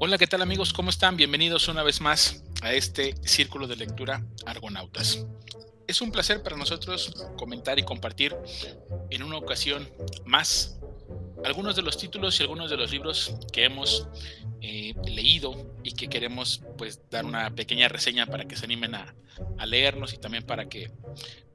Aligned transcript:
Hola, 0.00 0.16
¿qué 0.16 0.28
tal 0.28 0.42
amigos? 0.42 0.72
¿Cómo 0.72 0.90
están? 0.90 1.16
Bienvenidos 1.16 1.66
una 1.66 1.82
vez 1.82 2.00
más 2.00 2.44
a 2.62 2.72
este 2.72 3.16
círculo 3.24 3.66
de 3.66 3.74
lectura 3.74 4.24
Argonautas. 4.46 5.26
Es 5.88 6.00
un 6.00 6.12
placer 6.12 6.40
para 6.40 6.56
nosotros 6.56 7.12
comentar 7.36 7.80
y 7.80 7.82
compartir 7.82 8.36
en 9.10 9.24
una 9.24 9.38
ocasión 9.38 9.90
más 10.24 10.78
algunos 11.44 11.74
de 11.74 11.82
los 11.82 11.98
títulos 11.98 12.38
y 12.38 12.44
algunos 12.44 12.70
de 12.70 12.76
los 12.76 12.92
libros 12.92 13.34
que 13.52 13.64
hemos 13.64 14.06
eh, 14.60 14.94
leído 15.04 15.74
y 15.82 15.90
que 15.90 16.08
queremos 16.08 16.62
pues 16.76 17.00
dar 17.10 17.24
una 17.24 17.50
pequeña 17.56 17.88
reseña 17.88 18.26
para 18.26 18.44
que 18.44 18.54
se 18.54 18.66
animen 18.66 18.94
a, 18.94 19.16
leernos 19.66 20.14
y 20.14 20.18
también 20.18 20.44
para 20.44 20.68
que, 20.68 20.92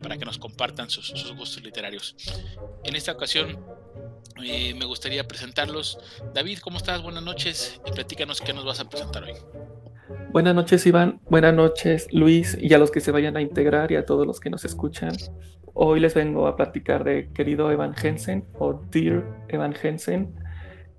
para 0.01 0.17
que 0.17 0.25
nos 0.25 0.37
compartan 0.37 0.89
sus 0.89 1.33
gustos 1.33 1.63
literarios. 1.63 2.15
En 2.83 2.97
esta 2.97 3.13
ocasión 3.13 3.57
eh, 4.43 4.73
me 4.73 4.85
gustaría 4.85 5.27
presentarlos. 5.27 5.99
David, 6.33 6.59
¿cómo 6.59 6.77
estás? 6.77 7.01
Buenas 7.01 7.23
noches 7.23 7.79
y 7.85 7.91
platícanos 7.91 8.41
qué 8.41 8.53
nos 8.53 8.65
vas 8.65 8.79
a 8.79 8.89
presentar 8.89 9.23
hoy. 9.23 9.33
Buenas 10.31 10.55
noches, 10.55 10.85
Iván. 10.85 11.21
Buenas 11.29 11.53
noches, 11.53 12.07
Luis, 12.11 12.57
y 12.59 12.73
a 12.73 12.77
los 12.77 12.91
que 12.91 13.01
se 13.01 13.11
vayan 13.11 13.37
a 13.37 13.41
integrar 13.41 13.91
y 13.91 13.95
a 13.95 14.05
todos 14.05 14.25
los 14.25 14.39
que 14.39 14.49
nos 14.49 14.65
escuchan. 14.65 15.15
Hoy 15.73 15.99
les 15.99 16.13
vengo 16.13 16.47
a 16.47 16.55
platicar 16.55 17.03
de 17.03 17.31
Querido 17.33 17.71
Evan 17.71 17.95
Hansen 17.95 18.45
o 18.59 18.73
Dear 18.91 19.45
Evan 19.47 19.75
Hansen, 19.75 20.35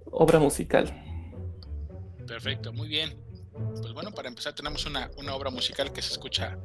obra 0.06 0.38
musical. 0.38 0.92
Perfecto, 2.26 2.72
muy 2.72 2.88
bien. 2.88 3.24
Pues 3.80 3.92
bueno, 3.92 4.10
para 4.10 4.28
empezar 4.28 4.52
tenemos 4.52 4.84
una, 4.86 5.10
una, 5.16 5.34
obra 5.34 5.50
musical 5.50 5.92
que 5.92 6.02
se 6.02 6.12
escucha 6.12 6.58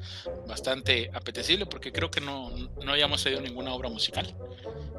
bastante 0.48 1.12
apetecible 1.14 1.68
porque 1.68 1.92
creo 1.92 2.10
que 2.10 2.20
no, 2.20 2.50
no 2.84 2.92
hayamos 2.92 3.24
oído 3.28 3.42
ninguna 3.42 3.74
obra 3.74 3.90
musical. 3.90 4.36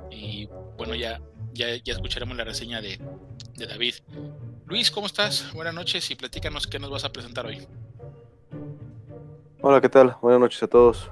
Y 0.08 0.48
bueno, 0.76 0.94
ya 0.94 1.20
ya, 1.54 1.68
escucharemos 1.84 2.36
la 2.36 2.44
reseña 2.44 2.80
de, 2.80 2.98
David. 3.56 3.94
Luis, 4.66 4.90
¿cómo 4.90 5.06
estás? 5.06 5.52
Buenas 5.52 5.74
noches 5.74 6.10
y 6.10 6.14
platícanos 6.14 6.66
qué 6.66 6.78
nos 6.78 6.90
vas 6.90 7.04
a 7.04 7.12
presentar 7.12 7.46
hoy. 7.46 7.66
Hola, 9.60 9.80
¿qué 9.80 9.88
tal? 9.88 10.16
Buenas 10.22 10.40
noches 10.40 10.62
a 10.62 10.66
todos 10.66 11.10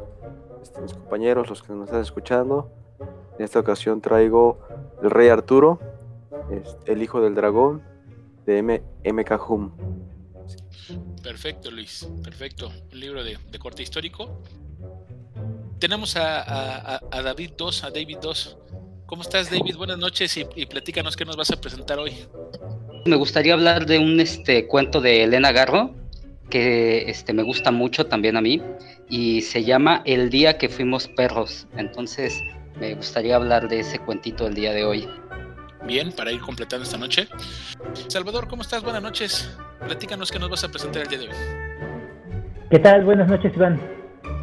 este, 0.62 0.80
mis 0.80 0.94
compañeros, 0.94 1.48
los 1.48 1.62
que 1.62 1.72
nos 1.72 1.86
están 1.86 2.00
escuchando. 2.00 2.70
En 3.38 3.44
esta 3.44 3.60
ocasión 3.60 4.00
traigo 4.00 4.58
El 5.02 5.10
Rey 5.10 5.28
Arturo, 5.28 5.78
este, 6.50 6.92
El 6.92 7.02
Hijo 7.02 7.20
del 7.20 7.34
Dragón, 7.34 7.82
de 8.46 8.58
M 8.58 8.82
MK 9.04 9.50
Hum. 9.50 9.72
Perfecto, 11.22 11.70
Luis, 11.70 12.08
perfecto. 12.22 12.72
Un 12.92 13.00
libro 13.00 13.22
de, 13.22 13.36
corte 13.58 13.82
histórico. 13.82 14.40
Tenemos 15.78 16.16
a, 16.16 16.96
a 16.96 17.22
David 17.22 17.52
2, 17.56 17.84
a 17.84 17.90
David 17.90 18.18
2. 18.22 18.58
¿Cómo 19.08 19.22
estás, 19.22 19.50
David? 19.50 19.74
Buenas 19.78 19.96
noches 19.96 20.36
y, 20.36 20.66
platícanos 20.66 21.16
qué 21.16 21.24
nos 21.24 21.34
vas 21.34 21.50
a 21.50 21.58
presentar 21.58 21.98
hoy. 21.98 22.12
Me 23.06 23.16
gustaría 23.16 23.54
hablar 23.54 23.86
de 23.86 23.98
un 23.98 24.20
este, 24.20 24.66
cuento 24.66 25.00
de 25.00 25.24
Elena 25.24 25.50
Garro 25.50 25.94
que 26.50 27.08
este, 27.08 27.32
me 27.32 27.42
gusta 27.42 27.70
mucho 27.70 28.04
también 28.04 28.36
a 28.36 28.42
mí 28.42 28.62
y 29.08 29.40
se 29.40 29.64
llama 29.64 30.02
El 30.04 30.28
día 30.28 30.58
que 30.58 30.68
fuimos 30.68 31.08
perros. 31.08 31.66
Entonces 31.78 32.38
me 32.78 32.96
gustaría 32.96 33.36
hablar 33.36 33.70
de 33.70 33.80
ese 33.80 33.98
cuentito 33.98 34.46
el 34.46 34.52
día 34.52 34.74
de 34.74 34.84
hoy. 34.84 35.08
Bien, 35.86 36.12
para 36.12 36.30
ir 36.30 36.40
completando 36.40 36.84
esta 36.84 36.98
noche. 36.98 37.28
Salvador, 38.08 38.46
¿cómo 38.46 38.60
estás? 38.60 38.82
Buenas 38.82 39.02
noches. 39.02 39.56
Platícanos 39.86 40.30
qué 40.30 40.38
nos 40.38 40.50
vas 40.50 40.64
a 40.64 40.68
presentar 40.68 41.04
el 41.04 41.08
día 41.08 41.18
de 41.20 41.28
hoy. 41.28 41.34
¿Qué 42.70 42.78
tal? 42.78 43.06
Buenas 43.06 43.30
noches, 43.30 43.54
Iván. 43.56 43.80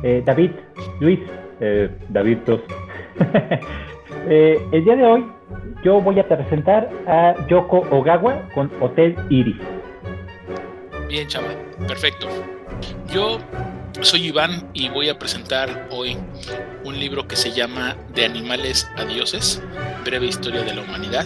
Eh, 0.01 0.23
David, 0.25 0.53
Luis, 0.99 1.19
eh, 1.59 1.87
David 2.09 2.39
2. 2.47 2.61
Eh, 4.27 4.59
el 4.71 4.83
día 4.83 4.95
de 4.95 5.05
hoy 5.05 5.25
yo 5.83 6.01
voy 6.01 6.19
a 6.19 6.27
presentar 6.27 6.89
a 7.07 7.35
Yoko 7.47 7.85
Ogawa 7.91 8.49
con 8.55 8.71
Hotel 8.81 9.15
Iris. 9.29 9.57
Bien, 11.07 11.27
chaval, 11.27 11.55
perfecto. 11.87 12.27
Yo 13.13 13.37
soy 14.01 14.27
Iván 14.27 14.67
y 14.73 14.89
voy 14.89 15.09
a 15.09 15.19
presentar 15.19 15.87
hoy 15.91 16.17
un 16.83 16.99
libro 16.99 17.27
que 17.27 17.35
se 17.35 17.51
llama 17.51 17.95
De 18.15 18.25
animales 18.25 18.89
a 18.97 19.05
dioses, 19.05 19.61
breve 20.03 20.25
historia 20.25 20.63
de 20.63 20.73
la 20.73 20.81
humanidad, 20.81 21.25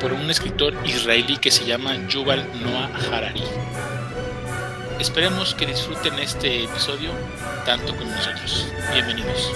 por 0.00 0.12
un 0.12 0.30
escritor 0.30 0.74
israelí 0.84 1.36
que 1.38 1.50
se 1.50 1.64
llama 1.64 1.96
Yuval 2.08 2.44
Noah 2.62 2.90
Harari. 3.08 3.42
Esperemos 5.00 5.56
que 5.56 5.66
disfruten 5.66 6.16
este 6.20 6.64
episodio 6.64 7.10
tanto 7.66 7.96
como 7.96 8.10
nosotros. 8.10 8.72
Bienvenidos. 8.92 9.52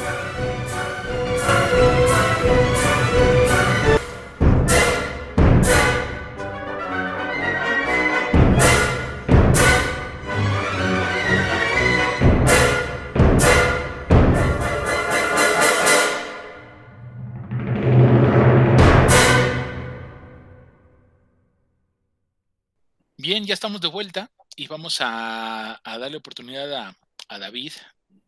Bien, 23.26 23.44
ya 23.44 23.54
estamos 23.54 23.80
de 23.80 23.88
vuelta 23.88 24.30
y 24.54 24.68
vamos 24.68 24.98
a, 25.00 25.80
darle 25.84 26.16
oportunidad 26.16 26.94
a, 27.28 27.38
David. 27.40 27.72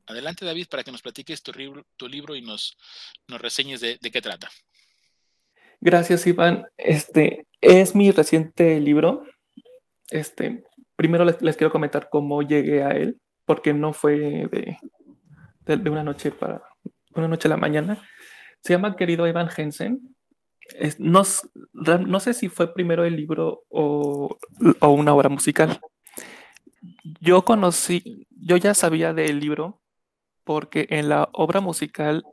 Adelante, 0.08 0.44
David, 0.44 0.66
para 0.68 0.82
que 0.82 0.92
nos 0.92 1.02
platiques 1.02 1.42
tu, 1.42 1.52
libro 2.08 2.34
y 2.34 2.42
nos, 2.42 2.76
reseñes 3.28 3.80
de, 3.80 3.98
qué 3.98 4.20
trata. 4.20 4.48
Gracias, 5.80 6.26
Iván. 6.26 6.66
Este 6.76 7.46
es 7.60 7.94
mi 7.94 8.10
reciente 8.10 8.80
libro. 8.80 9.24
Este, 10.10 10.64
primero 10.96 11.24
les, 11.24 11.56
quiero 11.56 11.70
comentar 11.70 12.08
cómo 12.10 12.42
llegué 12.42 12.82
a 12.82 12.90
él, 12.90 13.20
porque 13.44 13.74
no 13.74 13.92
fue 13.92 14.48
de, 14.48 15.90
una 15.90 16.02
noche 16.02 16.30
para 16.30 16.62
una 17.14 17.28
noche 17.28 17.48
a 17.48 17.50
la 17.50 17.56
mañana. 17.56 18.02
Se 18.62 18.72
llama 18.72 18.96
Querido 18.96 19.26
Evan 19.26 19.48
Jensen 19.48 20.16
no, 20.98 21.24
sé 22.20 22.34
si 22.34 22.48
fue 22.48 22.72
primero 22.72 23.04
el 23.04 23.16
libro 23.16 23.64
o, 23.68 24.36
una 24.80 25.14
obra 25.14 25.28
musical. 25.28 25.80
Yo 27.20 27.44
conocí, 27.44 28.26
yo 28.30 28.56
ya 28.56 28.74
sabía 28.74 29.12
del 29.12 29.40
libro 29.40 29.77
porque 30.48 30.86
en 30.88 31.10
la 31.10 31.28
obra 31.34 31.60
musical 31.60 32.24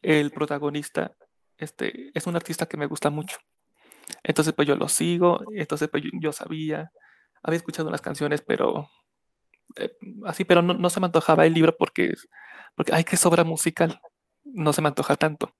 el 0.00 0.30
protagonista 0.30 1.16
este, 1.58 2.12
es 2.14 2.28
un 2.28 2.36
artista 2.36 2.66
que 2.66 2.76
me 2.76 2.86
gusta 2.86 3.10
mucho. 3.10 3.38
Entonces 4.22 4.54
pues 4.54 4.68
yo 4.68 4.76
lo 4.76 4.86
sigo, 4.86 5.40
entonces 5.52 5.88
pues 5.88 6.04
yo, 6.20 6.30
sabía, 6.30 6.92
había 7.42 7.56
escuchado 7.56 7.88
unas 7.88 8.00
canciones, 8.00 8.40
pero 8.40 8.88
eh, 9.74 9.90
así, 10.26 10.44
pero 10.44 10.62
no, 10.62 10.74
no, 10.74 10.90
se 10.90 11.00
me 11.00 11.06
antojaba 11.06 11.44
el 11.44 11.54
libro 11.54 11.76
porque, 11.76 12.14
porque, 12.76 12.94
ay, 12.94 13.02
que 13.02 13.16
es 13.16 13.26
obra 13.26 13.42
musical, 13.42 14.00
no 14.44 14.72
se 14.72 14.80
me 14.80 14.86
antoja 14.86 15.16
tanto 15.16 15.52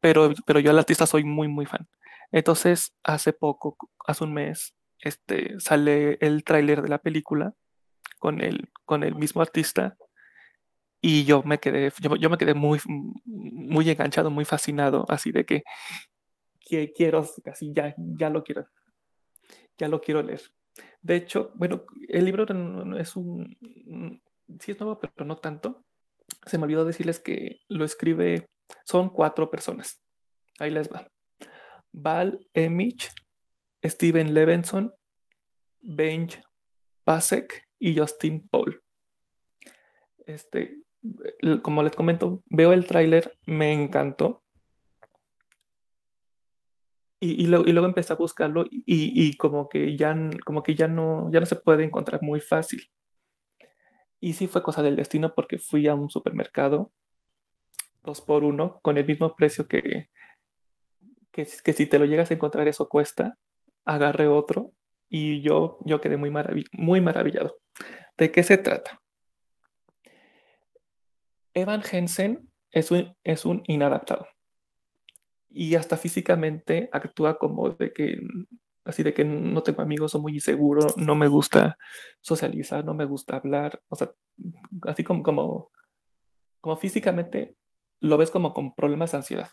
pero, 0.00 0.32
pero 0.46 0.60
yo 0.60 0.70
al 0.70 0.78
artista 0.78 1.06
soy 1.06 1.24
muy, 1.24 1.48
muy 1.48 1.66
fan. 1.66 1.88
Entonces, 2.32 2.94
hace 3.04 3.32
poco, 3.32 3.76
hace 4.06 4.24
un 4.24 4.34
mes, 4.34 4.74
este, 4.98 5.58
sale 5.60 6.18
el 6.20 6.44
tráiler 6.44 6.82
de 6.82 6.88
la 6.88 6.98
película 6.98 7.54
con 8.18 8.42
el, 8.42 8.70
con 8.84 9.02
el 9.02 9.14
mismo 9.14 9.42
artista 9.42 9.96
y 11.00 11.24
yo 11.24 11.42
me 11.42 11.58
quedé, 11.58 11.92
yo, 12.18 12.30
me 12.30 12.38
quedé 12.38 12.54
muy, 12.54 12.78
muy 13.24 13.88
enganchado, 13.88 14.30
muy 14.30 14.44
fascinado, 14.44 15.06
así 15.08 15.32
de 15.32 15.44
que, 15.44 15.62
que 16.60 16.92
quiero, 16.92 17.26
así 17.46 17.72
ya, 17.72 17.94
ya 17.96 18.30
lo 18.30 18.44
quiero, 18.44 18.66
ya 19.78 19.88
lo 19.88 20.00
quiero 20.00 20.22
leer. 20.22 20.42
De 21.02 21.16
hecho, 21.16 21.52
bueno, 21.54 21.84
el 22.08 22.24
libro 22.24 22.44
es 22.98 23.16
un, 23.16 23.56
sí 24.60 24.72
es 24.72 24.80
nuevo, 24.80 24.98
pero 24.98 25.24
no 25.24 25.36
tanto. 25.36 25.84
Se 26.46 26.58
me 26.58 26.64
olvidó 26.64 26.84
decirles 26.84 27.18
que 27.18 27.60
lo 27.68 27.84
escribe 27.84 28.48
son 28.84 29.10
cuatro 29.10 29.50
personas. 29.50 30.02
Ahí 30.58 30.70
les 30.70 30.92
va. 30.92 31.10
Val 31.92 32.46
Emich, 32.52 33.10
Steven 33.82 34.32
Levenson, 34.34 34.92
Benj 35.80 36.36
Pasek 37.04 37.66
y 37.78 37.98
Justin 37.98 38.46
Paul. 38.48 38.82
Este, 40.26 40.82
como 41.62 41.82
les 41.82 41.94
comento, 41.94 42.42
veo 42.46 42.72
el 42.72 42.86
tráiler, 42.86 43.36
me 43.46 43.72
encantó. 43.72 44.42
Y, 47.22 47.46
luego 47.46 47.84
empecé 47.84 48.14
a 48.14 48.16
buscarlo 48.16 48.64
y, 48.70 49.36
como 49.36 49.68
que 49.68 49.94
ya, 49.96 50.16
como 50.46 50.62
que 50.62 50.74
ya 50.74 50.88
no, 50.88 51.30
ya 51.30 51.40
no 51.40 51.46
se 51.46 51.56
puede 51.56 51.84
encontrar 51.84 52.22
muy 52.22 52.40
fácil. 52.40 52.90
Y 54.20 54.32
sí 54.32 54.46
fue 54.46 54.62
cosa 54.62 54.82
del 54.82 54.96
destino 54.96 55.34
porque 55.34 55.58
fui 55.58 55.86
a 55.86 55.94
un 55.94 56.08
supermercado 56.10 56.92
dos 58.02 58.20
por 58.20 58.44
uno 58.44 58.80
con 58.82 58.96
el 58.96 59.06
mismo 59.06 59.34
precio 59.34 59.66
que, 59.68 60.08
que, 61.32 61.44
si 61.44 61.86
te 61.86 61.98
lo 61.98 62.04
llegas 62.04 62.30
a 62.30 62.34
encontrar 62.34 62.68
eso 62.68 62.88
cuesta, 62.88 63.38
agarre 63.84 64.26
otro 64.28 64.72
y 65.08 65.42
yo, 65.42 65.78
yo 65.84 66.00
quedé 66.00 66.16
muy, 66.16 66.32
muy 66.72 67.00
maravillado. 67.00 67.58
¿De 68.16 68.30
qué 68.30 68.42
se 68.42 68.58
trata? 68.58 69.00
Evan 71.60 71.82
Jensen 71.82 72.50
es 72.70 72.90
un, 72.90 73.14
es 73.24 73.44
un 73.44 73.62
inadaptado 73.66 74.26
y 75.50 75.74
hasta 75.74 75.96
físicamente 75.96 76.88
actúa 76.92 77.38
como 77.38 77.70
de 77.70 77.92
que 77.92 78.20
así 78.84 79.02
de 79.02 79.14
que 79.14 79.24
no 79.24 79.62
tengo 79.62 79.82
amigos, 79.82 80.12
soy 80.12 80.20
muy 80.20 80.34
inseguro, 80.34 80.86
no 80.96 81.14
me 81.14 81.28
gusta 81.28 81.76
socializar, 82.20 82.84
no 82.84 82.94
me 82.94 83.04
gusta 83.04 83.36
hablar, 83.36 83.80
o 83.88 83.96
sea, 83.96 84.10
así 84.82 85.04
como, 85.04 85.22
como, 85.22 85.70
como 86.60 86.76
físicamente 86.76 87.56
lo 88.00 88.16
ves 88.16 88.30
como 88.30 88.52
con 88.52 88.74
problemas 88.74 89.12
de 89.12 89.18
ansiedad. 89.18 89.50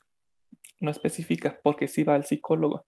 No 0.80 0.92
especifica, 0.92 1.60
porque 1.64 1.88
sí 1.88 2.04
va 2.04 2.16
al 2.16 2.26
psicólogo. 2.26 2.86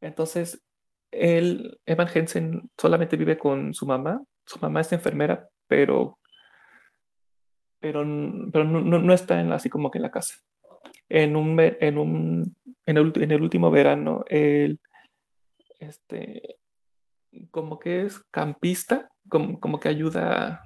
Entonces, 0.00 0.62
él, 1.10 1.80
Evan 1.86 2.08
Jensen 2.08 2.70
solamente 2.78 3.16
vive 3.16 3.36
con 3.36 3.74
su 3.74 3.86
mamá. 3.86 4.22
Su 4.46 4.58
mamá 4.60 4.82
es 4.82 4.92
enfermera, 4.92 5.48
pero, 5.66 6.18
pero, 7.80 8.04
pero 8.52 8.64
no, 8.64 8.80
no, 8.82 9.12
está 9.12 9.40
en, 9.40 9.52
así 9.52 9.68
como 9.68 9.90
que 9.90 9.98
en 9.98 10.02
la 10.02 10.10
casa. 10.10 10.34
En, 11.08 11.34
un, 11.36 11.58
en, 11.58 11.98
un, 11.98 12.56
en, 12.86 12.96
el, 12.96 13.42
último 13.42 13.70
verano, 13.70 14.24
él 14.28 14.78
este, 15.78 16.56
como 17.50 17.78
que 17.78 18.02
es 18.02 18.20
campista, 18.30 19.10
como, 19.28 19.58
como 19.58 19.80
que 19.80 19.88
ayuda, 19.88 20.62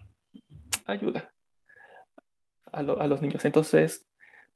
ayuda 0.87 1.33
a, 2.73 2.81
a, 2.81 3.07
los 3.07 3.23
niños. 3.23 3.45
Entonces, 3.45 4.07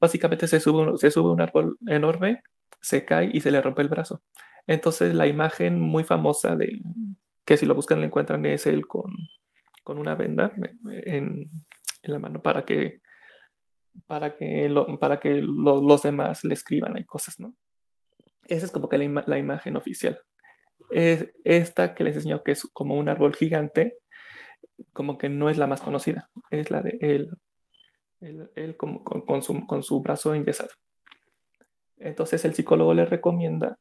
básicamente 0.00 0.46
se 0.46 0.60
sube, 0.60 0.96
se 0.98 1.10
sube 1.10 1.30
un 1.30 1.40
árbol 1.40 1.78
enorme, 1.86 2.42
se 2.80 3.04
cae 3.04 3.30
y 3.32 3.40
se 3.40 3.50
le 3.50 3.62
rompe 3.62 3.82
el 3.82 3.88
brazo. 3.88 4.22
Entonces, 4.66 5.14
la 5.14 5.26
imagen 5.26 5.80
muy 5.80 6.04
famosa 6.04 6.54
de 6.56 6.80
que 7.44 7.56
si 7.56 7.64
lo 7.64 7.74
buscan, 7.74 8.00
lo 8.00 8.06
encuentran, 8.06 8.44
es 8.44 8.66
él 8.66 8.86
con, 8.86 9.10
con 9.82 9.98
una 9.98 10.14
venda 10.14 10.52
en, 11.06 11.46
la 12.08 12.18
mano 12.18 12.42
para 12.42 12.64
que, 12.64 13.00
para 14.06 14.36
que, 14.36 14.68
lo, 14.68 14.98
para 14.98 15.20
que 15.20 15.42
lo, 15.42 15.82
los 15.82 16.02
demás 16.02 16.44
le 16.44 16.54
escriban, 16.54 16.96
hay 16.96 17.04
cosas, 17.04 17.38
¿no? 17.40 17.54
Esa 18.46 18.66
es 18.66 18.72
como 18.72 18.88
que 18.88 18.98
la, 18.98 19.24
la 19.26 19.38
imagen 19.38 19.76
oficial 19.76 20.20
es 20.90 21.30
esta 21.44 21.94
que 21.94 22.04
les 22.04 22.16
enseñó 22.16 22.42
que 22.42 22.52
es 22.52 22.66
como 22.72 22.96
un 22.96 23.08
árbol 23.08 23.34
gigante, 23.34 23.98
como 24.92 25.18
que 25.18 25.28
no 25.28 25.50
es 25.50 25.58
la 25.58 25.66
más 25.66 25.80
conocida, 25.80 26.30
es 26.50 26.70
la 26.70 26.82
de 26.82 26.98
él, 27.00 27.30
él, 28.20 28.76
con, 28.76 29.02
con, 29.02 29.42
su, 29.42 29.66
con 29.66 29.82
su 29.82 30.00
brazo 30.00 30.34
enyesado. 30.34 30.70
Entonces 31.98 32.44
el 32.44 32.54
psicólogo 32.54 32.94
le 32.94 33.04
recomienda, 33.04 33.78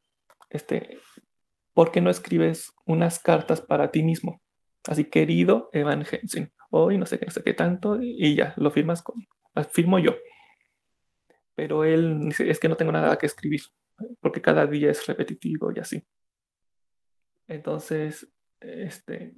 este, 0.50 0.98
¿por 1.72 1.92
qué 1.92 2.00
no 2.00 2.10
escribes 2.10 2.72
unas 2.84 3.20
cartas 3.20 3.60
para 3.60 3.90
ti 3.90 4.02
mismo? 4.02 4.40
Así, 4.86 5.04
querido 5.04 5.70
Evan 5.72 6.04
Hensen, 6.10 6.52
hoy 6.70 6.98
no 6.98 7.06
sé 7.06 7.18
qué, 7.18 7.26
no 7.26 7.32
sé 7.32 7.42
qué 7.42 7.54
tanto, 7.54 7.98
y 8.00 8.34
ya, 8.34 8.54
lo 8.56 8.70
firmas 8.70 9.02
con, 9.02 9.26
firmo 9.70 9.98
yo. 9.98 10.14
Pero 11.54 11.84
él 11.84 12.20
dice, 12.20 12.48
es 12.50 12.60
que 12.60 12.68
no 12.68 12.76
tengo 12.76 12.92
nada 12.92 13.18
que 13.18 13.26
escribir, 13.26 13.62
porque 14.20 14.40
cada 14.40 14.66
día 14.66 14.90
es 14.90 15.06
repetitivo 15.06 15.72
y 15.74 15.80
así. 15.80 16.04
Entonces, 17.48 18.30
este, 18.60 19.34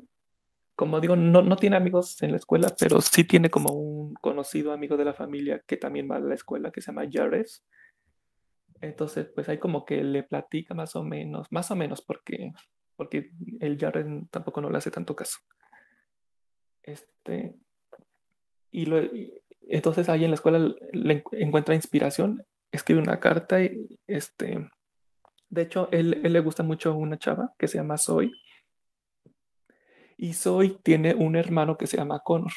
como 0.75 1.01
digo, 1.01 1.17
no, 1.17 1.43
no 1.43 1.57
tiene 1.57 1.77
amigos 1.77 2.21
en 2.23 2.33
la 2.33 2.39
escuela, 2.39 2.75
pero 2.79 3.01
sí 3.01 3.25
tiene 3.25 3.51
como 3.51 3.73
un 3.73 4.15
conocido 4.15 4.73
amigo 4.73 4.97
de 4.97 5.05
la 5.05 5.15
familia 5.15 5.63
que 5.67 5.77
también 5.77 6.11
va 6.11 6.17
a 6.17 6.21
la 6.21 6.35
escuela, 6.35 6.71
que 6.71 6.81
se 6.81 6.91
llama 6.91 7.09
Jared. 7.11 7.47
Entonces, 8.81 9.27
pues 9.35 9.49
hay 9.49 9.59
como 9.59 9.85
que 9.85 10.03
le 10.03 10.23
platica 10.23 10.75
más 10.75 10.97
o 10.97 11.05
menos, 11.05 11.47
más 11.51 11.71
o 11.71 11.77
menos, 11.77 12.01
porque, 12.01 12.53
porque 12.97 13.31
el 13.61 13.79
Jared 13.79 14.07
tampoco 14.31 14.61
no 14.61 14.71
le 14.71 14.79
hace 14.79 14.91
tanto 14.91 15.15
caso. 15.15 15.39
Este, 16.83 17.55
y, 18.73 19.33
entonces 19.69 20.09
ahí 20.09 20.25
en 20.25 20.31
la 20.31 20.35
escuela 20.35 20.75
le 20.93 21.25
encuentra 21.33 21.75
inspiración, 21.75 22.45
escribe 22.73 23.01
una 23.01 23.21
carta 23.21 23.63
y 23.63 23.99
este, 24.07 24.69
de 25.51 25.63
hecho, 25.63 25.89
él, 25.91 26.21
le 26.23 26.41
gusta 26.41 26.63
mucho 26.63 26.95
una 26.95 27.19
chava 27.19 27.53
que 27.59 27.67
se 27.67 27.79
llama 27.79 27.99
Zoe. 27.99 28.31
Y 30.17 30.33
Zoe 30.33 30.79
tiene 30.83 31.15
un 31.15 31.35
hermano 31.35 31.77
que 31.77 31.89
se 31.89 31.97
llama 31.97 32.21
Connor, 32.21 32.53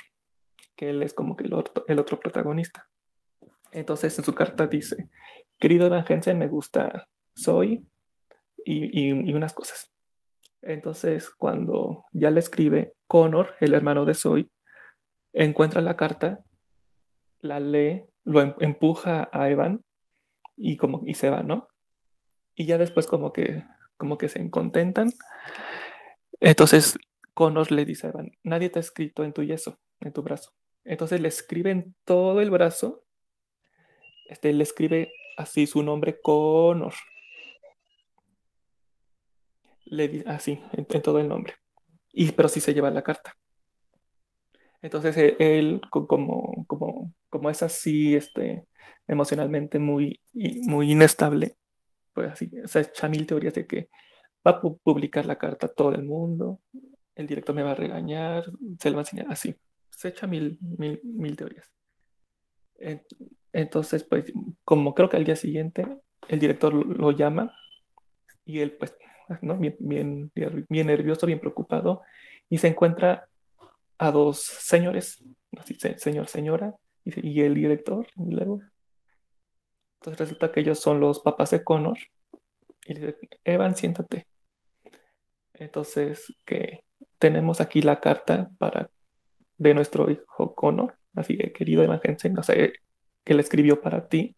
que 0.76 0.92
él 0.92 1.02
es 1.02 1.14
como 1.14 1.36
que 1.36 1.46
el 1.46 1.54
otro, 1.54 1.86
el 1.88 1.98
otro 1.98 2.20
protagonista. 2.20 2.88
Entonces 3.72 4.18
en 4.20 4.26
su 4.26 4.36
carta 4.36 4.68
dice, 4.68 5.10
querido 5.58 5.90
Van 5.90 6.06
me 6.38 6.48
gusta 6.48 7.10
Zoe 7.36 7.84
y, 8.64 9.10
y, 9.10 9.34
unas 9.34 9.54
cosas. 9.54 9.92
Entonces 10.64 11.30
cuando 11.30 12.06
ya 12.12 12.32
le 12.32 12.40
escribe 12.40 12.94
Connor, 13.08 13.56
el 13.60 13.74
hermano 13.74 14.06
de 14.06 14.14
Zoe, 14.14 14.50
encuentra 15.34 15.82
la 15.82 15.96
carta, 15.96 16.44
la 17.40 17.60
lee, 17.60 18.06
lo 18.24 18.42
em, 18.42 18.54
empuja 18.60 19.30
a 19.32 19.50
Evan 19.50 19.84
y 20.56 20.78
como 20.78 21.02
y 21.06 21.16
se 21.16 21.30
va, 21.30 21.44
¿no? 21.44 21.68
y 22.56 22.66
ya 22.66 22.78
después 22.78 23.08
como 23.08 23.34
que, 23.34 23.64
como 23.98 24.18
que 24.18 24.30
se 24.30 24.50
contentan. 24.50 25.12
Entonces 26.40 26.98
Connor 27.34 27.72
le 27.72 27.86
dice 27.86 28.08
a 28.08 28.10
Evan, 28.12 28.32
nadie 28.44 28.70
te 28.70 28.80
ha 28.80 28.82
escrito 28.82 29.24
en 29.24 29.34
tu 29.34 29.44
yeso, 29.44 29.80
en 30.02 30.14
tu 30.14 30.22
brazo. 30.22 30.52
Entonces 30.84 31.22
le 31.22 31.30
escriben 31.30 31.96
todo 32.06 32.42
el 32.42 32.52
brazo, 32.52 33.04
este, 34.28 34.54
le 34.54 34.64
escribe 34.64 35.12
así 35.38 35.68
su 35.68 35.84
nombre 35.84 36.20
Connor. 36.22 36.94
Le 39.94 40.24
así, 40.26 40.60
en, 40.72 40.86
todo 40.86 41.20
el 41.20 41.28
nombre. 41.28 41.54
Y, 42.12 42.32
pero 42.32 42.50
sí 42.50 42.60
se 42.60 42.74
lleva 42.74 42.90
la 42.90 43.04
carta. 43.04 43.36
Entonces 44.82 45.16
e, 45.18 45.36
él, 45.40 45.82
como, 45.92 46.66
como, 46.68 47.14
como 47.30 47.50
es 47.50 47.62
así, 47.62 48.16
este, 48.16 48.66
emocionalmente 49.08 49.78
muy, 49.78 50.20
muy 50.34 50.92
inestable, 50.92 51.56
pues 52.12 52.32
así, 52.32 52.52
se 52.66 52.82
echa 52.82 53.08
mil 53.08 53.28
teorías 53.28 53.54
de 53.54 53.68
que 53.68 53.90
va 54.46 54.52
a 54.52 54.62
publicar 54.62 55.26
la 55.26 55.38
carta 55.38 55.68
a 55.68 55.74
todo 55.74 55.94
el 55.94 56.04
mundo, 56.04 56.60
el 57.16 57.28
director 57.28 57.56
me 57.56 57.64
va 57.64 57.72
a 57.72 57.76
regañar, 57.76 58.46
se 58.80 58.90
lo 58.90 58.96
va 58.96 59.02
a 59.02 59.04
enseñar 59.04 59.28
así, 59.30 59.56
se 59.90 60.10
echa 60.10 60.26
mil, 60.26 60.58
mil, 60.60 61.00
mil 61.04 61.38
teorías. 61.38 61.72
Entonces, 63.54 64.04
pues, 64.04 64.34
como 64.66 64.96
creo 64.96 65.08
que 65.08 65.18
al 65.18 65.24
día 65.24 65.36
siguiente 65.36 65.86
el 66.28 66.40
director 66.40 66.74
lo 66.74 67.12
llama 67.12 67.56
y 68.44 68.60
él, 68.60 68.74
pues, 68.74 68.98
bien, 69.80 70.32
nervioso, 70.70 71.26
bien 71.26 71.40
preocupado, 71.40 72.02
y 72.50 72.58
se 72.58 72.68
encuentra 72.68 73.28
a 73.98 74.12
dos 74.12 74.40
señores, 74.42 75.24
así, 75.58 75.76
señor, 75.98 76.28
señora, 76.28 76.76
y, 77.06 77.42
el 77.42 77.54
director, 77.56 78.08
luego 78.16 78.62
entonces 80.04 80.20
resulta 80.20 80.52
que 80.52 80.60
ellos 80.60 80.80
son 80.82 81.00
los 81.00 81.22
papás 81.22 81.52
de 81.52 81.64
Connor. 81.64 81.98
Y 82.86 82.94
dice, 82.94 83.18
Evan, 83.46 83.74
siéntate. 83.74 84.28
Entonces, 85.54 86.36
que 86.44 86.84
tenemos 87.18 87.62
aquí 87.62 87.82
la 87.82 88.02
carta 88.02 88.52
para 88.58 88.90
de 89.58 89.74
nuestro 89.74 90.12
hijo 90.12 90.54
Connor. 90.56 90.98
Así 91.16 91.38
que, 91.38 91.54
querido 91.54 91.84
Evan 91.84 92.02
Jensen, 92.02 92.34
no 92.34 92.44
sé, 92.44 92.74
que 93.24 93.34
le 93.34 93.40
escribió 93.40 93.80
para 93.80 94.10
ti, 94.10 94.36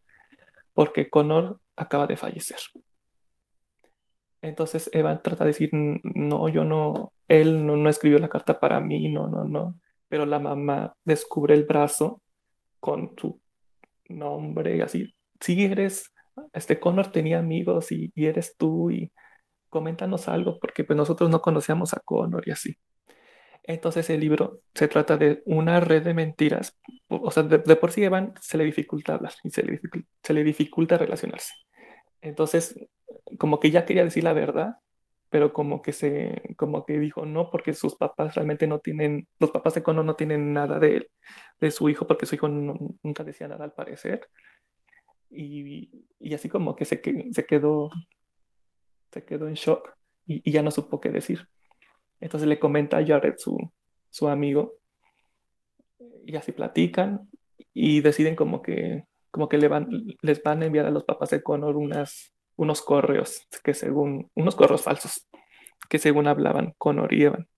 porque 0.76 1.10
Connor 1.10 1.60
acaba 1.76 2.06
de 2.06 2.18
fallecer. 2.18 2.60
Entonces 4.46 4.90
Evan 4.94 5.22
trata 5.24 5.44
de 5.44 5.50
decir, 5.50 5.70
no, 5.74 6.48
yo 6.50 6.64
no, 6.64 7.12
él 7.28 7.66
no, 7.66 7.76
no 7.78 7.90
escribió 7.90 8.20
la 8.20 8.30
carta 8.30 8.60
para 8.60 8.80
mí, 8.80 9.10
no, 9.10 9.28
no, 9.28 9.44
no. 9.44 9.76
Pero 10.08 10.26
la 10.26 10.40
mamá 10.40 10.94
descubre 11.04 11.56
el 11.56 11.66
brazo 11.66 12.22
con 12.80 13.16
su 13.18 13.42
nombre, 14.08 14.84
así, 14.84 15.16
si 15.40 15.66
eres, 15.66 16.14
este 16.54 16.80
Connor 16.80 17.12
tenía 17.12 17.40
amigos 17.40 17.92
y, 17.92 18.12
eres 18.16 18.56
tú 18.56 18.92
y 18.92 19.12
coméntanos 19.70 20.28
algo 20.28 20.60
porque 20.60 20.84
pues 20.84 20.96
nosotros 20.96 21.30
no 21.30 21.42
conocíamos 21.42 21.94
a 21.94 22.02
Connor 22.06 22.44
y 22.48 22.52
así. 22.52 22.78
Entonces 23.64 24.10
el 24.12 24.20
libro 24.20 24.60
se 24.76 24.88
trata 24.88 25.18
de 25.18 25.42
una 25.46 25.80
red 25.80 26.04
de 26.04 26.14
mentiras, 26.14 26.78
o 27.08 27.32
sea, 27.32 27.44
de, 27.44 27.76
por 27.76 27.92
sí 27.92 28.04
Evan 28.04 28.36
se 28.40 28.60
le 28.60 28.64
dificulta 28.66 29.16
hablar 29.16 29.34
y 29.44 29.50
se 29.50 29.64
le, 29.64 29.80
se 30.22 30.34
le 30.34 30.44
dificulta 30.44 31.00
relacionarse. 31.00 31.52
Entonces, 32.26 32.76
como 33.38 33.60
que 33.60 33.72
ya 33.72 33.86
quería 33.86 34.04
decir 34.04 34.24
la 34.24 34.34
verdad, 34.34 34.78
pero 35.30 35.54
como 35.54 35.82
que 35.82 35.94
se, 35.94 36.42
como 36.58 36.86
que 36.86 37.00
dijo 37.00 37.26
no, 37.26 37.52
porque 37.52 37.74
sus 37.74 37.96
papás 37.96 38.36
realmente 38.36 38.68
no 38.68 38.80
tienen, 38.80 39.28
los 39.40 39.52
papás 39.52 39.76
de 39.76 39.84
Connor 39.84 40.06
no 40.06 40.16
tienen 40.16 40.54
nada 40.54 40.80
de, 40.80 41.10
de 41.60 41.72
su 41.72 41.90
hijo, 41.90 42.08
porque 42.08 42.26
su 42.26 42.36
hijo 42.36 42.48
nunca 42.48 43.24
decía 43.24 43.48
nada 43.48 43.66
al 43.66 43.74
parecer 43.74 44.28
y, 45.30 46.34
así 46.34 46.50
como 46.50 46.76
que 46.76 46.86
se, 46.86 47.02
se, 47.32 47.46
quedó, 47.46 47.90
se 49.12 49.24
quedó 49.24 49.48
en 49.48 49.56
shock 49.56 49.96
y, 50.26 50.52
ya 50.52 50.62
no 50.62 50.72
supo 50.72 51.00
qué 51.00 51.10
decir. 51.10 51.48
Entonces 52.20 52.48
le 52.48 52.60
comenta 52.60 52.98
a 52.98 53.06
Jared, 53.06 53.36
su, 53.38 53.58
su 54.10 54.28
amigo, 54.28 54.76
y 56.26 56.36
así 56.36 56.52
platican 56.52 57.30
y 57.74 58.02
deciden 58.02 58.36
como 58.36 58.62
que, 58.62 59.06
como 59.36 59.50
que 59.50 59.58
le 59.58 59.68
van, 59.68 59.90
les 60.22 60.42
van 60.42 60.64
a 60.64 60.68
enviar 60.68 60.86
a 60.86 60.92
los 60.92 61.04
papás 61.04 61.32
de 61.32 61.44
Connor 61.44 61.76
unas, 61.76 62.34
unos 62.56 62.82
correos, 62.82 63.46
que 63.66 63.74
según, 63.74 64.32
unos 64.34 64.56
correos 64.56 64.82
falsos, 64.82 65.28
que 65.90 66.00
según 66.00 66.28
hablaban 66.28 66.74
Connor 66.78 67.14
y 67.14 67.24
Evan. 67.24 67.50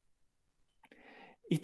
Y, 1.47 1.61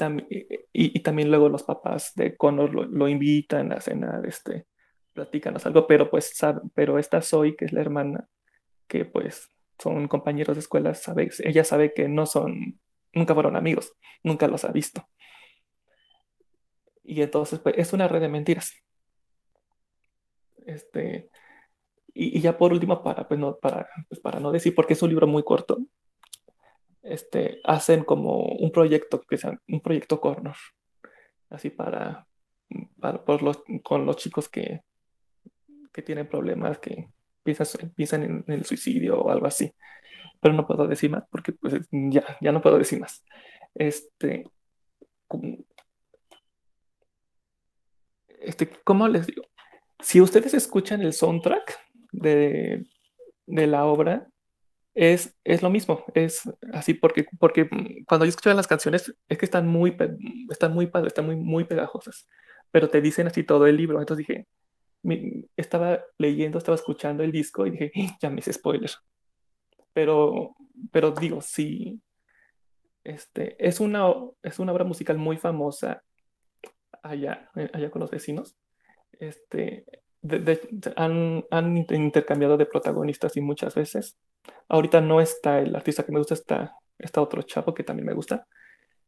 y, 0.71 0.99
también 0.99 1.31
luego 1.31 1.49
los 1.49 1.63
papás 1.63 2.11
de 2.15 2.37
Connor 2.37 2.75
lo, 2.75 2.85
lo, 2.85 3.07
invitan 3.07 3.71
a 3.71 3.81
cenar 3.81 4.23
este, 4.27 4.67
platícanos 5.13 5.65
algo, 5.65 5.87
pero 5.87 6.11
pues, 6.11 6.31
pero 6.75 6.99
esta 6.99 7.23
Zoe, 7.23 7.55
que 7.55 7.65
es 7.65 7.73
la 7.73 7.81
hermana, 7.81 8.27
que 8.87 9.05
pues 9.05 9.49
son 9.79 10.07
compañeros 10.07 10.55
de 10.55 10.59
escuela, 10.59 10.93
sabe, 10.93 11.31
ella 11.39 11.63
sabe 11.63 11.91
que 11.95 12.07
no 12.07 12.27
son, 12.27 12.79
nunca 13.13 13.33
fueron 13.33 13.55
amigos, 13.55 13.93
nunca 14.21 14.47
los 14.47 14.63
ha 14.63 14.71
visto. 14.71 15.09
Y 17.03 17.23
entonces, 17.23 17.57
pues, 17.57 17.73
es 17.79 17.93
una 17.93 18.07
red 18.07 18.21
de 18.21 18.29
mentiras. 18.29 18.73
Este, 20.65 21.29
y, 22.13 22.39
ya 22.41 22.57
por 22.57 22.73
último, 22.73 23.01
para, 23.03 23.27
pues, 23.27 23.39
no, 23.39 23.57
para, 23.57 23.87
pues, 24.07 24.21
para 24.21 24.39
no 24.39 24.51
decir, 24.51 24.75
porque 24.75 24.93
es 24.93 25.01
un 25.01 25.09
libro 25.09 25.27
muy 25.27 25.43
corto, 25.43 25.79
este, 27.01 27.59
hacen 27.63 28.03
como 28.03 28.43
un 28.43 28.71
proyecto, 28.71 29.21
que 29.21 29.37
sea 29.37 29.59
un 29.67 29.81
proyecto 29.81 30.21
corner, 30.21 30.55
así 31.49 31.69
para, 31.69 32.27
para 32.99 33.23
por 33.23 33.41
los, 33.43 33.63
con 33.83 34.05
los 34.05 34.17
chicos 34.17 34.49
que, 34.49 34.81
que 35.91 36.01
tienen 36.01 36.27
problemas, 36.27 36.79
que 36.79 37.09
piensan, 37.43 37.91
piensan 37.95 38.23
en, 38.23 38.45
el 38.47 38.65
suicidio 38.65 39.21
o 39.21 39.29
algo 39.29 39.47
así. 39.47 39.73
Pero 40.41 40.53
no 40.55 40.67
puedo 40.67 40.87
decir 40.87 41.09
más 41.09 41.23
porque 41.29 41.53
pues, 41.53 41.75
ya, 41.91 42.37
ya 42.41 42.51
no 42.51 42.61
puedo 42.61 42.77
decir 42.77 42.99
más. 42.99 43.23
Este, 43.75 44.45
este, 48.39 48.69
¿cómo 48.83 49.07
les 49.07 49.27
digo? 49.27 49.43
Si 50.03 50.21
ustedes 50.21 50.53
escuchan 50.53 51.01
el 51.01 51.13
soundtrack 51.13 51.79
de, 52.11 52.85
de 53.47 53.67
la 53.67 53.85
obra, 53.85 54.27
es, 54.93 55.35
es 55.43 55.63
lo 55.63 55.69
mismo, 55.69 56.03
es 56.13 56.41
así 56.71 56.93
porque, 56.93 57.25
porque 57.39 57.67
cuando 58.07 58.25
yo 58.25 58.29
escucho 58.29 58.53
las 58.53 58.67
canciones 58.67 59.15
es 59.27 59.37
que 59.37 59.45
están 59.45 59.67
muy, 59.67 59.97
están 60.51 60.73
muy 60.73 60.87
padres, 60.87 61.07
están 61.11 61.25
muy, 61.25 61.35
muy 61.35 61.63
pegajosas, 61.63 62.27
pero 62.69 62.89
te 62.89 63.01
dicen 63.01 63.27
así 63.27 63.43
todo 63.43 63.65
el 63.65 63.77
libro, 63.77 63.99
entonces 63.99 64.27
dije, 64.27 64.47
estaba 65.57 66.01
leyendo, 66.17 66.57
estaba 66.57 66.75
escuchando 66.75 67.23
el 67.23 67.31
disco 67.31 67.65
y 67.65 67.71
dije, 67.71 67.91
¡Ah! 67.95 68.17
ya 68.21 68.29
me 68.29 68.39
hice 68.39 68.53
spoiler. 68.53 68.91
Pero, 69.93 70.55
pero 70.91 71.11
digo, 71.11 71.41
sí, 71.41 72.01
este, 73.03 73.55
es 73.65 73.79
una, 73.79 74.13
es 74.41 74.59
una 74.59 74.73
obra 74.73 74.83
musical 74.85 75.17
muy 75.17 75.37
famosa 75.37 76.03
allá, 77.01 77.49
eh, 77.55 77.69
allá 77.73 77.89
con 77.89 78.01
los 78.01 78.11
vecinos. 78.11 78.55
Este, 79.19 79.85
han, 80.95 81.45
han, 81.49 81.77
intercambiado 81.77 82.57
de 82.57 82.65
protagonistas 82.65 83.35
y 83.37 83.41
muchas 83.41 83.75
veces. 83.75 84.17
Ahorita 84.67 85.01
no 85.01 85.21
está 85.21 85.59
el 85.59 85.75
artista 85.75 86.03
que 86.03 86.11
me 86.11 86.19
gusta, 86.19 86.33
está, 86.33 86.75
está 86.97 87.21
otro 87.21 87.41
chavo 87.43 87.73
que 87.73 87.83
también 87.83 88.07
me 88.07 88.13
gusta. 88.13 88.47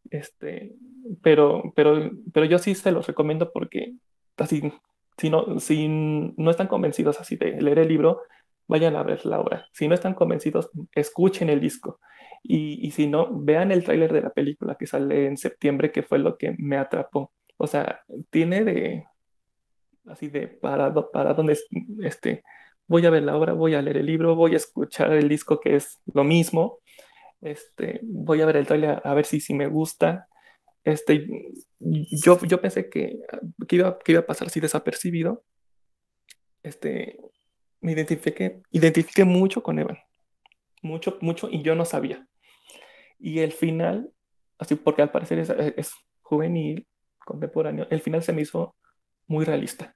Este, 0.09 0.75
pero, 1.21 1.73
pero, 1.75 2.11
pero 2.33 2.45
yo 2.45 2.59
sí 2.59 2.75
se 2.75 2.91
los 2.91 3.07
recomiendo 3.07 3.51
porque 3.51 3.93
así 4.37 4.71
si 5.17 5.29
no, 5.29 5.59
si 5.59 5.87
no 5.87 6.51
están 6.51 6.67
convencidos 6.67 7.19
así 7.19 7.35
de 7.37 7.61
leer 7.61 7.79
el 7.79 7.87
libro, 7.87 8.21
vayan 8.67 8.95
a 8.95 9.03
ver 9.03 9.25
la 9.25 9.39
obra. 9.39 9.67
Si 9.71 9.87
no 9.87 9.95
están 9.95 10.13
convencidos, 10.13 10.69
escuchen 10.93 11.49
el 11.49 11.61
disco. 11.61 11.99
Y, 12.43 12.85
y 12.85 12.91
si 12.91 13.07
no, 13.07 13.29
vean 13.31 13.71
el 13.71 13.83
tráiler 13.83 14.11
de 14.11 14.21
la 14.21 14.31
película 14.31 14.75
que 14.75 14.87
sale 14.87 15.25
en 15.25 15.37
septiembre, 15.37 15.91
que 15.91 16.03
fue 16.03 16.19
lo 16.19 16.37
que 16.37 16.53
me 16.57 16.77
atrapó. 16.77 17.31
O 17.57 17.67
sea, 17.67 18.03
tiene 18.29 18.63
de, 18.63 19.05
así 20.07 20.27
de 20.27 20.47
para, 20.47 20.93
para 21.11 21.33
donde 21.33 21.57
este, 22.03 22.43
voy 22.87 23.05
a 23.05 23.09
ver 23.09 23.23
la 23.23 23.35
obra, 23.35 23.53
voy 23.53 23.75
a 23.75 23.81
leer 23.81 23.97
el 23.97 24.05
libro, 24.05 24.35
voy 24.35 24.53
a 24.53 24.57
escuchar 24.57 25.11
el 25.13 25.29
disco 25.29 25.59
que 25.59 25.75
es 25.75 25.99
lo 26.13 26.23
mismo, 26.23 26.79
este, 27.41 27.99
voy 28.03 28.41
a 28.41 28.45
ver 28.45 28.57
el 28.57 28.67
trailer 28.67 29.01
a 29.03 29.13
ver 29.13 29.25
si, 29.25 29.39
si 29.39 29.53
me 29.53 29.67
gusta, 29.67 30.27
este, 30.85 31.27
yo, 31.79 32.39
yo 32.41 32.61
pensé 32.61 32.89
que, 32.89 33.19
que, 33.67 33.75
iba, 33.75 33.97
que 33.99 34.11
iba 34.11 34.21
a 34.21 34.25
pasar 34.25 34.47
así 34.47 34.59
desapercibido. 34.59 35.43
Este, 36.61 37.17
me 37.81 37.93
identifiqué, 37.93 38.61
identifiqué 38.71 39.25
mucho 39.25 39.63
con 39.63 39.79
Evan. 39.79 39.97
Mucho, 40.83 41.17
mucho, 41.21 41.49
y 41.49 41.63
yo 41.63 41.73
no 41.75 41.85
sabía. 41.85 42.27
Y 43.17 43.39
el 43.39 43.51
final, 43.51 44.11
así 44.59 44.75
porque 44.75 45.01
al 45.01 45.11
parecer 45.11 45.39
es, 45.39 45.49
es 45.49 45.91
juvenil, 46.21 46.87
contemporáneo, 47.17 47.87
el 47.89 48.01
final 48.01 48.21
se 48.21 48.33
me 48.33 48.43
hizo 48.43 48.75
muy 49.27 49.45
realista. 49.45 49.95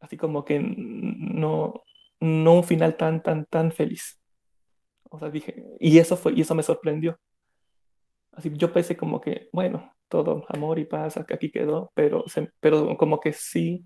Así 0.00 0.16
como 0.16 0.44
que 0.44 0.60
no, 0.60 1.82
no 2.20 2.54
un 2.54 2.64
final 2.64 2.96
tan, 2.96 3.22
tan, 3.22 3.46
tan 3.46 3.72
feliz. 3.72 4.20
O 5.10 5.18
sea, 5.18 5.30
dije, 5.30 5.64
y 5.80 5.98
eso 5.98 6.16
fue, 6.16 6.34
y 6.34 6.42
eso 6.42 6.54
me 6.54 6.62
sorprendió. 6.62 7.18
Así, 8.32 8.50
yo 8.54 8.72
pensé 8.72 8.96
como 8.96 9.20
que, 9.20 9.48
bueno, 9.52 9.92
todo 10.08 10.44
amor 10.48 10.78
y 10.78 10.84
paz, 10.84 11.16
aquí 11.16 11.50
quedó, 11.50 11.90
pero, 11.94 12.24
pero 12.60 12.96
como 12.96 13.18
que 13.20 13.32
sí, 13.32 13.84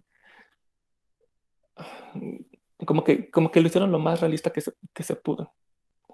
como 2.84 3.04
que, 3.04 3.30
como 3.30 3.50
que 3.50 3.60
lo 3.60 3.68
hicieron 3.68 3.92
lo 3.92 3.98
más 3.98 4.20
realista 4.20 4.52
que 4.52 4.60
se, 4.60 4.72
que 4.92 5.02
se 5.02 5.16
pudo. 5.16 5.54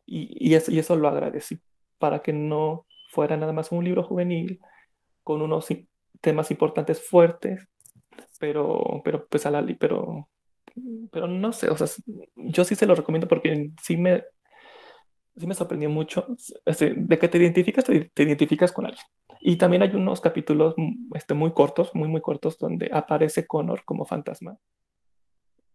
Y, 0.06 0.50
y, 0.50 0.54
eso, 0.54 0.70
y 0.70 0.78
eso 0.78 0.96
lo 0.96 1.08
agradecí, 1.08 1.60
para 1.98 2.22
que 2.22 2.32
no 2.32 2.86
fuera 3.10 3.36
nada 3.36 3.52
más 3.52 3.72
un 3.72 3.84
libro 3.84 4.02
juvenil 4.02 4.60
con 5.24 5.42
unos 5.42 5.66
temas 6.20 6.50
importantes 6.50 7.06
fuertes, 7.06 7.66
pero, 8.38 9.00
pero 9.04 9.26
pues 9.26 9.46
a 9.46 9.50
la, 9.50 9.66
pero, 9.78 10.28
pero 11.10 11.26
no 11.26 11.52
sé, 11.52 11.68
o 11.70 11.76
sea, 11.76 11.86
yo 12.36 12.64
sí 12.64 12.74
se 12.74 12.86
lo 12.86 12.94
recomiendo 12.94 13.28
porque 13.28 13.70
sí 13.82 13.96
me, 13.96 14.24
sí 15.38 15.46
me 15.46 15.54
sorprendió 15.54 15.88
mucho 15.90 16.26
este, 16.66 16.94
de 16.94 17.18
que 17.18 17.28
te 17.28 17.38
identificas, 17.38 17.84
te, 17.84 18.22
identificas 18.22 18.72
con 18.72 18.86
alguien. 18.86 19.04
Y 19.40 19.56
también 19.56 19.82
hay 19.82 19.94
unos 19.94 20.20
capítulos 20.20 20.74
mm, 20.76 21.14
este, 21.14 21.34
muy 21.34 21.52
cortos, 21.52 21.94
muy, 21.94 22.08
muy 22.08 22.20
cortos, 22.20 22.58
donde 22.58 22.90
aparece 22.92 23.46
Connor 23.46 23.84
como 23.84 24.04
fantasma. 24.04 24.58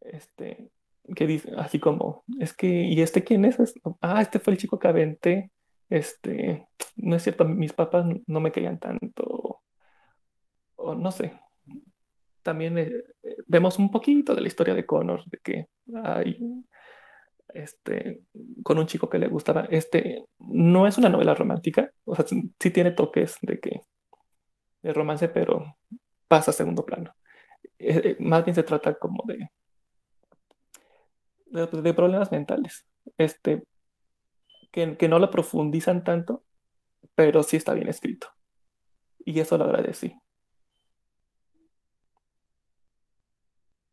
Este, 0.01 0.69
que 1.15 1.27
dice, 1.27 1.51
así 1.57 1.79
como, 1.79 2.23
es 2.39 2.53
que, 2.53 2.67
¿y 2.67 3.01
este 3.01 3.23
quién 3.23 3.45
es? 3.45 3.57
Ah, 4.01 4.21
este 4.21 4.39
fue 4.39 4.53
el 4.53 4.59
chico 4.59 4.79
que 4.79 4.87
aventé. 4.87 5.51
Este, 5.89 6.67
no 6.95 7.15
es 7.15 7.23
cierto, 7.23 7.45
mis 7.45 7.73
papás 7.73 8.05
no 8.27 8.39
me 8.39 8.51
querían 8.51 8.79
tanto. 8.79 9.61
O 10.75 10.95
no 10.95 11.11
sé. 11.11 11.33
También 12.43 12.77
eh, 12.77 12.91
eh, 13.23 13.37
vemos 13.47 13.79
un 13.79 13.89
poquito 13.89 14.35
de 14.35 14.41
la 14.41 14.47
historia 14.47 14.75
de 14.75 14.85
Connor, 14.85 15.23
de 15.25 15.37
que 15.39 15.67
hay 16.03 16.39
este, 17.53 18.23
con 18.63 18.77
un 18.77 18.85
chico 18.85 19.09
que 19.09 19.19
le 19.19 19.27
gustaba. 19.27 19.65
Este, 19.69 20.25
no 20.39 20.85
es 20.85 20.97
una 20.97 21.09
novela 21.09 21.33
romántica, 21.33 21.91
o 22.03 22.15
sea, 22.15 22.25
sí 22.27 22.71
tiene 22.71 22.91
toques 22.91 23.37
de 23.41 23.59
que 23.59 23.81
de 24.81 24.93
romance, 24.93 25.29
pero 25.29 25.77
pasa 26.27 26.51
a 26.51 26.53
segundo 26.53 26.85
plano. 26.85 27.15
Eh, 27.79 28.17
más 28.19 28.43
bien 28.43 28.55
se 28.55 28.63
trata 28.63 28.93
como 28.95 29.23
de, 29.25 29.49
de, 31.45 31.93
problemas 31.93 32.31
mentales, 32.31 32.85
este, 33.17 33.63
que, 34.71 34.97
que 34.97 35.07
no 35.07 35.19
lo 35.19 35.31
profundizan 35.31 36.03
tanto, 36.03 36.43
pero 37.15 37.43
sí 37.43 37.57
está 37.57 37.73
bien 37.73 37.87
escrito. 37.87 38.27
Y 39.25 39.39
eso 39.39 39.57
lo 39.57 39.63
agradecí. 39.63 40.13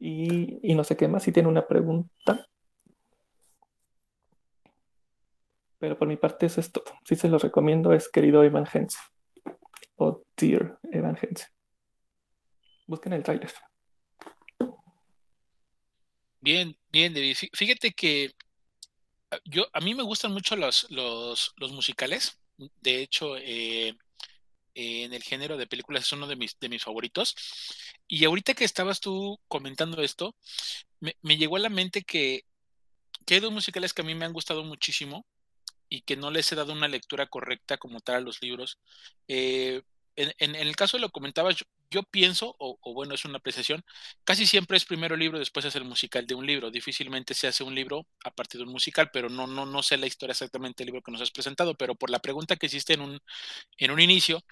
Y, 0.01 0.75
no 0.75 0.83
sé 0.83 0.97
qué 0.97 1.09
más, 1.09 1.23
si 1.23 1.31
tiene 1.31 1.49
una 1.49 1.67
pregunta. 1.67 2.47
Pero 5.79 5.99
por 5.99 6.09
mi 6.09 6.17
parte 6.17 6.47
eso 6.47 6.61
es 6.61 6.73
todo. 6.73 6.85
Si 7.05 7.17
se 7.17 7.29
lo 7.29 7.39
recomiendo 7.39 7.93
es 7.93 8.09
querido 8.09 8.43
Evan 8.43 8.67
o 9.97 10.23
Dear 10.37 10.79
Evan. 10.91 11.19
Busquen 12.87 13.13
el 13.13 13.23
trailer. 13.23 13.53
Bien, 16.41 16.75
bien, 16.91 17.13
David. 17.13 17.37
Fíjate 17.53 17.93
que 17.93 18.33
ah, 19.31 19.39
yo, 19.45 19.67
a 19.73 19.81
mí 19.81 19.95
me 19.95 20.03
gustan 20.03 20.33
mucho 20.33 20.57
los, 20.57 20.87
los, 20.91 21.73
musicales. 21.73 22.39
De 22.57 23.03
hecho, 23.03 23.37
eh, 23.37 23.95
en 24.75 25.13
el 25.13 25.23
género 25.23 25.57
de 25.57 25.67
películas 25.67 26.05
es 26.05 26.13
uno 26.13 26.27
de 26.27 26.37
mis, 26.37 26.59
de 26.59 26.69
mis 26.69 26.85
favoritos. 26.85 27.35
Y 28.09 28.25
ahorita 28.25 28.55
que 28.55 28.65
estabas 28.65 29.01
tú 29.01 29.39
comentando 29.49 30.03
esto, 30.03 30.35
me, 31.01 31.17
me 31.23 31.37
llegó 31.37 31.57
a 31.57 31.61
la 31.61 31.69
mente 31.69 32.03
que, 32.03 32.45
que 33.27 33.35
hay 33.35 33.41
dos 33.41 33.53
musicales 33.53 33.95
que 33.95 34.03
a 34.03 34.05
mí 34.05 34.15
me 34.15 34.25
han 34.25 34.33
gustado 34.33 34.65
muchísimo 34.65 35.27
y 35.89 36.03
que 36.03 36.17
no 36.17 36.31
les 36.31 36.51
he 36.51 36.57
dado 36.57 36.73
una 36.73 36.89
lectura 36.89 37.27
correcta 37.27 37.77
como 37.77 38.01
tal 38.01 38.17
a 38.17 38.21
los 38.21 38.41
libros. 38.41 38.79
Eh, 39.29 39.83
en, 40.17 40.55
el 40.55 40.77
caso 40.77 40.97
de 40.97 41.03
lo 41.03 41.11
comentabas, 41.11 41.57
yo, 41.57 41.67
pienso, 42.11 42.57
o, 42.59 42.79
bueno, 42.95 43.15
es 43.15 43.25
una 43.25 43.39
apreciación, 43.39 43.85
casi 44.25 44.47
siempre 44.47 44.77
es 44.77 44.85
primero 44.85 45.17
libro, 45.17 45.39
después 45.39 45.65
es 45.67 45.75
el 45.77 45.85
musical 45.85 46.27
de 46.27 46.35
un 46.35 46.47
libro. 46.47 46.71
Difícilmente 46.71 47.35
se 47.35 47.49
hace 47.49 47.65
un 47.65 47.75
libro 47.75 48.07
a 48.25 48.31
partir 48.31 48.59
de 48.61 48.67
un 48.67 48.73
musical, 48.73 49.11
pero 49.13 49.29
no, 49.29 49.47
no, 49.47 49.67
no 49.67 49.83
sé 49.83 49.97
la 49.97 50.07
historia 50.07 50.33
exactamente 50.33 50.83
del 50.83 50.87
libro 50.87 51.03
que 51.03 51.13
nos 51.13 51.21
has 51.21 51.31
presentado, 51.31 51.75
pero 51.75 51.95
por 51.95 52.11
la 52.11 52.21
pregunta 52.21 52.57
que 52.57 52.67
hiciste 52.67 52.95
en 52.95 53.03
un, 53.03 53.21
en 53.79 53.91
un 53.91 54.01
inicio, 54.01 54.45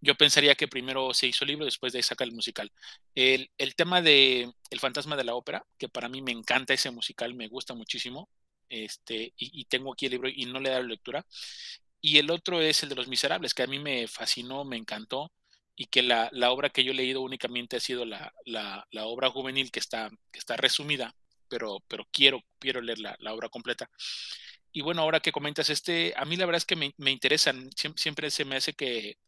yo 0.00 0.14
pensaría 0.14 0.54
que 0.54 0.68
primero 0.68 1.14
se 1.14 1.26
hizo 1.26 1.44
el 1.44 1.48
libro, 1.50 1.64
después 1.64 1.92
de 1.92 1.98
ahí 1.98 2.02
saca 2.02 2.24
el 2.24 2.32
musical. 2.32 2.72
El, 3.14 3.50
el 3.58 3.74
tema 3.74 4.02
de 4.02 4.52
El 4.70 4.80
fantasma 4.80 5.16
de 5.16 5.24
la 5.24 5.34
ópera, 5.34 5.66
que 5.78 5.88
para 5.88 6.08
mí 6.08 6.22
me 6.22 6.32
encanta 6.32 6.74
ese 6.74 6.90
musical, 6.90 7.34
me 7.34 7.48
gusta 7.48 7.74
muchísimo, 7.74 8.28
este, 8.68 9.32
y, 9.36 9.64
tengo 9.66 9.92
aquí 9.92 10.06
el 10.06 10.12
libro 10.12 10.28
y 10.28 10.46
no 10.46 10.60
le 10.60 10.68
he 10.70 10.72
dado 10.72 10.84
lectura. 10.84 11.26
Y 12.00 12.18
el 12.18 12.30
otro 12.30 12.60
es 12.60 12.82
el 12.82 12.90
de 12.90 12.96
Los 12.96 13.08
Miserables, 13.08 13.54
que 13.54 13.62
a 13.62 13.66
mí 13.66 13.78
me 13.78 14.06
fascinó, 14.08 14.64
me 14.64 14.76
encantó, 14.76 15.32
y 15.76 15.86
que 15.86 16.02
la, 16.02 16.30
obra 16.50 16.70
que 16.70 16.84
yo 16.84 16.92
he 16.92 16.94
leído 16.94 17.20
únicamente 17.20 17.76
ha 17.76 17.80
sido 17.80 18.04
la, 18.04 18.32
obra 19.02 19.30
juvenil 19.30 19.70
que 19.70 19.80
está, 19.80 20.10
que 20.30 20.38
está 20.38 20.56
resumida, 20.56 21.14
pero, 21.48 21.80
pero 21.88 22.06
quiero, 22.10 22.42
quiero 22.58 22.80
leer 22.80 22.98
la, 23.00 23.34
obra 23.34 23.48
completa. 23.48 23.90
y 24.72 24.82
bueno, 24.82 25.02
ahora 25.02 25.20
que 25.20 25.32
comentas 25.32 25.70
este, 25.70 26.14
a 26.16 26.24
mí 26.24 26.36
la 26.36 26.46
verdad 26.46 26.58
es 26.58 26.66
que 26.66 26.76
me, 26.76 26.94
me 26.96 27.10
interesan, 27.10 27.70
siempre, 27.96 28.30
se 28.30 28.44
me 28.44 28.56
hace 28.56 28.74
que, 28.74 29.18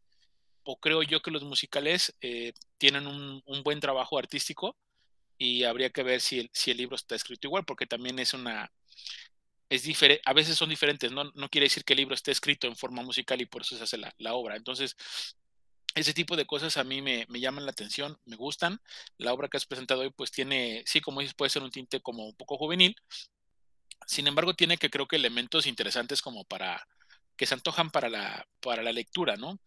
o 0.65 0.79
creo 0.79 1.03
yo 1.03 1.23
que 1.23 1.31
los 1.31 1.45
musicales 1.45 2.15
eh, 2.21 2.53
tienen 2.79 3.07
un, 3.07 3.43
un, 3.47 3.63
buen 3.63 3.81
trabajo 3.81 4.19
artístico 4.19 4.77
y 5.39 5.65
habría 5.65 5.91
que 5.91 6.03
ver 6.03 6.21
si 6.21 6.41
el, 6.41 6.51
si 6.53 6.71
el 6.71 6.79
libro 6.79 6.97
está 6.97 7.15
escrito 7.15 7.49
igual, 7.49 7.65
porque 7.65 7.87
también 7.87 8.19
es 8.19 8.35
una, 8.35 8.73
es 9.69 9.83
diferente, 9.83 10.23
a 10.27 10.33
veces 10.33 10.57
son 10.57 10.69
diferentes, 10.71 11.13
¿no? 11.13 11.25
no 11.35 11.49
quiere 11.49 11.67
decir 11.67 11.85
que 11.85 11.95
el 11.95 11.99
libro 11.99 12.15
esté 12.15 12.31
escrito 12.33 12.67
en 12.67 12.77
forma 12.77 13.03
musical 13.03 13.41
y 13.41 13.47
por 13.47 13.63
eso 13.63 13.77
se 13.77 13.85
hace 13.85 13.99
la, 13.99 14.15
la 14.19 14.35
obra. 14.35 14.57
Entonces, 14.57 14.97
ese 15.97 16.15
tipo 16.15 16.37
de 16.37 16.47
cosas 16.47 16.77
a 16.77 16.85
mí 16.85 17.03
me, 17.03 17.27
me, 17.29 17.41
llaman 17.41 17.65
la 17.65 17.73
atención, 17.73 18.19
me 18.27 18.37
gustan. 18.37 18.81
La 19.19 19.33
obra 19.33 19.49
que 19.49 19.57
has 19.57 19.67
presentado 19.67 20.03
hoy, 20.03 20.11
pues 20.11 20.31
tiene, 20.31 20.85
sí, 20.87 21.01
como 21.01 21.21
dices, 21.21 21.35
puede 21.35 21.51
ser 21.51 21.63
un 21.63 21.71
tinte 21.71 22.01
como 22.01 22.27
un 22.27 22.37
poco 22.37 22.59
juvenil. 22.59 22.95
Sin 24.07 24.27
embargo, 24.27 24.55
tiene 24.55 24.77
que 24.77 24.91
creo 24.91 25.09
que 25.09 25.17
elementos 25.17 25.67
interesantes 25.67 26.23
como 26.23 26.45
para 26.45 26.87
que 27.37 27.47
se 27.47 27.55
antojan 27.55 27.91
para 27.91 28.09
la, 28.09 28.47
para 28.61 28.83
la 28.83 28.93
lectura, 28.93 29.37
¿no? 29.37 29.59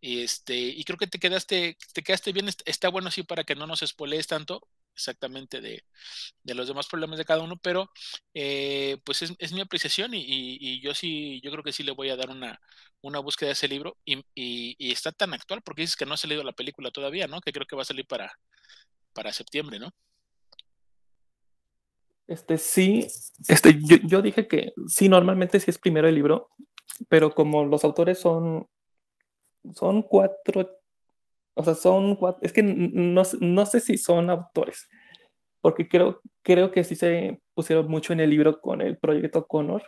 Y 0.00 0.22
este, 0.22 0.56
y 0.56 0.84
creo 0.84 0.98
que 0.98 1.06
te 1.06 1.18
quedaste, 1.18 1.76
te 1.92 2.02
quedaste 2.02 2.32
bien, 2.32 2.48
está 2.66 2.88
bueno 2.90 3.08
así 3.08 3.22
para 3.22 3.44
que 3.44 3.54
no 3.56 3.66
nos 3.66 3.80
spoilees 3.80 4.26
tanto, 4.26 4.68
exactamente 4.98 5.60
de, 5.60 5.84
de, 6.42 6.54
los 6.54 6.66
demás 6.66 6.88
problemas 6.88 7.18
de 7.18 7.24
cada 7.24 7.42
uno, 7.42 7.56
pero 7.56 7.90
eh, 8.34 8.98
pues 9.04 9.22
es, 9.22 9.32
es, 9.38 9.52
mi 9.52 9.60
apreciación 9.60 10.12
y, 10.12 10.24
y, 10.26 10.80
yo 10.80 10.92
sí, 10.92 11.40
yo 11.42 11.52
creo 11.52 11.62
que 11.62 11.72
sí 11.72 11.84
le 11.84 11.92
voy 11.92 12.10
a 12.10 12.16
dar 12.16 12.30
una, 12.30 12.60
una 13.00 13.20
búsqueda 13.20 13.50
a 13.50 13.52
ese 13.52 13.68
libro 13.68 13.96
y, 14.04 14.24
y, 14.34 14.92
está 14.92 15.12
tan 15.12 15.32
actual 15.34 15.62
porque 15.62 15.82
dices 15.82 15.96
que 15.96 16.04
no 16.04 16.14
ha 16.14 16.16
salido 16.16 16.42
la 16.42 16.52
película 16.52 16.90
todavía, 16.90 17.28
¿no? 17.28 17.40
Que 17.40 17.52
creo 17.52 17.66
que 17.66 17.76
va 17.76 17.82
a 17.82 17.86
salir 17.86 18.06
para, 18.06 18.32
para 19.14 19.32
septiembre, 19.32 19.78
¿no? 19.78 19.90
Este 22.26 22.58
sí, 22.58 23.06
este, 23.48 23.78
yo, 23.80 23.96
yo 24.02 24.20
dije 24.20 24.48
que 24.48 24.74
sí, 24.88 25.08
normalmente 25.08 25.60
sí 25.60 25.70
es 25.70 25.78
primero 25.78 26.08
el 26.08 26.14
libro, 26.14 26.50
pero 27.08 27.34
como 27.34 27.64
los 27.64 27.84
autores 27.84 28.18
son, 28.18 28.66
son 29.74 30.02
cuatro 30.02 30.77
o 31.58 31.64
sea, 31.64 31.74
son 31.74 32.14
cuatro, 32.14 32.40
es 32.42 32.52
que 32.52 32.62
no, 32.62 33.22
no, 33.40 33.66
sé 33.66 33.80
si 33.80 33.98
son 33.98 34.30
autores, 34.30 34.88
porque 35.60 35.88
creo, 35.88 36.20
creo 36.42 36.70
que 36.70 36.84
sí 36.84 36.94
se 36.94 37.42
pusieron 37.52 37.88
mucho 37.88 38.12
en 38.12 38.20
el 38.20 38.30
libro 38.30 38.60
con 38.60 38.80
el 38.80 38.96
proyecto 38.96 39.44
Connor, 39.44 39.82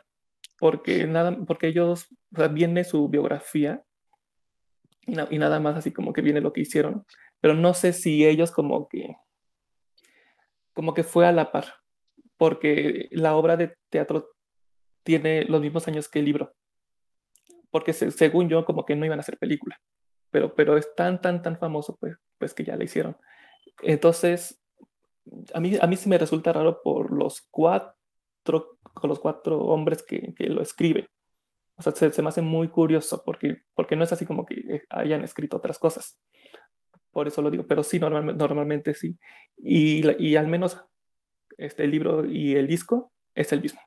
porque, 0.58 1.06
nada, 1.06 1.38
porque 1.46 1.68
ellos, 1.68 2.08
o 2.34 2.36
sea, 2.36 2.48
viene 2.48 2.82
su 2.82 3.08
biografía 3.08 3.84
y, 5.06 5.14
y 5.32 5.38
nada 5.38 5.60
más 5.60 5.76
así 5.76 5.92
como 5.92 6.12
que 6.12 6.22
viene 6.22 6.40
lo 6.40 6.52
que 6.52 6.62
hicieron, 6.62 7.06
pero 7.40 7.54
no 7.54 7.72
sé 7.72 7.92
si 7.92 8.26
ellos 8.26 8.50
como 8.50 8.88
que, 8.88 9.14
como 10.72 10.92
que 10.92 11.04
fue 11.04 11.24
a 11.24 11.30
la 11.30 11.52
par, 11.52 11.76
porque 12.36 13.08
la 13.12 13.36
obra 13.36 13.56
de 13.56 13.76
teatro 13.90 14.30
tiene 15.04 15.44
los 15.44 15.60
mismos 15.60 15.86
años 15.86 16.08
que 16.08 16.18
el 16.18 16.24
libro, 16.24 16.52
porque 17.70 17.92
se, 17.92 18.10
según 18.10 18.48
yo 18.48 18.64
como 18.64 18.84
que 18.84 18.96
no 18.96 19.06
iban 19.06 19.20
a 19.20 19.22
hacer 19.22 19.38
película 19.38 19.80
pero, 20.30 20.54
pero 20.54 20.76
es 20.76 20.94
tan, 20.94 21.20
tan, 21.20 21.42
tan 21.42 21.58
famoso, 21.58 21.96
pues, 22.00 22.16
pues 22.38 22.54
que 22.54 22.64
ya 22.64 22.76
le 22.76 22.84
hicieron. 22.84 23.16
Entonces, 23.82 24.60
a 25.54 25.60
mí, 25.60 25.76
a 25.80 25.86
mí 25.86 25.96
sí 25.96 26.08
me 26.08 26.18
resulta 26.18 26.52
raro 26.52 26.82
por 26.82 27.12
los 27.12 27.42
cuatro, 27.50 28.78
con 28.94 29.08
los 29.08 29.20
cuatro 29.20 29.58
hombres 29.60 30.02
que, 30.02 30.34
que 30.34 30.48
lo 30.48 30.62
escriben. 30.62 31.06
O 31.76 31.82
sea, 31.82 31.92
se, 31.92 32.22
me 32.22 32.28
hace 32.28 32.42
muy 32.42 32.68
curioso 32.68 33.22
porque, 33.24 33.62
porque 33.74 33.96
no 33.96 34.04
es 34.04 34.12
así 34.12 34.26
como 34.26 34.44
que 34.44 34.82
hayan 34.90 35.24
escrito 35.24 35.56
otras 35.56 35.78
cosas. 35.78 36.18
Por 37.10 37.26
eso 37.26 37.42
lo 37.42 37.50
digo, 37.50 37.66
pero 37.66 37.82
sí, 37.82 37.98
normalmente, 37.98 38.38
normalmente 38.38 38.94
sí. 38.94 39.18
Y, 39.56 40.02
y 40.22 40.36
al 40.36 40.46
menos 40.46 40.80
este, 41.56 41.84
el 41.84 41.90
libro 41.90 42.26
y 42.26 42.54
el 42.54 42.66
disco 42.66 43.12
es 43.34 43.52
el 43.52 43.62
mismo. 43.62 43.80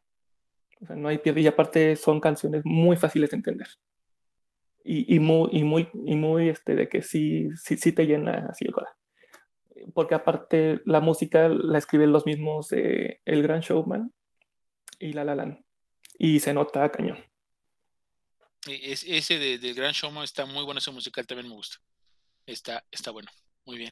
O 0.81 0.85
sea, 0.85 0.95
no 0.95 1.07
hay 1.07 1.19
pierde 1.19 1.41
y 1.41 1.47
aparte 1.47 1.95
son 1.95 2.19
canciones 2.19 2.63
muy 2.65 2.97
fáciles 2.97 3.29
de 3.29 3.38
entender 3.38 3.67
y, 4.84 5.15
y, 5.15 5.19
muy, 5.19 5.50
y 5.52 5.63
muy, 5.63 5.89
y 6.06 6.15
muy 6.15 6.50
este, 6.50 6.76
de 6.76 6.89
que 6.89 7.02
sí, 7.02 7.50
sí, 7.56 7.78
sí 7.78 7.91
te 7.91 8.06
llena 8.06 8.48
así 8.50 8.65
el 8.65 8.74
corazón. 8.74 8.98
Porque 9.93 10.15
aparte 10.15 10.82
la 10.86 11.00
música 11.00 11.50
la 11.50 11.78
escriben 11.78 12.12
los 12.12 12.26
mismos 12.26 12.72
eh, 12.72 13.22
El 13.26 13.43
Gran 13.43 13.62
Showman 13.62 14.13
y 15.00 15.13
La 15.13 15.24
La 15.24 15.36
Land. 15.36 15.63
Y 16.17 16.39
se 16.39 16.54
nota 16.54 16.89
cañón. 16.89 17.17
Es, 18.67 19.04
ese 19.04 19.39
del 19.39 19.60
de 19.60 19.74
Gran 19.74 19.91
Showman 19.91 20.24
está 20.24 20.46
muy 20.46 20.63
bueno, 20.63 20.78
ese 20.78 20.91
musical 20.91 21.26
también 21.28 21.50
me 21.50 21.56
gusta. 21.56 21.78
Está, 22.46 22.84
está 22.91 23.12
bueno, 23.12 23.30
muy 23.65 23.78
bien. 23.78 23.91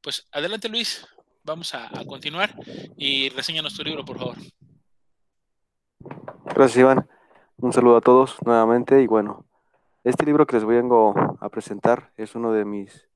Pues 0.00 0.28
adelante 0.32 0.68
Luis, 0.68 1.06
vamos 1.42 1.74
a, 1.74 1.86
a 1.86 2.04
continuar 2.04 2.54
y 2.96 3.28
reseña 3.30 3.62
nuestro 3.62 3.84
libro, 3.84 4.04
por 4.04 4.18
favor. 4.18 4.36
Gracias 6.54 6.78
Iván. 6.78 7.08
Un 7.56 7.72
saludo 7.72 7.96
a 7.96 8.00
todos 8.00 8.36
nuevamente 8.44 9.02
y 9.02 9.06
bueno, 9.06 9.49
este 10.04 10.24
libro 10.26 10.46
que 10.46 10.56
les 10.56 10.64
vengo 10.64 11.14
a 11.40 11.48
presentar 11.48 12.12
es 12.16 12.34
uno 12.34 12.52
de 12.52 12.64
mis 12.64 13.08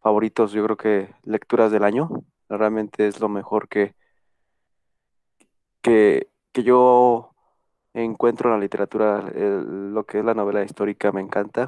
favoritos, 0.00 0.52
yo 0.52 0.64
creo 0.64 0.76
que 0.76 1.14
lecturas 1.24 1.72
del 1.72 1.84
año. 1.84 2.08
Realmente 2.48 3.08
es 3.08 3.20
lo 3.20 3.28
mejor 3.28 3.68
que, 3.68 3.94
que, 5.82 6.28
que 6.52 6.62
yo 6.62 7.34
encuentro 7.92 8.48
en 8.48 8.56
la 8.56 8.60
literatura, 8.60 9.30
lo 9.34 10.04
que 10.04 10.20
es 10.20 10.24
la 10.24 10.34
novela 10.34 10.62
histórica 10.62 11.12
me 11.12 11.20
encanta. 11.20 11.66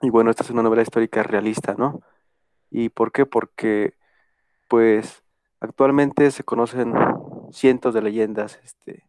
Y 0.00 0.10
bueno, 0.10 0.30
esta 0.30 0.42
es 0.42 0.50
una 0.50 0.62
novela 0.62 0.82
histórica 0.82 1.22
realista, 1.22 1.74
¿no? 1.76 2.00
¿Y 2.70 2.88
por 2.88 3.12
qué? 3.12 3.26
Porque, 3.26 3.94
pues, 4.68 5.22
actualmente 5.60 6.30
se 6.30 6.44
conocen 6.44 6.94
cientos 7.52 7.94
de 7.94 8.02
leyendas 8.02 8.60
este, 8.64 9.04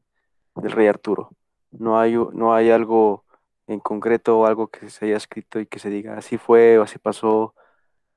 del 0.56 0.72
rey 0.72 0.88
Arturo. 0.88 1.32
No 1.72 2.00
hay, 2.00 2.16
no 2.34 2.54
hay 2.54 2.70
algo 2.72 3.26
en 3.68 3.80
concreto 3.80 4.46
algo 4.46 4.68
que 4.70 4.90
se 4.90 5.06
haya 5.06 5.18
escrito 5.18 5.60
y 5.60 5.68
que 5.68 5.80
se 5.80 5.90
diga 5.90 6.18
así 6.18 6.38
fue 6.38 6.80
o 6.80 6.84
así 6.84 7.00
pasó. 7.00 7.54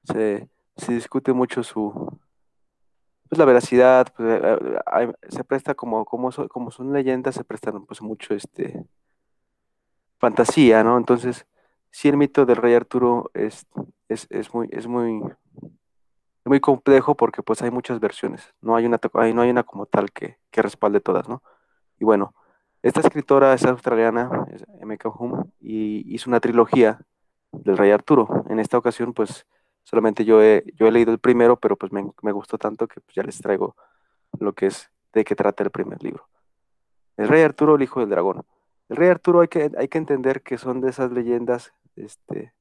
Se, 0.04 0.48
se 0.76 0.92
discute 0.94 1.32
mucho 1.32 1.62
su 1.62 2.18
pues 3.30 3.38
la 3.38 3.44
veracidad, 3.44 4.12
pues, 4.16 4.42
eh, 4.42 4.58
eh, 5.00 5.12
se 5.28 5.44
presta 5.44 5.74
como, 5.76 6.04
como, 6.04 6.30
como 6.48 6.70
son 6.72 6.92
leyendas, 6.92 7.36
se 7.36 7.44
prestan 7.44 7.86
pues 7.86 8.02
mucho 8.02 8.34
este 8.34 8.84
fantasía, 10.18 10.82
¿no? 10.82 10.98
Entonces, 10.98 11.46
sí 11.90 12.08
el 12.08 12.16
mito 12.16 12.44
del 12.44 12.56
rey 12.56 12.74
Arturo 12.74 13.30
es, 13.34 13.66
es, 14.08 14.26
es 14.30 14.52
muy, 14.52 14.68
es 14.72 14.88
muy, 14.88 15.22
muy 16.44 16.60
complejo 16.60 17.16
porque 17.16 17.42
pues 17.42 17.62
hay 17.62 17.70
muchas 17.70 18.00
versiones, 18.00 18.52
no 18.60 18.74
hay 18.74 18.86
una, 18.86 19.00
no 19.32 19.42
hay 19.42 19.50
una 19.50 19.62
como 19.62 19.86
tal 19.86 20.10
que, 20.10 20.38
que 20.50 20.62
respalde 20.62 21.00
todas, 21.00 21.28
¿no? 21.28 21.42
Y 22.00 22.04
bueno, 22.04 22.34
esta 22.82 23.00
escritora 23.00 23.52
es 23.52 23.64
australiana, 23.64 24.46
es 24.50 24.64
M.K. 24.80 25.08
Hume, 25.10 25.44
y 25.60 26.14
hizo 26.14 26.30
una 26.30 26.40
trilogía 26.40 27.00
del 27.52 27.76
Rey 27.76 27.90
Arturo. 27.90 28.44
En 28.48 28.58
esta 28.58 28.78
ocasión, 28.78 29.12
pues, 29.12 29.46
solamente 29.82 30.24
yo 30.24 30.42
he, 30.42 30.64
leído 30.78 31.12
el 31.12 31.18
primero, 31.18 31.58
pero 31.58 31.76
pues 31.76 31.92
me, 31.92 32.32
gustó 32.32 32.56
tanto 32.56 32.88
que 32.88 33.00
pues, 33.00 33.14
ya 33.14 33.22
les 33.22 33.38
traigo 33.38 33.76
lo 34.38 34.54
que 34.54 34.66
es 34.66 34.90
de 35.12 35.24
qué 35.24 35.34
trata 35.34 35.62
el 35.62 35.70
primer 35.70 36.02
libro. 36.02 36.26
El 37.16 37.28
Rey 37.28 37.42
Arturo, 37.42 37.74
el 37.74 37.82
Hijo 37.82 38.00
del 38.00 38.08
Dragón. 38.08 38.44
El 38.88 38.96
Rey 38.96 39.10
Arturo 39.10 39.40
hay 39.40 39.48
que, 39.48 39.70
hay 39.76 39.88
que 39.88 39.98
entender 39.98 40.42
que 40.42 40.56
son 40.56 40.80
de 40.80 40.90
esas 40.90 41.12
leyendas, 41.12 41.74
este, 41.96 42.54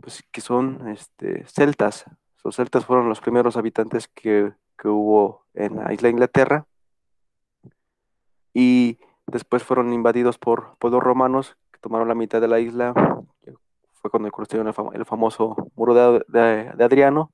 pues, 0.00 0.24
que 0.32 0.40
son 0.40 0.88
este, 0.88 1.44
celtas. 1.46 2.06
Los 2.42 2.56
celtas 2.56 2.84
fueron 2.84 3.08
los 3.08 3.20
primeros 3.20 3.56
habitantes 3.56 4.08
que, 4.08 4.52
que 4.76 4.88
hubo 4.88 5.46
en 5.54 5.76
la 5.76 5.92
isla 5.92 6.08
de 6.08 6.12
Inglaterra. 6.12 6.66
Y 8.52 8.98
Después 9.26 9.62
fueron 9.62 9.92
invadidos 9.92 10.38
por, 10.38 10.76
por 10.78 10.92
los 10.92 11.02
romanos, 11.02 11.56
que 11.72 11.80
tomaron 11.80 12.08
la 12.08 12.14
mitad 12.14 12.40
de 12.40 12.48
la 12.48 12.60
isla. 12.60 12.94
Fue 13.92 14.10
cuando 14.10 14.30
construyeron 14.30 14.68
el, 14.68 14.74
fam 14.74 14.90
el 14.92 15.04
famoso 15.04 15.56
muro 15.74 15.94
de, 15.94 16.24
de, 16.28 16.84
Adriano. 16.84 17.32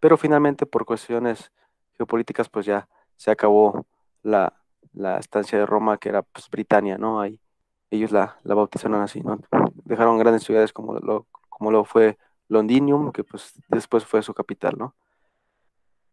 Pero 0.00 0.16
finalmente, 0.16 0.66
por 0.66 0.84
cuestiones 0.84 1.52
geopolíticas, 1.96 2.48
pues 2.48 2.66
ya 2.66 2.88
se 3.16 3.30
acabó 3.30 3.86
la, 4.22 4.52
la 4.92 5.18
estancia 5.18 5.58
de 5.58 5.66
Roma, 5.66 5.98
que 5.98 6.08
era 6.08 6.22
pues, 6.22 6.48
Britania, 6.50 6.98
¿no? 6.98 7.20
Ahí 7.20 7.38
ellos 7.90 8.10
la, 8.10 8.38
la 8.42 8.54
bautizaron 8.54 9.00
así, 9.02 9.20
¿no? 9.20 9.38
Dejaron 9.84 10.18
grandes 10.18 10.44
ciudades 10.44 10.72
como 10.72 10.94
lo, 10.94 11.26
como 11.48 11.70
lo 11.70 11.84
fue 11.84 12.18
Londinium, 12.48 13.12
que 13.12 13.22
pues 13.24 13.52
después 13.68 14.04
fue 14.04 14.22
su 14.22 14.34
capital, 14.34 14.76
¿no? 14.78 14.94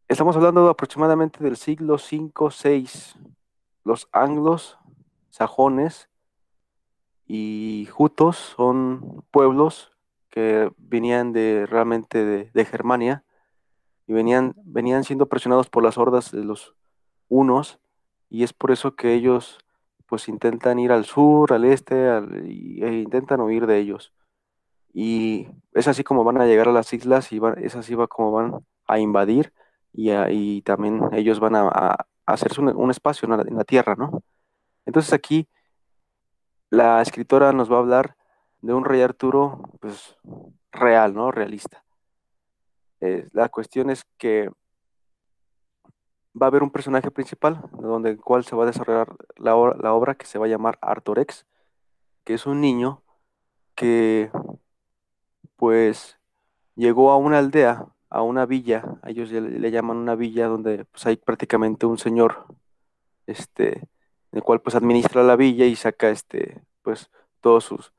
Estamos 0.08 0.36
hablando 0.36 0.68
aproximadamente 0.70 1.44
del 1.44 1.56
siglo 1.56 1.96
V, 1.96 2.32
VI. 2.64 2.90
Los 3.84 4.10
anglos 4.12 4.79
sajones 5.30 6.10
y 7.28 7.88
jutos 7.92 8.38
son 8.38 9.24
pueblos 9.32 9.92
que 10.30 10.72
venían 10.78 11.34
de 11.34 11.66
realmente 11.66 12.24
de, 12.24 12.52
de, 12.54 12.66
Germania 12.66 13.24
y 14.08 14.14
venían, 14.14 14.56
venían 14.64 15.04
siendo 15.04 15.28
presionados 15.28 15.70
por 15.70 15.84
las 15.84 15.98
hordas 15.98 16.32
de 16.32 16.44
los 16.44 16.76
unos 17.28 17.80
y 18.30 18.44
es 18.44 18.54
por 18.54 18.72
eso 18.72 18.96
que 18.96 19.14
ellos 19.14 19.60
pues 20.10 20.28
intentan 20.28 20.80
ir 20.80 20.92
al 20.92 21.06
sur, 21.06 21.54
al 21.54 21.66
este 21.66 22.08
e 22.08 22.94
intentan 23.04 23.42
huir 23.42 23.68
de 23.68 23.78
ellos. 23.78 24.12
Y 24.92 25.48
es 25.74 25.88
así 25.88 26.04
como 26.04 26.24
van 26.24 26.42
a 26.42 26.48
llegar 26.48 26.68
a 26.68 26.74
las 26.74 26.92
islas 26.94 27.32
y 27.32 27.38
van, 27.40 27.64
es 27.64 27.76
así 27.76 27.94
va 27.94 28.08
como 28.08 28.32
van 28.32 28.66
a 28.88 29.00
invadir 29.00 29.54
y, 29.94 30.10
a, 30.10 30.32
y 30.32 30.64
también 30.64 31.02
ellos 31.14 31.40
van 31.40 31.56
a, 31.56 31.96
hacerse 32.26 32.62
un, 32.62 32.70
un 32.76 32.92
espacio 32.92 33.28
en 33.28 33.38
la, 33.38 33.44
en 33.44 33.56
la, 33.56 33.64
tierra, 33.64 33.96
¿no? 33.96 34.24
Entonces 34.86 35.14
aquí 35.14 35.48
la 36.70 37.02
escritora 37.02 37.52
nos 37.52 37.72
va 37.72 37.78
a 37.78 37.80
hablar 37.80 38.16
de 38.62 38.74
un 38.74 38.86
rey 38.86 39.02
Arturo, 39.02 39.64
pues 39.80 40.18
real, 40.72 41.14
¿no? 41.14 41.32
Realista. 41.32 41.84
Eh, 43.02 43.28
la 43.32 43.50
cuestión 43.50 43.90
es 43.90 44.04
que 44.18 44.50
va 46.40 46.46
a 46.46 46.50
haber 46.50 46.64
un 46.64 46.72
personaje 46.72 47.12
principal, 47.12 47.62
donde 47.72 48.12
el 48.12 48.18
cual 48.20 48.44
se 48.44 48.56
va 48.56 48.64
a 48.64 48.68
desarrollar 48.68 49.16
la, 49.38 49.52
la 49.80 49.94
obra 49.94 50.16
que 50.16 50.26
se 50.26 50.38
va 50.38 50.46
a 50.46 50.50
llamar 50.50 50.78
Artorex, 50.82 51.46
que 52.24 52.34
es 52.34 52.46
un 52.46 52.62
niño 52.62 53.04
que 53.76 54.30
pues 55.56 56.18
llegó 56.76 57.12
a 57.12 57.18
una 57.18 57.40
aldea, 57.40 57.86
a 58.10 58.22
una 58.22 58.46
villa, 58.46 58.84
ellos 59.06 59.32
le, 59.32 59.42
le, 59.42 59.72
llaman 59.72 59.98
una 59.98 60.16
villa 60.16 60.48
donde 60.48 60.86
pues 60.86 61.06
hay 61.06 61.18
prácticamente 61.18 61.86
un 61.86 61.98
señor, 61.98 62.46
este, 63.28 63.88
el 64.32 64.44
cual 64.44 64.62
pues 64.62 64.76
administra 64.76 65.24
la 65.24 65.36
villa 65.36 65.66
y 65.66 65.76
saca 65.76 66.10
este, 66.10 66.62
pues 66.82 67.10
todos 67.42 67.64
sus, 67.64 67.94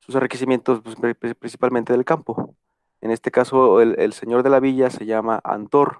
sus 0.00 0.14
enriquecimientos 0.14 0.80
pues, 0.80 1.14
principalmente 1.36 1.92
del 1.92 2.04
campo. 2.04 2.54
En 3.00 3.10
este 3.10 3.30
caso 3.30 3.80
el, 3.80 4.12
señor 4.12 4.42
de 4.42 4.50
la 4.50 4.60
villa 4.60 4.90
se 4.90 5.06
llama 5.06 5.40
Antor. 5.44 5.98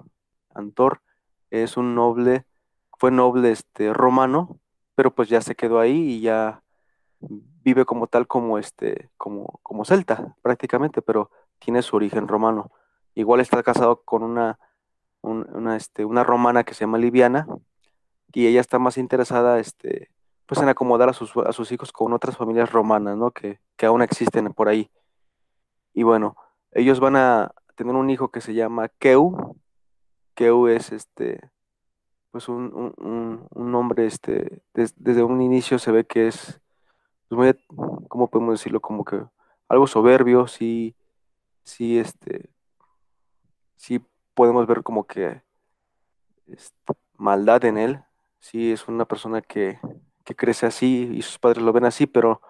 Antor 0.54 1.02
es 1.50 1.76
un 1.76 1.94
noble, 1.94 2.44
fue 2.98 3.10
noble 3.10 3.50
este, 3.50 3.92
romano, 3.92 4.58
pero 4.94 5.14
pues 5.14 5.28
ya 5.28 5.40
se 5.40 5.54
quedó 5.54 5.78
ahí 5.78 6.12
y 6.12 6.20
ya 6.20 6.62
vive 7.20 7.84
como 7.84 8.06
tal 8.06 8.26
como 8.26 8.58
este, 8.58 9.10
como, 9.16 9.60
como 9.62 9.84
celta 9.84 10.36
prácticamente, 10.42 11.02
pero 11.02 11.30
tiene 11.58 11.82
su 11.82 11.96
origen 11.96 12.28
romano. 12.28 12.70
Igual 13.14 13.40
está 13.40 13.62
casado 13.62 14.02
con 14.02 14.22
una, 14.22 14.58
un, 15.22 15.46
una, 15.52 15.76
este, 15.76 16.04
una 16.04 16.24
romana 16.24 16.64
que 16.64 16.74
se 16.74 16.80
llama 16.80 16.98
Liviana, 16.98 17.46
y 18.36 18.46
ella 18.46 18.60
está 18.60 18.78
más 18.78 18.98
interesada 18.98 19.58
este, 19.60 20.10
pues 20.44 20.60
en 20.60 20.68
acomodar 20.68 21.08
a 21.08 21.14
sus, 21.14 21.34
a 21.38 21.52
sus 21.52 21.72
hijos 21.72 21.90
con 21.90 22.12
otras 22.12 22.36
familias 22.36 22.70
romanas, 22.70 23.16
¿no? 23.16 23.30
Que, 23.30 23.60
que 23.76 23.86
aún 23.86 24.02
existen 24.02 24.52
por 24.52 24.68
ahí. 24.68 24.90
Y 25.94 26.02
bueno, 26.02 26.36
ellos 26.72 27.00
van 27.00 27.16
a 27.16 27.54
tener 27.76 27.94
un 27.94 28.10
hijo 28.10 28.30
que 28.30 28.42
se 28.42 28.52
llama 28.52 28.90
Keu. 28.98 29.56
Keu 30.34 30.68
es 30.68 30.92
este, 30.92 31.50
pues 32.30 32.50
un, 32.50 32.92
un, 32.98 33.48
un, 33.54 33.94
este, 33.96 34.60
des, 34.74 34.92
desde 35.02 35.22
un 35.22 35.40
inicio 35.40 35.78
se 35.78 35.90
ve 35.90 36.04
que 36.04 36.28
es, 36.28 36.60
pues 37.30 37.38
muy, 37.38 38.06
¿cómo 38.08 38.28
podemos 38.28 38.52
decirlo? 38.52 38.80
Como 38.80 39.02
que 39.02 39.24
algo 39.66 39.86
soberbio, 39.86 40.46
sí, 40.46 40.94
sí, 41.62 41.98
este, 41.98 42.50
sí 43.76 44.04
podemos 44.34 44.66
ver 44.66 44.82
como 44.82 45.06
que 45.06 45.40
este, 46.48 46.92
maldad 47.16 47.64
en 47.64 47.78
él, 47.78 48.05
sí 48.40 48.72
es 48.72 48.88
una 48.88 49.04
persona 49.04 49.42
que, 49.42 49.78
que, 50.24 50.34
crece 50.34 50.66
así 50.66 51.10
y 51.12 51.22
sus 51.22 51.38
padres 51.38 51.62
lo 51.62 51.72
ven 51.72 51.84
así, 51.84 52.06
pero 52.06 52.40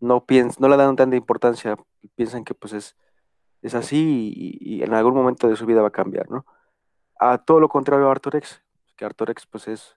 no, 0.00 0.24
piensan, 0.26 0.56
no 0.60 0.68
le 0.68 0.76
dan 0.76 0.96
tanta 0.96 1.16
importancia, 1.16 1.76
piensan 2.14 2.44
que 2.44 2.54
pues 2.54 2.72
es, 2.72 2.96
es 3.62 3.74
así 3.74 4.32
y, 4.34 4.76
y, 4.78 4.82
en 4.82 4.94
algún 4.94 5.14
momento 5.14 5.48
de 5.48 5.56
su 5.56 5.66
vida 5.66 5.82
va 5.82 5.88
a 5.88 5.92
cambiar, 5.92 6.30
¿no? 6.30 6.44
A 7.18 7.38
todo 7.38 7.60
lo 7.60 7.68
contrario 7.68 8.08
a 8.08 8.10
Artorex, 8.12 8.62
que 8.96 9.04
Artorex 9.04 9.46
pues 9.46 9.68
es, 9.68 9.96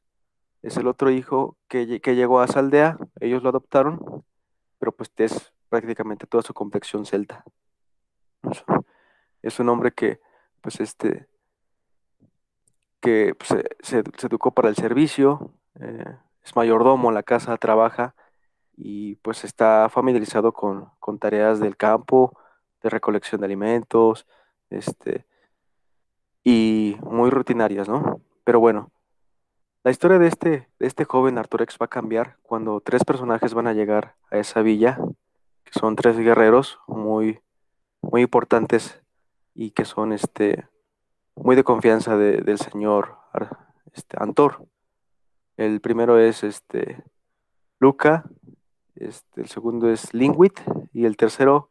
es 0.61 0.77
el 0.77 0.87
otro 0.87 1.09
hijo 1.09 1.57
que, 1.67 2.01
que 2.01 2.15
llegó 2.15 2.39
a 2.41 2.45
esa 2.45 2.59
aldea, 2.59 2.97
ellos 3.19 3.43
lo 3.43 3.49
adoptaron, 3.49 4.23
pero 4.79 4.91
pues 4.91 5.11
es 5.17 5.53
prácticamente 5.69 6.27
toda 6.27 6.43
su 6.43 6.53
complexión 6.53 7.05
celta. 7.05 7.43
Es 9.41 9.59
un 9.59 9.69
hombre 9.69 9.91
que 9.91 10.19
pues 10.61 10.79
este 10.79 11.27
que 13.01 13.35
pues, 13.35 13.49
se, 13.81 14.03
se, 14.17 14.27
educó 14.27 14.51
para 14.51 14.69
el 14.69 14.75
servicio, 14.75 15.51
eh, 15.79 16.15
es 16.43 16.55
mayordomo 16.55 17.09
en 17.09 17.15
la 17.15 17.23
casa, 17.23 17.57
trabaja 17.57 18.15
y 18.75 19.15
pues 19.15 19.43
está 19.43 19.89
familiarizado 19.89 20.53
con, 20.53 20.89
con, 20.99 21.19
tareas 21.19 21.59
del 21.59 21.77
campo, 21.77 22.37
de 22.81 22.89
recolección 22.89 23.41
de 23.41 23.45
alimentos, 23.45 24.25
este, 24.69 25.25
y 26.43 26.97
muy 27.01 27.29
rutinarias, 27.29 27.89
¿no? 27.89 28.21
Pero 28.43 28.59
bueno, 28.59 28.91
la 29.83 29.91
historia 29.91 30.19
de 30.19 30.27
este, 30.27 30.69
de 30.79 30.87
este 30.87 31.05
joven 31.05 31.37
Arturex 31.37 31.77
va 31.81 31.85
a 31.85 31.89
cambiar 31.89 32.37
cuando 32.41 32.81
tres 32.81 33.03
personajes 33.03 33.53
van 33.53 33.67
a 33.67 33.73
llegar 33.73 34.15
a 34.31 34.37
esa 34.37 34.61
villa, 34.61 34.99
que 35.63 35.77
son 35.77 35.95
tres 35.95 36.17
guerreros 36.17 36.79
muy, 36.87 37.41
muy 38.01 38.21
importantes 38.21 39.01
y 39.53 39.71
que 39.71 39.85
son 39.85 40.13
este, 40.13 40.67
muy 41.43 41.55
de 41.55 41.63
confianza 41.63 42.17
de, 42.17 42.41
del 42.41 42.57
señor 42.57 43.17
este, 43.93 44.17
Antor. 44.19 44.65
El 45.57 45.81
primero 45.81 46.17
es 46.19 46.43
este, 46.43 47.03
Luca, 47.79 48.25
este, 48.95 49.41
el 49.41 49.47
segundo 49.47 49.89
es 49.89 50.13
Lingwit 50.13 50.59
y 50.93 51.05
el 51.05 51.17
tercero 51.17 51.69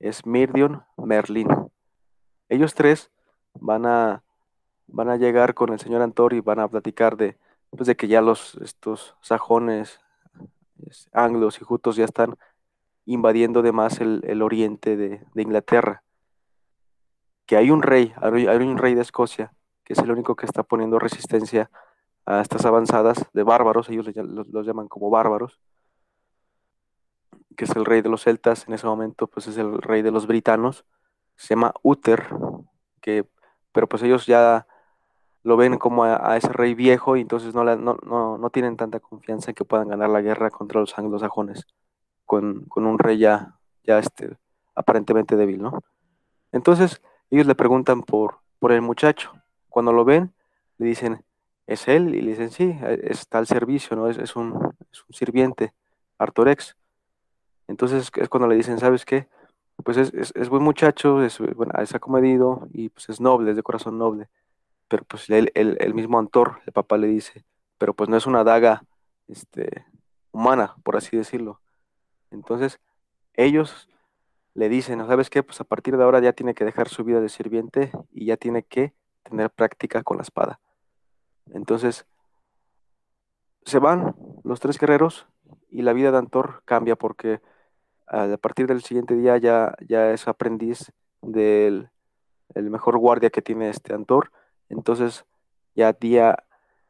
es 0.00 0.26
Mirdion 0.26 0.82
Merlin. 0.96 1.48
Ellos 2.48 2.74
tres 2.74 3.10
van 3.54 3.86
a, 3.86 4.22
van 4.86 5.08
a 5.08 5.16
llegar 5.16 5.54
con 5.54 5.72
el 5.72 5.78
señor 5.78 6.02
Antor 6.02 6.34
y 6.34 6.40
van 6.40 6.58
a 6.58 6.68
platicar 6.68 7.16
de, 7.16 7.38
pues 7.70 7.86
de 7.86 7.96
que 7.96 8.08
ya 8.08 8.20
los 8.20 8.56
estos 8.56 9.16
sajones, 9.20 10.00
anglos 11.12 11.60
y 11.60 11.64
jutos 11.64 11.96
ya 11.96 12.04
están 12.04 12.36
invadiendo 13.06 13.62
de 13.62 13.72
más 13.72 14.00
el, 14.00 14.22
el 14.24 14.42
oriente 14.42 14.96
de, 14.96 15.24
de 15.34 15.42
Inglaterra 15.42 16.04
que 17.46 17.56
hay 17.56 17.70
un 17.70 17.82
rey, 17.82 18.14
hay 18.20 18.56
un 18.56 18.78
rey 18.78 18.94
de 18.94 19.02
Escocia, 19.02 19.52
que 19.84 19.92
es 19.92 19.98
el 19.98 20.10
único 20.10 20.34
que 20.34 20.46
está 20.46 20.62
poniendo 20.62 20.98
resistencia 20.98 21.70
a 22.26 22.40
estas 22.40 22.64
avanzadas 22.64 23.26
de 23.32 23.42
bárbaros, 23.42 23.88
ellos 23.90 24.06
los, 24.16 24.66
llaman 24.66 24.88
como 24.88 25.10
bárbaros, 25.10 25.60
que 27.56 27.64
es 27.64 27.76
el 27.76 27.84
rey 27.84 28.00
de 28.00 28.08
los 28.08 28.22
celtas, 28.24 28.66
en 28.66 28.74
ese 28.74 28.86
momento 28.86 29.26
pues 29.26 29.46
es 29.46 29.58
el 29.58 29.80
rey 29.82 30.02
de 30.02 30.10
los 30.10 30.26
britanos, 30.26 30.84
se 31.36 31.48
llama 31.48 31.74
Uther, 31.82 32.28
que, 33.00 33.28
pero 33.72 33.88
pues 33.88 34.02
ellos 34.02 34.26
ya 34.26 34.66
lo 35.42 35.58
ven 35.58 35.76
como 35.76 36.04
a, 36.04 36.32
a 36.32 36.36
ese 36.38 36.48
rey 36.48 36.74
viejo 36.74 37.16
y 37.16 37.20
entonces 37.20 37.54
no, 37.54 37.64
la, 37.64 37.76
no, 37.76 37.98
no, 38.06 38.38
no, 38.38 38.50
tienen 38.50 38.78
tanta 38.78 39.00
confianza 39.00 39.50
en 39.50 39.54
que 39.54 39.66
puedan 39.66 39.88
ganar 39.88 40.08
la 40.08 40.22
guerra 40.22 40.50
contra 40.50 40.80
los 40.80 40.98
anglosajones 40.98 41.66
con, 42.24 42.64
con 42.64 42.86
un 42.86 42.98
rey 42.98 43.18
ya, 43.18 43.58
ya 43.82 43.98
este, 43.98 44.38
aparentemente 44.74 45.36
débil, 45.36 45.60
¿no? 45.60 45.80
Entonces, 46.50 47.02
ellos 47.34 47.46
le 47.46 47.54
preguntan 47.54 48.02
por, 48.02 48.38
por 48.58 48.72
el 48.72 48.82
muchacho. 48.82 49.32
Cuando 49.68 49.92
lo 49.92 50.04
ven, 50.04 50.32
le 50.78 50.86
dicen, 50.86 51.24
¿es 51.66 51.88
él? 51.88 52.14
Y 52.14 52.20
le 52.20 52.30
dicen, 52.30 52.50
sí, 52.50 52.76
está 53.02 53.38
al 53.38 53.46
servicio, 53.46 53.96
¿no? 53.96 54.08
Es, 54.08 54.18
es, 54.18 54.36
un, 54.36 54.74
es 54.92 55.04
un, 55.06 55.14
sirviente, 55.14 55.72
Artorex. 56.18 56.76
Entonces 57.66 58.10
es 58.14 58.28
cuando 58.28 58.46
le 58.48 58.56
dicen, 58.56 58.78
¿sabes 58.78 59.04
qué? 59.04 59.26
Pues 59.82 59.96
es, 59.96 60.14
es, 60.14 60.32
es 60.36 60.48
buen 60.48 60.62
muchacho, 60.62 61.22
es, 61.22 61.38
bueno, 61.38 61.72
es 61.80 61.94
acomedido 61.94 62.68
y 62.72 62.90
pues 62.90 63.08
es 63.08 63.20
noble, 63.20 63.50
es 63.50 63.56
de 63.56 63.62
corazón 63.62 63.98
noble. 63.98 64.28
Pero 64.88 65.04
pues 65.04 65.28
el, 65.30 65.50
el, 65.54 65.76
el 65.80 65.94
mismo 65.94 66.18
Antor, 66.18 66.60
el 66.66 66.72
papá 66.72 66.96
le 66.96 67.08
dice, 67.08 67.44
pero 67.78 67.94
pues 67.94 68.08
no 68.08 68.16
es 68.16 68.26
una 68.26 68.44
daga 68.44 68.84
este, 69.28 69.84
humana, 70.30 70.76
por 70.84 70.96
así 70.96 71.16
decirlo. 71.16 71.60
Entonces, 72.30 72.80
ellos 73.34 73.88
le 74.54 74.68
dicen, 74.68 74.98
¿no 74.98 75.06
sabes 75.06 75.30
qué? 75.30 75.42
Pues 75.42 75.60
a 75.60 75.64
partir 75.64 75.96
de 75.96 76.04
ahora 76.04 76.20
ya 76.20 76.32
tiene 76.32 76.54
que 76.54 76.64
dejar 76.64 76.88
su 76.88 77.04
vida 77.04 77.20
de 77.20 77.28
sirviente 77.28 77.90
y 78.12 78.26
ya 78.26 78.36
tiene 78.36 78.62
que 78.62 78.94
tener 79.24 79.50
práctica 79.50 80.02
con 80.02 80.16
la 80.16 80.22
espada. 80.22 80.60
Entonces, 81.52 82.06
se 83.64 83.78
van 83.78 84.14
los 84.44 84.60
tres 84.60 84.78
guerreros 84.78 85.26
y 85.70 85.82
la 85.82 85.92
vida 85.92 86.12
de 86.12 86.18
Antor 86.18 86.62
cambia 86.64 86.94
porque 86.96 87.40
a 88.06 88.36
partir 88.36 88.66
del 88.66 88.82
siguiente 88.82 89.16
día 89.16 89.36
ya, 89.38 89.74
ya 89.86 90.10
es 90.10 90.28
aprendiz 90.28 90.92
del 91.20 91.90
el 92.54 92.70
mejor 92.70 92.98
guardia 92.98 93.30
que 93.30 93.42
tiene 93.42 93.70
este 93.70 93.92
Antor. 93.92 94.30
Entonces, 94.68 95.24
ya 95.74 95.92
día 95.92 96.44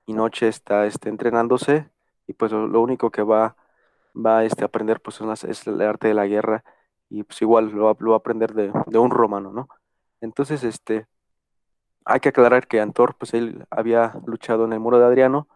y 0.05 0.13
noche 0.13 0.49
está 0.49 0.85
este, 0.85 1.09
entrenándose 1.09 1.89
y 2.27 2.35
pues 2.35 2.53
lo, 2.53 2.67
lo 2.67 2.83
único 2.83 3.11
que 3.11 3.23
va, 3.23 3.57
va 4.15 4.45
este, 4.45 4.65
a 4.65 4.67
aprender 4.67 5.01
pues 5.01 5.21
es 5.45 5.67
el 5.67 5.81
arte 5.81 6.09
de 6.09 6.15
la 6.15 6.27
guerra 6.27 6.65
y 7.15 7.23
pues 7.23 7.41
igual 7.43 7.71
lo 7.71 7.85
va, 7.85 8.15
a 8.15 8.17
aprender 8.17 8.55
de, 8.55 8.99
un 8.99 9.11
romano, 9.11 9.53
¿no? 9.53 9.69
Entonces, 10.21 10.65
este, 10.65 11.07
hay 12.05 12.19
que 12.19 12.31
aclarar 12.31 12.67
que 12.67 12.81
Antor, 12.81 13.15
pues 13.15 13.35
él 13.35 13.65
había 13.71 14.15
luchado 14.27 14.65
en 14.65 14.73
el 14.73 14.81
muro 14.81 14.99
de 14.99 15.05
Adriano 15.05 15.47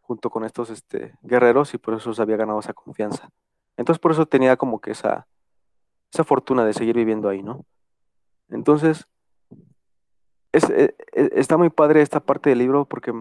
junto 0.00 0.30
con 0.30 0.44
estos 0.44 0.70
este, 0.70 1.14
guerreros 1.22 1.74
y 1.74 1.78
por 1.78 1.94
eso 1.94 2.14
se 2.14 2.22
había 2.22 2.36
ganado 2.36 2.60
esa 2.60 2.72
confianza. 2.72 3.30
Entonces, 3.76 3.98
por 3.98 4.12
eso 4.12 4.26
tenía 4.26 4.56
como 4.56 4.80
que 4.80 4.92
esa, 4.92 5.26
esa 6.12 6.22
fortuna 6.22 6.64
de 6.64 6.72
seguir 6.72 6.94
viviendo 6.94 7.28
ahí, 7.28 7.42
¿no? 7.42 7.64
Entonces, 8.48 9.08
es, 10.52 10.70
es, 10.70 10.94
e, 11.14 11.30
está 11.34 11.56
muy 11.56 11.70
padre 11.70 12.00
esta 12.00 12.20
parte 12.20 12.50
del 12.50 12.60
libro 12.60 12.84
porque 12.84 13.12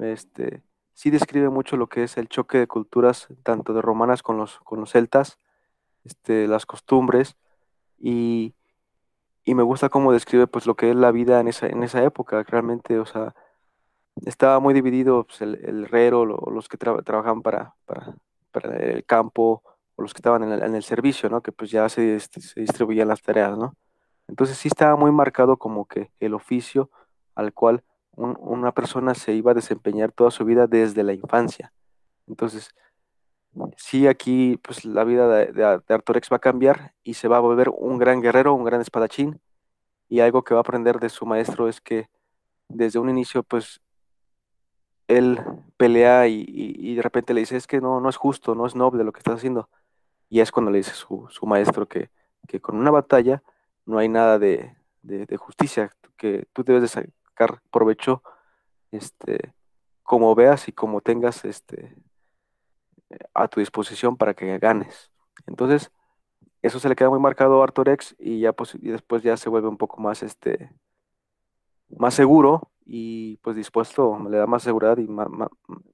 este, 0.00 0.62
sí 0.94 1.10
describe 1.10 1.48
mucho 1.48 1.76
lo 1.76 1.88
que 1.88 2.04
es 2.04 2.16
el 2.16 2.28
choque 2.28 2.58
de 2.58 2.68
culturas, 2.68 3.26
tanto 3.42 3.74
de 3.74 3.82
romanas 3.82 4.22
con 4.22 4.36
los, 4.36 4.60
con 4.60 4.78
los 4.78 4.92
celtas, 4.92 5.36
este, 6.04 6.48
las 6.48 6.66
costumbres 6.66 7.36
y, 7.98 8.54
y, 9.44 9.54
me 9.54 9.62
gusta 9.62 9.88
cómo 9.88 10.12
describe 10.12 10.46
pues 10.46 10.66
lo 10.66 10.74
que 10.76 10.90
es 10.90 10.96
la 10.96 11.12
vida 11.12 11.40
en 11.40 11.48
esa, 11.48 11.66
en 11.66 11.82
esa 11.82 12.02
época, 12.02 12.42
realmente, 12.44 12.98
o 12.98 13.06
sea, 13.06 13.34
estaba 14.26 14.60
muy 14.60 14.74
dividido 14.74 15.24
pues, 15.24 15.40
el, 15.42 15.84
herrero, 15.84 16.24
lo, 16.26 16.38
los 16.52 16.68
que 16.68 16.76
tra 16.76 17.00
trabajaban 17.02 17.42
para, 17.42 17.74
para, 17.86 18.14
para, 18.52 18.76
el 18.76 19.04
campo, 19.04 19.62
o 19.96 20.02
los 20.02 20.14
que 20.14 20.18
estaban 20.18 20.42
en 20.44 20.52
el, 20.52 20.62
en 20.62 20.74
el 20.74 20.82
servicio, 20.82 21.28
¿no? 21.30 21.42
Que 21.42 21.52
pues 21.52 21.70
ya 21.70 21.88
se, 21.88 22.16
este, 22.16 22.40
se 22.40 22.60
distribuían 22.60 23.08
las 23.08 23.22
tareas, 23.22 23.56
¿no? 23.58 23.76
Entonces 24.28 24.56
sí 24.58 24.68
estaba 24.68 24.96
muy 24.96 25.12
marcado 25.12 25.56
como 25.56 25.86
que 25.86 26.10
el 26.20 26.34
oficio 26.34 26.90
al 27.34 27.52
cual 27.52 27.82
un- 28.12 28.36
una 28.40 28.72
persona 28.72 29.14
se 29.14 29.32
iba 29.32 29.52
a 29.52 29.54
desempeñar 29.54 30.12
toda 30.12 30.30
su 30.30 30.44
vida 30.44 30.66
desde 30.66 31.02
la 31.02 31.12
infancia. 31.12 31.72
Entonces, 32.26 32.70
sí, 33.76 34.06
aquí 34.06 34.58
pues 34.62 34.84
la 34.84 35.04
vida 35.04 35.28
de, 35.28 35.46
de, 35.52 35.62
va 35.62 36.36
a 36.36 36.38
cambiar 36.38 36.94
y 37.02 37.14
se 37.14 37.28
va 37.28 37.38
a 37.38 37.40
volver 37.40 37.70
un 37.70 37.98
gran 37.98 38.20
guerrero, 38.20 38.54
un 38.54 38.64
gran 38.64 38.80
espadachín. 38.80 39.40
Y 40.08 40.20
algo 40.20 40.42
que 40.42 40.54
va 40.54 40.60
a 40.60 40.62
aprender 40.62 40.98
de 40.98 41.08
su 41.08 41.26
maestro 41.26 41.68
es 41.68 41.80
que 41.80 42.08
desde 42.68 42.98
un 42.98 43.10
inicio, 43.10 43.42
pues, 43.42 43.80
él 45.08 45.40
pelea 45.76 46.28
y, 46.28 46.94
de 46.94 47.02
repente 47.02 47.34
le 47.34 47.40
dice, 47.40 47.56
es 47.56 47.66
que 47.66 47.80
no, 47.80 48.00
no 48.00 48.08
es 48.08 48.16
justo, 48.16 48.54
no 48.54 48.66
es 48.66 48.74
noble 48.76 49.04
lo 49.04 49.12
que 49.12 49.18
estás 49.18 49.36
haciendo. 49.36 49.68
Y 50.28 50.40
es 50.40 50.52
cuando 50.52 50.70
le 50.70 50.78
dice 50.78 50.92
su, 50.92 51.28
maestro 51.42 51.88
que, 51.88 52.10
con 52.60 52.76
una 52.76 52.90
batalla 52.90 53.42
no 53.86 53.98
hay 53.98 54.08
nada 54.08 54.38
de- 54.38 54.76
de 55.02 55.36
justicia, 55.36 55.90
que 56.20 56.46
tú 56.52 56.62
debes 56.62 56.82
de 56.82 56.88
sacar 56.88 57.62
provecho 57.72 58.22
este, 58.92 59.54
como 60.02 60.34
veas 60.34 60.68
y 60.68 60.72
como 60.72 61.00
tengas 61.00 61.44
este, 61.44 61.96
a 63.34 63.48
tu 63.48 63.60
disposición 63.60 64.16
para 64.16 64.34
que 64.34 64.58
ganes. 64.58 65.12
Entonces, 65.46 65.90
eso 66.62 66.78
se 66.78 66.88
le 66.88 66.96
queda 66.96 67.10
muy 67.10 67.20
marcado 67.20 67.60
a 67.60 67.64
Artorex 67.64 68.16
y 68.18 68.40
ya 68.40 68.52
pues, 68.52 68.74
y 68.74 68.88
después 68.90 69.22
ya 69.22 69.36
se 69.36 69.48
vuelve 69.48 69.68
un 69.68 69.78
poco 69.78 70.00
más, 70.00 70.22
este, 70.22 70.72
más 71.88 72.14
seguro 72.14 72.70
y 72.84 73.36
pues 73.38 73.56
dispuesto, 73.56 74.18
le 74.28 74.38
da 74.38 74.46
más 74.46 74.62
seguridad 74.62 74.98
y 74.98 75.06
ma- 75.06 75.48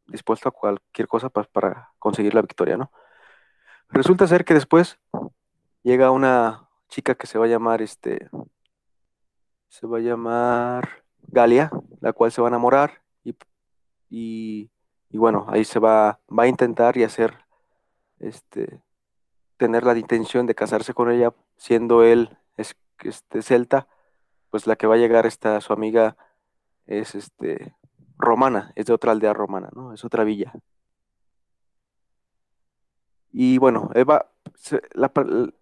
dispuesto 0.06 0.48
a 0.48 0.52
cualquier 0.52 1.08
cosa 1.08 1.28
pa- 1.28 1.44
para 1.44 1.90
conseguir 1.98 2.34
la 2.34 2.42
victoria, 2.42 2.76
¿no? 2.76 2.90
Resulta 3.88 4.26
ser 4.26 4.44
que 4.44 4.54
después 4.54 4.98
llega 5.82 6.10
una 6.10 6.68
chica 6.88 7.14
que 7.14 7.26
se 7.26 7.38
va 7.38 7.44
a 7.46 7.48
llamar, 7.48 7.82
este, 7.82 8.28
se 9.68 9.86
va 9.86 9.98
a 9.98 10.00
llamar 10.00 11.04
Galia, 11.28 11.70
la 12.00 12.12
cual 12.12 12.32
se 12.32 12.40
va 12.40 12.48
a 12.48 12.50
enamorar 12.50 13.02
y, 14.10 14.70
y 15.16 15.18
bueno, 15.18 15.46
ahí 15.48 15.64
se 15.64 15.78
va, 15.78 16.20
va 16.28 16.42
a 16.42 16.46
intentar 16.46 16.98
y 16.98 17.02
hacer, 17.02 17.38
este, 18.18 18.82
tener 19.56 19.82
la 19.84 19.96
intención 19.96 20.44
de 20.44 20.54
casarse 20.54 20.92
con 20.92 21.10
ella, 21.10 21.32
siendo 21.56 22.04
él, 22.04 22.36
es, 22.58 22.76
este, 23.02 23.40
celta, 23.40 23.88
pues 24.50 24.66
la 24.66 24.76
que 24.76 24.86
va 24.86 24.96
a 24.96 24.98
llegar 24.98 25.24
esta, 25.24 25.58
su 25.62 25.72
amiga 25.72 26.18
es, 26.86 27.14
este, 27.14 27.74
romana, 28.18 28.74
es 28.76 28.84
de 28.84 28.92
otra 28.92 29.12
aldea 29.12 29.32
romana, 29.32 29.70
¿no? 29.74 29.94
Es 29.94 30.04
otra 30.04 30.22
villa. 30.22 30.52
Y 33.32 33.56
bueno, 33.56 33.88
Eva, 33.94 34.30
la 34.92 35.10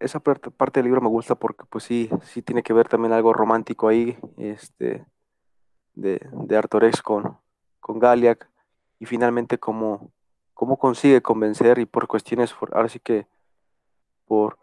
esa 0.01 0.19
parte, 0.19 0.51
parte 0.51 0.81
del 0.81 0.87
libro 0.87 1.01
me 1.01 1.09
gusta 1.09 1.37
porque 1.37 1.65
pues 1.71 1.85
sí, 1.85 2.11
sí 2.25 2.43
tiene 2.43 2.65
que 2.65 2.73
ver 2.73 2.89
también 2.89 3.13
algo 3.13 3.33
romántico 3.33 3.87
ahí, 3.87 4.19
este, 4.37 5.07
de, 5.95 6.21
de 6.33 6.57
Artorex 6.57 7.03
con, 7.03 7.39
con 7.79 8.01
Galiac, 8.01 8.51
y 9.05 9.07
finalmente 9.07 9.59
cómo, 9.59 10.11
cómo 10.55 10.79
consigue 10.79 11.21
convencer 11.21 11.79
y 11.79 11.85
por 11.85 12.07
cuestiones, 12.07 12.55
ahora 12.73 12.89
sí 12.89 13.01
que 13.01 13.27
por, 14.25 14.59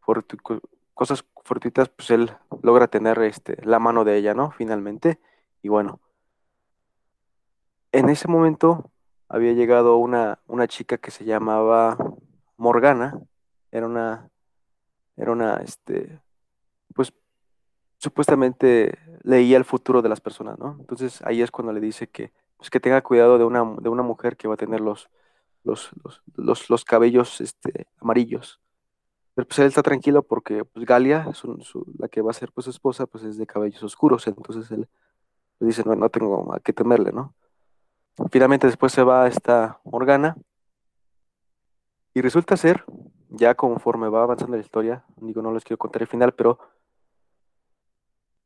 co- 0.00 0.60
cosas 0.94 1.22
fortuitas, 1.44 1.90
pues 1.90 2.10
él 2.10 2.32
logra 2.62 2.88
tener 2.88 3.18
este, 3.18 3.58
la 3.66 3.78
mano 3.78 4.04
de 4.04 4.16
ella, 4.16 4.32
¿no? 4.32 4.52
Finalmente, 4.52 5.20
y 5.60 5.68
bueno, 5.68 6.00
en 7.92 8.08
ese 8.08 8.26
momento 8.26 8.90
había 9.28 9.52
llegado 9.52 9.98
una, 9.98 10.38
una 10.46 10.66
chica 10.66 10.96
que 10.96 11.10
se 11.10 11.26
llamaba 11.26 11.98
Morgana, 12.56 13.20
era 13.70 13.84
una, 13.84 14.30
era 15.14 15.30
una, 15.30 15.56
este, 15.56 16.22
pues 16.94 17.12
supuestamente 17.98 18.98
leía 19.24 19.58
el 19.58 19.66
futuro 19.66 20.00
de 20.00 20.08
las 20.08 20.22
personas, 20.22 20.58
¿no? 20.58 20.76
Entonces 20.80 21.20
ahí 21.26 21.42
es 21.42 21.50
cuando 21.50 21.74
le 21.74 21.80
dice 21.80 22.08
que, 22.08 22.32
pues, 22.58 22.68
que 22.70 22.80
tenga 22.80 23.00
cuidado 23.02 23.38
de 23.38 23.44
una, 23.44 23.64
de 23.80 23.88
una 23.88 24.02
mujer 24.02 24.36
que 24.36 24.48
va 24.48 24.54
a 24.54 24.58
tener 24.58 24.80
los, 24.80 25.08
los, 25.64 25.90
los, 26.04 26.22
los, 26.36 26.70
los 26.70 26.84
cabellos 26.84 27.40
este, 27.40 27.86
amarillos. 28.00 28.60
Pero 29.34 29.46
pues 29.46 29.58
él 29.60 29.66
está 29.66 29.82
tranquilo 29.82 30.24
porque 30.24 30.64
pues 30.64 30.84
Galia, 30.84 31.30
la 31.98 32.08
que 32.08 32.20
va 32.22 32.32
a 32.32 32.34
ser 32.34 32.50
pues 32.52 32.64
su 32.64 32.70
esposa, 32.70 33.06
pues 33.06 33.22
es 33.22 33.38
de 33.38 33.46
cabellos 33.46 33.82
oscuros, 33.84 34.26
entonces 34.26 34.70
él 34.72 34.88
le 35.60 35.66
dice, 35.66 35.84
no, 35.86 35.94
no 35.94 36.08
tengo 36.10 36.52
a 36.52 36.60
qué 36.60 36.72
temerle, 36.72 37.12
¿no? 37.12 37.34
Finalmente 38.32 38.66
después 38.66 38.92
se 38.92 39.04
va 39.04 39.28
esta 39.28 39.80
Morgana 39.84 40.36
y 42.14 42.20
resulta 42.20 42.56
ser, 42.56 42.84
ya 43.28 43.54
conforme 43.54 44.08
va 44.08 44.24
avanzando 44.24 44.56
la 44.56 44.62
historia, 44.62 45.04
digo, 45.18 45.40
no 45.40 45.52
les 45.52 45.62
quiero 45.62 45.78
contar 45.78 46.02
el 46.02 46.08
final, 46.08 46.34
pero 46.34 46.58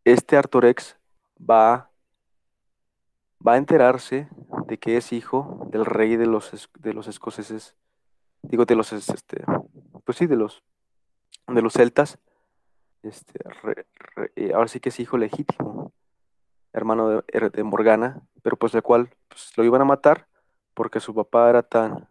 este 0.05 0.37
Artorex 0.37 0.98
va, 1.38 1.90
va 3.46 3.55
a 3.55 3.57
enterarse 3.57 4.28
de 4.66 4.78
que 4.78 4.96
es 4.96 5.12
hijo 5.12 5.66
del 5.70 5.85
rey 5.85 6.16
de 6.16 6.26
los, 6.26 6.68
de 6.78 6.92
los 6.94 7.09
escoceses, 7.09 7.76
digo, 8.42 8.64
de 8.64 8.74
los, 8.76 8.92
es- 8.92 9.09
este, 9.09 9.44
pues 10.05 10.18
sí, 10.18 10.26
de 10.26 10.37
los, 10.37 10.62
de 11.48 11.62
los 11.62 11.72
celtas, 11.72 12.18
este, 13.02 13.40
eh, 14.37 14.52
ahora 14.55 14.68
sí 14.68 14.81
que 14.81 14.90
es 14.90 15.00
hijo 15.00 15.16
legítimo, 15.18 15.92
hermano 16.72 17.09
de, 17.09 17.18
er- 17.28 17.64
Morgana, 17.64 18.22
pero 18.42 18.57
pues 18.57 18.74
el 18.74 18.83
cual 18.83 19.11
pues, 19.28 19.52
lo 19.57 19.64
iban 19.64 19.83
a 19.83 19.85
matar 19.85 20.28
porque 20.74 21.00
su 21.00 21.14
papá 21.14 21.50
era 21.50 21.62
tan, 21.62 22.09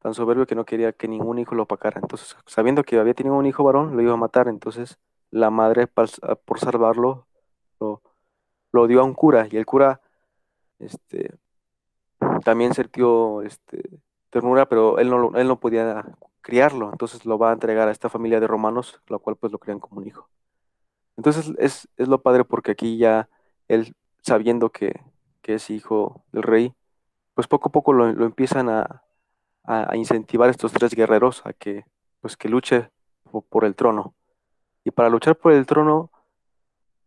tan 0.00 0.14
soberbio 0.14 0.46
que 0.46 0.54
no 0.54 0.64
quería 0.64 0.92
que 0.92 1.08
ningún 1.08 1.38
hijo 1.38 1.54
lo 1.54 1.64
opacara. 1.64 2.00
Entonces, 2.00 2.36
sabiendo 2.46 2.84
que 2.84 2.98
había 2.98 3.14
tenido 3.14 3.36
un 3.36 3.46
hijo 3.46 3.64
varón, 3.64 3.96
lo 3.96 4.02
iba 4.02 4.12
a 4.12 4.16
matar. 4.16 4.48
Entonces, 4.48 4.98
la 5.30 5.50
madre, 5.50 5.86
por 5.88 6.60
salvarlo, 6.60 7.26
lo, 7.80 8.02
lo 8.72 8.86
dio 8.86 9.00
a 9.00 9.04
un 9.04 9.14
cura. 9.14 9.48
Y 9.50 9.56
el 9.56 9.66
cura, 9.66 10.00
este, 10.82 11.36
también 12.44 12.74
sintió, 12.74 13.42
este, 13.42 13.82
ternura, 14.30 14.66
pero 14.68 14.98
él 14.98 15.10
no, 15.10 15.32
él 15.36 15.48
no 15.48 15.60
podía 15.60 16.04
criarlo. 16.40 16.90
Entonces, 16.92 17.24
lo 17.26 17.38
va 17.38 17.50
a 17.50 17.52
entregar 17.54 17.88
a 17.88 17.92
esta 17.92 18.08
familia 18.08 18.40
de 18.40 18.46
romanos, 18.46 19.00
lo 19.08 19.18
cual 19.20 19.36
pues 19.36 19.52
lo 19.52 19.58
crían 19.58 19.78
como 19.80 20.00
un 20.00 20.06
hijo. 20.06 20.28
Entonces, 21.16 21.52
es, 21.58 21.88
es 21.96 22.08
lo 22.08 22.22
padre 22.22 22.44
porque 22.44 22.72
aquí 22.72 22.98
ya 22.98 23.28
él, 23.68 23.94
sabiendo 24.22 24.70
que, 24.70 25.00
que 25.42 25.54
es 25.54 25.70
hijo 25.70 26.24
del 26.32 26.42
rey, 26.42 26.74
pues 27.34 27.48
poco 27.48 27.68
a 27.68 27.72
poco 27.72 27.92
lo, 27.92 28.12
lo 28.12 28.26
empiezan 28.26 28.68
a, 28.68 29.04
a, 29.64 29.96
incentivar 29.96 30.48
a 30.48 30.52
estos 30.52 30.72
tres 30.72 30.94
guerreros 30.94 31.42
a 31.46 31.52
que, 31.52 31.84
pues, 32.20 32.36
que 32.36 32.48
luche 32.48 32.90
po- 33.30 33.42
por 33.42 33.64
el 33.64 33.74
trono. 33.76 34.14
Y 34.84 34.90
para 34.92 35.10
luchar 35.10 35.36
por 35.36 35.52
el 35.52 35.66
trono 35.66 36.10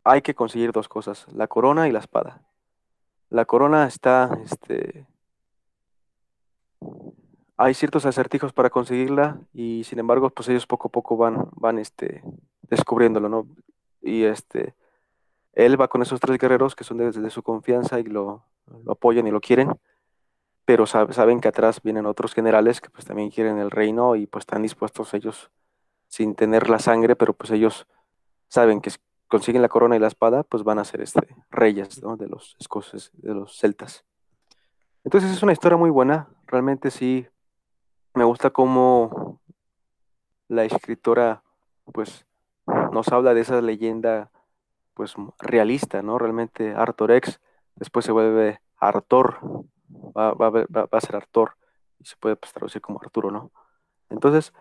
hay 0.04 0.22
que 0.22 0.36
conseguir 0.36 0.72
dos 0.72 0.88
cosas, 0.88 1.28
la 1.34 1.48
corona 1.48 1.88
y 1.88 1.92
la 1.92 2.00
espada. 2.00 2.42
La 3.30 3.46
corona 3.46 3.88
está, 3.88 4.38
este, 4.44 5.06
hay 7.58 7.74
ciertos 7.74 8.06
acertijos 8.06 8.54
para 8.54 8.70
conseguirla 8.70 9.40
y 9.54 9.84
sin 9.86 10.00
embargo, 10.00 10.30
pues 10.30 10.50
ellos 10.50 10.68
poco 10.68 10.88
a 10.88 10.92
poco 10.92 11.18
van, 11.18 11.48
van, 11.56 11.80
este, 11.80 12.22
descubriéndolo, 12.64 13.30
¿no? 13.30 13.48
Y 14.02 14.24
este, 14.24 14.76
él 15.54 15.80
va 15.80 15.88
con 15.88 16.02
esos 16.02 16.20
tres 16.20 16.38
guerreros 16.38 16.76
que 16.76 16.84
son 16.84 16.98
de, 16.98 17.12
de 17.12 17.30
su 17.30 17.42
confianza 17.44 18.00
y 18.00 18.04
lo, 18.04 18.44
lo 18.84 18.92
apoyan 18.92 19.28
y 19.28 19.32
lo 19.32 19.42
quieren 19.42 19.72
pero 20.68 20.86
sab- 20.86 21.12
saben 21.14 21.42
que 21.42 21.48
atrás 21.48 21.80
vienen 21.84 22.08
otros 22.08 22.34
generales 22.34 22.82
que 22.82 22.90
pues 22.90 23.06
también 23.06 23.30
quieren 23.30 23.60
el 23.60 23.70
reino 23.70 24.16
y 24.16 24.26
pues 24.26 24.42
están 24.42 24.64
dispuestos 24.64 25.14
ellos 25.14 25.52
sin 26.08 26.34
tener 26.34 26.72
la 26.72 26.80
sangre, 26.80 27.16
pero 27.16 27.34
pues 27.34 27.52
ellos 27.52 27.86
saben 28.48 28.82
que 28.82 28.90
consiguen 29.28 29.62
la 29.62 29.70
corona 29.70 29.96
y 29.96 30.00
la 30.00 30.08
espada, 30.08 30.44
pues 30.44 30.64
van 30.64 30.80
a 30.80 30.86
ser 30.86 31.02
este, 31.02 31.28
reyes, 31.50 32.02
¿no? 32.04 32.16
de 32.18 32.28
los 32.28 32.56
escoceses, 32.60 33.12
de 33.14 33.34
los 33.34 33.58
celtas. 33.58 34.06
Entonces 35.04 35.32
es 35.32 35.44
una 35.44 35.52
historia 35.54 35.78
muy 35.78 35.90
buena, 35.90 36.28
realmente 36.48 36.90
sí 36.92 37.28
me 38.14 38.24
gusta 38.24 38.50
cómo 38.50 39.40
la 40.48 40.64
escritora 40.64 41.44
pues 41.92 42.26
nos 42.92 43.08
habla 43.10 43.34
de 43.34 43.42
esa 43.42 43.62
leyenda 43.62 44.32
pues 44.94 45.14
realista, 45.40 46.02
¿no? 46.02 46.18
Realmente 46.18 46.74
Artorex 46.74 47.40
después 47.76 48.06
se 48.06 48.12
vuelve 48.12 48.62
Artor, 48.78 49.40
va, 50.18 50.34
va, 50.34 50.50
va- 50.50 50.66
va 50.86 50.98
a 50.98 51.02
ser 51.02 51.16
Artor 51.16 51.58
y 52.00 52.06
se 52.06 52.16
puede 52.18 52.36
pues, 52.36 52.54
traducir 52.54 52.82
como 52.82 53.00
Arturo, 53.02 53.30
¿no? 53.32 53.52
Entonces, 54.10 54.54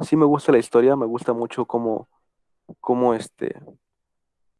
sí 0.00 0.16
me 0.16 0.26
gusta 0.26 0.52
la 0.52 0.58
historia, 0.58 0.96
me 0.96 1.06
gusta 1.06 1.32
mucho 1.32 1.64
cómo, 1.64 2.08
cómo 2.80 3.14
este, 3.14 3.58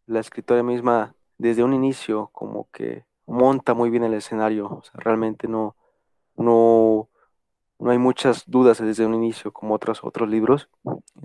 la 0.08 0.20
escritora 0.20 0.64
misma 0.64 1.14
desde 1.38 1.64
un 1.64 1.74
inicio 1.74 2.30
como 2.34 2.68
que 2.72 3.06
monta 3.26 3.74
muy 3.74 3.90
bien 3.90 4.04
el 4.04 4.14
escenario, 4.14 4.82
realmente 4.94 5.48
no, 5.48 5.76
no, 6.36 7.10
no 7.78 7.90
hay 7.90 7.98
muchas 7.98 8.44
dudas 8.46 8.78
desde 8.80 9.06
un 9.06 9.14
inicio 9.14 9.52
como 9.52 9.74
otros, 9.74 10.00
otros 10.04 10.28
libros, 10.28 10.68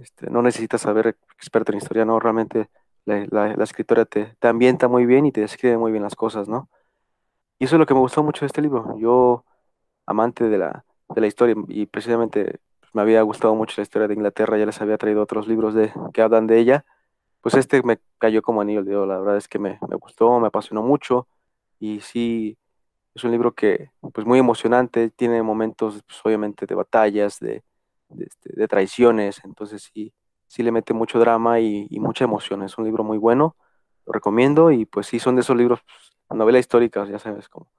este, 0.02 0.30
no 0.30 0.42
necesitas 0.44 0.82
saber 0.82 1.18
experto 1.38 1.72
en 1.74 1.80
historia, 1.80 2.06
no, 2.06 2.20
realmente 2.20 2.70
la, 3.06 3.26
la- 3.32 3.56
la 3.56 3.64
escritora 3.66 4.06
te, 4.06 4.36
te 4.40 4.48
ambienta 4.50 4.88
muy 4.90 5.06
bien 5.06 5.26
y 5.26 5.32
te 5.34 5.42
describe 5.42 5.78
muy 5.78 5.92
bien 5.92 6.04
las 6.04 6.16
cosas, 6.16 6.50
¿no? 6.50 6.70
Y 7.60 7.66
eso 7.66 7.76
es 7.76 7.80
lo 7.80 7.86
que 7.86 7.94
me 7.94 8.00
gustó 8.02 8.24
mucho 8.24 8.42
de 8.42 8.48
este 8.48 8.62
libro. 8.62 8.98
Yo, 9.00 9.46
amante 10.06 10.46
de 10.50 10.58
la, 10.60 10.86
de 11.16 11.22
la 11.22 11.28
historia 11.28 11.56
y 11.70 11.86
precisamente 11.88 12.60
me 12.94 13.02
había 13.04 13.22
gustado 13.24 13.56
mucho 13.56 13.76
la 13.78 13.84
historia 13.84 14.08
de 14.08 14.16
Inglaterra, 14.16 14.58
ya 14.58 14.66
les 14.68 14.82
había 14.82 14.98
traído 14.98 15.22
otros 15.24 15.48
libros 15.48 15.74
de, 15.76 15.94
que 16.14 16.22
hablan 16.22 16.48
de 16.48 16.60
ella, 16.60 16.86
pues 17.44 17.56
este 17.56 17.84
me 17.84 18.00
cayó 18.20 18.42
como 18.42 18.62
anillo 18.62 18.80
al 18.80 18.86
dedo, 18.86 19.06
la 19.06 19.20
verdad 19.20 19.36
es 19.38 19.50
que 19.50 19.60
me, 19.60 19.78
me 19.90 19.98
gustó, 19.98 20.40
me 20.40 20.48
apasionó 20.48 20.82
mucho 20.82 21.28
y 21.78 22.00
sí, 22.00 22.58
es 23.14 23.24
un 23.26 23.32
libro 23.32 23.54
que, 23.54 23.92
pues 24.14 24.26
muy 24.26 24.40
emocionante, 24.40 25.10
tiene 25.10 25.44
momentos, 25.44 26.02
pues, 26.08 26.22
obviamente, 26.24 26.66
de 26.66 26.74
batallas, 26.74 27.40
de, 27.42 27.64
de, 28.08 28.26
este, 28.26 28.68
traiciones, 28.70 29.42
entonces 29.44 29.92
sí, 29.94 30.14
sí 30.48 30.64
le 30.64 30.72
mete 30.72 30.94
mucho 30.94 31.20
drama 31.20 31.60
y, 31.60 31.88
mucha 32.00 32.24
emoción, 32.24 32.64
es 32.64 32.78
un 32.78 32.86
libro 32.86 33.04
muy 33.04 33.18
bueno, 33.18 33.58
lo 34.06 34.14
recomiendo 34.14 34.72
y 34.72 34.86
pues 34.86 35.08
sí, 35.08 35.20
son 35.20 35.36
de 35.36 35.42
esos 35.42 35.58
libros, 35.58 35.82
pues, 35.86 36.38
novela 36.38 36.60
histórica, 36.60 37.06
ya 37.06 37.20
sabes, 37.20 37.50
como 37.50 37.70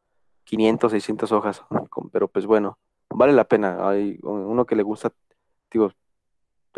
500, 0.44 0.92
600 0.92 1.32
hojas, 1.32 1.64
pero 2.12 2.28
pues 2.28 2.44
bueno, 2.44 2.78
vale 3.08 3.32
la 3.32 3.44
pena. 3.44 3.88
Hay 3.88 4.18
uno 4.22 4.66
que 4.66 4.76
le 4.76 4.82
gusta, 4.82 5.12
digo, 5.70 5.90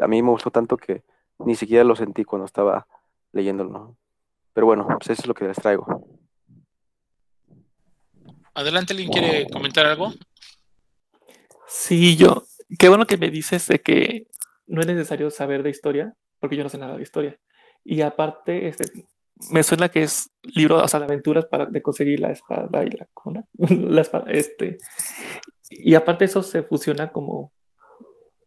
a 0.00 0.06
mí 0.06 0.22
me 0.22 0.30
gustó 0.30 0.50
tanto 0.52 0.76
que 0.76 1.02
ni 1.38 1.54
siquiera 1.54 1.84
lo 1.84 1.96
sentí 1.96 2.24
cuando 2.24 2.46
estaba 2.46 2.86
leyéndolo. 3.32 3.96
Pero 4.52 4.66
bueno, 4.66 4.86
pues 4.86 5.10
eso 5.10 5.22
es 5.22 5.26
lo 5.26 5.34
que 5.34 5.46
les 5.46 5.56
traigo. 5.56 5.84
Adelante, 8.54 8.94
¿alguien 8.94 9.10
quiere 9.10 9.46
comentar 9.50 9.84
algo? 9.84 10.12
Sí, 11.66 12.16
yo. 12.16 12.44
Qué 12.78 12.88
bueno 12.88 13.06
que 13.06 13.18
me 13.18 13.30
dices 13.30 13.66
de 13.66 13.80
que 13.80 14.26
no 14.66 14.80
es 14.80 14.86
necesario 14.86 15.30
saber 15.30 15.62
de 15.62 15.70
historia, 15.70 16.14
porque 16.40 16.56
yo 16.56 16.62
no 16.62 16.70
sé 16.70 16.78
nada 16.78 16.96
de 16.96 17.02
historia. 17.02 17.38
Y 17.84 18.00
aparte, 18.00 18.68
este, 18.68 18.84
me 19.50 19.62
suena 19.62 19.90
que 19.90 20.02
es 20.02 20.30
libro, 20.42 20.82
o 20.82 20.88
sea, 20.88 21.00
de 21.00 21.06
aventuras 21.06 21.46
para 21.46 21.66
de 21.66 21.82
conseguir 21.82 22.20
la 22.20 22.30
espada 22.30 22.84
y 22.84 22.90
la 22.90 23.06
cuna. 23.12 23.44
la 23.58 24.00
espada, 24.00 24.24
este. 24.30 24.78
Y 25.68 25.94
aparte 25.94 26.24
eso 26.24 26.42
se 26.42 26.62
fusiona 26.62 27.12
como 27.12 27.52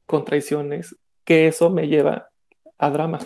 con 0.06 0.26
traiciones, 0.26 0.96
que 1.24 1.48
eso 1.48 1.70
me 1.70 1.88
lleva 1.88 2.29
a 2.80 2.90
drama. 2.90 3.20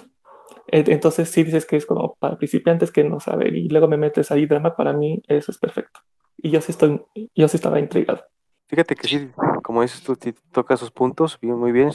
Entonces 0.68 1.30
si 1.30 1.44
dices 1.44 1.66
que 1.66 1.78
es 1.78 1.86
como 1.86 2.16
para 2.16 2.38
principiantes 2.38 2.92
que 2.92 3.04
no 3.04 3.20
saben 3.20 3.56
y 3.56 3.70
luego 3.70 3.88
me 3.88 3.98
metes 3.98 4.32
ahí 4.32 4.46
drama, 4.46 4.76
para 4.76 4.92
mí 4.92 5.22
eso 5.28 5.52
es 5.52 5.58
perfecto. 5.58 6.02
Y 6.38 6.50
yo 6.50 6.60
sí 6.62 6.72
estoy, 6.72 7.02
yo 7.36 7.48
sí 7.48 7.58
estaba 7.58 7.80
intrigado. 7.80 8.24
Fíjate 8.68 8.96
que 8.96 9.08
sí, 9.08 9.32
como 9.64 9.82
dices 9.82 10.04
tú, 10.04 10.18
toca 10.52 10.74
esos 10.74 10.92
puntos 10.92 11.38
muy 11.42 11.72
bien. 11.72 11.92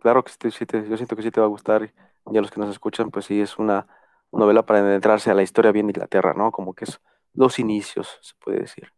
Claro 0.00 0.24
que 0.24 0.32
sí, 0.32 0.66
yo 0.88 0.96
siento 0.96 1.16
que 1.16 1.22
sí 1.22 1.30
te 1.30 1.40
va 1.40 1.46
a 1.46 1.50
gustar. 1.50 1.92
Y 2.30 2.38
a 2.38 2.40
los 2.40 2.50
que 2.50 2.60
nos 2.60 2.70
escuchan, 2.70 3.10
pues 3.10 3.26
sí, 3.26 3.40
es 3.40 3.58
una 3.58 3.86
novela 4.32 4.64
para 4.64 4.80
adentrarse 4.80 5.30
a 5.30 5.34
la 5.34 5.42
historia 5.42 5.72
bien 5.72 5.86
de 5.86 5.92
Inglaterra, 5.92 6.34
¿no? 6.34 6.50
Como 6.50 6.74
que 6.74 6.84
es 6.84 7.00
los 7.34 7.58
inicios, 7.58 8.18
se 8.22 8.34
puede 8.42 8.60
decir. 8.60 8.92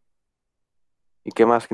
¿Y 1.24 1.32
qué 1.32 1.46
más, 1.46 1.68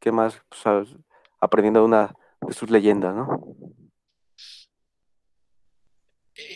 qué 0.00 0.12
más 0.12 0.42
pues, 0.48 0.96
aprendiendo 1.40 1.84
una 1.84 2.14
de 2.40 2.52
sus 2.52 2.70
leyendas, 2.70 3.14
¿no? 3.14 3.40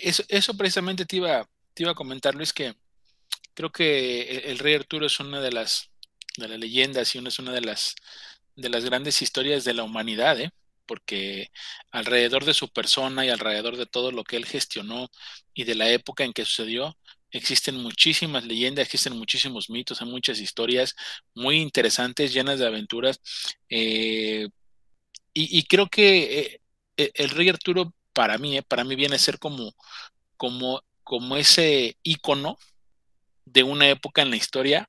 Eso, 0.03 0.23
eso 0.29 0.57
precisamente 0.57 1.05
te 1.07 1.17
iba, 1.17 1.49
te 1.75 1.83
iba 1.83 1.93
a 1.93 1.95
comentar, 1.97 2.35
Luis, 2.35 2.53
que 2.53 2.75
creo 3.55 3.71
que 3.73 4.43
el, 4.47 4.59
rey 4.59 4.75
Arturo 4.75 5.07
es 5.07 5.19
una 5.21 5.41
de 5.41 5.53
las, 5.53 5.91
de 6.37 6.49
las 6.49 6.59
leyendas 6.59 7.15
y 7.15 7.19
una, 7.19 7.29
es 7.29 7.39
una 7.39 7.53
de 7.53 7.63
las, 7.63 7.97
de 8.55 8.69
las 8.69 8.85
grandes 8.85 9.23
historias 9.23 9.65
de 9.65 9.75
la 9.75 9.85
humanidad, 9.85 10.41
¿eh? 10.41 10.51
porque 10.87 11.51
alrededor 11.91 12.45
de 12.45 12.55
su 12.55 12.69
persona 12.69 13.25
y 13.27 13.31
alrededor 13.31 13.77
de 13.77 13.87
todo 13.87 14.13
lo 14.13 14.25
que 14.25 14.37
él 14.37 14.47
gestionó 14.47 15.11
y 15.55 15.65
de 15.65 15.75
la 15.75 15.91
época 15.91 16.25
en 16.25 16.33
que 16.33 16.45
sucedió, 16.45 16.97
existen 17.31 17.77
muchísimas 17.77 18.45
leyendas, 18.45 18.85
existen 18.85 19.17
muchísimos 19.17 19.69
mitos, 19.71 20.01
hay 20.01 20.09
muchas 20.09 20.39
historias 20.41 20.95
muy 21.35 21.57
interesantes, 21.57 22.33
llenas 22.33 22.59
de 22.59 22.67
aventuras. 22.67 23.21
Eh, 23.69 24.49
y, 25.39 25.65
creo 25.65 25.87
que 25.89 26.41
eh, 26.41 26.61
e, 26.97 27.11
el 27.15 27.29
rey 27.29 27.51
Arturo 27.51 27.93
para 28.17 28.39
mí, 28.39 28.57
eh, 28.57 28.63
para 28.63 28.83
mí 28.83 28.97
viene 28.97 29.17
a 29.17 29.19
ser 29.19 29.39
como, 29.39 29.75
como, 30.39 30.83
como 31.05 31.37
ese 31.37 31.99
icono 32.03 32.57
de 33.45 33.63
una 33.63 33.91
época 33.91 34.23
en 34.23 34.31
la 34.31 34.37
historia 34.37 34.89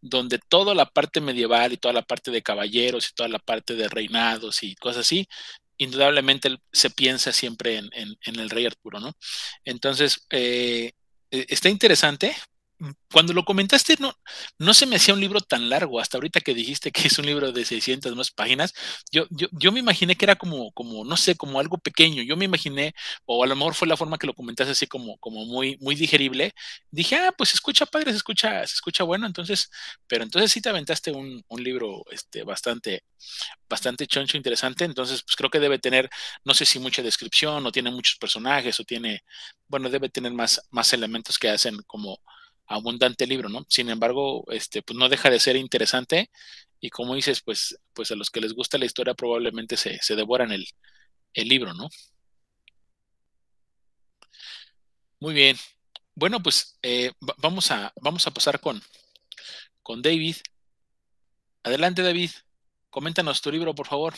donde 0.00 0.38
toda 0.38 0.74
la 0.74 0.86
parte 0.86 1.20
medieval 1.20 1.74
y 1.74 1.76
toda 1.76 1.92
la 1.92 2.02
parte 2.02 2.30
de 2.30 2.42
caballeros 2.42 3.08
y 3.08 3.14
toda 3.14 3.28
la 3.28 3.38
parte 3.38 3.74
de 3.74 3.88
reinados 3.88 4.62
y 4.62 4.74
cosas 4.76 5.02
así, 5.02 5.28
indudablemente 5.76 6.56
se 6.72 6.90
piensa 6.90 7.32
siempre 7.32 7.78
en, 7.78 8.16
el 8.22 8.50
rey 8.50 8.66
Arturo, 8.66 9.00
¿no? 9.00 9.12
Entonces, 9.64 10.26
eh, 10.30 10.92
e, 11.30 11.46
está 11.48 11.68
interesante 11.68 12.34
cuando 13.12 13.32
lo 13.32 13.44
comentaste, 13.44 13.96
no, 14.00 14.12
no 14.58 14.74
se 14.74 14.86
me 14.86 14.96
hacía 14.96 15.14
un 15.14 15.20
libro 15.20 15.40
tan 15.40 15.68
largo. 15.68 16.00
Hasta 16.00 16.16
ahorita 16.16 16.40
que 16.40 16.54
dijiste 16.54 16.90
que 16.90 17.06
es 17.08 17.18
un 17.18 17.26
libro 17.26 17.52
de 17.52 17.64
600 17.64 18.14
más 18.16 18.30
páginas, 18.30 18.74
yo, 19.12 19.26
yo, 19.30 19.48
yo, 19.52 19.72
me 19.72 19.80
imaginé 19.80 20.16
que 20.16 20.24
era 20.24 20.36
como, 20.36 20.72
como, 20.72 21.04
no 21.04 21.16
sé, 21.16 21.36
como 21.36 21.60
algo 21.60 21.78
pequeño. 21.78 22.22
Yo 22.22 22.36
me 22.36 22.44
imaginé, 22.46 22.94
o 23.24 23.44
a 23.44 23.46
lo 23.46 23.56
mejor 23.56 23.74
fue 23.74 23.88
la 23.88 23.96
forma 23.96 24.18
que 24.18 24.26
lo 24.26 24.34
comentaste 24.34 24.72
así 24.72 24.86
como, 24.86 25.16
como 25.18 25.44
muy, 25.46 25.76
muy 25.80 25.94
digerible. 25.94 26.52
Dije, 26.90 27.16
ah, 27.16 27.32
pues 27.36 27.50
se 27.50 27.56
escucha 27.56 27.86
padre, 27.86 28.10
se 28.10 28.18
escucha, 28.18 28.66
se 28.66 28.74
escucha 28.74 29.04
bueno. 29.04 29.26
Entonces, 29.26 29.70
pero 30.06 30.24
entonces 30.24 30.50
sí 30.52 30.60
te 30.60 30.68
aventaste 30.70 31.12
un, 31.12 31.42
un 31.48 31.62
libro 31.62 32.04
este, 32.10 32.42
bastante, 32.44 33.04
bastante 33.68 34.06
choncho, 34.06 34.36
interesante. 34.36 34.84
Entonces, 34.84 35.22
pues 35.22 35.36
creo 35.36 35.50
que 35.50 35.60
debe 35.60 35.78
tener, 35.78 36.10
no 36.44 36.54
sé 36.54 36.64
si 36.66 36.78
mucha 36.78 37.02
descripción, 37.02 37.64
o 37.66 37.72
tiene 37.72 37.90
muchos 37.90 38.16
personajes, 38.16 38.78
o 38.80 38.84
tiene, 38.84 39.24
bueno, 39.68 39.88
debe 39.90 40.08
tener 40.08 40.32
más, 40.32 40.60
más 40.70 40.92
elementos 40.92 41.38
que 41.38 41.50
hacen 41.50 41.78
como 41.86 42.18
abundante 42.66 43.26
libro, 43.26 43.48
¿no? 43.48 43.64
Sin 43.68 43.90
embargo, 43.90 44.44
este, 44.50 44.82
pues 44.82 44.98
no 44.98 45.08
deja 45.08 45.30
de 45.30 45.40
ser 45.40 45.56
interesante 45.56 46.30
y 46.80 46.90
como 46.90 47.14
dices, 47.14 47.42
pues, 47.42 47.78
pues 47.92 48.10
a 48.10 48.16
los 48.16 48.30
que 48.30 48.40
les 48.40 48.52
gusta 48.54 48.78
la 48.78 48.86
historia 48.86 49.14
probablemente 49.14 49.76
se, 49.76 49.98
devoran 50.16 50.52
el, 50.52 50.66
libro, 51.34 51.74
¿no? 51.74 51.88
Muy 55.20 55.34
bien. 55.34 55.56
Bueno, 56.14 56.42
pues 56.42 56.78
eh, 56.82 57.12
vamos, 57.38 57.70
a, 57.70 57.92
vamos 58.00 58.26
a 58.26 58.30
pasar 58.30 58.60
con, 58.60 58.82
con 59.82 60.02
David. 60.02 60.36
Adelante, 61.62 62.02
David. 62.02 62.30
Coméntanos 62.90 63.40
tu 63.40 63.50
libro, 63.50 63.74
por 63.74 63.86
favor. 63.86 64.14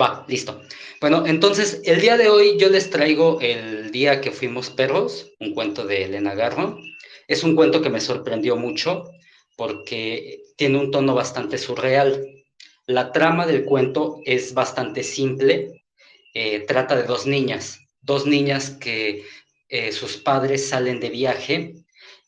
Va, 0.00 0.24
listo. 0.28 0.60
Bueno, 1.00 1.26
entonces 1.26 1.82
el 1.84 2.00
día 2.00 2.16
de 2.16 2.28
hoy 2.28 2.56
yo 2.56 2.68
les 2.68 2.88
traigo 2.88 3.40
El 3.40 3.90
día 3.90 4.20
que 4.20 4.30
fuimos 4.30 4.70
perros, 4.70 5.32
un 5.40 5.54
cuento 5.54 5.84
de 5.86 6.04
Elena 6.04 6.34
Garro. 6.34 6.78
Es 7.26 7.42
un 7.42 7.56
cuento 7.56 7.82
que 7.82 7.90
me 7.90 8.00
sorprendió 8.00 8.54
mucho 8.56 9.10
porque 9.56 10.42
tiene 10.56 10.78
un 10.78 10.92
tono 10.92 11.14
bastante 11.16 11.58
surreal. 11.58 12.24
La 12.86 13.10
trama 13.10 13.46
del 13.46 13.64
cuento 13.64 14.20
es 14.24 14.54
bastante 14.54 15.02
simple. 15.02 15.82
Eh, 16.32 16.60
trata 16.60 16.94
de 16.94 17.02
dos 17.02 17.26
niñas, 17.26 17.80
dos 18.00 18.24
niñas 18.24 18.70
que 18.70 19.24
eh, 19.68 19.90
sus 19.90 20.16
padres 20.16 20.68
salen 20.68 21.00
de 21.00 21.10
viaje 21.10 21.74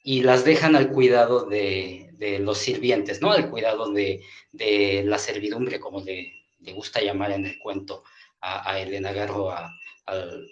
y 0.02 0.22
las 0.22 0.44
dejan 0.44 0.74
al 0.74 0.90
cuidado 0.90 1.44
de, 1.44 2.08
los 2.40 2.58
sirvientes, 2.58 3.22
¿no? 3.22 3.30
Al 3.30 3.48
cuidado 3.48 3.92
de, 3.92 4.22
de 4.52 5.04
la 5.06 5.18
servidumbre, 5.18 5.78
como 5.78 6.02
de 6.02 6.39
le 6.60 6.72
gusta 6.72 7.00
llamar 7.00 7.32
en 7.32 7.46
el 7.46 7.58
cuento 7.58 8.04
a, 8.40 8.78
Elena 8.78 9.12
Garro, 9.12 9.52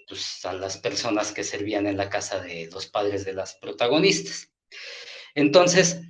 pues, 0.09 0.45
a, 0.45 0.53
las 0.53 0.77
personas 0.79 1.33
que 1.33 1.45
servían 1.45 1.87
en 1.87 1.97
la 1.97 2.11
casa 2.11 2.41
de 2.41 2.69
los 2.73 2.87
padres 2.87 3.25
de 3.25 3.33
las 3.33 3.55
protagonistas. 3.55 4.51
Entonces, 5.35 6.01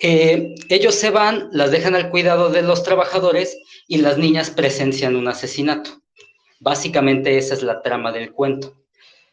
eh, 0.00 0.54
ellos 0.68 0.94
se 0.94 1.10
van, 1.10 1.48
las 1.52 1.70
dejan 1.70 1.94
al 1.94 2.10
cuidado 2.10 2.50
de 2.50 2.62
los 2.62 2.82
trabajadores 2.82 3.58
y 3.88 3.98
las 3.98 4.18
niñas 4.18 4.50
presencian 4.50 5.16
un 5.16 5.28
asesinato. 5.28 6.02
Básicamente 6.60 7.38
esa 7.38 7.54
es 7.54 7.62
la 7.62 7.82
trama 7.82 8.12
del 8.12 8.32
cuento. 8.32 8.76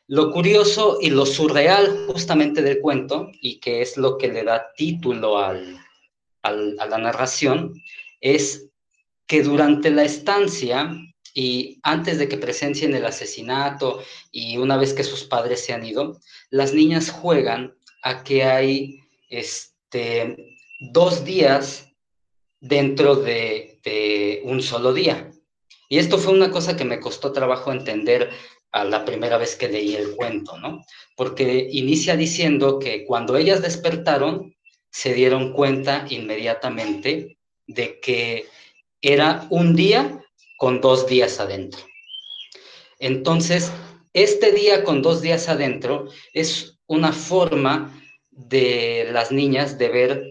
Lo 0.08 0.32
curioso 0.32 0.98
y 1.00 1.12
lo 1.12 1.28
surreal 1.28 2.08
justamente 2.08 2.64
del 2.64 2.82
cuento, 2.82 3.30
y 3.42 3.60
que 3.60 3.84
es 3.84 3.96
lo 3.96 4.18
que 4.18 4.30
le 4.30 4.44
da 4.44 4.74
título 4.76 5.38
a 5.38 5.54
la 6.44 6.98
narración, 6.98 7.76
es 8.20 8.69
que 9.30 9.44
durante 9.44 9.92
la 9.92 10.04
estancia 10.04 10.92
y 11.36 11.80
antes 11.84 12.18
de 12.18 12.28
que 12.28 12.38
presencien 12.38 12.96
el 12.96 13.06
asesinato 13.06 14.04
y 14.32 14.58
una 14.58 14.76
vez 14.76 14.96
que 14.96 15.04
sus 15.04 15.24
padres 15.24 15.64
se 15.64 15.72
han 15.72 15.86
ido, 15.86 16.20
las 16.50 16.74
niñas 16.74 17.12
juegan 17.12 17.76
a 18.02 18.24
que 18.24 18.44
hay 18.44 19.04
este, 19.30 20.58
dos 20.80 21.24
días 21.26 21.94
dentro 22.60 23.18
de, 23.18 23.80
de 23.84 24.42
un 24.46 24.64
solo 24.64 24.94
día. 24.94 25.32
Y 25.90 26.00
esto 26.00 26.18
fue 26.18 26.34
una 26.34 26.50
cosa 26.50 26.76
que 26.76 26.84
me 26.84 27.00
costó 27.00 27.32
trabajo 27.32 27.72
entender 27.72 28.32
a 28.72 28.84
la 28.84 29.06
primera 29.06 29.38
vez 29.38 29.56
que 29.56 29.70
leí 29.70 29.96
el 29.96 30.16
cuento, 30.16 30.58
¿no? 30.58 30.84
Porque 31.16 31.68
inicia 31.72 32.16
diciendo 32.16 32.80
que 32.80 33.06
cuando 33.06 33.38
ellas 33.38 33.62
despertaron, 33.62 34.56
se 34.90 35.14
dieron 35.14 35.54
cuenta 35.54 36.08
inmediatamente 36.10 37.38
de 37.68 38.00
que 38.00 38.48
era 39.02 39.48
un 39.50 39.76
día 39.76 40.22
con 40.58 40.82
dos 40.82 41.08
días 41.08 41.40
adentro. 41.40 41.82
Entonces, 43.00 43.72
este 44.14 44.52
día 44.52 44.84
con 44.84 45.02
dos 45.02 45.22
días 45.22 45.48
adentro 45.48 46.10
es 46.34 46.80
una 46.88 47.14
forma 47.14 47.96
de 48.32 49.10
las 49.12 49.32
niñas 49.32 49.78
de 49.78 49.90
ver 49.90 50.30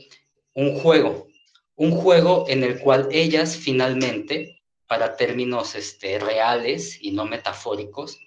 un 0.55 0.79
juego, 0.79 1.29
un 1.77 1.93
juego 1.93 2.45
en 2.49 2.65
el 2.65 2.81
cual 2.81 3.09
ellas 3.11 3.57
finalmente 3.57 4.61
para 4.87 5.17
términos 5.17 5.75
este, 5.75 6.19
reales 6.19 6.99
y 7.01 7.13
no 7.13 7.27
metafóricos, 7.27 8.19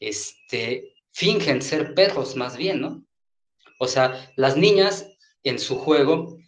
este, 0.00 0.94
fingen 1.12 1.62
ser 1.62 1.94
perros 1.94 2.36
más 2.36 2.56
bien, 2.56 2.80
¿no? 2.80 3.04
O 3.78 3.88
sea, 3.88 4.30
las 4.36 4.56
niñas 4.56 5.06
en 5.44 5.58
su 5.58 5.76
juego 5.76 6.38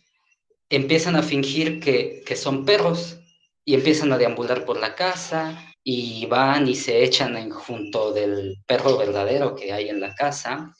empiezan 0.69 1.17
a 1.17 1.23
fingir 1.23 1.81
que, 1.81 2.23
que 2.27 2.37
son 2.37 2.65
perros 2.65 3.20
y 3.65 3.75
empiezan 3.75 4.13
a 4.13 4.19
deambular 4.19 4.65
por 4.65 4.79
la 4.79 4.95
casa 4.95 5.73
y 5.83 6.27
van 6.27 6.69
y 6.69 6.75
se 6.75 7.03
echan 7.05 7.51
junto 7.51 8.13
del 8.13 8.59
perro 8.67 8.97
verdadero 8.97 9.55
que 9.55 9.73
hay 9.73 9.89
en 9.89 10.01
la 10.01 10.15
casa. 10.15 10.75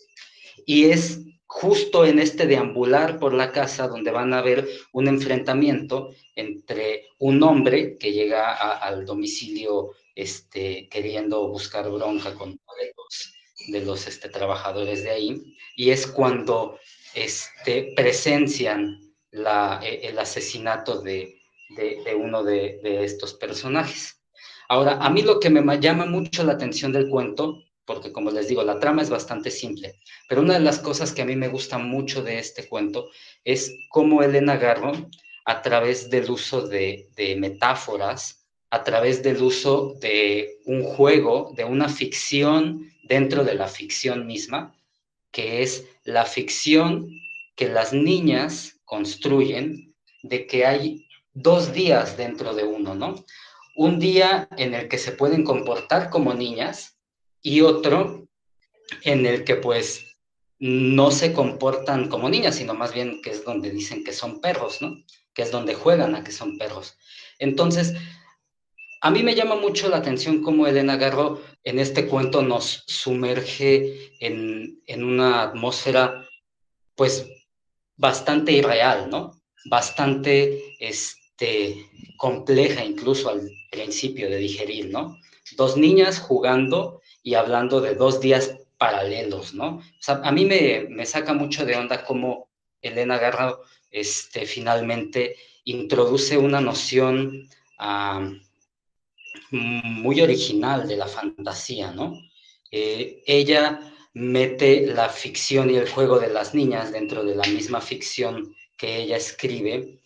Y 0.67 0.91
es 0.91 1.21
justo 1.47 2.07
en 2.07 2.21
este 2.21 2.47
deambular 2.47 3.19
por 3.19 3.35
la 3.35 3.51
casa 3.51 3.89
donde 3.89 4.13
van 4.13 4.33
a 4.35 4.41
ver 4.41 4.69
un 4.93 5.09
enfrentamiento 5.09 6.15
entre 6.37 7.09
un 7.19 7.43
hombre 7.43 7.99
que 7.99 8.13
llega 8.13 8.53
al 8.53 9.05
domicilio 9.05 9.91
este, 10.15 10.89
queriendo 10.89 11.49
buscar 11.49 11.91
bronca 11.91 12.35
con 12.35 12.61
los, 12.97 13.35
de 13.69 13.81
los 13.81 14.07
este, 14.07 14.29
trabajadores 14.29 15.03
de 15.03 15.11
ahí, 15.11 15.57
y 15.77 15.91
es 15.91 16.07
cuando 16.07 16.79
este, 17.15 17.93
presencian 17.97 19.01
la, 19.31 19.81
e, 19.83 20.09
el 20.09 20.19
asesinato 20.19 21.01
de, 21.01 21.40
de, 21.77 22.15
uno 22.15 22.43
de, 22.43 22.81
estos 23.05 23.35
personajes. 23.35 24.21
Ahora, 24.69 24.99
a 25.01 25.11
mí 25.11 25.23
lo 25.23 25.41
que 25.41 25.51
me 25.51 25.81
llama 25.81 26.07
mucho 26.07 26.45
la 26.45 26.53
atención 26.53 26.93
del 26.93 27.09
cuento 27.09 27.63
porque 27.91 28.13
como 28.13 28.31
les 28.31 28.47
digo, 28.47 28.63
la 28.63 28.79
trama 28.79 29.03
es 29.03 29.11
bastante 29.11 29.51
simple, 29.51 29.97
pero 30.29 30.43
una 30.43 30.55
de 30.55 30.61
las 30.61 30.79
cosas 30.79 31.13
que 31.13 31.23
a 31.23 31.25
mí 31.25 31.35
me 31.35 31.49
gusta 31.49 31.77
mucho 31.77 32.23
de 32.23 32.39
este 32.39 32.69
cuento 32.69 33.11
es 33.43 33.75
cómo 33.89 34.23
Elena 34.23 34.57
Garro, 34.57 34.93
a 35.45 35.61
través 35.63 36.09
del 36.09 36.31
uso 36.31 36.69
de, 36.69 37.09
metáforas, 37.37 38.47
a 38.71 38.85
través 38.85 39.25
del 39.25 39.43
uso 39.43 39.97
de 40.01 40.61
un 40.67 40.85
juego, 40.85 41.53
de 41.57 41.65
una 41.65 41.89
ficción 41.89 42.93
dentro 43.03 43.43
de 43.43 43.55
la 43.55 43.67
ficción 43.67 44.25
misma, 44.25 44.73
que 45.33 45.63
es 45.63 45.85
la 46.05 46.27
ficción 46.27 47.11
que 47.57 47.69
las 47.69 47.93
niñas 47.93 48.79
construyen 48.85 49.97
de 50.23 50.47
que 50.47 50.65
hay 50.65 51.09
dos 51.33 51.73
días 51.73 52.17
dentro 52.17 52.55
de 52.55 52.65
uno, 52.65 52.95
¿no? 52.95 53.25
Un 53.77 53.99
día 53.99 54.49
en 54.57 54.75
el 54.75 54.89
que 54.89 54.99
se 54.99 55.13
pueden 55.13 55.45
comportar 55.45 56.11
como 56.11 56.35
niñas 56.35 56.99
y 57.43 57.61
otro 57.63 58.29
en 59.03 59.27
el 59.27 59.45
que 59.45 59.57
pues 59.57 60.19
no 60.59 61.11
se 61.11 61.33
comportan 61.33 62.09
como 62.09 62.29
niñas, 62.29 62.57
sino 62.57 62.75
más 62.75 62.93
bien 62.93 63.23
que 63.23 63.31
es 63.31 63.45
donde 63.45 63.71
dicen 63.71 64.05
que 64.05 64.13
son 64.13 64.41
perros, 64.41 64.83
¿no? 64.83 64.95
Que 65.33 65.43
es 65.43 65.51
donde 65.51 65.75
juegan 65.75 66.15
a 66.15 66.23
que 66.23 66.33
son 66.33 66.59
perros. 66.59 66.99
Entonces, 67.39 67.95
a 69.01 69.11
mí 69.11 69.23
me 69.23 69.35
llama 69.35 69.57
mucho 69.57 69.89
la 69.89 69.97
atención 69.97 70.43
cómo 70.43 70.67
Elena 70.67 70.97
Garro 70.97 71.41
en 71.65 71.79
este 71.79 72.07
cuento 72.07 72.43
nos 72.43 72.85
sumerge 72.87 74.13
en, 74.21 74.83
en 74.87 75.05
una 75.05 75.43
atmósfera 75.43 76.29
pues 76.95 77.27
bastante 77.97 78.53
irreal, 78.53 79.09
¿no? 79.09 79.41
Bastante 79.65 80.77
este, 81.41 81.87
compleja 82.17 82.85
incluso 82.85 83.31
al 83.31 83.51
principio 83.71 84.29
de 84.29 84.37
digerir, 84.37 84.91
¿no? 84.91 85.19
Dos 85.57 85.77
niñas 85.77 86.21
jugando 86.21 87.01
y 87.23 87.35
hablando 87.35 87.81
de 87.81 87.95
dos 87.95 88.21
días 88.21 88.59
paralelos, 88.77 89.55
¿no? 89.55 89.81
A 90.07 90.33
mí 90.33 90.45
me, 90.45 90.87
me 90.89 91.07
saca 91.07 91.33
mucho 91.33 91.65
de 91.65 91.77
onda 91.77 92.05
cómo 92.05 92.49
Elena 92.83 93.19
Garro 93.19 93.63
este, 93.91 94.45
finalmente 94.45 95.37
introduce 95.65 96.37
una 96.37 96.61
noción 96.61 97.49
muy 99.51 100.21
original 100.21 100.87
de 100.87 100.97
la 100.97 101.07
fantasía, 101.07 101.91
¿no? 101.93 102.21
Eh, 102.71 103.23
ella 103.27 103.81
mete 104.13 104.87
la 104.87 105.09
ficción 105.09 105.71
y 105.71 105.77
el 105.77 105.89
juego 105.89 106.19
de 106.19 106.29
las 106.29 106.55
niñas 106.55 106.93
dentro 106.93 107.25
de 107.25 107.35
la 107.35 107.45
misma 107.45 107.81
ficción 107.81 108.55
que 108.77 108.99
ella 108.99 109.17
escribe, 109.17 110.00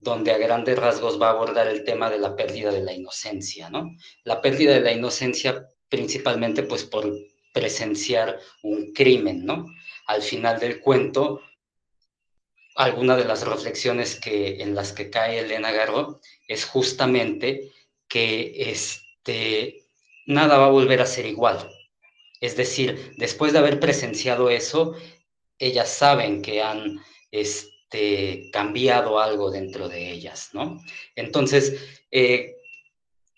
donde 0.00 0.32
a 0.32 0.38
grandes 0.38 0.78
rasgos 0.78 1.20
va 1.20 1.28
a 1.28 1.32
abordar 1.32 1.68
el 1.68 1.84
tema 1.84 2.10
de 2.10 2.18
la 2.18 2.34
pérdida 2.34 2.72
de 2.72 2.82
la 2.82 2.92
inocencia, 2.92 3.68
¿no? 3.68 3.94
La 4.24 4.40
pérdida 4.40 4.74
de 4.74 4.80
la 4.80 4.92
inocencia 4.92 5.68
principalmente 5.88 6.62
pues 6.62 6.84
por 6.84 7.12
presenciar 7.52 8.40
un 8.62 8.92
crimen, 8.92 9.44
¿no? 9.44 9.66
Al 10.06 10.22
final 10.22 10.58
del 10.58 10.80
cuento, 10.80 11.42
alguna 12.76 13.16
de 13.16 13.26
las 13.26 13.46
reflexiones 13.46 14.18
que, 14.18 14.62
en 14.62 14.74
las 14.74 14.92
que 14.92 15.10
cae 15.10 15.40
Elena 15.40 15.70
Garro 15.70 16.20
es 16.48 16.64
justamente 16.64 17.70
que 18.08 18.54
este, 18.56 19.84
nada 20.26 20.58
va 20.58 20.66
a 20.66 20.70
volver 20.70 21.02
a 21.02 21.06
ser 21.06 21.26
igual. 21.26 21.70
Es 22.40 22.56
decir, 22.56 23.12
después 23.18 23.52
de 23.52 23.58
haber 23.58 23.80
presenciado 23.80 24.48
eso, 24.48 24.94
ellas 25.58 25.90
saben 25.90 26.40
que 26.40 26.62
han 26.62 27.00
este, 27.30 27.68
cambiado 28.52 29.18
algo 29.18 29.50
dentro 29.50 29.88
de 29.88 30.10
ellas, 30.10 30.50
¿no? 30.52 30.80
Entonces, 31.16 31.76
eh, 32.10 32.56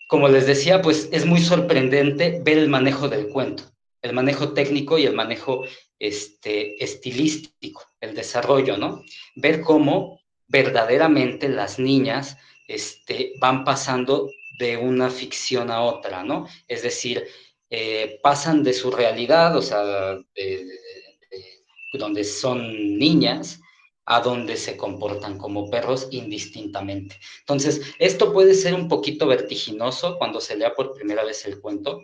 como 0.07 0.27
les 0.27 0.45
decía, 0.45 0.81
pues 0.81 1.09
es 1.11 1.25
muy 1.25 1.39
sorprendente 1.41 2.39
ver 2.43 2.57
el 2.59 2.69
manejo 2.69 3.09
del 3.09 3.29
cuento, 3.29 3.63
el 4.01 4.13
manejo 4.13 4.53
técnico 4.53 4.97
y 4.97 5.05
el 5.05 5.13
manejo 5.13 5.65
este, 5.97 6.83
estilístico, 6.83 7.83
el 7.99 8.13
desarrollo, 8.13 8.77
¿no? 8.77 9.03
Ver 9.35 9.61
cómo 9.61 10.19
verdaderamente 10.47 11.49
las 11.49 11.79
niñas 11.79 12.37
este, 12.67 13.33
van 13.39 13.63
pasando 13.63 14.29
de 14.59 14.77
una 14.77 15.09
ficción 15.09 15.71
a 15.71 15.81
otra, 15.81 16.23
¿no? 16.23 16.47
Es 16.67 16.83
decir, 16.83 17.25
eh, 17.69 18.19
pasan 18.21 18.63
de 18.63 18.73
su 18.73 18.91
realidad, 18.91 19.57
o 19.57 19.61
sea, 19.63 20.15
donde 21.93 22.23
son 22.23 22.97
niñas, 22.97 23.62
a 24.05 24.19
donde 24.19 24.57
se 24.57 24.75
comportan 24.75 25.37
como 25.37 25.69
perros 25.69 26.07
indistintamente. 26.11 27.19
Entonces, 27.39 27.81
esto 27.99 28.33
puede 28.33 28.53
ser 28.53 28.73
un 28.73 28.87
poquito 28.87 29.27
vertiginoso 29.27 30.17
cuando 30.17 30.41
se 30.41 30.57
lea 30.57 30.73
por 30.73 30.93
primera 30.93 31.23
vez 31.23 31.45
el 31.45 31.61
cuento, 31.61 32.01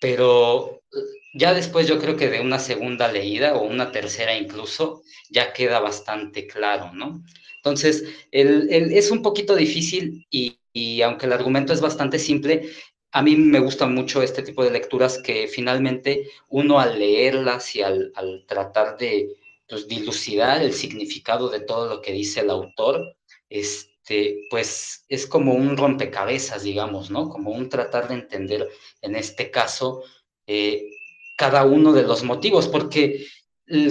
pero 0.00 0.82
eh, 0.92 0.98
ya 1.34 1.54
después 1.54 1.86
yo 1.88 1.98
creo 1.98 2.16
que 2.16 2.28
de 2.28 2.40
una 2.40 2.58
segunda 2.58 3.10
leída 3.10 3.56
o 3.56 3.62
una 3.62 3.92
tercera 3.92 4.36
incluso, 4.36 5.02
ya 5.30 5.52
queda 5.52 5.80
bastante 5.80 6.46
claro, 6.46 6.92
¿no? 6.92 7.22
Entonces, 7.56 8.04
es 8.30 9.10
un 9.10 9.22
poquito 9.22 9.56
difícil 9.56 10.24
y, 10.30 11.02
aunque 11.02 11.26
el 11.26 11.32
argumento 11.32 11.72
es 11.72 11.80
bastante 11.80 12.18
simple, 12.18 12.70
a 13.10 13.22
mí 13.22 13.34
me 13.34 13.58
gustan 13.58 13.92
mucho 13.92 14.22
este 14.22 14.42
tipo 14.42 14.62
de 14.62 14.70
lecturas 14.70 15.18
que 15.18 15.48
finalmente 15.48 16.30
uno 16.48 16.78
al 16.78 16.98
leerlas 16.98 17.74
y 17.74 17.82
al 17.82 18.12
tratar 18.46 18.96
de 18.98 19.34
pues, 19.68 19.88
dilucidar 19.88 20.62
el 20.62 20.72
significado 20.72 21.48
de 21.48 21.60
todo 21.60 21.88
lo 21.88 22.02
que 22.02 22.12
dice 22.12 22.40
el 22.40 22.50
autor, 22.50 23.16
este, 23.48 24.46
pues 24.50 25.04
es 25.08 25.26
como 25.26 25.54
un 25.54 25.76
rompecabezas, 25.76 26.62
digamos, 26.62 27.10
¿no? 27.10 27.28
Como 27.28 27.50
un 27.50 27.68
tratar 27.68 28.08
de 28.08 28.14
entender, 28.14 28.68
en 29.02 29.16
este 29.16 29.50
caso, 29.50 30.02
eh, 30.46 30.90
cada 31.36 31.64
uno 31.64 31.92
de 31.92 32.02
los 32.02 32.22
motivos, 32.22 32.68
porque, 32.68 33.26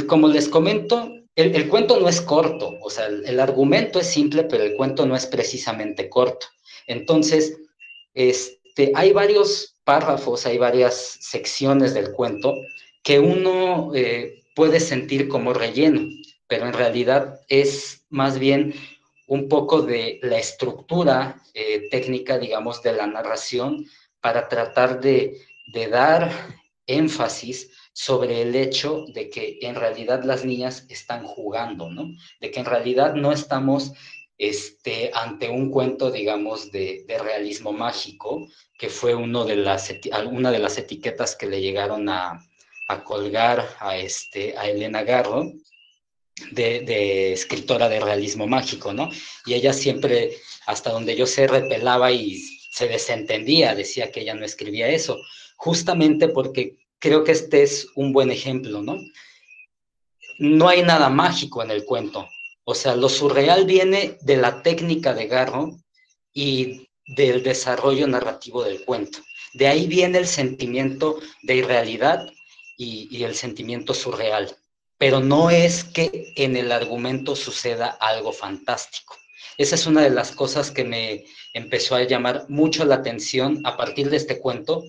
como 0.07 0.27
les 0.27 0.47
comento, 0.47 1.11
el, 1.35 1.67
cuento 1.67 1.99
no 1.99 2.07
es 2.07 2.21
corto, 2.21 2.77
o 2.81 2.89
sea, 2.89 3.07
el, 3.07 3.39
argumento 3.39 3.99
es 3.99 4.07
simple, 4.07 4.43
pero 4.43 4.63
el 4.63 4.75
cuento 4.75 5.05
no 5.05 5.15
es 5.15 5.25
precisamente 5.25 6.09
corto. 6.09 6.47
Entonces, 6.87 7.57
este, 8.13 8.93
hay 8.95 9.11
varios 9.11 9.77
párrafos, 9.83 10.45
hay 10.45 10.57
varias 10.57 11.17
secciones 11.19 11.93
del 11.93 12.13
cuento 12.13 12.53
que 13.03 13.19
uno 13.19 13.91
eh, 13.93 14.44
puede 14.55 14.79
sentir 14.79 15.27
como 15.27 15.53
relleno, 15.53 16.09
pero 16.47 16.65
en 16.65 16.73
realidad 16.73 17.41
es 17.49 18.05
más 18.09 18.39
bien 18.39 18.73
un 19.27 19.49
poco 19.49 19.81
de 19.81 20.19
la 20.23 20.37
estructura 20.37 21.41
eh, 21.53 21.87
técnica, 21.91 22.37
digamos, 22.37 22.81
de 22.81 22.93
la 22.93 23.05
narración 23.05 23.85
para 24.21 24.47
tratar 24.47 25.01
de, 25.01 25.37
dar 25.91 26.31
énfasis 26.87 27.71
sobre 27.93 28.41
el 28.43 28.55
hecho 28.55 29.05
de 29.13 29.29
que 29.29 29.57
en 29.61 29.75
realidad 29.75 30.23
las 30.23 30.45
niñas 30.45 30.85
están 30.89 31.25
jugando, 31.25 31.89
¿no? 31.89 32.07
De 32.39 32.51
que 32.51 32.59
en 32.59 32.65
realidad 32.65 33.15
no 33.15 33.31
estamos 33.31 33.93
este, 34.37 35.11
ante 35.13 35.49
un 35.49 35.71
cuento, 35.71 36.11
digamos, 36.11 36.71
de, 36.71 37.03
realismo 37.07 37.71
mágico, 37.71 38.47
que 38.77 38.89
fue 38.89 39.15
de 39.15 39.55
las, 39.55 39.93
una 40.29 40.51
de 40.51 40.59
las 40.59 40.77
etiquetas 40.77 41.35
que 41.35 41.47
le 41.47 41.61
llegaron 41.61 42.09
a, 42.09 42.39
a 42.87 43.03
colgar 43.03 43.75
a, 43.79 43.97
este, 43.97 44.57
a 44.57 44.69
Elena 44.69 45.03
Garro, 45.03 45.51
de, 46.51 47.33
escritora 47.33 47.89
de 47.89 47.99
realismo 47.99 48.47
mágico, 48.47 48.93
¿no? 48.93 49.09
Y 49.45 49.53
ella 49.53 49.73
siempre, 49.73 50.37
hasta 50.65 50.91
donde 50.91 51.15
yo 51.15 51.25
sé, 51.25 51.47
repelaba 51.47 52.11
y 52.11 52.41
se 52.71 52.87
desentendía, 52.87 53.75
decía 53.75 54.11
que 54.11 54.21
ella 54.21 54.35
no 54.35 54.45
escribía 54.45 54.89
eso, 54.89 55.17
justamente 55.55 56.27
porque 56.27 56.75
creo 56.99 57.23
que 57.23 57.31
este 57.31 57.63
es 57.63 57.87
un 57.95 58.11
buen 58.11 58.31
ejemplo, 58.31 58.81
¿no? 58.81 58.97
No 60.37 60.67
hay 60.67 60.83
nada 60.83 61.09
mágico 61.09 61.63
en 61.63 61.71
el 61.71 61.85
cuento, 61.85 62.27
o 62.65 62.75
sea, 62.75 62.95
lo 62.95 63.09
surreal 63.09 63.65
viene 63.65 64.17
de 64.21 64.37
la 64.37 64.61
técnica 64.61 65.13
de 65.13 65.27
Garro 65.27 65.77
y 66.33 66.89
del 67.07 67.43
desarrollo 67.43 68.07
narrativo 68.07 68.63
del 68.63 68.83
cuento. 68.83 69.19
De 69.53 69.67
ahí 69.67 69.87
viene 69.87 70.17
el 70.17 70.27
sentimiento 70.27 71.19
de 71.43 71.57
irrealidad 71.57 72.27
y, 72.77 73.23
el 73.23 73.35
sentimiento 73.35 73.93
surreal, 73.93 74.55
pero 74.97 75.19
no 75.19 75.49
es 75.49 75.83
que 75.83 76.33
en 76.35 76.55
el 76.55 76.71
argumento 76.71 77.35
suceda 77.35 77.87
algo 77.87 78.31
fantástico. 78.31 79.15
Esa 79.57 79.75
es 79.75 79.85
una 79.85 80.01
de 80.01 80.09
las 80.09 80.31
cosas 80.31 80.71
que 80.71 80.83
me 80.83 81.25
empezó 81.53 81.95
a 81.95 82.03
llamar 82.03 82.45
mucho 82.49 82.83
la 82.85 82.95
atención 82.95 83.61
a 83.65 83.77
partir 83.77 84.09
de 84.09 84.17
este 84.17 84.39
cuento, 84.39 84.83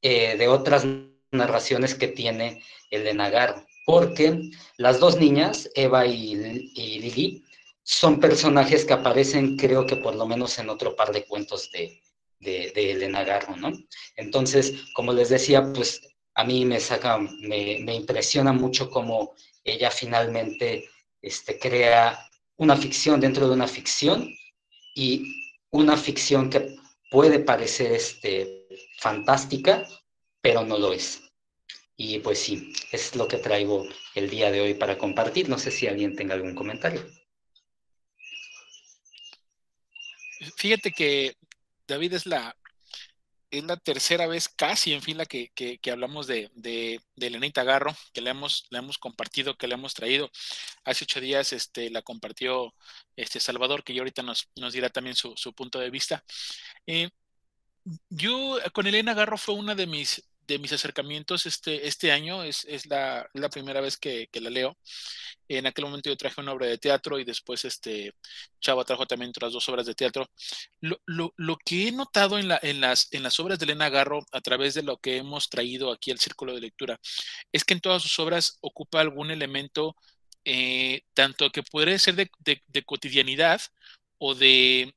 eh, 0.00 0.36
de 0.36 0.48
otras 0.48 0.84
narraciones 1.30 1.94
que 1.94 2.08
tiene 2.08 2.62
el 2.90 3.04
de 3.04 3.14
Nagar, 3.14 3.64
porque 3.86 4.50
las 4.76 4.98
dos 4.98 5.18
niñas, 5.18 5.70
Eva 5.74 6.06
y, 6.06 6.34
Lili, 6.74 7.44
son 7.84 8.20
personajes 8.20 8.84
que 8.84 8.92
aparecen 8.92 9.56
creo 9.56 9.86
que 9.86 9.96
por 9.96 10.14
lo 10.14 10.26
menos 10.26 10.58
en 10.58 10.70
otro 10.70 10.94
par 10.94 11.12
de 11.12 11.24
cuentos 11.24 11.70
de, 11.72 12.00
de, 12.38 12.72
de 12.74 12.92
Elena 12.92 13.24
Garro, 13.24 13.56
¿no? 13.56 13.72
Entonces, 14.16 14.84
como 14.94 15.12
les 15.12 15.30
decía, 15.30 15.72
pues 15.72 16.11
a 16.34 16.44
mí 16.44 16.64
me 16.64 16.80
saca, 16.80 17.18
me, 17.18 17.78
me 17.80 17.94
impresiona 17.94 18.52
mucho 18.52 18.90
cómo 18.90 19.34
ella 19.64 19.90
finalmente 19.90 20.88
este, 21.20 21.58
crea 21.58 22.18
una 22.56 22.76
ficción 22.76 23.20
dentro 23.20 23.48
de 23.48 23.54
una 23.54 23.68
ficción 23.68 24.28
y 24.94 25.52
una 25.70 25.96
ficción 25.96 26.50
que 26.50 26.76
puede 27.10 27.38
parecer 27.38 27.92
este, 27.92 28.66
fantástica, 28.98 29.86
pero 30.40 30.64
no 30.64 30.78
lo 30.78 30.92
es. 30.92 31.22
Y 31.96 32.18
pues 32.18 32.38
sí, 32.38 32.72
es 32.90 33.14
lo 33.14 33.28
que 33.28 33.38
traigo 33.38 33.86
el 34.14 34.28
día 34.30 34.50
de 34.50 34.60
hoy 34.60 34.74
para 34.74 34.98
compartir. 34.98 35.48
No 35.48 35.58
sé 35.58 35.70
si 35.70 35.86
alguien 35.86 36.16
tenga 36.16 36.34
algún 36.34 36.54
comentario. 36.54 37.06
Fíjate 40.56 40.90
que 40.90 41.36
David 41.86 42.14
es 42.14 42.26
la, 42.26 42.56
es 43.52 43.64
la 43.64 43.76
tercera 43.76 44.26
vez 44.26 44.48
casi 44.48 44.94
en 44.94 45.02
fila 45.02 45.26
que, 45.26 45.50
que, 45.54 45.90
hablamos 45.90 46.26
de, 46.26 46.50
de, 46.54 47.00
de 47.16 47.52
Garro, 47.64 47.94
que 48.14 48.22
le 48.22 48.30
hemos, 48.30 48.66
le 48.70 48.78
hemos 48.78 48.98
compartido, 48.98 49.56
que 49.56 49.68
le 49.68 49.74
hemos 49.74 49.94
traído. 49.94 50.30
Hace 50.84 51.04
ocho 51.04 51.20
días 51.20 51.52
este, 51.52 51.90
la 51.90 52.02
compartió 52.02 52.74
este 53.14 53.40
Salvador, 53.40 53.84
que 53.84 53.94
yo 53.94 54.02
ahorita 54.02 54.22
nos, 54.22 54.48
nos 54.56 54.72
dirá 54.72 54.88
también 54.90 55.16
su, 55.16 55.34
su 55.36 55.52
punto 55.54 55.78
de 55.78 55.90
vista. 55.90 56.24
Eh, 56.86 57.10
yo 58.08 58.58
con 58.72 58.86
Elena 58.86 59.14
Garro 59.14 59.36
fue 59.38 59.54
una 59.54 59.74
de 59.74 59.86
mis, 59.86 60.22
mis 60.58 60.72
acercamientos 60.72 61.46
este, 61.46 61.86
este 61.86 62.12
año, 62.12 62.42
es, 62.44 62.64
es 62.68 62.86
la, 62.86 63.28
la, 63.34 63.48
primera 63.48 63.80
vez 63.80 63.96
que, 63.96 64.28
la 64.34 64.50
leo. 64.50 64.76
En 65.48 65.66
aquel 65.66 65.84
momento 65.84 66.10
yo 66.10 66.16
traje 66.16 66.40
una 66.40 66.52
obra 66.52 66.66
de 66.66 66.78
teatro 66.78 67.18
y 67.18 67.24
después 67.24 67.64
este 67.64 68.14
Chava 68.60 68.84
trajo 68.84 69.06
también 69.06 69.30
otras 69.30 69.52
dos 69.52 69.68
obras 69.68 69.86
de 69.86 69.94
teatro. 69.94 70.26
Lo, 70.80 70.98
lo, 71.06 71.34
lo 71.36 71.56
que 71.64 71.88
he 71.88 71.92
notado 71.92 72.38
en, 72.38 72.48
la, 72.48 72.58
en, 72.62 72.80
las, 72.80 73.08
en 73.12 73.22
las 73.22 73.38
obras 73.40 73.58
de 73.58 73.64
Elena 73.66 73.90
Garro, 73.90 74.24
a 74.32 74.40
través 74.40 74.74
de 74.74 74.82
lo 74.82 74.98
que 74.98 75.18
hemos 75.18 75.48
traído 75.48 75.92
aquí 75.92 76.10
al 76.10 76.18
Círculo 76.18 76.54
de 76.54 76.60
Lectura, 76.62 76.98
es 77.52 77.64
que 77.64 77.74
en 77.74 77.80
todas 77.80 78.02
sus 78.02 78.18
obras 78.18 78.58
ocupa 78.60 79.00
algún 79.00 79.30
elemento, 79.30 79.96
eh, 80.44 81.02
tanto 81.14 81.50
que 81.50 81.62
puede 81.62 81.98
ser 81.98 82.14
de, 82.16 82.30
de 82.40 82.82
cotidianidad 82.84 83.60
o 84.18 84.34
de, 84.34 84.94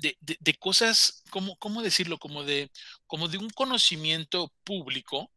de, 0.00 0.16
de, 0.40 0.54
cosas, 0.54 1.22
¿cómo, 1.30 1.56
¿cómo, 1.58 1.82
decirlo? 1.82 2.18
Como 2.18 2.44
de, 2.44 2.70
como 3.06 3.28
de 3.28 3.38
un 3.38 3.50
conocimiento 3.50 4.52
público. 4.64 5.30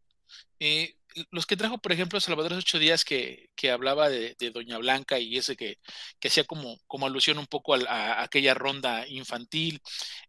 Eh, 0.60 0.96
los 1.32 1.46
que 1.46 1.58
trajo, 1.58 1.78
por 1.78 1.92
ejemplo, 1.92 2.20
Salvador 2.20 2.54
ocho 2.54 2.80
días 2.80 3.06
que, 3.06 3.50
que 3.56 3.72
hablaba 3.72 4.10
de, 4.10 4.36
Doña 4.54 4.78
Blanca 4.78 5.20
y 5.20 5.38
ese 5.38 5.56
que, 5.56 5.78
que 6.20 6.30
hacía 6.30 6.44
como, 6.46 6.80
como 6.88 7.06
alusión 7.06 7.38
un 7.38 7.48
poco 7.48 7.76
a, 7.76 8.24
aquella 8.24 8.54
ronda 8.54 9.08
infantil, 9.08 9.82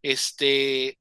este, 0.03 0.99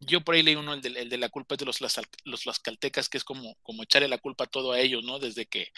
yo 0.00 0.22
por 0.22 0.34
ahí 0.34 0.42
leí 0.42 0.56
uno, 0.56 0.72
el 0.72 0.80
de, 0.80 0.88
el 0.88 1.08
de 1.10 1.18
la 1.18 1.28
culpa 1.28 1.56
de 1.56 1.66
los, 1.66 1.80
los, 1.80 2.46
los 2.46 2.60
que 2.60 3.18
es 3.18 3.24
como, 3.24 3.54
como 3.62 3.82
echarle 3.82 4.08
la 4.08 4.18
culpa 4.18 4.46
todo 4.46 4.72
a 4.72 4.80
ellos, 4.80 5.04
¿no? 5.04 5.18
Desde 5.18 5.46
que 5.46 5.68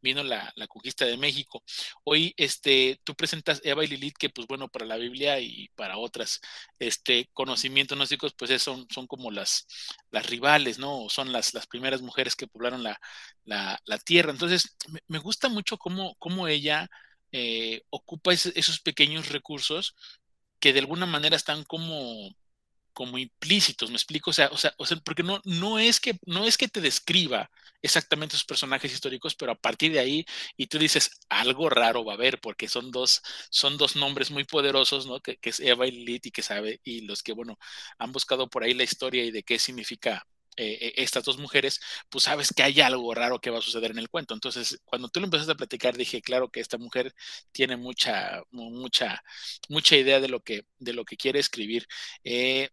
vino 0.00 0.22
la, 0.22 0.52
la, 0.56 0.68
conquista 0.68 1.04
de 1.04 1.16
México. 1.16 1.64
Hoy, 2.04 2.32
este, 2.36 3.00
tú 3.04 3.14
presentas 3.16 3.60
Eva 3.64 3.84
y 3.84 3.88
Lilith, 3.88 4.16
que 4.16 4.30
pues 4.30 4.46
bueno, 4.46 4.68
para 4.68 4.86
la 4.86 4.96
Biblia 4.96 5.40
y 5.40 5.68
para 5.74 5.98
otras, 5.98 6.40
este, 6.78 7.28
conocimientos 7.32 7.98
gnósticos, 7.98 8.34
pues 8.34 8.62
son, 8.62 8.86
son 8.88 9.06
como 9.08 9.32
las, 9.32 9.66
las 10.10 10.26
rivales, 10.26 10.78
¿no? 10.78 11.08
Son 11.08 11.32
las, 11.32 11.52
las 11.52 11.66
primeras 11.66 12.02
mujeres 12.02 12.36
que 12.36 12.46
poblaron 12.46 12.84
la, 12.84 13.00
la, 13.44 13.98
tierra. 14.04 14.30
Entonces, 14.30 14.76
me, 15.08 15.18
gusta 15.18 15.48
mucho 15.48 15.76
cómo, 15.78 16.14
cómo 16.20 16.46
ella 16.48 16.88
eh, 17.32 17.82
ocupa 17.90 18.32
esos 18.32 18.80
pequeños 18.80 19.28
recursos 19.30 19.96
que 20.60 20.72
de 20.72 20.80
alguna 20.80 21.06
manera 21.06 21.36
están 21.36 21.64
como 21.64 22.32
como 22.92 23.18
implícitos, 23.18 23.90
¿me 23.90 23.96
explico? 23.96 24.30
O 24.30 24.32
sea, 24.32 24.48
o 24.52 24.56
sea, 24.56 24.74
o 24.78 24.86
sea 24.86 24.98
porque 25.04 25.22
no, 25.22 25.40
no, 25.44 25.78
es 25.78 26.00
que, 26.00 26.18
no 26.26 26.44
es 26.44 26.56
que 26.58 26.68
te 26.68 26.80
describa 26.80 27.50
exactamente 27.82 28.36
sus 28.36 28.44
personajes 28.44 28.92
históricos, 28.92 29.34
pero 29.34 29.52
a 29.52 29.54
partir 29.56 29.92
de 29.92 30.00
ahí, 30.00 30.24
y 30.56 30.66
tú 30.68 30.78
dices, 30.78 31.10
algo 31.28 31.68
raro 31.70 32.04
va 32.04 32.12
a 32.12 32.16
haber, 32.16 32.40
porque 32.40 32.68
son 32.68 32.90
dos, 32.90 33.22
son 33.50 33.76
dos 33.78 33.96
nombres 33.96 34.30
muy 34.30 34.44
poderosos, 34.44 35.06
¿no? 35.06 35.20
Que, 35.20 35.36
que 35.38 35.50
es 35.50 35.60
Eva 35.60 35.86
y 35.86 35.92
Lilith 35.92 36.26
y 36.26 36.30
que 36.30 36.42
sabe, 36.42 36.80
y 36.84 37.02
los 37.02 37.22
que, 37.22 37.32
bueno, 37.32 37.58
han 37.98 38.12
buscado 38.12 38.48
por 38.48 38.64
ahí 38.64 38.74
la 38.74 38.84
historia 38.84 39.24
y 39.24 39.30
de 39.30 39.42
qué 39.42 39.58
significa 39.58 40.26
eh, 40.56 40.92
estas 40.96 41.24
dos 41.24 41.38
mujeres, 41.38 41.80
pues 42.10 42.24
sabes 42.24 42.52
que 42.54 42.62
hay 42.62 42.80
algo 42.82 43.14
raro 43.14 43.40
que 43.40 43.48
va 43.50 43.58
a 43.58 43.62
suceder 43.62 43.90
en 43.92 43.98
el 43.98 44.10
cuento. 44.10 44.34
Entonces, 44.34 44.80
cuando 44.84 45.08
tú 45.08 45.20
lo 45.20 45.24
empezaste 45.26 45.52
a 45.52 45.54
platicar, 45.56 45.96
dije, 45.96 46.20
claro 46.20 46.50
que 46.50 46.60
esta 46.60 46.76
mujer 46.78 47.14
tiene 47.52 47.76
mucha, 47.76 48.42
mucha, 48.50 49.22
mucha 49.68 49.96
idea 49.96 50.20
de 50.20 50.28
lo 50.28 50.40
que, 50.40 50.66
de 50.78 50.92
lo 50.92 51.04
que 51.06 51.16
quiere 51.16 51.38
escribir. 51.40 51.86
Eh, 52.24 52.68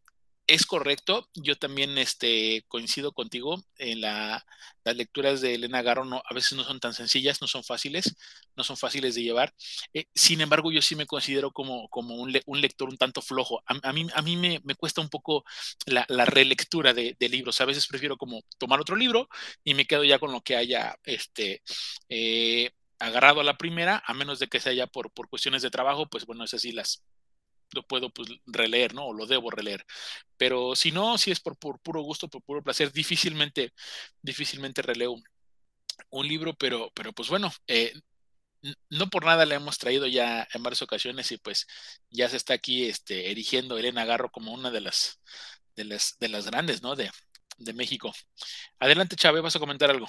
es 0.50 0.66
correcto, 0.66 1.30
yo 1.36 1.56
también 1.58 1.98
este, 2.00 2.66
coincido 2.68 3.12
contigo 3.14 3.64
en 3.78 4.02
la, 4.02 4.44
las 4.84 4.96
lecturas 4.96 5.42
de 5.42 5.54
Elena 5.54 5.84
Garro, 5.84 6.06
no, 6.06 6.24
a 6.28 6.34
veces 6.34 6.54
no 6.54 6.64
son 6.64 6.80
tan 6.80 6.96
sencillas, 6.96 7.40
no 7.40 7.48
son 7.48 7.64
fáciles, 7.64 8.16
no 8.56 8.64
son 8.64 8.76
fáciles 8.76 9.14
de 9.14 9.22
llevar. 9.22 9.54
Eh, 9.94 10.06
sin 10.16 10.42
embargo, 10.42 10.72
yo 10.72 10.82
sí 10.82 10.96
me 10.96 11.06
considero 11.06 11.52
como, 11.52 11.88
como 11.90 12.16
un, 12.16 12.32
le, 12.32 12.42
un 12.48 12.62
lector 12.62 12.90
un 12.90 12.98
tanto 12.98 13.22
flojo. 13.22 13.62
A, 13.68 13.94
mí, 13.94 14.08
a 14.14 14.22
mí 14.24 14.38
me, 14.38 14.60
me, 14.64 14.74
cuesta 14.74 15.02
un 15.02 15.10
poco 15.10 15.46
la, 15.86 16.06
relectura 16.26 16.94
de, 16.94 17.16
libros. 17.20 17.62
A 17.62 17.66
veces 17.66 17.88
prefiero 17.88 18.18
como 18.18 18.42
tomar 18.58 18.82
otro 18.82 18.96
libro 18.96 19.30
y 19.64 19.76
me 19.76 19.86
quedo 19.86 20.04
ya 20.04 20.18
con 20.18 20.32
lo 20.32 20.42
que 20.42 20.56
haya 20.56 20.98
este, 21.04 21.62
eh, 22.10 22.72
agarrado 22.98 23.42
a 23.42 23.44
la 23.44 23.58
primera, 23.58 24.02
a 24.06 24.14
menos 24.16 24.40
de 24.40 24.48
que 24.48 24.60
sea 24.60 24.74
ya 24.74 24.88
por, 24.88 25.12
por 25.12 25.30
cuestiones 25.30 25.62
de 25.62 25.70
trabajo, 25.70 26.08
pues 26.10 26.26
bueno, 26.26 26.44
esas 26.44 26.62
sí 26.62 26.72
las, 26.72 27.04
lo 27.74 27.84
puedo 27.84 28.10
pues, 28.10 28.30
releer, 28.46 28.94
¿no? 28.94 29.08
O 29.08 29.14
lo 29.14 29.26
debo 29.26 29.50
releer. 29.52 29.86
Pero 30.38 30.76
si 30.76 30.92
no, 30.92 31.18
si 31.18 31.32
es 31.32 31.40
por, 31.40 31.58
por 31.58 31.80
puro 31.80 32.02
gusto, 32.02 32.28
por 32.28 32.42
puro 32.44 32.64
placer, 32.64 32.92
difícilmente, 32.92 33.74
difícilmente 34.22 34.82
releo 34.82 35.16
un, 36.12 36.28
libro, 36.28 36.54
pero, 36.54 36.92
pero 36.94 37.14
pues 37.14 37.30
bueno, 37.30 37.52
eh, 37.68 37.94
no 38.90 39.08
por 39.08 39.26
nada 39.26 39.46
le 39.46 39.56
hemos 39.56 39.78
traído 39.78 40.08
ya 40.08 40.48
en 40.54 40.64
varias 40.64 40.82
ocasiones 40.82 41.32
y 41.32 41.38
pues 41.38 41.68
ya 42.10 42.28
se 42.30 42.38
está 42.38 42.54
aquí 42.54 42.86
este, 42.86 43.32
erigiendo 43.32 43.78
Elena 43.78 44.06
Garro 44.06 44.32
como 44.32 44.54
una 44.54 44.72
de 44.72 44.82
las, 44.82 45.22
de 45.76 45.86
las, 45.86 46.18
de 46.20 46.30
las 46.30 46.46
grandes, 46.48 46.82
¿no? 46.84 46.96
De, 46.96 47.10
de 47.58 47.74
México. 47.74 48.12
Adelante, 48.80 49.16
Chávez, 49.16 49.42
vas 49.42 49.56
a 49.56 49.60
comentar 49.60 49.90
algo. 49.90 50.08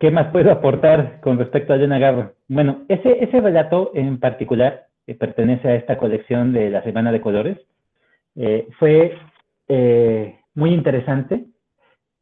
¿Qué 0.00 0.10
más 0.10 0.32
puedo 0.32 0.50
aportar 0.50 1.20
con 1.20 1.38
respecto 1.38 1.72
a 1.72 1.76
Elena 1.76 1.98
Garro? 1.98 2.34
Bueno, 2.48 2.84
ese, 2.88 3.22
ese 3.22 3.40
relato 3.40 3.92
en 3.94 4.18
particular 4.18 4.88
que 5.06 5.14
pertenece 5.14 5.68
a 5.68 5.76
esta 5.76 5.96
colección 5.96 6.52
de 6.52 6.68
la 6.68 6.82
Semana 6.82 7.12
de 7.12 7.20
Colores. 7.20 7.58
Eh, 8.34 8.68
fue 8.78 9.16
eh, 9.68 10.40
muy 10.54 10.74
interesante. 10.74 11.44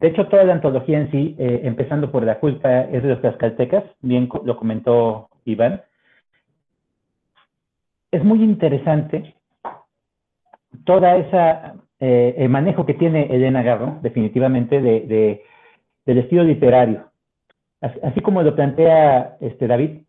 De 0.00 0.08
hecho, 0.08 0.26
toda 0.28 0.44
la 0.44 0.52
antología 0.52 0.98
en 0.98 1.10
sí, 1.10 1.34
eh, 1.38 1.62
empezando 1.64 2.12
por 2.12 2.24
La 2.24 2.38
culpa 2.38 2.82
es 2.82 3.02
de 3.02 3.08
los 3.08 3.20
tlaxcaltecas, 3.22 3.84
bien 4.02 4.28
lo 4.44 4.56
comentó 4.56 5.30
Iván. 5.46 5.82
Es 8.10 8.22
muy 8.22 8.42
interesante 8.42 9.34
toda 10.84 11.16
esa 11.16 11.74
el 12.00 12.50
manejo 12.50 12.84
que 12.84 12.92
tiene 12.92 13.34
Elena 13.34 13.62
Garro, 13.62 13.98
definitivamente, 14.02 14.82
de, 14.82 15.00
de, 15.02 15.42
del 16.04 16.18
estilo 16.18 16.44
literario. 16.44 17.10
Así, 17.80 17.98
así, 18.02 18.20
como 18.20 18.42
lo 18.42 18.54
plantea 18.54 19.38
este 19.40 19.66
David 19.66 20.02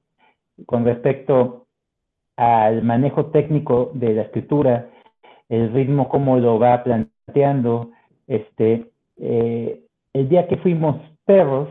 con 0.66 0.84
respecto 0.84 1.65
al 2.38 2.84
manejo 2.84 3.28
técnico 3.28 3.92
de 3.94 4.14
la 4.14 4.22
escritura, 4.24 4.90
el 5.50 5.72
ritmo, 5.74 6.10
cómo 6.10 6.38
lo 6.38 6.60
va 6.60 6.84
planteando. 6.84 7.92
Este, 8.28 8.92
eh, 9.18 9.82
el 10.14 10.30
día 10.30 10.48
que 10.48 10.58
fuimos 10.58 10.98
perros, 11.26 11.70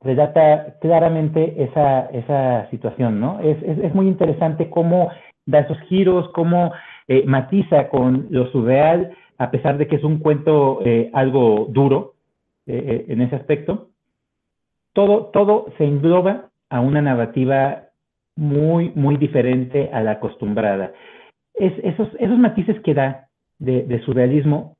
relata 0.00 0.78
claramente 0.80 1.62
esa, 1.62 2.06
esa 2.06 2.68
situación, 2.70 3.20
¿no? 3.20 3.40
Es, 3.40 3.60
es, 3.62 3.78
es, 3.78 3.94
muy 3.94 4.06
interesante 4.06 4.70
cómo 4.70 5.10
da 5.44 5.60
esos 5.60 5.78
giros, 5.88 6.28
cómo 6.34 6.72
eh, 7.08 7.24
matiza 7.26 7.88
con 7.88 8.26
lo 8.30 8.50
surreal, 8.52 9.16
a 9.38 9.50
pesar 9.50 9.78
de 9.78 9.88
que 9.88 9.96
es 9.96 10.04
un 10.04 10.18
cuento 10.18 10.80
eh, 10.84 11.10
algo 11.14 11.66
duro 11.70 12.14
eh, 12.66 13.06
en 13.08 13.22
ese 13.22 13.36
aspecto. 13.36 13.88
Todo, 14.92 15.26
todo 15.26 15.66
se 15.78 15.84
engloba 15.84 16.50
a 16.70 16.80
una 16.80 17.00
narrativa 17.00 17.87
muy, 18.38 18.92
muy 18.94 19.16
diferente 19.16 19.90
a 19.92 20.00
la 20.00 20.12
acostumbrada. 20.12 20.92
Es, 21.54 21.72
esos, 21.82 22.08
esos 22.20 22.38
matices 22.38 22.80
que 22.82 22.94
da 22.94 23.26
de, 23.58 23.82
de 23.82 24.00
surrealismo 24.02 24.76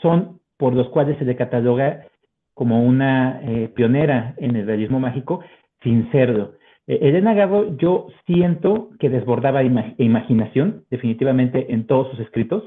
son 0.00 0.40
por 0.56 0.74
los 0.74 0.88
cuales 0.88 1.18
se 1.18 1.26
le 1.26 1.36
cataloga 1.36 2.06
como 2.54 2.82
una 2.82 3.40
eh, 3.42 3.68
pionera 3.74 4.34
en 4.38 4.56
el 4.56 4.66
realismo 4.66 5.00
mágico, 5.00 5.40
sin 5.82 6.10
serlo. 6.12 6.54
Eh, 6.86 6.98
Elena 7.02 7.34
Garro, 7.34 7.76
yo 7.76 8.06
siento 8.24 8.88
que 8.98 9.10
desbordaba 9.10 9.62
imaginación, 9.62 10.84
definitivamente, 10.90 11.74
en 11.74 11.86
todos 11.86 12.10
sus 12.10 12.20
escritos. 12.20 12.64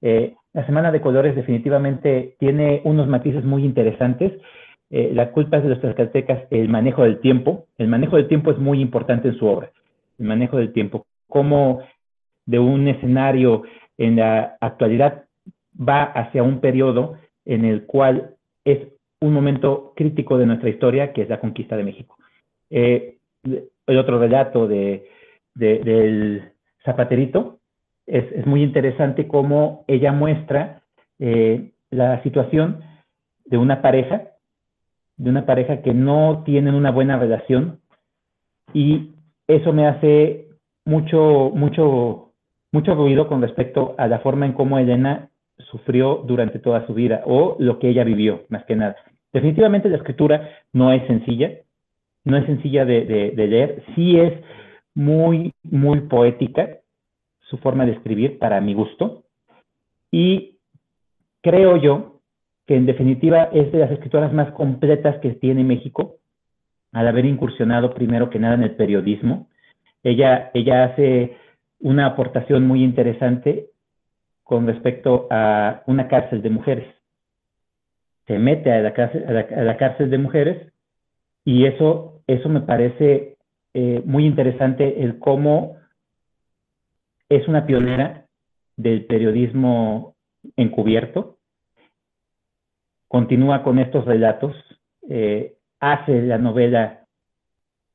Eh, 0.00 0.34
la 0.54 0.64
Semana 0.64 0.92
de 0.92 1.02
Colores 1.02 1.36
definitivamente 1.36 2.36
tiene 2.38 2.80
unos 2.84 3.06
matices 3.06 3.44
muy 3.44 3.64
interesantes. 3.66 4.32
La 5.12 5.32
culpa 5.32 5.56
es 5.56 5.64
de 5.64 5.70
los 5.70 5.80
tlaxcaltecas 5.80 6.44
el 6.50 6.68
manejo 6.68 7.02
del 7.02 7.18
tiempo. 7.18 7.66
El 7.78 7.88
manejo 7.88 8.16
del 8.16 8.28
tiempo 8.28 8.52
es 8.52 8.58
muy 8.58 8.80
importante 8.80 9.28
en 9.28 9.38
su 9.38 9.46
obra. 9.46 9.70
El 10.18 10.26
manejo 10.26 10.58
del 10.58 10.72
tiempo. 10.72 11.06
Cómo 11.26 11.80
de 12.46 12.58
un 12.60 12.86
escenario 12.86 13.64
en 13.98 14.16
la 14.16 14.56
actualidad 14.60 15.24
va 15.76 16.04
hacia 16.04 16.42
un 16.42 16.60
periodo 16.60 17.16
en 17.44 17.64
el 17.64 17.84
cual 17.86 18.36
es 18.64 18.78
un 19.20 19.32
momento 19.32 19.92
crítico 19.96 20.38
de 20.38 20.46
nuestra 20.46 20.70
historia, 20.70 21.12
que 21.12 21.22
es 21.22 21.28
la 21.28 21.40
conquista 21.40 21.76
de 21.76 21.84
México. 21.84 22.16
Eh, 22.70 23.16
el 23.42 23.98
otro 23.98 24.18
relato 24.18 24.66
de, 24.66 25.08
del 25.54 26.52
zapaterito 26.84 27.58
es, 28.06 28.46
muy 28.46 28.62
interesante 28.62 29.26
cómo 29.26 29.84
ella 29.86 30.12
muestra 30.12 30.82
eh, 31.18 31.70
la 31.90 32.22
situación 32.22 32.80
de 33.44 33.56
una 33.56 33.82
pareja, 33.82 34.22
de 35.16 35.30
una 35.30 35.46
pareja 35.46 35.82
que 35.82 35.94
no 35.94 36.42
tienen 36.44 36.74
una 36.74 36.90
buena 36.90 37.18
relación 37.18 37.80
y 38.72 39.10
eso 39.46 39.72
me 39.72 39.86
hace 39.86 40.48
mucho, 40.84 41.50
mucho, 41.54 42.32
mucho 42.72 42.94
ruido 42.94 43.28
con 43.28 43.42
respecto 43.42 43.94
a 43.98 44.08
la 44.08 44.20
forma 44.20 44.46
en 44.46 44.52
cómo 44.52 44.78
Elena 44.78 45.30
sufrió 45.58 46.24
durante 46.26 46.58
toda 46.58 46.86
su 46.86 46.94
vida 46.94 47.22
o 47.26 47.56
lo 47.58 47.78
que 47.78 47.88
ella 47.88 48.04
vivió, 48.04 48.44
más 48.48 48.64
que 48.64 48.76
nada. 48.76 48.96
Definitivamente 49.32 49.88
la 49.88 49.96
escritura 49.96 50.50
no 50.72 50.92
es 50.92 51.06
sencilla, 51.06 51.50
no 52.24 52.36
es 52.36 52.46
sencilla 52.46 52.84
de, 52.84 53.32
leer, 53.36 53.84
sí 53.94 54.18
es 54.18 54.32
muy, 54.94 55.52
muy 55.62 56.00
poética 56.02 56.78
su 57.40 57.58
forma 57.58 57.84
de 57.84 57.92
escribir 57.92 58.38
para 58.38 58.60
mi 58.60 58.74
gusto 58.74 59.24
y 60.10 60.58
creo 61.42 61.76
yo 61.76 62.13
que 62.66 62.76
en 62.76 62.86
definitiva 62.86 63.44
es 63.52 63.70
de 63.72 63.78
las 63.78 63.90
escritoras 63.90 64.32
más 64.32 64.52
completas 64.52 65.18
que 65.20 65.30
tiene 65.32 65.64
México 65.64 66.16
al 66.92 67.08
haber 67.08 67.26
incursionado 67.26 67.92
primero 67.92 68.30
que 68.30 68.38
nada 68.38 68.54
en 68.54 68.62
el 68.62 68.76
periodismo. 68.76 69.48
Ella, 70.02 70.50
ella 70.54 70.84
hace 70.84 71.36
una 71.80 72.06
aportación 72.06 72.66
muy 72.66 72.82
interesante 72.82 73.70
con 74.44 74.66
respecto 74.66 75.26
a 75.30 75.82
una 75.86 76.08
cárcel 76.08 76.40
de 76.42 76.50
mujeres. 76.50 76.94
Se 78.26 78.38
mete 78.38 78.70
a 78.72 78.80
la 78.80 79.76
cárcel, 79.76 80.10
de 80.10 80.18
mujeres 80.18 80.72
y 81.44 81.66
eso, 81.66 82.22
eso 82.26 82.48
me 82.48 82.60
parece 82.60 83.36
eh, 83.74 84.02
muy 84.04 84.24
interesante 84.24 85.02
el 85.02 85.18
cómo 85.18 85.76
es 87.28 87.46
una 87.48 87.66
pionera 87.66 88.26
del 88.76 89.04
periodismo 89.06 90.14
encubierto, 90.56 91.33
continúa 93.14 93.62
con 93.62 93.78
estos 93.78 94.04
relatos, 94.06 94.56
eh, 95.08 95.54
hace 95.78 96.20
la 96.22 96.36
novela 96.36 97.04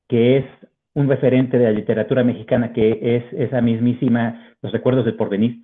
que 0.07 0.37
es 0.37 0.45
un 0.93 1.09
referente 1.09 1.57
de 1.59 1.65
la 1.65 1.73
literatura 1.73 2.23
mexicana, 2.23 2.71
que 2.71 3.17
es 3.17 3.33
esa 3.33 3.59
mismísima 3.59 4.55
Los 4.61 4.71
recuerdos 4.71 5.03
del 5.03 5.17
porvenir, 5.17 5.57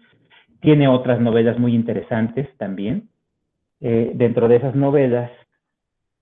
tiene 0.60 0.90
otras 0.90 1.22
novelas 1.22 1.58
muy 1.58 1.74
interesantes 1.74 2.50
también. 2.58 3.08
Eh, 3.80 4.12
dentro 4.16 4.50
de 4.50 4.58
esas 4.58 4.76
novelas 4.76 5.32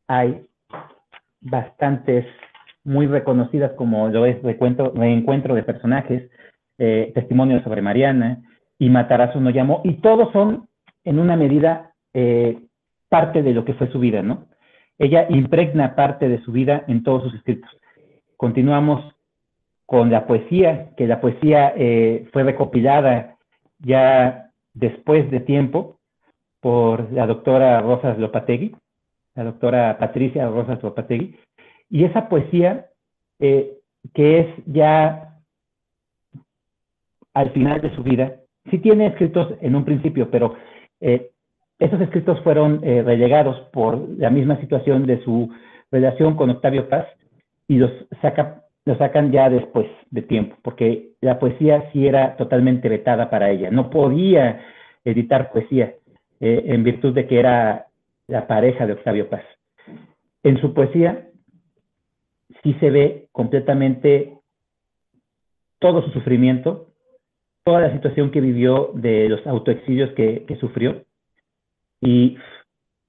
hay 0.07 0.45
bastantes 1.41 2.27
muy 2.83 3.07
reconocidas 3.07 3.71
como 3.71 4.09
lo 4.09 4.27
es 4.27 4.43
Reencuentro 4.43 5.55
de 5.55 5.63
Personajes, 5.63 6.29
eh, 6.77 7.11
Testimonio 7.15 7.63
sobre 7.63 7.81
Mariana 7.81 8.43
y 8.77 8.91
Matarazzo 8.91 9.41
no 9.41 9.49
llamó, 9.49 9.81
y 9.83 9.93
todos 10.01 10.31
son 10.33 10.67
en 11.03 11.17
una 11.17 11.35
medida 11.35 11.93
eh, 12.13 12.59
parte 13.13 13.43
de 13.43 13.53
lo 13.53 13.63
que 13.63 13.75
fue 13.75 13.91
su 13.91 13.99
vida, 13.99 14.23
¿no? 14.23 14.47
Ella 14.97 15.27
impregna 15.29 15.93
parte 15.93 16.27
de 16.27 16.41
su 16.41 16.51
vida 16.51 16.83
en 16.87 17.03
todos 17.03 17.21
sus 17.21 17.35
escritos. 17.35 17.69
Continuamos 18.37 19.13
con 19.85 20.09
la 20.09 20.25
poesía, 20.25 20.89
que 20.97 21.05
la 21.05 21.21
poesía 21.21 21.75
fue 22.31 22.41
recopilada 22.41 23.35
ya 23.77 24.49
después 24.73 25.29
de 25.29 25.41
tiempo 25.41 25.99
por 26.59 27.11
la 27.11 27.27
doctora 27.27 27.81
Rosas 27.81 28.17
Lopategui, 28.17 28.75
la 29.35 29.43
doctora 29.43 29.95
Patricia 29.99 30.47
Rosas 30.47 30.81
Lopategui, 30.81 31.37
y 31.91 32.05
esa 32.05 32.27
poesía 32.29 32.87
eh, 33.39 33.77
que 34.15 34.39
es 34.39 34.47
ya 34.65 35.37
al 37.35 37.51
final 37.51 37.79
de 37.79 37.95
su 37.95 38.01
vida, 38.01 38.37
sí 38.71 38.79
tiene 38.79 39.05
escritos 39.05 39.53
en 39.61 39.75
un 39.75 39.85
principio, 39.85 40.31
pero 40.31 40.55
eh, 40.99 41.29
esos 41.83 41.99
escritos 41.99 42.39
fueron 42.43 42.79
eh, 42.83 43.03
relegados 43.03 43.59
por 43.73 44.07
la 44.17 44.29
misma 44.29 44.57
situación 44.61 45.05
de 45.05 45.21
su 45.23 45.49
relación 45.91 46.35
con 46.37 46.49
Octavio 46.49 46.87
Paz 46.87 47.05
y 47.67 47.75
los 47.75 47.91
saca 48.21 48.61
lo 48.85 48.97
sacan 48.97 49.31
ya 49.31 49.49
después 49.49 49.87
de 50.11 50.21
tiempo, 50.21 50.57
porque 50.61 51.11
la 51.21 51.39
poesía 51.39 51.89
sí 51.91 52.05
era 52.05 52.35
totalmente 52.35 52.89
vetada 52.89 53.29
para 53.29 53.49
ella. 53.49 53.71
No 53.71 53.89
podía 53.89 54.59
editar 55.05 55.51
poesía 55.51 55.93
eh, 56.41 56.63
en 56.65 56.83
virtud 56.83 57.13
de 57.13 57.25
que 57.25 57.39
era 57.39 57.85
la 58.27 58.45
pareja 58.45 58.85
de 58.85 58.93
Octavio 58.93 59.29
Paz. 59.29 59.43
En 60.43 60.59
su 60.59 60.73
poesía 60.73 61.27
sí 62.61 62.75
se 62.81 62.89
ve 62.89 63.27
completamente 63.31 64.33
todo 65.79 66.01
su 66.01 66.11
sufrimiento, 66.11 66.87
toda 67.63 67.79
la 67.79 67.93
situación 67.93 68.31
que 68.31 68.41
vivió 68.41 68.91
de 68.95 69.29
los 69.29 69.47
autoexilios 69.47 70.11
que 70.11 70.57
sufrió. 70.59 71.03
Y 72.03 72.37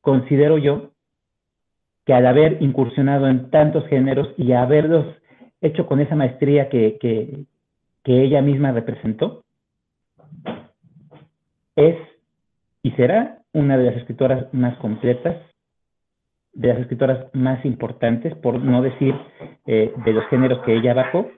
considero 0.01 0.59
yo 0.59 0.91
que 2.05 2.15
al 2.15 2.27
haber 2.27 2.63
incursionado 2.63 3.27
en 3.29 3.51
tantos 3.51 3.87
géneros 3.89 4.29
y 4.37 4.53
haberlos 4.53 5.07
hecho 5.61 5.87
con 5.87 6.01
esa 6.01 6.15
maestría 6.15 6.69
que, 6.69 6.99
que, 7.01 7.47
ella 8.07 8.43
misma 8.43 8.71
representó, 8.73 9.45
es 11.75 11.97
y 12.83 12.91
será 12.93 13.39
una 13.55 13.79
de 13.79 13.85
las 13.85 13.97
escritoras 13.97 14.53
más 14.53 14.77
completas, 14.77 15.37
de 16.53 16.69
las 16.69 16.79
escritoras 16.81 17.35
más 17.35 17.65
importantes, 17.65 18.35
por 18.37 18.61
no 18.63 18.83
decir 18.83 19.15
eh, 19.67 19.93
de 20.05 20.13
los 20.13 20.27
géneros 20.27 20.63
que 20.67 20.77
ella 20.77 20.93
bajó, 20.93 21.31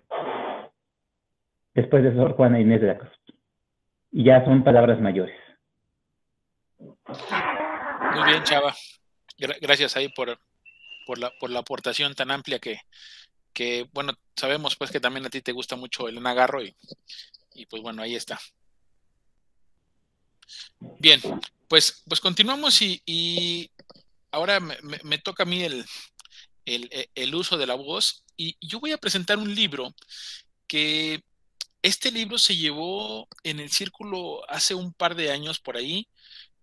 después 1.74 2.02
de 2.02 2.14
Sor 2.14 2.32
Juana 2.32 2.58
Inés 2.58 2.80
de 2.80 2.86
la 2.88 2.98
Cruz. 2.98 3.12
Y 4.10 4.24
ya 4.24 4.44
son 4.44 4.64
palabras 4.64 5.00
mayores. 5.00 5.36
Muy 8.16 8.30
bien, 8.30 8.44
Chava. 8.44 8.74
Gracias 9.36 9.96
ahí 9.96 10.08
por, 10.08 10.40
por, 11.06 11.18
la, 11.18 11.30
por 11.38 11.50
la 11.50 11.58
aportación 11.58 12.14
tan 12.14 12.30
amplia 12.30 12.58
que, 12.58 12.80
que 13.52 13.86
bueno, 13.92 14.14
sabemos 14.34 14.76
pues 14.76 14.90
que 14.90 15.00
también 15.00 15.26
a 15.26 15.30
ti 15.30 15.42
te 15.42 15.52
gusta 15.52 15.76
mucho 15.76 16.08
el 16.08 16.22
Nagarro 16.22 16.62
y, 16.62 16.74
y 17.54 17.66
pues 17.66 17.82
bueno, 17.82 18.02
ahí 18.02 18.14
está. 18.14 18.40
Bien, 20.98 21.20
pues, 21.68 22.02
pues 22.08 22.20
continuamos 22.20 22.80
y, 22.80 23.70
ahora 24.30 24.60
me, 24.60 25.18
toca 25.18 25.42
a 25.42 25.46
mí 25.46 25.62
el, 25.62 25.84
el, 26.64 27.34
uso 27.34 27.56
de 27.58 27.66
la 27.66 27.74
voz 27.74 28.24
y 28.36 28.56
yo 28.66 28.80
voy 28.80 28.92
a 28.92 28.98
presentar 28.98 29.38
un 29.38 29.54
libro 29.54 29.94
que 30.66 31.22
este 31.82 32.10
libro 32.10 32.38
se 32.38 32.56
llevó 32.56 33.28
en 33.42 33.60
el 33.60 33.70
círculo 33.70 34.42
hace 34.50 34.74
un 34.74 34.92
par 34.92 35.14
de 35.14 35.30
años 35.30 35.60
por 35.60 35.76
ahí, 35.76 36.08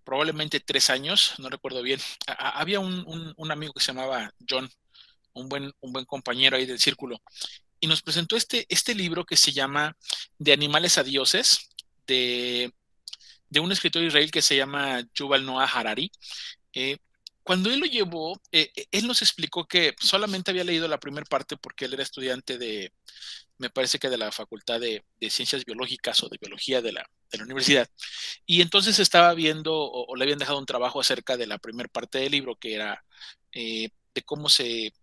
probablemente 0.04 0.60
tres 0.60 0.90
años, 0.90 1.34
no 1.38 1.50
recuerdo 1.50 1.82
bien. 1.82 2.00
había 2.38 2.80
un, 2.80 3.34
un, 3.38 3.52
amigo 3.52 3.74
que 3.74 3.82
se 3.82 3.94
llamaba 3.94 4.34
John 4.50 4.70
un 5.34 5.50
buen, 5.50 5.74
un 5.82 5.94
buen 5.94 6.06
compañero 6.06 6.58
ahí 6.58 6.66
del 6.66 6.80
círculo, 6.80 7.22
y 7.80 7.88
nos 7.88 8.02
presentó 8.02 8.36
este, 8.38 8.66
este 8.70 8.96
libro 8.96 9.26
que 9.26 9.36
se 9.36 9.52
llama 9.52 9.98
De 10.38 10.54
animales 10.54 10.98
a 10.98 11.04
dioses, 11.04 11.70
de, 12.08 12.74
de 13.50 13.60
un 13.60 13.72
escritor 13.72 14.04
israel 14.04 14.32
que 14.32 14.42
se 14.42 14.56
llama 14.56 15.02
Yuval 15.14 15.46
Noah 15.46 15.66
Harari. 15.66 16.12
Eh, 16.74 16.98
cuando 17.44 17.70
él 17.70 17.80
lo 17.80 17.86
llevó, 17.86 18.42
eh, 18.52 18.72
él 18.92 19.06
nos 19.06 19.22
explicó 19.22 19.68
que 19.68 19.96
solamente 20.00 20.52
había 20.52 20.64
leído 20.64 20.88
la 20.88 21.00
primera 21.00 21.26
parte 21.26 21.58
porque 21.58 21.86
él 21.86 21.94
era 21.94 22.04
estudiante 22.04 22.58
de, 22.58 22.94
me 23.58 23.70
parece 23.70 24.00
que 24.00 24.10
de 24.10 24.18
la 24.18 24.32
Facultad 24.32 24.80
de, 24.80 25.04
Ciencias 25.30 25.66
Biológicas 25.66 26.24
o 26.24 26.30
de 26.30 26.38
Biología 26.40 26.82
de 26.82 26.94
la, 26.94 27.10
de 27.34 27.40
la 27.40 27.46
universidad. 27.46 27.90
Y 28.46 28.62
entonces 28.62 29.00
estaba 29.00 29.34
viendo 29.34 29.74
o, 29.76 30.16
le 30.16 30.24
habían 30.24 30.40
dejado 30.40 30.60
un 30.60 30.66
trabajo 30.66 31.02
acerca 31.02 31.36
de 31.38 31.48
la 31.48 31.58
primera 31.58 31.90
parte 31.90 32.20
del 32.20 32.32
libro, 32.32 32.56
que 32.58 32.76
era 32.76 33.04
eh, 33.52 33.90
de 34.14 34.22
cómo 34.24 34.50
se 34.50 34.94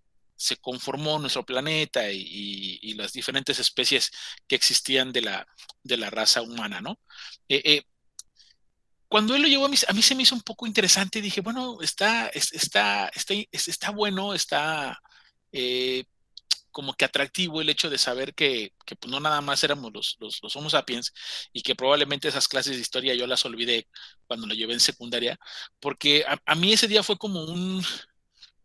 se 0.41 0.57
conformó 0.57 1.19
nuestro 1.19 1.45
planeta 1.45 2.11
y, 2.11 2.95
las 2.95 3.13
diferentes 3.13 3.59
especies 3.59 4.11
que 4.49 4.57
existían 4.57 5.13
de 5.13 5.21
la, 5.21 5.47
de 5.83 5.99
la 5.99 6.09
raza 6.09 6.41
humana, 6.41 6.81
¿no? 6.81 6.99
Eh, 7.47 7.61
eh, 7.65 7.83
cuando 9.07 9.35
él 9.35 9.43
lo 9.43 9.49
llevó 9.49 9.67
a 9.67 9.69
mí, 9.69 9.77
a 9.87 9.93
mí 9.93 10.03
se 10.03 10.15
me 10.15 10.23
hizo 10.23 10.35
un 10.35 10.41
poco 10.41 10.67
interesante, 10.67 11.21
dije, 11.21 11.43
bueno, 11.43 11.83
está, 11.83 12.29
está, 12.29 13.11
está, 13.15 13.35
está 13.53 13.91
bueno, 13.91 14.33
está 14.33 14.99
como 16.71 16.95
que 16.95 17.05
atractivo 17.05 17.61
el 17.61 17.69
hecho 17.69 17.91
de 17.91 17.99
saber 17.99 18.35
que, 18.35 18.73
pues, 18.99 19.11
no 19.11 19.21
nada 19.21 19.41
más 19.41 19.63
éramos 19.65 19.93
los, 19.93 20.17
los, 20.21 20.57
Homo 20.57 20.71
sapiens 20.71 21.13
y 21.53 21.63
que 21.63 21.75
probablemente 21.75 22.29
esas 22.29 22.49
clases 22.49 22.77
de 22.77 22.83
historia 22.83 23.15
yo 23.15 23.27
las 23.27 23.45
olvidé 23.45 23.89
cuando 24.27 24.47
lo 24.47 24.55
llevé 24.55 24.75
en 24.75 24.81
secundaria, 24.81 25.39
porque 25.81 26.25
a, 26.45 26.55
mí 26.55 26.73
ese 26.73 26.89
día 26.89 27.03
fue 27.03 27.17
como 27.19 27.45
un, 27.45 27.85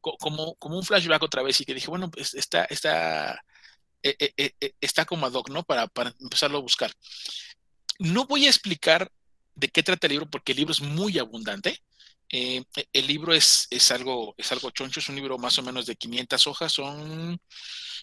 como, 0.01 0.55
como 0.55 0.77
un 0.77 0.83
flashback 0.83 1.23
otra 1.23 1.43
vez 1.43 1.59
y 1.61 1.65
que 1.65 1.73
dije, 1.73 1.87
bueno, 1.87 2.09
pues 2.11 2.33
está, 2.33 2.65
está, 2.65 3.43
eh, 4.03 4.33
eh, 4.37 4.73
está 4.81 5.05
como 5.05 5.25
ad 5.25 5.33
hoc, 5.33 5.49
¿no? 5.49 5.63
Para, 5.63 5.87
para 5.87 6.13
empezarlo 6.19 6.57
a 6.57 6.61
buscar. 6.61 6.91
No 7.99 8.25
voy 8.25 8.45
a 8.45 8.49
explicar 8.49 9.11
de 9.55 9.69
qué 9.69 9.83
trata 9.83 10.07
el 10.07 10.13
libro 10.13 10.29
porque 10.29 10.51
el 10.51 10.57
libro 10.57 10.71
es 10.73 10.81
muy 10.81 11.17
abundante. 11.17 11.81
Eh, 12.29 12.63
el 12.91 13.07
libro 13.07 13.33
es, 13.33 13.67
es, 13.69 13.91
algo, 13.91 14.33
es 14.37 14.51
algo 14.51 14.71
choncho, 14.71 14.99
es 14.99 15.09
un 15.09 15.15
libro 15.15 15.37
más 15.37 15.57
o 15.59 15.63
menos 15.63 15.85
de 15.85 15.95
500 15.95 16.47
hojas, 16.47 16.71
son, 16.71 17.39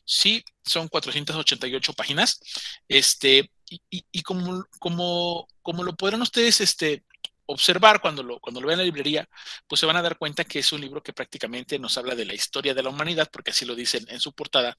sí, 0.05 0.45
son 0.65 0.89
488 0.89 1.93
páginas. 1.95 2.41
Este, 2.89 3.51
y, 3.69 3.81
y, 4.11 4.23
como, 4.23 4.65
como, 4.79 5.49
como 5.63 5.83
lo 5.83 5.95
podrán 5.97 6.23
ustedes 6.23 6.61
este, 6.61 7.05
observar 7.47 8.01
cuando 8.01 8.23
lo, 8.23 8.41
cuando 8.41 8.61
lo 8.61 8.67
vean 8.67 8.81
en 8.81 8.87
la 8.87 8.93
librería, 8.93 9.29
pues 9.67 9.81
se 9.81 9.87
van 9.87 9.97
a 9.97 10.03
dar 10.03 10.19
cuenta 10.19 10.45
que 10.45 10.59
es 10.59 10.73
un 10.73 10.81
libro 10.81 11.03
que 11.03 11.13
prácticamente 11.13 11.79
nos 11.79 11.97
habla 11.99 12.15
de 12.15 12.25
la 12.25 12.35
historia 12.35 12.75
de 12.75 12.83
la 12.83 12.91
humanidad, 12.91 13.29
porque 13.33 13.51
así 13.51 13.65
lo 13.65 13.75
dicen 13.75 14.05
en 14.09 14.21
su 14.21 14.33
portada. 14.33 14.79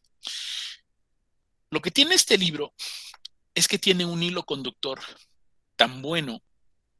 Lo 1.70 1.82
que 1.82 1.91
tiene 1.91 2.16
este 2.16 2.38
libro 2.38 2.74
es 3.56 3.68
que 3.68 3.80
tiene 3.80 4.06
un 4.06 4.22
hilo 4.22 4.44
conductor 4.44 5.00
tan 5.76 6.02
bueno 6.02 6.41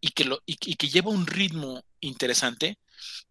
y 0.04 0.10
que, 0.10 0.26
lo, 0.26 0.44
y, 0.46 0.58
que 0.58 0.90
lleva 0.90 1.12
un 1.12 1.26
ritmo 1.26 1.82
interesante 2.02 2.78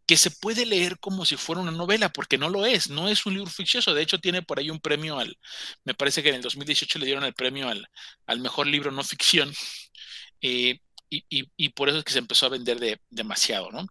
que 0.07 0.17
se 0.17 0.31
puede 0.31 0.65
leer 0.65 0.99
como 0.99 1.27
si 1.27 1.37
fuera 1.37 1.61
una 1.61 1.71
novela, 1.71 2.09
porque 2.09 2.39
no 2.39 2.49
lo 2.49 2.65
es, 2.65 2.89
no 2.89 3.11
es 3.11 3.27
un 3.27 3.35
libro 3.35 3.51
ficcioso. 3.51 3.93
De 3.93 4.01
hecho, 4.01 4.21
tiene 4.21 4.41
por 4.41 4.59
ahí 4.59 4.71
un 4.71 4.81
premio 4.81 5.19
al, 5.19 5.39
me 5.85 5.93
parece 5.93 6.23
que 6.23 6.31
en 6.31 6.37
el 6.37 6.41
2018 6.41 6.99
le 6.99 7.05
dieron 7.05 7.25
el 7.25 7.35
premio 7.35 7.69
al, 7.69 7.87
al 8.25 8.41
mejor 8.41 8.69
libro 8.69 8.91
no 8.91 9.05
ficción, 9.05 9.53
eh, 10.41 10.81
y, 11.11 11.69
por 11.71 11.91
eso 11.91 11.99
es 11.99 12.05
que 12.05 12.13
se 12.13 12.21
empezó 12.21 12.47
a 12.47 12.55
vender 12.57 12.81
de, 12.81 12.99
demasiado, 13.11 13.71
¿no? 13.71 13.87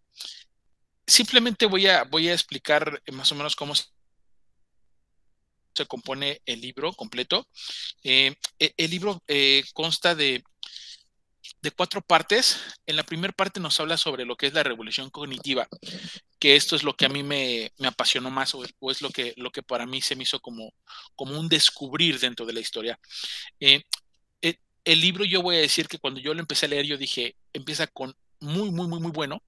Simplemente 1.05 1.67
voy 1.67 1.85
a, 1.85 2.03
voy 2.05 2.29
a 2.29 2.33
explicar 2.33 2.99
más 3.11 3.31
o 3.31 3.35
menos 3.35 3.55
cómo 3.55 3.75
se 3.75 3.85
compone 5.87 6.41
el 6.47 6.61
libro 6.61 6.93
completo. 6.93 7.47
Eh, 8.03 8.33
e, 8.57 8.73
el 8.75 8.89
libro 8.89 9.21
eh, 9.27 9.63
consta 9.75 10.15
de 10.15 10.43
de 11.61 11.71
cuatro 11.71 12.01
partes. 12.01 12.59
En 12.85 12.95
la 12.95 13.03
primera 13.03 13.33
parte 13.33 13.59
nos 13.59 13.79
habla 13.79 13.97
sobre 13.97 14.25
lo 14.25 14.35
que 14.35 14.47
es 14.47 14.53
la 14.53 14.63
revolución 14.63 15.09
cognitiva, 15.09 15.67
que 16.39 16.55
esto 16.55 16.75
es 16.75 16.83
lo 16.83 16.95
que 16.95 17.05
a 17.05 17.09
mí 17.09 17.23
me, 17.23 17.71
apasionó 17.83 18.29
más 18.31 18.55
o, 18.55 18.63
es 18.63 19.01
lo 19.01 19.09
que, 19.09 19.33
lo 19.37 19.51
que 19.51 19.63
para 19.63 19.85
mí 19.85 20.01
se 20.01 20.15
me 20.15 20.23
hizo 20.23 20.39
como, 20.39 20.73
como 21.15 21.39
un 21.39 21.47
descubrir 21.49 22.19
dentro 22.19 22.45
de 22.45 22.53
la 22.53 22.59
historia. 22.59 22.99
Eh, 23.59 23.83
eh, 24.41 24.57
el 24.85 25.01
libro 25.01 25.25
yo 25.25 25.41
voy 25.41 25.57
a 25.57 25.61
decir 25.61 25.87
que 25.87 25.99
cuando 25.99 26.19
yo 26.19 26.33
lo 26.33 26.39
empecé 26.39 26.65
a 26.65 26.69
leer 26.69 26.85
yo 26.85 26.97
dije, 26.97 27.35
empieza 27.53 27.87
con 27.87 28.15
muy, 28.39 28.71
muy, 28.71 28.87
muy, 28.87 28.99
muy 28.99 29.11
bueno. 29.11 29.43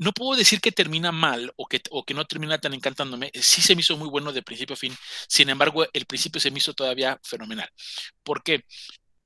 No 0.00 0.12
puedo 0.12 0.36
decir 0.38 0.60
que 0.60 0.70
termina 0.70 1.10
mal 1.10 1.52
o 1.56 1.66
que, 1.66 1.82
o 1.90 2.04
que 2.04 2.14
no 2.14 2.24
termina 2.24 2.58
tan 2.58 2.72
encantándome. 2.72 3.32
Sí 3.34 3.62
se 3.62 3.74
me 3.74 3.80
hizo 3.80 3.96
muy 3.96 4.08
bueno 4.08 4.32
de 4.32 4.42
principio 4.42 4.74
a 4.74 4.76
fin. 4.76 4.94
Sin 5.28 5.48
embargo, 5.48 5.86
el 5.92 6.06
principio 6.06 6.40
se 6.40 6.52
me 6.52 6.58
hizo 6.58 6.72
todavía 6.72 7.18
fenomenal. 7.24 7.68
porque 8.22 8.64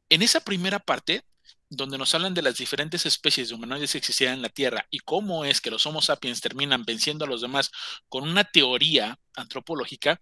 En 0.08 0.22
esa 0.22 0.40
primera 0.40 0.78
parte 0.78 1.24
donde 1.74 1.96
nos 1.96 2.14
hablan 2.14 2.34
de 2.34 2.42
las 2.42 2.56
diferentes 2.56 3.06
especies 3.06 3.48
de 3.48 3.54
humanoides 3.54 3.92
que 3.92 3.98
existían 3.98 4.34
en 4.34 4.42
la 4.42 4.50
Tierra 4.50 4.86
y 4.90 4.98
cómo 4.98 5.46
es 5.46 5.62
que 5.62 5.70
los 5.70 5.86
Homo 5.86 6.02
sapiens 6.02 6.42
terminan 6.42 6.84
venciendo 6.84 7.24
a 7.24 7.28
los 7.28 7.40
demás 7.40 7.70
con 8.10 8.28
una 8.28 8.44
teoría 8.44 9.18
antropológica, 9.34 10.20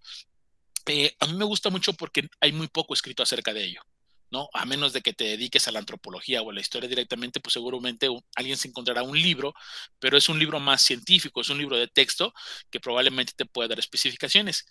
eh, 0.87 1.17
a 1.19 1.27
mí 1.27 1.35
me 1.35 1.45
gusta 1.45 1.69
mucho 1.69 1.93
porque 1.95 2.29
hay 2.41 2.53
muy 2.53 2.69
poco 2.69 2.95
escrito 2.95 3.25
acerca 3.25 3.53
de 3.53 3.65
ello. 3.65 3.83
¿no? 4.31 4.49
A 4.53 4.65
menos 4.65 4.93
de 4.93 5.01
que 5.01 5.13
te 5.13 5.25
dediques 5.25 5.67
a 5.67 5.73
la 5.73 5.81
antropología 5.81 6.41
o 6.41 6.51
a 6.51 6.55
la 6.55 6.61
historia 6.61 6.89
directamente, 6.89 7.41
pues 7.41 7.53
seguramente 7.53 8.09
alguien 8.37 8.57
se 8.57 8.69
encontrará 8.69 9.03
un 9.03 9.21
libro, 9.21 9.53
pero 9.99 10.17
es 10.17 10.29
un 10.29 10.39
libro 10.39 10.61
más 10.61 10.83
científico, 10.83 11.41
es 11.41 11.51
un 11.51 11.59
libro 11.59 11.77
de 11.77 11.89
texto 11.89 12.33
que 12.71 12.79
probablemente 12.79 13.33
te 13.35 13.45
pueda 13.45 13.67
dar 13.67 13.81
especificaciones. 13.81 14.67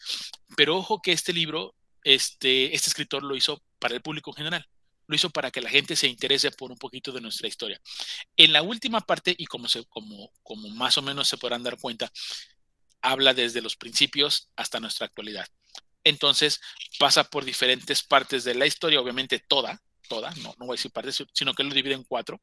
Pero 0.55 0.77
ojo 0.77 1.01
que 1.01 1.11
este 1.11 1.33
libro, 1.33 1.75
este, 2.05 2.73
este 2.73 2.89
escritor 2.89 3.21
lo 3.23 3.35
hizo 3.35 3.61
para 3.79 3.95
el 3.95 4.01
público 4.01 4.31
en 4.31 4.37
general 4.37 4.69
lo 5.09 5.15
hizo 5.15 5.31
para 5.31 5.49
que 5.49 5.59
la 5.59 5.71
gente 5.71 5.95
se 5.95 6.07
interese 6.07 6.51
por 6.51 6.71
un 6.71 6.77
poquito 6.77 7.11
de 7.11 7.19
nuestra 7.19 7.47
historia. 7.47 7.81
En 8.37 8.53
la 8.53 8.61
última 8.61 9.01
parte, 9.01 9.33
y 9.35 9.47
como, 9.47 9.67
se, 9.67 9.83
como, 9.85 10.31
como 10.43 10.69
más 10.69 10.99
o 10.99 11.01
menos 11.01 11.27
se 11.27 11.37
podrán 11.37 11.63
dar 11.63 11.79
cuenta, 11.79 12.11
habla 13.01 13.33
desde 13.33 13.63
los 13.63 13.75
principios 13.75 14.51
hasta 14.55 14.79
nuestra 14.79 15.07
actualidad. 15.07 15.47
Entonces 16.03 16.61
pasa 16.99 17.23
por 17.23 17.43
diferentes 17.43 18.03
partes 18.03 18.43
de 18.43 18.53
la 18.53 18.67
historia, 18.67 19.01
obviamente 19.01 19.39
toda, 19.39 19.81
toda, 20.07 20.29
no, 20.35 20.53
no 20.59 20.67
voy 20.67 20.75
a 20.75 20.77
decir 20.77 20.91
partes, 20.91 21.23
sino 21.33 21.55
que 21.55 21.63
lo 21.63 21.73
divide 21.73 21.95
en 21.95 22.03
cuatro. 22.03 22.39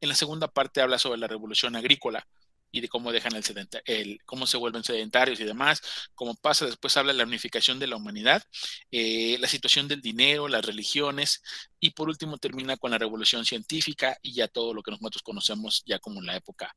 En 0.00 0.08
la 0.08 0.16
segunda 0.16 0.48
parte 0.48 0.80
habla 0.80 0.98
sobre 0.98 1.20
la 1.20 1.28
revolución 1.28 1.76
agrícola, 1.76 2.26
y 2.70 2.80
de 2.80 2.88
cómo 2.88 3.12
dejan 3.12 3.34
el, 3.34 3.44
el, 3.86 4.18
cómo 4.24 4.46
se 4.46 4.56
vuelven 4.56 4.84
sedentarios 4.84 5.40
y 5.40 5.44
demás, 5.44 5.82
cómo 6.14 6.34
pasa, 6.34 6.66
después 6.66 6.96
habla 6.96 7.12
de 7.12 7.18
la 7.18 7.24
unificación 7.24 7.78
de 7.78 7.86
la 7.86 7.96
humanidad, 7.96 8.42
eh, 8.90 9.36
la 9.40 9.48
situación 9.48 9.88
del 9.88 10.00
dinero, 10.02 10.48
las 10.48 10.64
religiones, 10.64 11.42
y 11.80 11.90
por 11.90 12.08
último 12.08 12.38
termina 12.38 12.76
con 12.76 12.90
la 12.90 12.98
revolución 12.98 13.44
científica 13.44 14.16
y 14.22 14.34
ya 14.34 14.48
todo 14.48 14.74
lo 14.74 14.82
que 14.82 14.90
nosotros 14.90 15.22
conocemos 15.22 15.82
ya 15.86 15.98
como 15.98 16.20
la 16.22 16.36
época 16.36 16.74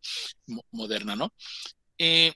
moderna, 0.71 1.15
¿no? 1.15 1.33
Eh, 1.97 2.33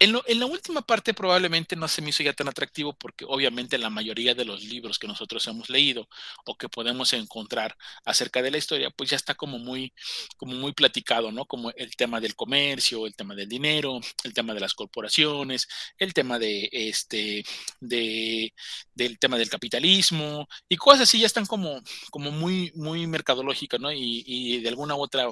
en, 0.00 0.40
la 0.40 0.46
última 0.46 0.80
parte 0.80 1.12
probablemente 1.12 1.76
no 1.76 1.86
se 1.86 2.00
me 2.00 2.08
hizo 2.08 2.22
ya 2.22 2.32
tan 2.32 2.48
atractivo 2.48 2.94
porque 2.94 3.26
obviamente 3.28 3.76
la 3.76 3.90
mayoría 3.90 4.34
de 4.34 4.46
los 4.46 4.64
libros 4.64 4.98
que 4.98 5.06
nosotros 5.06 5.46
hemos 5.46 5.68
leído 5.68 6.08
o 6.46 6.56
que 6.56 6.70
podemos 6.70 7.12
encontrar 7.12 7.76
acerca 8.04 8.40
de 8.40 8.50
la 8.50 8.56
historia, 8.58 8.90
pues 8.90 9.10
ya 9.10 9.16
está 9.16 9.34
como 9.34 9.58
muy, 9.58 9.92
como 10.38 10.54
muy 10.54 10.72
platicado, 10.72 11.30
¿no? 11.32 11.44
Como 11.44 11.70
el 11.72 11.94
tema 11.96 12.18
del 12.18 12.34
comercio, 12.34 13.06
el 13.06 13.14
tema 13.14 13.34
del 13.34 13.48
dinero, 13.48 14.00
el 14.24 14.32
tema 14.32 14.54
de 14.54 14.60
las 14.60 14.72
corporaciones, 14.74 15.68
el 15.98 16.14
tema 16.14 16.38
de 16.38 16.68
este, 16.72 17.44
de, 17.80 18.54
del 18.94 19.18
tema 19.18 19.36
del 19.36 19.50
capitalismo 19.50 20.48
y 20.68 20.76
cosas 20.76 21.02
así 21.02 21.20
ya 21.20 21.26
están 21.26 21.46
como, 21.46 21.82
como 22.10 22.30
muy, 22.30 22.72
muy 22.74 23.06
mercadológicas, 23.06 23.80
¿no? 23.80 23.92
Y, 23.92 24.24
y 24.26 24.60
de 24.60 24.68
alguna 24.70 24.96
u 24.96 25.02
otra 25.02 25.30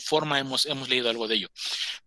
forma 0.00 0.38
hemos, 0.38 0.66
hemos 0.66 0.88
leído 0.88 1.10
algo 1.10 1.28
de 1.28 1.36
ello. 1.36 1.48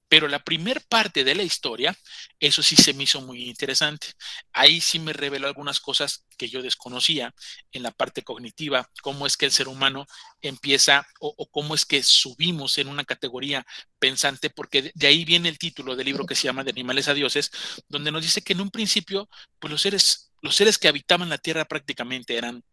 Pero 0.09 0.27
la 0.27 0.39
primer 0.39 0.81
parte 0.89 1.23
de 1.23 1.35
la 1.35 1.43
historia, 1.43 1.95
eso 2.39 2.63
sí 2.63 2.75
se 2.75 2.93
me 2.93 3.03
hizo 3.03 3.21
muy 3.21 3.47
interesante. 3.47 4.07
Ahí 4.51 4.81
sí 4.81 4.97
me 4.97 5.13
reveló 5.13 5.47
algunas 5.47 5.79
cosas 5.79 6.25
que 6.35 6.49
yo 6.49 6.63
desconocía 6.63 7.33
en 7.71 7.83
la 7.83 7.91
parte 7.91 8.23
cognitiva, 8.23 8.89
cómo 9.03 9.27
es 9.27 9.37
que 9.37 9.45
el 9.45 9.51
ser 9.51 9.67
humano 9.67 10.07
empieza 10.41 11.07
o, 11.19 11.47
cómo 11.51 11.75
es 11.75 11.85
que 11.85 12.01
subimos 12.01 12.79
en 12.79 12.87
una 12.87 13.05
categoría 13.05 13.65
pensante, 13.99 14.49
porque 14.49 14.91
de, 14.95 15.07
ahí 15.07 15.25
viene 15.25 15.47
el 15.47 15.59
título 15.59 15.95
del 15.95 16.07
libro 16.07 16.25
que 16.25 16.35
se 16.35 16.45
llama 16.45 16.63
De 16.63 16.71
animales 16.71 17.07
a 17.07 17.13
dioses, 17.13 17.51
donde 17.87 18.11
nos 18.11 18.23
dice 18.23 18.41
que 18.41 18.53
en 18.53 18.61
un 18.61 18.71
principio, 18.71 19.29
pues 19.59 19.69
los 19.69 19.81
seres, 19.81 20.31
los 20.41 20.55
seres 20.55 20.79
que 20.79 20.87
habitaban 20.87 21.29
la 21.29 21.37
tierra 21.37 21.65
prácticamente 21.65 22.35
eran 22.35 22.63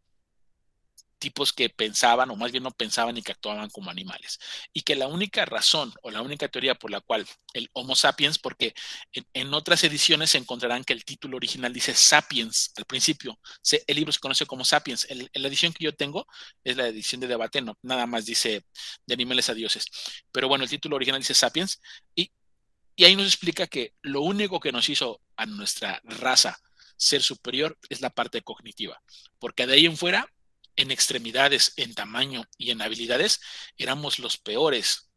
tipos 1.19 1.53
que 1.53 1.71
pensaban, 1.71 2.31
o 2.31 2.37
más 2.37 2.53
bien 2.53 2.65
no 2.65 2.71
pensaban 2.71 3.17
y 3.17 3.23
que 3.23 3.33
actuaban 3.33 3.71
como 3.71 3.91
animales. 3.91 4.39
Y 4.73 4.83
que 4.83 4.97
la 4.97 5.09
única 5.09 5.45
razón 5.45 5.93
o 6.03 6.11
la 6.11 6.23
única 6.23 6.49
teoría 6.49 6.75
por 6.75 6.91
la 6.91 7.01
cual 7.01 7.27
el 7.55 7.71
Homo 7.73 7.97
sapiens, 7.97 8.39
porque 8.39 8.75
en, 9.13 9.55
otras 9.55 9.83
ediciones 9.85 10.31
se 10.31 10.39
encontrarán 10.39 10.85
que 10.85 10.93
el 10.93 11.05
título 11.05 11.37
original 11.37 11.73
dice 11.73 11.95
sapiens 11.95 12.73
al 12.77 12.85
principio, 12.85 13.39
el 13.87 13.97
libro 13.97 14.13
se 14.13 14.21
conoce 14.21 14.47
como 14.47 14.65
sapiens. 14.65 15.07
la 15.11 15.49
edición 15.49 15.73
que 15.73 15.85
yo 15.85 15.95
tengo 15.95 16.27
es 16.65 16.77
la 16.77 16.89
edición 16.89 17.21
de 17.21 17.29
debate, 17.29 17.63
no, 17.63 17.79
nada 17.83 18.07
más 18.07 18.27
dice 18.27 18.65
de 19.07 19.15
animales 19.15 19.49
a 19.49 19.55
dioses. 19.55 19.87
Pero 20.33 20.49
bueno, 20.49 20.65
el 20.65 20.71
título 20.71 20.97
original 20.97 21.21
dice 21.21 21.35
sapiens 21.35 21.81
y, 22.15 22.31
y 22.95 23.05
ahí 23.05 23.17
nos 23.17 23.27
explica 23.27 23.67
que 23.67 23.95
lo 24.03 24.23
único 24.23 24.61
que 24.61 24.73
nos 24.73 24.89
hizo 24.89 25.21
a 25.37 25.47
nuestra 25.47 26.01
raza 26.05 26.59
ser 26.97 27.23
superior 27.23 27.79
es 27.89 28.01
la 28.01 28.11
parte 28.11 28.43
cognitiva, 28.43 29.03
porque 29.39 29.67
de 29.67 29.75
ahí 29.75 29.87
en 29.87 29.97
fuera 29.97 30.31
en 30.77 30.91
extremidades, 30.91 31.73
en 31.77 31.95
tamaño 31.95 32.45
y 32.59 32.71
en 32.71 32.83
habilidades, 32.83 33.41
éramos 33.79 34.19
los 34.19 34.37
peores. 34.37 35.11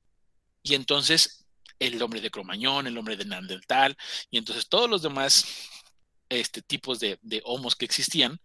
Y 0.63 0.75
entonces 0.75 1.45
el 1.79 2.01
hombre 2.01 2.21
de 2.21 2.31
Cromañón, 2.31 2.87
el 2.87 2.97
hombre 2.97 3.15
de 3.15 3.25
Neandertal, 3.25 3.97
y 4.29 4.37
entonces 4.37 4.67
todos 4.67 4.89
los 4.89 5.01
demás 5.01 5.45
este, 6.29 6.61
tipos 6.61 6.99
de, 6.99 7.17
homos 7.43 7.75
que 7.75 7.85
existían 7.85 8.39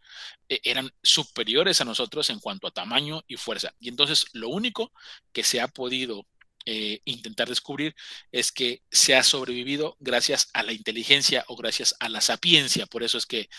eh, 0.48 0.60
eran 0.64 0.90
superiores 1.02 1.80
a 1.80 1.84
nosotros 1.84 2.30
en 2.30 2.40
cuanto 2.40 2.66
a 2.66 2.70
tamaño 2.70 3.22
y 3.28 3.36
fuerza. 3.36 3.74
Y 3.78 3.88
entonces 3.88 4.26
lo 4.32 4.48
único 4.48 4.92
que 5.32 5.44
se 5.44 5.60
ha 5.60 5.68
podido 5.68 6.26
eh, 6.64 7.00
intentar 7.04 7.48
descubrir 7.48 7.94
es 8.32 8.52
que 8.52 8.82
se 8.90 9.14
ha 9.14 9.22
sobrevivido 9.22 9.96
gracias 10.00 10.48
a 10.54 10.62
la 10.62 10.72
inteligencia 10.72 11.44
o 11.48 11.56
gracias 11.56 11.94
a 12.00 12.08
la 12.08 12.22
sapiencia. 12.22 12.86
Por 12.86 13.02
eso 13.02 13.18
es 13.18 13.26
que 13.26 13.50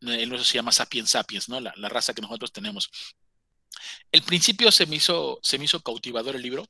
en 0.00 0.32
eso 0.32 0.44
se 0.44 0.54
llama 0.54 0.72
sapiens 0.72 1.10
sapiens, 1.10 1.48
¿no? 1.48 1.60
La, 1.60 1.72
la, 1.76 1.88
raza 1.88 2.14
que 2.14 2.22
nosotros 2.22 2.52
tenemos. 2.52 2.90
El 4.10 4.22
principio 4.22 4.70
se 4.70 4.86
me, 4.86 4.96
hizo, 4.96 5.40
se 5.42 5.56
hizo 5.56 5.80
cautivador 5.82 6.36
el 6.36 6.42
libro. 6.42 6.66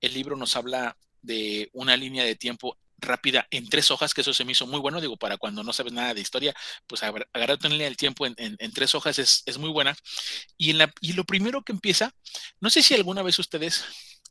El 0.00 0.14
libro 0.14 0.36
nos 0.36 0.56
habla 0.56 0.96
de 1.22 1.68
una 1.72 1.96
línea 1.96 2.24
de 2.24 2.36
tiempo 2.36 2.78
rápida 2.98 3.46
en 3.50 3.68
tres 3.68 3.90
hojas, 3.90 4.14
que 4.14 4.22
eso 4.22 4.32
se 4.32 4.44
me 4.44 4.52
hizo 4.52 4.66
muy 4.66 4.80
bueno, 4.80 5.00
digo, 5.00 5.16
para 5.16 5.36
cuando 5.36 5.62
no 5.62 5.72
sabes 5.72 5.92
nada 5.92 6.14
de 6.14 6.20
historia, 6.20 6.54
pues 6.86 7.02
agarrar 7.02 7.58
una 7.60 7.68
línea 7.68 7.86
del 7.86 7.96
tiempo 7.96 8.26
en, 8.26 8.34
en, 8.36 8.72
tres 8.72 8.94
hojas 8.94 9.18
es, 9.18 9.42
es, 9.46 9.58
muy 9.58 9.70
buena. 9.70 9.94
Y, 10.56 10.70
en 10.70 10.78
la, 10.78 10.92
y 11.00 11.12
lo 11.12 11.24
primero 11.24 11.62
que 11.62 11.72
empieza, 11.72 12.14
no 12.60 12.70
sé 12.70 12.82
si 12.82 12.94
alguna 12.94 13.22
vez 13.22 13.38
ustedes 13.38 13.84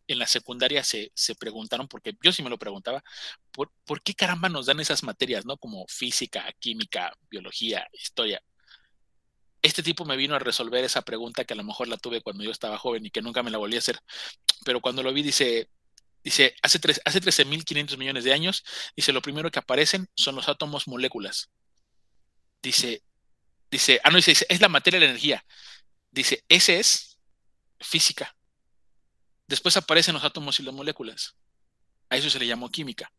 en 0.07 0.19
la 0.19 0.27
secundaria 0.27 0.83
se, 0.83 1.11
se 1.15 1.35
preguntaron, 1.35 1.87
porque 1.87 2.15
yo 2.21 2.31
sí 2.31 2.43
me 2.43 2.49
lo 2.49 2.57
preguntaba, 2.57 3.03
¿por, 3.51 3.71
¿por 3.85 4.01
qué 4.01 4.13
caramba 4.13 4.49
nos 4.49 4.65
dan 4.67 4.79
esas 4.79 5.03
materias, 5.03 5.45
¿no? 5.45 5.57
Como 5.57 5.85
física, 5.87 6.51
química, 6.59 7.13
biología, 7.29 7.87
historia. 7.93 8.41
Este 9.61 9.81
tipo 9.81 10.05
me 10.05 10.17
vino 10.17 10.35
a 10.35 10.39
resolver 10.39 10.83
esa 10.83 11.01
pregunta 11.01 11.43
que 11.43 11.53
a 11.53 11.57
lo 11.57 11.63
mejor 11.63 11.87
la 11.87 11.97
tuve 11.97 12.21
cuando 12.21 12.43
yo 12.43 12.51
estaba 12.51 12.77
joven 12.77 13.05
y 13.05 13.09
que 13.09 13.21
nunca 13.21 13.41
me 13.43 13.51
la 13.51 13.57
volví 13.57 13.75
a 13.75 13.79
hacer, 13.79 13.99
pero 14.63 14.81
cuando 14.81 15.03
lo 15.03 15.13
vi 15.13 15.23
dice, 15.23 15.69
dice, 16.23 16.55
hace, 16.61 16.79
tres, 16.79 17.01
hace 17.05 17.21
13.500 17.21 17.97
millones 17.97 18.23
de 18.23 18.33
años, 18.33 18.63
dice, 18.95 19.13
lo 19.13 19.21
primero 19.21 19.51
que 19.51 19.59
aparecen 19.59 20.07
son 20.15 20.35
los 20.35 20.49
átomos 20.49 20.87
moléculas. 20.87 21.51
Dice, 22.61 23.03
dice, 23.71 23.99
ah, 24.03 24.09
no, 24.09 24.17
dice, 24.17 24.45
es 24.49 24.61
la 24.61 24.69
materia 24.69 24.99
de 24.99 25.05
la 25.05 25.11
energía. 25.11 25.45
Dice, 26.11 26.43
ese 26.49 26.79
es 26.79 27.17
física. 27.79 28.35
Después 29.47 29.77
aparecen 29.77 30.15
los 30.15 30.23
átomos 30.23 30.59
y 30.59 30.63
las 30.63 30.73
moléculas. 30.73 31.35
A 32.09 32.17
eso 32.17 32.29
se 32.29 32.39
le 32.39 32.47
llamó 32.47 32.69
química. 32.69 33.11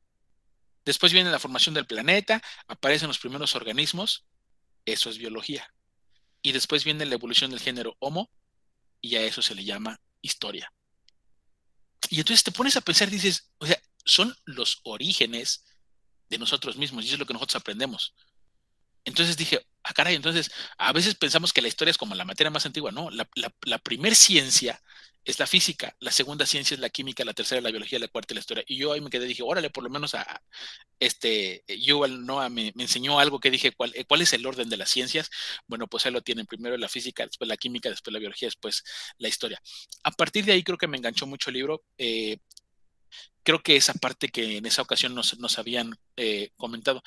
Después 0.85 1.13
viene 1.13 1.31
la 1.31 1.39
formación 1.39 1.75
del 1.75 1.87
planeta, 1.87 2.43
aparecen 2.69 3.09
los 3.09 3.19
primeros 3.19 3.55
organismos, 3.57 4.25
eso 4.85 5.11
es 5.11 5.19
biología. 5.19 5.73
Y 6.43 6.53
después 6.53 6.85
viene 6.85 7.07
la 7.07 7.15
evolución 7.15 7.51
del 7.51 7.61
género 7.61 7.97
Homo, 7.99 8.31
y 9.01 9.17
a 9.17 9.23
eso 9.23 9.43
se 9.43 9.55
le 9.55 9.65
llama 9.65 10.01
historia. 10.23 10.73
Y 12.09 12.21
entonces 12.21 12.45
te 12.45 12.53
pones 12.53 12.77
a 12.77 12.81
pensar, 12.81 13.11
dices, 13.11 13.51
o 13.59 13.67
sea, 13.67 13.81
son 14.05 14.37
los 14.45 14.81
orígenes 14.85 15.65
de 16.29 16.39
nosotros 16.39 16.77
mismos, 16.77 17.05
y 17.05 17.13
es 17.13 17.19
lo 17.19 17.27
que 17.27 17.35
nosotros 17.35 17.61
aprendemos. 17.61 18.15
Entonces 19.05 19.37
dije, 19.37 19.65
ah, 19.83 19.93
caray, 19.93 20.15
entonces 20.15 20.53
a 20.79 20.93
veces 20.93 21.15
pensamos 21.17 21.53
que 21.53 21.63
la 21.63 21.69
historia 21.69 21.91
es 21.91 21.99
como 21.99 22.15
la 22.15 22.25
materia 22.25 22.51
más 22.51 22.67
antigua, 22.67 22.93
no, 22.93 23.11
la, 23.11 23.29
la, 23.35 23.53
la 23.63 23.79
primer 23.79 24.15
ciencia 24.15 24.81
es 25.27 25.41
la 25.41 25.47
física, 25.47 25.97
la 25.99 26.13
segunda 26.13 26.47
ciencia 26.47 26.77
es 26.77 26.81
la 26.81 26.89
química, 26.89 27.25
la 27.25 27.35
tercera 27.35 27.61
la 27.61 27.71
biología, 27.73 27.99
la 27.99 28.07
cuarta 28.07 28.33
la 28.33 28.41
historia. 28.41 28.65
Y 28.67 28.77
yo 28.77 28.93
ahí 28.93 29.01
me 29.01 29.11
quedé, 29.11 29.27
dije, 29.27 29.43
órale, 29.43 29.71
por 29.71 29.83
lo 29.83 29.91
menos 29.91 30.15
a, 30.15 30.41
este, 31.01 31.65
Yuval 31.67 32.25
Noah 32.25 32.49
me, 32.49 32.73
me, 32.77 32.85
enseñó 32.85 33.19
algo 33.19 33.41
que 33.41 33.51
dije, 33.51 33.73
¿cuál, 33.73 33.93
¿cuál 34.07 34.23
es 34.23 34.33
el 34.33 34.47
orden 34.47 34.69
de 34.69 34.77
las 34.77 34.89
ciencias? 34.89 35.29
Bueno, 35.67 35.89
pues 35.89 36.07
ahí 36.07 36.13
lo 36.13 36.23
tienen, 36.23 36.47
primero 36.47 36.77
la 36.77 36.89
física, 36.89 37.27
después 37.27 37.49
la 37.49 37.57
química, 37.57 37.91
después 37.91 38.13
la 38.13 38.21
biología, 38.21 38.47
después 38.47 38.85
la 39.19 39.27
historia. 39.27 39.61
A 40.05 40.13
partir 40.13 40.45
de 40.45 40.53
ahí 40.53 40.63
creo 40.63 40.79
que 40.79 40.87
me 40.87 40.97
enganchó 40.97 41.27
mucho 41.27 41.51
el 41.51 41.55
libro. 41.55 41.83
Eh, 41.99 42.39
creo 43.43 43.63
que 43.63 43.77
esa 43.77 43.95
parte 43.95 44.29
que 44.29 44.59
en 44.59 44.67
esa 44.67 44.83
ocasión 44.83 45.15
nos, 45.15 45.59
habían 45.59 45.99
eh, 46.17 46.51
comentado, 46.57 47.03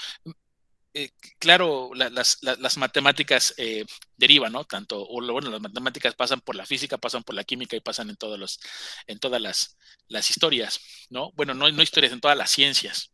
eh, 0.94 1.12
claro, 1.38 1.92
la, 1.94 2.10
las, 2.10 2.38
la, 2.42 2.56
las, 2.56 2.78
matemáticas 2.78 3.54
eh, 3.58 3.86
derivan, 4.18 4.52
¿no? 4.52 4.66
Tanto, 4.66 5.00
o 5.02 5.22
bueno, 5.32 5.50
las 5.50 5.62
matemáticas 5.62 6.16
pasan 6.16 6.42
por 6.42 6.56
la 6.56 6.66
física, 6.66 6.98
pasan 6.98 7.24
por 7.24 7.36
la 7.36 7.44
química 7.44 7.76
y 7.76 7.82
pasan 7.82 8.10
en, 8.10 8.16
todos 8.18 8.40
los, 8.40 8.60
en 9.08 9.20
todas 9.20 9.42
las, 9.42 9.78
las 10.08 10.30
historias, 10.30 10.80
¿no? 11.10 11.32
Bueno, 11.34 11.54
no, 11.54 11.72
no 11.72 11.84
historias, 11.84 12.14
en 12.14 12.22
todas 12.22 12.38
las 12.38 12.50
ciencias. 12.52 13.12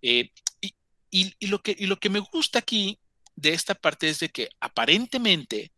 Eh, 0.00 0.30
y, 0.60 0.74
y, 1.38 1.46
lo 1.48 1.60
que, 1.62 1.76
y 1.78 1.86
lo 1.86 1.98
que 1.98 2.08
me 2.08 2.20
gusta 2.20 2.60
aquí 2.60 2.98
de 3.36 3.52
esta 3.52 3.74
parte 3.74 4.08
es 4.08 4.20
de 4.20 4.30
que 4.30 4.48
aparentemente 4.60 5.72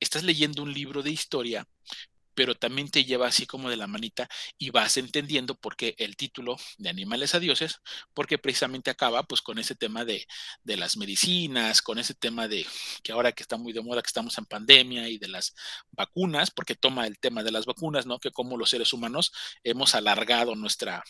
estás 0.00 0.22
leyendo 0.22 0.62
un 0.62 0.72
libro 0.72 1.02
de 1.02 1.10
historia, 1.10 1.66
pero 2.34 2.54
también 2.54 2.90
te 2.90 3.04
lleva 3.04 3.26
así 3.28 3.46
como 3.46 3.70
de 3.70 3.76
la 3.76 3.86
manita 3.86 4.28
y 4.58 4.70
vas 4.70 4.96
entendiendo 4.96 5.54
por 5.54 5.76
qué 5.76 5.94
el 5.98 6.16
título 6.16 6.56
de 6.78 6.88
Animales 6.88 7.34
a 7.34 7.40
Dioses, 7.40 7.80
porque 8.14 8.38
precisamente 8.38 8.90
acaba 8.90 9.22
pues 9.22 9.42
con 9.42 9.58
ese 9.58 9.74
tema 9.74 10.04
de, 10.04 10.26
de, 10.62 10.76
las 10.76 10.96
medicinas, 10.96 11.82
con 11.82 11.98
ese 11.98 12.14
tema 12.14 12.48
de 12.48 12.66
que 13.02 13.12
ahora 13.12 13.32
que 13.32 13.42
está 13.42 13.56
muy 13.56 13.72
de 13.72 13.82
moda, 13.82 14.02
que 14.02 14.08
estamos 14.08 14.36
en 14.38 14.46
pandemia 14.46 15.08
y 15.08 15.18
de 15.18 15.28
las 15.28 15.54
vacunas, 15.92 16.50
porque 16.50 16.74
toma 16.74 17.06
el 17.06 17.18
tema 17.18 17.42
de 17.42 17.52
las 17.52 17.66
vacunas, 17.66 18.06
¿no? 18.06 18.18
Que 18.18 18.30
como 18.30 18.56
los 18.56 18.70
seres 18.70 18.92
humanos 18.92 19.32
hemos 19.62 19.94
alargado 19.94 20.54
nuestra, 20.54 21.02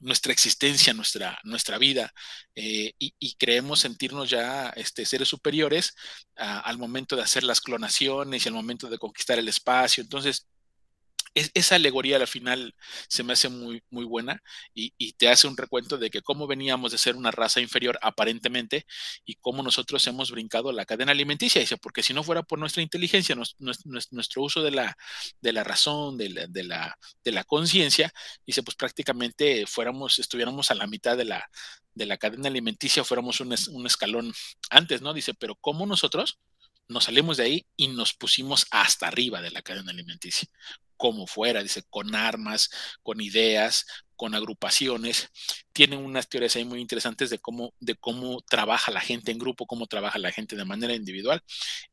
nuestra 0.00 0.32
existencia, 0.32 0.94
nuestra, 0.94 1.38
nuestra 1.44 1.78
vida, 1.78 2.12
eh, 2.54 2.92
y, 2.98 3.36
creemos 3.38 3.80
sentirnos 3.80 4.30
ya 4.30 4.70
este, 4.70 5.04
seres 5.06 5.28
superiores 5.28 5.94
a, 6.36 6.60
al 6.60 6.78
momento 6.78 7.16
de 7.16 7.22
hacer 7.22 7.44
las 7.44 7.60
clonaciones 7.60 8.44
y 8.44 8.48
al 8.48 8.54
momento 8.54 8.88
de 8.88 8.98
conquistar 8.98 9.38
el 9.38 9.48
espacio. 9.48 10.02
Entonces, 10.02 10.46
es, 11.36 11.50
esa 11.54 11.76
alegoría 11.76 12.16
al 12.16 12.26
final 12.26 12.74
se 13.08 13.22
me 13.22 13.34
hace 13.34 13.48
muy, 13.48 13.82
muy 13.90 14.04
buena 14.04 14.42
y, 14.74 14.92
te 15.18 15.28
hace 15.28 15.46
un 15.46 15.56
recuento 15.56 15.98
de 15.98 16.10
que 16.10 16.22
cómo 16.22 16.46
veníamos 16.46 16.92
de 16.92 16.98
ser 16.98 17.14
una 17.14 17.30
raza 17.30 17.60
inferior 17.60 17.98
aparentemente 18.02 18.86
y 19.24 19.36
cómo 19.36 19.62
nosotros 19.62 20.06
hemos 20.06 20.30
brincado 20.30 20.72
la 20.72 20.84
cadena 20.86 21.12
alimenticia. 21.12 21.60
Dice, 21.60 21.76
porque 21.76 22.02
si 22.02 22.14
no 22.14 22.22
fuera 22.22 22.42
por 22.42 22.58
nuestra 22.58 22.82
inteligencia, 22.82 23.36
nuestro, 23.58 24.42
uso 24.42 24.62
de 24.62 24.70
la, 24.70 24.96
de 25.40 25.52
la 25.52 25.62
razón, 25.64 26.16
de 26.18 26.30
la, 26.30 26.46
de 27.24 27.32
la, 27.32 27.44
conciencia, 27.44 28.12
dice, 28.46 28.62
pues 28.62 28.76
prácticamente 28.76 29.66
fuéramos, 29.66 30.18
estuviéramos 30.18 30.70
a 30.70 30.74
la 30.74 30.86
mitad 30.86 31.16
de 31.16 31.26
la, 31.26 31.48
de 31.94 32.06
la 32.06 32.16
cadena 32.16 32.48
alimenticia, 32.48 33.04
fuéramos 33.04 33.40
un 33.40 33.86
escalón 33.86 34.32
antes, 34.70 35.02
¿no? 35.02 35.12
Dice, 35.14 35.34
pero 35.34 35.54
cómo 35.56 35.86
nosotros 35.86 36.38
nos 36.88 37.04
salimos 37.04 37.36
de 37.36 37.44
ahí 37.44 37.66
y 37.76 37.88
nos 37.88 38.14
pusimos 38.14 38.66
hasta 38.70 39.08
arriba 39.08 39.42
de 39.42 39.50
la 39.50 39.62
cadena 39.62 39.90
alimenticia 39.92 40.48
como 40.96 41.26
fuera, 41.26 41.62
dice, 41.62 41.82
con 41.90 42.14
armas, 42.14 42.70
con 43.02 43.20
ideas, 43.20 43.86
con 44.16 44.34
agrupaciones. 44.34 45.30
Tienen 45.76 45.98
unas 45.98 46.26
teorías 46.26 46.56
ahí 46.56 46.64
muy 46.64 46.80
interesantes 46.80 47.28
de 47.28 47.38
cómo, 47.38 47.74
de 47.80 47.96
cómo 47.96 48.40
trabaja 48.48 48.90
la 48.90 49.02
gente 49.02 49.30
en 49.30 49.38
grupo, 49.38 49.66
cómo 49.66 49.86
trabaja 49.86 50.18
la 50.18 50.32
gente 50.32 50.56
de 50.56 50.64
manera 50.64 50.94
individual. 50.94 51.42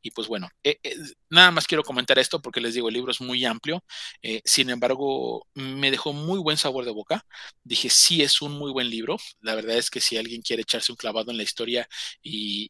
Y 0.01 0.11
pues 0.11 0.29
bueno, 0.29 0.47
eh, 0.63 0.79
eh, 0.83 0.95
nada 1.29 1.51
más 1.51 1.67
quiero 1.67 1.83
comentar 1.83 2.17
esto 2.17 2.41
porque 2.41 2.61
les 2.61 2.75
digo, 2.75 2.87
el 2.87 2.93
libro 2.93 3.11
es 3.11 3.19
muy 3.19 3.43
amplio. 3.43 3.83
Eh, 4.21 4.41
sin 4.45 4.69
embargo, 4.69 5.45
me 5.53 5.91
dejó 5.91 6.13
muy 6.13 6.39
buen 6.39 6.55
sabor 6.55 6.85
de 6.85 6.91
boca. 6.91 7.25
Dije, 7.61 7.89
sí, 7.89 8.21
es 8.21 8.41
un 8.41 8.53
muy 8.53 8.71
buen 8.71 8.89
libro. 8.89 9.17
La 9.41 9.53
verdad 9.53 9.75
es 9.75 9.89
que 9.91 9.99
si 9.99 10.15
alguien 10.15 10.41
quiere 10.43 10.61
echarse 10.61 10.93
un 10.93 10.95
clavado 10.95 11.31
en 11.31 11.35
la 11.35 11.43
historia 11.43 11.85
y, 12.21 12.69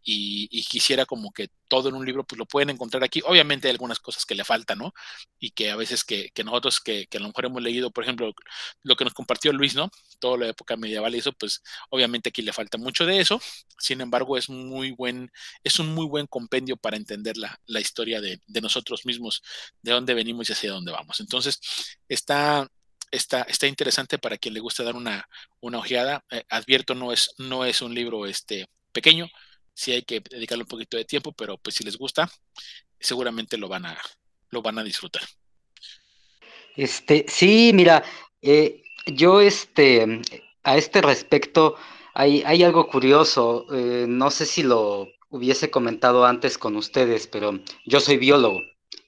quisiera 0.68 1.05
como 1.05 1.32
que 1.32 1.49
todo 1.68 1.89
en 1.89 1.95
un 1.95 2.05
libro, 2.05 2.24
pues 2.24 2.39
lo 2.39 2.45
pueden 2.47 2.72
encontrar 2.72 3.03
aquí. 3.03 3.22
Obviamente 3.26 3.68
hay 3.68 3.72
algunas 3.74 3.99
cosas 3.99 4.26
que 4.26 4.34
le 4.34 4.43
faltan, 4.43 4.80
¿no? 4.80 4.93
Y 5.39 5.51
que 5.51 5.70
a 5.70 5.76
veces 5.76 6.03
que, 6.03 6.32
que 6.34 6.43
nosotros 6.43 6.80
que, 6.80 7.05
que 7.07 7.18
a 7.18 7.22
lo 7.22 7.28
mejor 7.28 7.45
hemos 7.45 7.61
leído, 7.61 7.91
por 7.91 8.03
ejemplo, 8.03 8.34
lo 8.82 8.95
que 8.95 9.03
nos 9.03 9.14
compartió 9.14 9.53
Luis, 9.53 9.76
¿no? 9.76 9.89
Toda 10.20 10.38
la 10.38 10.47
época 10.49 10.76
medieval 10.78 11.03
y 11.12 11.18
eso, 11.18 11.32
pues 11.34 11.62
obviamente 11.89 12.30
aquí 12.30 12.41
le 12.41 12.54
falta 12.54 12.78
mucho 12.78 13.06
de 13.06 13.20
eso. 13.20 13.41
Sin 13.78 14.01
embargo, 14.01 14.38
es 14.38 14.49
muy 14.49 14.91
buen, 14.91 15.32
es 15.64 15.80
un 15.80 15.93
muy 15.93 16.06
buen 16.08 16.28
compendio 16.28 16.78
para 16.78 16.97
entender 16.97 17.38
la, 17.38 17.60
la 17.66 17.80
historia 17.80 18.22
de, 18.22 18.39
nosotros 18.62 19.06
mismos, 19.06 19.41
de 19.82 19.91
dónde 19.91 20.14
venimos 20.14 20.49
y 20.49 20.54
hacia 20.54 20.72
dónde 20.72 20.91
vamos. 20.91 21.20
Entonces, 21.20 21.60
está, 22.08 22.68
está, 23.12 23.43
está 23.43 23.68
interesante 23.68 24.18
para 24.20 24.38
quien 24.38 24.54
le 24.54 24.60
gusta 24.60 24.84
dar 24.84 24.95
una, 24.95 25.28
una 25.60 25.80
ojeada. 25.80 26.24
Eh, 26.32 26.43
advierto, 26.49 26.95
no 26.95 27.12
es, 27.12 27.32
no 27.38 27.66
es 27.66 27.82
un 27.82 27.93
libro 27.93 28.26
este, 28.26 28.68
pequeño, 28.91 29.28
sí 29.74 29.91
hay 29.91 30.04
que 30.04 30.22
dedicarle 30.22 30.64
un 30.64 30.70
poquito 30.70 30.97
de 30.97 31.06
tiempo, 31.06 31.34
pero 31.34 31.58
pues 31.58 31.76
si 31.76 31.84
les 31.84 31.97
gusta, 31.97 32.30
seguramente 32.99 33.58
lo 33.58 33.68
van 33.68 33.86
a, 33.86 33.97
lo 34.49 34.62
van 34.62 34.80
a 34.80 34.84
disfrutar. 34.84 35.24
Este, 36.76 37.26
sí, 37.28 37.72
mira, 37.74 38.04
eh, 38.41 38.82
yo, 39.06 39.41
este, 39.41 40.22
a 40.64 40.78
este 40.78 41.01
respecto, 41.01 41.76
hay, 42.14 42.64
algo 42.64 42.88
curioso. 42.88 43.66
Eh, 43.74 44.05
no 44.07 44.32
sé 44.32 44.45
si 44.45 44.64
lo 44.64 45.07
hubiese 45.30 45.72
comentado 45.72 46.26
antes 46.26 46.57
con 46.57 46.76
ustedes, 46.76 47.28
pero 47.28 47.59
yo 47.86 47.99
soy 47.99 48.18
biólogo. 48.18 48.61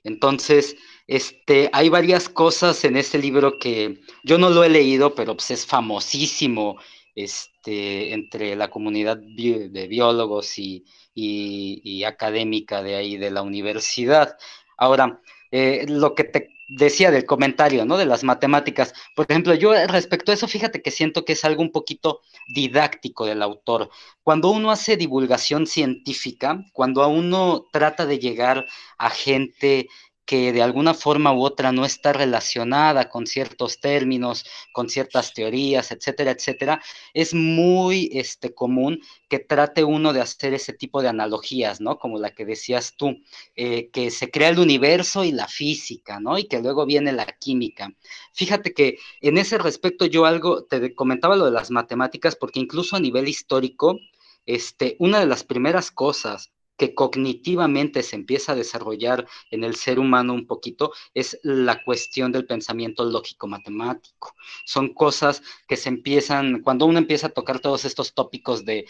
Entonces, 0.04 0.76
este, 1.08 1.70
hay 1.74 1.90
varias 1.90 2.30
cosas 2.30 2.84
en 2.84 2.98
este 2.98 3.20
libro 3.20 3.60
que 3.60 4.02
yo 4.24 4.38
no 4.38 4.50
lo 4.50 4.64
he 4.64 4.70
leído, 4.70 5.14
pero 5.16 5.36
pues 5.36 5.52
es 5.52 5.66
famosísimo 5.66 6.78
este, 7.16 8.14
entre 8.14 8.56
la 8.56 8.70
comunidad 8.70 9.18
de 9.18 9.88
biólogos 9.88 10.58
y, 10.58 10.86
y, 11.14 11.82
y, 11.84 12.04
académica 12.04 12.84
de 12.84 12.96
ahí 12.96 13.18
de 13.18 13.32
la 13.32 13.42
universidad. 13.44 14.36
Ahora, 14.78 15.22
eh, 15.52 15.86
lo 15.88 16.16
que 16.16 16.26
te 16.26 16.55
decía 16.68 17.12
del 17.12 17.26
comentario, 17.26 17.86
¿no? 17.86 17.98
De 17.98 18.06
las 18.06 18.24
matemáticas. 18.24 18.94
Por 19.16 19.26
ejemplo, 19.30 19.54
yo 19.54 19.74
respecto 19.88 20.32
a 20.32 20.36
eso, 20.36 20.48
fíjate 20.48 20.82
que 20.82 20.92
siento 20.92 21.26
que 21.26 21.34
es 21.34 21.46
algo 21.46 21.62
un 21.62 21.72
poquito 21.72 22.22
didáctico 22.48 23.26
del 23.26 23.42
autor. 23.42 23.90
Cuando 24.24 24.50
uno 24.50 24.72
hace 24.72 24.98
divulgación 24.98 25.68
científica, 25.68 26.66
cuando 26.74 27.04
a 27.04 27.08
uno 27.08 27.66
trata 27.72 28.06
de 28.06 28.20
llegar 28.20 28.66
a 28.98 29.10
gente 29.10 29.88
que 30.26 30.52
de 30.52 30.62
alguna 30.62 30.94
forma 30.94 31.34
u 31.34 31.44
otra 31.44 31.72
no 31.72 31.86
está 31.86 32.12
relacionada 32.12 33.10
con 33.10 33.28
ciertos 33.28 33.80
términos, 33.80 34.46
con 34.74 34.90
ciertas 34.90 35.34
teorías, 35.34 35.92
etcétera, 35.92 36.32
etcétera, 36.32 36.82
es 37.14 37.34
muy 37.34 38.10
este, 38.12 38.54
común 38.54 39.02
que 39.30 39.40
trate 39.40 39.84
uno 39.84 40.14
de 40.14 40.22
hacer 40.22 40.54
ese 40.54 40.74
tipo 40.74 41.02
de 41.02 41.10
analogías, 41.10 41.80
¿no? 41.80 42.00
Como 42.00 42.20
la 42.20 42.32
que 42.32 42.46
decías 42.46 42.96
tú, 42.98 43.16
eh, 43.56 43.90
que 43.92 44.12
se 44.12 44.32
crea 44.32 44.50
el 44.50 44.60
universo 44.60 45.24
y 45.24 45.32
la 45.32 45.48
física, 45.48 46.20
¿no? 46.20 46.38
Y 46.38 46.48
que 46.48 46.62
luego 46.62 46.86
viene 46.86 47.12
la 47.14 47.26
química. 47.26 47.94
Fíjate 48.34 48.74
que 48.74 48.98
en 49.22 49.38
ese 49.38 49.58
respecto 49.58 50.06
yo 50.06 50.26
algo, 50.26 50.64
te 50.64 50.96
comentaba 50.96 51.36
lo 51.36 51.46
de 51.46 51.52
las 51.52 51.72
matemáticas, 51.72 52.36
porque 52.36 52.60
incluso 52.60 52.96
a 52.96 53.00
nivel 53.00 53.28
histórico, 53.28 54.00
este, 54.46 54.96
una 55.00 55.20
de 55.20 55.26
las 55.26 55.44
primeras 55.44 55.92
cosas 55.92 56.52
que 56.78 56.94
cognitivamente 56.94 58.04
se 58.04 58.16
empieza 58.16 58.52
a 58.52 58.56
desarrollar 58.56 59.28
en 59.52 59.64
el 59.64 59.76
ser 59.76 60.00
humano 60.00 60.34
un 60.34 60.46
poquito 60.48 60.92
es 61.14 61.40
la 61.44 61.84
cuestión 61.84 62.32
del 62.32 62.46
pensamiento 62.46 63.06
lógico-matemático. 63.06 64.36
Son 64.66 64.94
cosas 64.94 65.42
que 65.68 65.78
se 65.78 65.90
empiezan, 65.90 66.62
cuando 66.62 66.86
uno 66.86 67.00
empieza 67.00 67.28
a 67.28 67.34
tocar 67.34 67.60
todos 67.60 67.86
estos 67.86 68.14
tópicos 68.14 68.66
de, 68.66 68.86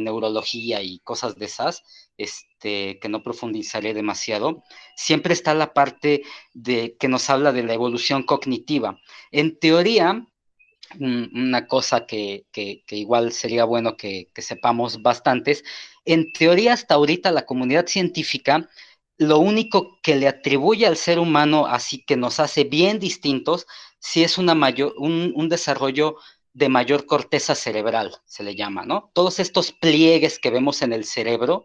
neurología 0.00 0.82
y 0.82 0.98
cosas 1.00 1.36
de 1.36 1.46
esas, 1.46 1.82
este, 2.16 2.98
que 2.98 3.08
no 3.08 3.22
profundizaré 3.22 3.94
demasiado, 3.94 4.62
siempre 4.96 5.32
está 5.32 5.54
la 5.54 5.72
parte 5.74 6.22
de, 6.54 6.96
que 6.98 7.08
nos 7.08 7.30
habla 7.30 7.52
de 7.52 7.62
la 7.62 7.74
evolución 7.74 8.22
cognitiva. 8.24 8.98
En 9.30 9.58
teoría, 9.58 10.26
una 11.00 11.66
cosa 11.66 12.06
que, 12.06 12.46
igual 12.90 13.32
sería 13.32 13.64
bueno 13.64 13.96
que, 13.96 14.28
que 14.32 14.42
sepamos 14.42 15.02
bastantes 15.02 15.64
en 16.06 16.32
teoría, 16.32 16.72
hasta 16.72 16.94
ahorita 16.94 17.30
la 17.32 17.44
comunidad 17.44 17.86
científica 17.86 18.68
lo 19.18 19.38
único 19.38 19.98
que 20.02 20.16
le 20.16 20.28
atribuye 20.28 20.86
al 20.86 20.96
ser 20.96 21.18
humano, 21.18 21.66
así 21.66 22.04
que 22.04 22.16
nos 22.16 22.38
hace 22.40 22.64
bien 22.64 22.98
distintos, 22.98 23.66
si 23.98 24.22
es 24.22 24.38
un, 24.38 25.48
desarrollo 25.48 26.16
de 26.52 26.68
mayor 26.68 27.06
corteza 27.06 27.54
cerebral, 27.54 28.16
se 28.26 28.42
le 28.42 28.54
llama, 28.54 28.84
¿no? 28.84 29.10
Todos 29.14 29.38
estos 29.38 29.72
pliegues 29.72 30.38
que 30.38 30.50
vemos 30.50 30.82
en 30.82 30.92
el 30.92 31.04
cerebro 31.04 31.64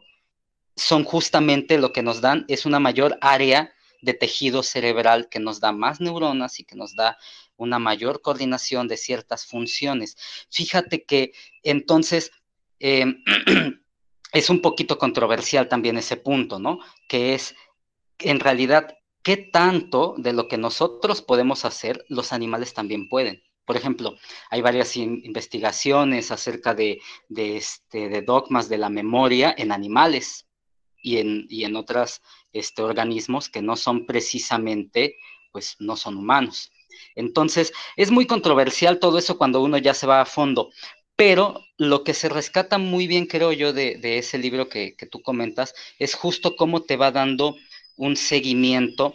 son 0.75 1.03
justamente 1.03 1.77
lo 1.77 1.91
que 1.91 2.01
nos 2.01 2.21
dan, 2.21 2.45
es 2.47 2.65
una 2.65 2.79
mayor 2.79 3.17
área 3.21 3.73
de 4.01 4.13
tejido 4.13 4.63
cerebral 4.63 5.27
que 5.29 5.39
nos 5.39 5.59
da 5.59 5.71
más 5.71 5.99
neuronas 5.99 6.59
y 6.59 6.63
que 6.63 6.75
nos 6.75 6.95
da 6.95 7.17
una 7.57 7.77
mayor 7.77 8.21
coordinación 8.21 8.87
de 8.87 8.97
ciertas 8.97 9.45
funciones. 9.45 10.17
Fíjate 10.49 11.03
que 11.03 11.33
entonces 11.61 12.31
eh, 12.79 13.05
es 14.31 14.49
un 14.49 14.61
poquito 14.61 14.97
controversial 14.97 15.67
también 15.67 15.97
ese 15.97 16.17
punto, 16.17 16.59
¿no? 16.59 16.79
Que 17.07 17.33
es, 17.33 17.55
en 18.19 18.39
realidad, 18.39 18.97
¿qué 19.23 19.37
tanto 19.37 20.15
de 20.17 20.33
lo 20.33 20.47
que 20.47 20.57
nosotros 20.57 21.21
podemos 21.21 21.65
hacer 21.65 22.05
los 22.07 22.33
animales 22.33 22.73
también 22.73 23.09
pueden? 23.09 23.43
Por 23.65 23.77
ejemplo, 23.77 24.15
hay 24.49 24.61
varias 24.61 24.97
investigaciones 24.97 26.31
acerca 26.31 26.73
de, 26.73 26.99
este, 27.29 28.09
de 28.09 28.21
dogmas 28.21 28.69
de 28.69 28.77
la 28.77 28.89
memoria 28.89 29.53
en 29.57 29.71
animales 29.71 30.47
y 30.97 31.17
en, 31.17 31.45
y 31.49 31.63
en 31.63 31.75
otros 31.75 32.21
este, 32.53 32.81
organismos 32.81 33.49
que 33.49 33.61
no 33.61 33.75
son 33.75 34.05
precisamente, 34.05 35.17
pues 35.51 35.75
no 35.79 35.95
son 35.95 36.17
humanos. 36.17 36.71
Entonces, 37.15 37.71
es 37.95 38.11
muy 38.11 38.25
controversial 38.25 38.99
todo 38.99 39.17
eso 39.17 39.37
cuando 39.37 39.61
uno 39.61 39.77
ya 39.77 39.93
se 39.93 40.07
va 40.07 40.21
a 40.21 40.25
fondo, 40.25 40.69
pero 41.21 41.63
lo 41.77 42.03
que 42.03 42.15
se 42.15 42.29
rescata 42.29 42.79
muy 42.79 43.05
bien, 43.05 43.27
creo 43.27 43.51
yo, 43.51 43.73
de, 43.73 43.99
ese 44.17 44.39
libro 44.39 44.67
que, 44.69 44.95
tú 45.11 45.21
comentas, 45.21 45.75
es 45.99 46.15
justo 46.15 46.55
cómo 46.55 46.81
te 46.81 46.97
va 46.97 47.11
dando 47.11 47.57
un 47.95 48.15
seguimiento 48.15 49.13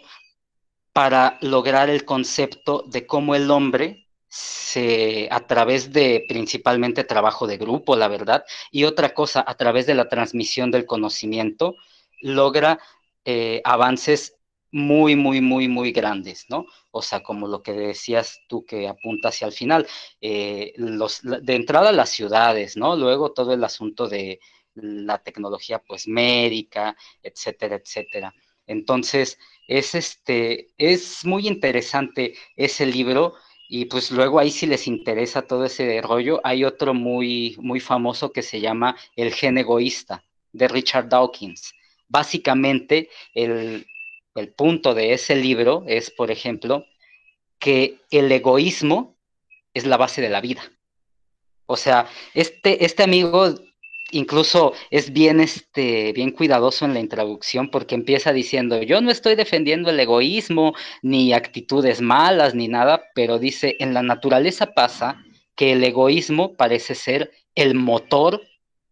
para 0.93 1.37
lograr 1.41 1.91
el 1.91 2.05
concepto 2.05 2.85
de 2.87 3.09
cómo 3.09 3.35
el 3.35 3.51
hombre 3.51 4.07
se, 4.29 5.27
a 5.33 5.49
través 5.49 5.93
de 5.93 6.25
principalmente 6.29 7.03
trabajo 7.03 7.49
de 7.49 7.57
grupo, 7.57 7.97
la 7.97 8.07
verdad, 8.07 8.45
y 8.71 8.85
otra 8.85 9.13
cosa, 9.13 9.45
a 9.45 9.57
través 9.57 9.85
de 9.87 9.97
la 9.97 10.09
transmisión 10.09 10.71
del 10.71 10.87
conocimiento, 10.87 11.75
logra 12.21 12.79
eh, 13.25 13.61
avances 13.65 14.36
muy, 14.77 15.17
muy, 15.17 15.41
muy, 15.41 15.69
muy 15.69 15.91
grandes, 15.91 16.45
¿no? 16.51 16.67
O 16.91 17.01
sea, 17.01 17.23
como 17.23 17.49
lo 17.49 17.63
que 17.63 17.73
decías 17.73 18.43
tú 18.47 18.67
que 18.67 18.89
apunta 18.89 19.31
hacia 19.31 19.47
el 19.47 19.55
final, 19.55 19.87
eh, 20.21 20.75
de 20.77 21.55
entrada 21.55 21.93
las 21.93 22.11
ciudades, 22.11 22.77
¿no? 22.77 22.95
Luego 22.95 23.33
todo 23.33 23.55
el 23.55 23.65
asunto 23.65 24.07
de 24.07 24.39
la 24.75 25.17
tecnología, 25.23 25.79
pues, 25.79 26.07
médica, 26.07 26.95
etcétera, 27.23 27.77
etcétera. 27.77 28.35
Entonces, 28.67 29.39
es, 29.67 29.95
este, 29.95 30.69
es 30.77 31.25
muy 31.25 31.49
interesante 31.49 32.35
ese 32.55 32.85
libro 32.85 33.35
y 33.69 33.87
pues 33.87 34.11
luego 34.11 34.39
ahí 34.39 34.51
si 34.51 34.67
les 34.67 34.87
interesa 34.87 35.43
todo 35.43 35.65
ese 35.65 36.03
rollo, 36.03 36.41
hay 36.45 36.65
otro 36.65 36.93
muy, 36.93 37.57
muy 37.61 37.81
famoso 37.81 38.31
que 38.31 38.43
se 38.43 38.61
llama 38.61 38.95
El 39.17 39.33
gen 39.33 39.57
egoísta, 39.57 40.23
de 40.53 40.69
Richard 40.69 41.09
Dawkins. 41.09 41.75
Básicamente, 42.09 43.09
el, 43.35 43.87
el 44.37 44.53
punto 44.53 44.95
de 44.95 45.13
ese 45.13 45.37
libro 45.37 45.85
es, 45.87 46.11
por 46.11 46.31
ejemplo, 46.31 46.87
que 47.59 47.99
el 48.11 48.31
egoísmo 48.31 49.17
es 49.75 49.87
la 49.87 49.97
base 49.97 50.21
de 50.21 50.29
la 50.29 50.41
vida. 50.41 50.63
O 51.67 51.77
sea, 51.77 52.07
este, 52.35 52.85
este 52.85 53.03
amigo 53.03 53.55
incluso 54.13 54.73
es 54.91 55.13
bien, 55.13 55.41
este, 55.41 56.13
bien 56.13 56.31
cuidadoso 56.31 56.85
en 56.85 56.95
la 56.95 57.01
introducción 57.01 57.71
porque 57.71 57.95
empieza 57.95 58.33
diciendo, 58.33 58.83
yo 58.83 59.01
no 59.01 59.11
estoy 59.11 59.35
defendiendo 59.35 59.91
el 59.91 59.99
egoísmo, 59.99 60.75
ni 61.03 61.33
actitudes 61.33 62.01
malas, 62.01 62.55
ni 62.55 62.69
nada, 62.69 63.03
pero 63.15 63.39
dice, 63.39 63.77
en 63.81 63.95
la 63.95 64.03
naturaleza 64.03 64.75
pasa 64.75 65.23
que 65.55 65.73
el 65.73 65.83
egoísmo 65.83 66.55
parece 66.57 66.95
ser 66.95 67.33
el 67.55 67.75
motor 67.75 68.43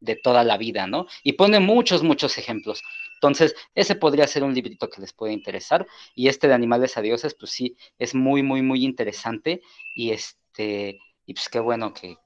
de 0.01 0.17
toda 0.17 0.45
la 0.45 0.59
vida, 0.59 0.87
¿no? 0.87 1.07
Y 1.23 1.33
pone 1.33 1.61
muchos, 1.61 2.03
muchos 2.03 2.37
ejemplos. 2.39 2.83
Entonces, 3.15 3.55
ese 3.75 3.95
podría 3.95 4.27
ser 4.27 4.45
un 4.45 4.55
librito 4.55 4.91
que 4.91 5.01
les 5.01 5.12
puede 5.12 5.33
interesar. 5.33 5.87
Y 6.15 6.29
este 6.29 6.49
de 6.49 6.55
Animales 6.55 6.97
a 6.97 7.03
Dioses, 7.03 7.35
pues 7.35 7.53
sí, 7.53 7.77
es 7.99 8.15
muy, 8.15 8.43
muy, 8.43 8.62
muy 8.62 8.85
interesante. 8.85 9.62
Y 9.95 10.11
este, 10.11 10.99
y 11.27 11.35
pues 11.35 11.49
qué 11.49 11.61
bueno 11.61 11.93
que, 11.93 12.19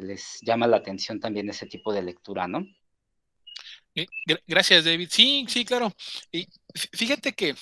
les 0.00 0.38
llama 0.42 0.68
la 0.68 0.76
atención 0.76 1.18
también 1.18 1.50
ese 1.50 1.66
tipo 1.66 1.92
de 1.92 2.02
lectura, 2.02 2.46
¿no? 2.46 2.64
Eh, 3.96 4.06
gracias, 4.46 4.84
David. 4.84 5.08
Sí, 5.10 5.44
sí, 5.48 5.64
claro. 5.64 5.92
Y 6.30 6.46
fíjate 6.92 7.32
que 7.32 7.56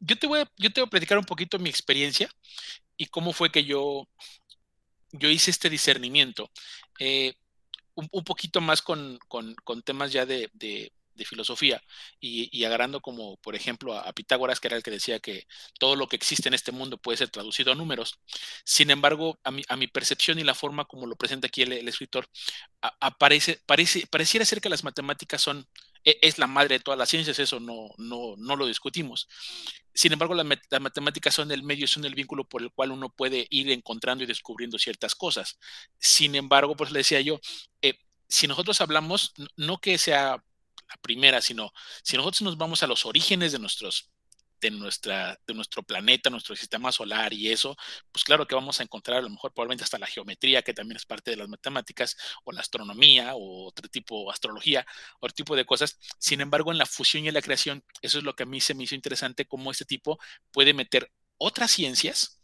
yo 0.00 0.16
te 0.18 0.26
voy 0.26 0.40
a, 0.40 0.50
yo 0.56 0.72
te 0.72 0.80
voy 0.80 0.88
a 0.88 0.90
platicar 0.90 1.16
un 1.16 1.24
poquito 1.24 1.60
mi 1.60 1.70
experiencia 1.70 2.28
y 2.96 3.06
cómo 3.06 3.32
fue 3.32 3.52
que 3.52 3.64
yo, 3.64 4.08
yo 5.12 5.28
hice 5.28 5.52
este 5.52 5.70
discernimiento. 5.70 6.50
Eh, 6.98 7.34
un, 7.94 8.24
poquito 8.24 8.60
más 8.60 8.82
con, 8.82 9.18
temas 9.84 10.12
ya 10.12 10.26
de 10.26 10.50
filosofía 11.24 11.82
y, 12.20 12.64
agarrando 12.64 13.00
como, 13.00 13.36
por 13.38 13.54
ejemplo, 13.54 13.94
a, 13.96 14.12
Pitágoras, 14.12 14.60
que 14.60 14.68
era 14.68 14.76
el 14.76 14.82
que 14.82 14.90
decía 14.90 15.20
que 15.20 15.46
todo 15.78 15.96
lo 15.96 16.08
que 16.08 16.16
existe 16.16 16.48
en 16.48 16.54
este 16.54 16.72
mundo 16.72 16.98
puede 16.98 17.18
ser 17.18 17.30
traducido 17.30 17.72
a 17.72 17.74
números. 17.74 18.20
Sin 18.64 18.90
embargo, 18.90 19.38
a 19.44 19.50
mi, 19.50 19.62
a 19.68 19.76
mi 19.76 19.86
percepción 19.86 20.38
y 20.38 20.44
la 20.44 20.54
forma 20.54 20.84
como 20.86 21.06
lo 21.06 21.16
presenta 21.16 21.46
aquí 21.48 21.62
el, 21.62 21.88
escritor, 21.88 22.28
aparece, 23.00 23.60
parece, 23.66 24.06
pareciera 24.06 24.44
ser 24.44 24.60
que 24.60 24.68
las 24.68 24.84
matemáticas 24.84 25.42
son, 25.42 25.66
e, 26.04 26.18
es 26.22 26.38
la 26.38 26.46
madre 26.46 26.78
de 26.78 26.84
todas 26.84 26.98
las 26.98 27.08
ciencias, 27.08 27.38
eso 27.38 27.60
no, 27.60 27.88
no, 27.98 28.34
no 28.36 28.56
lo 28.56 28.66
discutimos. 28.66 29.28
Sin 29.98 30.12
embargo, 30.12 30.34
las 30.34 30.80
matemáticas 30.80 31.34
son 31.34 31.50
el 31.50 31.64
medio, 31.64 31.88
son 31.88 32.04
el 32.04 32.14
vínculo 32.14 32.44
por 32.48 32.62
el 32.62 32.70
cual 32.70 32.92
uno 32.92 33.08
puede 33.10 33.48
ir 33.50 33.70
encontrando 33.72 34.22
y 34.22 34.28
descubriendo 34.28 34.78
ciertas 34.78 35.16
cosas. 35.16 35.58
Sin 35.98 36.36
embargo, 36.36 36.76
pues 36.76 36.92
le 36.92 37.00
decía 37.00 37.20
yo, 37.20 37.40
eh, 37.82 37.98
si 38.28 38.46
nosotros 38.46 38.80
hablamos, 38.80 39.32
no 39.56 39.78
que 39.78 39.98
sea 39.98 40.44
la 40.88 40.96
primera, 41.00 41.40
sino 41.40 41.72
si 42.02 42.16
nosotros 42.16 42.42
nos 42.42 42.56
vamos 42.56 42.82
a 42.82 42.86
los 42.86 43.06
orígenes 43.06 43.52
de 43.52 43.58
nuestros 43.58 44.10
de, 44.60 44.70
nuestra, 44.70 45.38
de 45.46 45.54
nuestro 45.54 45.82
planeta, 45.82 46.30
nuestro 46.30 46.56
sistema 46.56 46.90
solar 46.92 47.32
y 47.32 47.50
eso, 47.50 47.76
pues 48.10 48.24
claro 48.24 48.46
que 48.46 48.54
vamos 48.54 48.80
a 48.80 48.82
encontrar 48.82 49.18
a 49.18 49.22
lo 49.22 49.30
mejor 49.30 49.52
probablemente 49.52 49.84
hasta 49.84 49.98
la 49.98 50.06
geometría, 50.06 50.62
que 50.62 50.74
también 50.74 50.96
es 50.96 51.06
parte 51.06 51.30
de 51.30 51.36
las 51.36 51.48
matemáticas, 51.48 52.16
o 52.44 52.52
la 52.52 52.60
astronomía, 52.60 53.34
o 53.34 53.66
otro 53.66 53.88
tipo, 53.88 54.30
astrología, 54.30 54.86
otro 55.20 55.34
tipo 55.34 55.56
de 55.56 55.64
cosas. 55.64 55.98
Sin 56.18 56.40
embargo, 56.40 56.72
en 56.72 56.78
la 56.78 56.86
fusión 56.86 57.24
y 57.24 57.28
en 57.28 57.34
la 57.34 57.42
creación, 57.42 57.84
eso 58.02 58.18
es 58.18 58.24
lo 58.24 58.34
que 58.34 58.44
a 58.44 58.46
mí 58.46 58.60
se 58.60 58.74
me 58.74 58.84
hizo 58.84 58.94
interesante, 58.94 59.46
cómo 59.46 59.70
este 59.70 59.84
tipo 59.84 60.18
puede 60.50 60.74
meter 60.74 61.12
otras 61.36 61.70
ciencias 61.70 62.37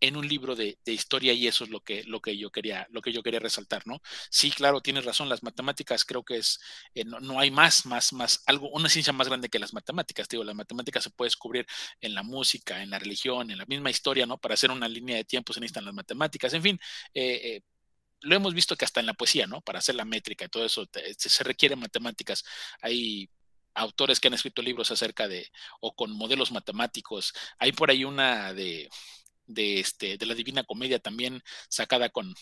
en 0.00 0.16
un 0.16 0.26
libro 0.28 0.54
de, 0.54 0.78
historia 0.86 1.32
y 1.32 1.46
eso 1.46 1.64
es 1.64 1.70
lo 1.70 1.80
que, 1.80 2.04
lo 2.04 2.20
que 2.20 2.36
yo 2.36 2.50
quería, 2.50 2.86
lo 2.90 3.02
que 3.02 3.12
yo 3.12 3.22
quería 3.22 3.40
resaltar, 3.40 3.86
¿no? 3.86 4.00
Sí, 4.30 4.50
claro, 4.50 4.80
tienes 4.80 5.04
razón, 5.04 5.28
las 5.28 5.42
matemáticas 5.42 6.04
creo 6.04 6.24
que 6.24 6.36
es, 6.36 6.60
eh, 6.94 7.04
no, 7.04 7.38
hay 7.40 7.50
más, 7.50 7.86
más, 7.86 8.12
más, 8.12 8.42
algo, 8.46 8.70
una 8.70 8.88
ciencia 8.88 9.12
más 9.12 9.28
grande 9.28 9.48
que 9.48 9.58
las 9.58 9.72
matemáticas, 9.72 10.28
digo, 10.28 10.44
las 10.44 10.54
matemáticas 10.54 11.04
se 11.04 11.10
puede 11.10 11.28
descubrir 11.28 11.66
en 12.00 12.14
la 12.14 12.22
música, 12.22 12.82
en 12.82 12.90
la 12.90 12.98
religión, 12.98 13.50
en 13.50 13.58
la 13.58 13.66
misma 13.66 13.90
historia, 13.90 14.26
¿no? 14.26 14.38
Para 14.38 14.54
hacer 14.54 14.70
una 14.70 14.88
línea 14.88 15.16
de 15.16 15.24
tiempo 15.24 15.52
se 15.52 15.60
necesitan 15.60 15.84
las 15.84 15.94
matemáticas, 15.94 16.52
en 16.54 16.62
fin, 16.62 16.80
eh, 17.14 17.40
eh, 17.44 17.62
lo 18.20 18.34
hemos 18.34 18.54
visto 18.54 18.76
que 18.76 18.84
hasta 18.84 19.00
en 19.00 19.06
la 19.06 19.14
poesía, 19.14 19.46
¿no? 19.46 19.60
Para 19.60 19.78
hacer 19.78 19.94
la 19.94 20.04
métrica 20.04 20.44
y 20.44 20.48
todo 20.48 20.64
eso 20.64 20.88
se 21.16 21.44
requieren 21.44 21.78
matemáticas. 21.78 22.44
Hay 22.82 23.30
autores 23.74 24.20
que 24.20 24.28
han 24.28 24.34
escrito 24.34 24.62
libros 24.62 24.90
acerca 24.90 25.28
de, 25.28 25.50
o 25.80 25.94
con 25.94 26.12
modelos 26.12 26.52
matemáticos. 26.52 27.32
Hay 27.58 27.72
por 27.72 27.90
ahí 27.90 28.04
una 28.04 28.52
de, 28.52 28.88
de, 29.48 29.80
este, 29.80 30.16
de 30.16 30.26
la 30.26 30.34
Divina 30.34 30.62
Comedia 30.62 31.00
también 31.00 31.42
sacada 31.68 32.10
con, 32.10 32.32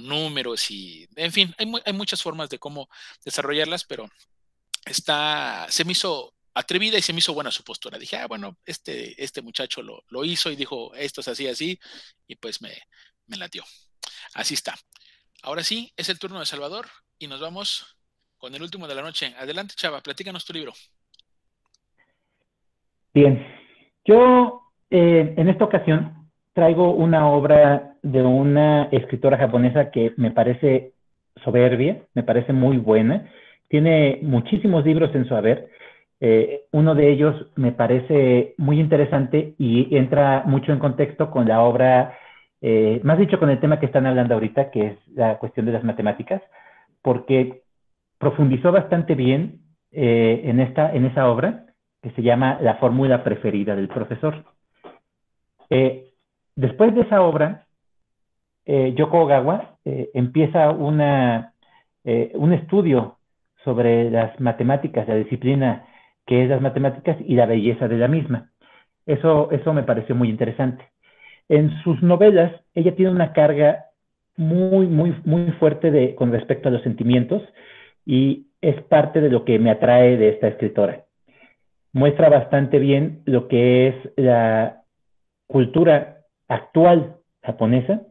números 0.00 0.70
y, 0.70 1.06
en 1.16 1.32
fin, 1.32 1.54
hay, 1.58 1.70
hay 1.84 1.92
muchas 1.92 2.22
formas 2.22 2.48
de 2.48 2.58
cómo 2.58 2.88
desarrollarlas, 3.24 3.84
pero 3.84 4.08
está, 4.86 5.66
se 5.68 5.84
me 5.84 5.92
hizo 5.92 6.32
atrevida 6.54 6.96
y 6.96 7.02
se 7.02 7.12
me 7.12 7.18
hizo 7.18 7.34
buena 7.34 7.50
su 7.50 7.62
postura. 7.62 7.98
Dije, 7.98 8.16
ah, 8.16 8.26
bueno, 8.26 8.56
este, 8.64 9.22
este 9.22 9.42
muchacho 9.42 9.82
lo, 9.82 10.24
hizo 10.24 10.50
y 10.50 10.56
dijo, 10.56 10.94
esto 10.94 11.20
es 11.20 11.28
así, 11.28 11.46
así, 11.46 11.78
y 12.26 12.36
pues 12.36 12.62
me, 12.62 12.72
me 13.26 13.36
latió. 13.36 13.62
Así 14.32 14.54
está. 14.54 14.74
Ahora 15.42 15.62
sí, 15.62 15.92
es 15.96 16.08
el 16.08 16.18
turno 16.18 16.40
de 16.40 16.46
Salvador 16.46 16.88
y 17.18 17.26
nos 17.26 17.40
vamos 17.40 17.98
con 18.38 18.54
el 18.54 18.62
último 18.62 18.88
de 18.88 18.94
la 18.94 19.02
noche. 19.02 19.34
Adelante, 19.38 19.74
Chava, 19.76 20.00
platícanos 20.00 20.46
tu 20.46 20.54
libro. 20.54 20.72
Bien, 23.12 23.46
yo 24.04 24.72
eh, 24.90 25.34
en 25.36 25.48
esta 25.48 25.64
ocasión 25.64 26.15
traigo 26.56 26.92
una 26.92 27.28
obra 27.28 27.96
de 28.02 28.22
una 28.22 28.84
escritora 28.84 29.36
japonesa 29.36 29.90
que 29.90 30.14
me 30.16 30.30
parece 30.30 30.92
soberbia, 31.44 31.98
me 32.14 32.22
parece 32.22 32.54
muy 32.54 32.78
buena. 32.78 33.30
Tiene 33.68 34.20
muchísimos 34.22 34.82
libros 34.86 35.14
en 35.14 35.26
su 35.26 35.36
haber. 35.36 35.68
Eh, 36.18 36.62
uno 36.72 36.94
de 36.94 37.10
ellos 37.10 37.34
me 37.56 37.72
parece 37.72 38.54
muy 38.56 38.80
interesante 38.80 39.54
y 39.58 39.94
entra 39.98 40.44
mucho 40.46 40.72
en 40.72 40.78
contexto 40.78 41.30
con 41.30 41.46
la 41.46 41.60
obra, 41.60 42.16
eh, 42.62 43.00
más 43.04 43.18
dicho 43.18 43.38
con 43.38 43.50
el 43.50 43.60
tema 43.60 43.78
que 43.78 43.84
están 43.84 44.06
hablando 44.06 44.32
ahorita, 44.32 44.70
que 44.70 44.86
es 44.86 45.08
la 45.08 45.36
cuestión 45.36 45.66
de 45.66 45.72
las 45.72 45.84
matemáticas, 45.84 46.40
porque 47.02 47.64
profundizó 48.16 48.72
bastante 48.72 49.14
bien 49.14 49.60
eh, 49.92 50.40
en, 50.44 50.60
esta, 50.60 50.90
en 50.94 51.04
esa 51.04 51.28
obra 51.28 51.66
que 52.00 52.12
se 52.12 52.22
llama 52.22 52.56
La 52.62 52.76
fórmula 52.76 53.22
preferida 53.22 53.76
del 53.76 53.88
profesor. 53.88 54.42
Después 56.56 56.94
de 56.94 57.02
esa 57.02 57.22
obra, 57.22 57.66
Yoko 58.66 59.20
Ogawa 59.20 59.78
empieza 59.84 60.70
una, 60.70 61.52
un 62.04 62.52
estudio 62.52 63.18
sobre 63.64 64.10
las 64.10 64.40
matemáticas, 64.40 65.06
la 65.06 65.14
disciplina 65.14 65.86
que 66.26 66.42
es 66.42 66.48
las 66.48 66.60
matemáticas 66.60 67.16
y 67.24 67.34
la 67.34 67.46
belleza 67.46 67.88
de 67.88 67.98
la 67.98 68.08
misma. 68.08 68.50
Eso, 69.06 69.50
eso 69.52 69.72
me 69.72 69.84
pareció 69.84 70.14
muy 70.14 70.28
interesante. 70.28 70.84
En 71.48 71.70
sus 71.82 72.02
novelas, 72.02 72.52
ella 72.74 72.94
tiene 72.96 73.12
una 73.12 73.32
carga 73.32 73.86
muy, 74.36 74.86
muy, 74.86 75.14
muy 75.24 75.52
fuerte 75.52 75.90
de, 75.90 76.14
con 76.16 76.32
respecto 76.32 76.68
a 76.68 76.72
los 76.72 76.82
sentimientos 76.82 77.42
y 78.04 78.48
es 78.60 78.82
parte 78.82 79.20
de 79.20 79.30
lo 79.30 79.44
que 79.44 79.58
me 79.58 79.70
atrae 79.70 80.16
de 80.16 80.30
esta 80.30 80.48
escritora. 80.48 81.04
Muestra 81.92 82.28
bastante 82.28 82.78
bien 82.78 83.22
lo 83.24 83.48
que 83.48 83.88
es 83.88 83.94
la 84.16 84.82
cultura 85.46 86.15
actual 86.48 87.16
japonesa, 87.42 88.02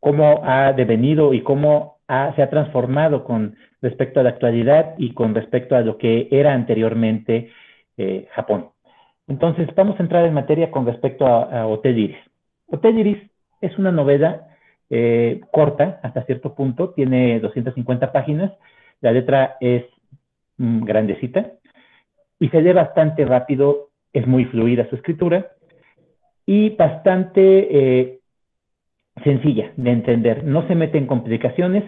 cómo 0.00 0.42
ha 0.44 0.72
devenido 0.72 1.34
y 1.34 1.42
cómo 1.42 1.98
se 2.36 2.42
ha 2.42 2.50
transformado 2.50 3.24
con 3.24 3.56
respecto 3.80 4.20
a 4.20 4.22
la 4.22 4.30
actualidad 4.30 4.94
y 4.98 5.14
con 5.14 5.34
respecto 5.34 5.76
a 5.76 5.80
lo 5.80 5.96
que 5.96 6.28
era 6.30 6.52
anteriormente 6.52 7.50
eh, 7.96 8.26
Japón. 8.32 8.70
Entonces, 9.28 9.68
vamos 9.74 9.98
a 9.98 10.02
entrar 10.02 10.26
en 10.26 10.34
materia 10.34 10.70
con 10.70 10.84
respecto 10.84 11.26
a, 11.26 11.66
Hotel 11.66 11.98
Iris. 11.98 12.18
Hotel 12.66 12.98
Iris 12.98 13.30
es 13.60 13.78
una 13.78 13.92
novela 13.92 14.48
eh, 14.90 15.40
corta 15.52 16.00
hasta 16.02 16.24
cierto 16.24 16.54
punto, 16.54 16.90
tiene 16.90 17.40
250 17.40 18.12
páginas, 18.12 18.52
la 19.00 19.12
letra 19.12 19.56
es 19.60 19.84
mm, 20.58 20.84
grandecita 20.84 21.52
y 22.38 22.48
se 22.48 22.60
lee 22.60 22.72
bastante 22.72 23.24
rápido, 23.24 23.90
es 24.12 24.26
muy 24.26 24.44
fluida 24.46 24.88
su 24.90 24.96
escritura 24.96 25.52
y 26.46 26.70
bastante 26.70 27.40
eh, 27.40 28.18
sencilla 29.22 29.72
de 29.76 29.90
entender, 29.90 30.44
no 30.44 30.66
se 30.66 30.74
mete 30.74 30.98
en 30.98 31.06
complicaciones. 31.06 31.84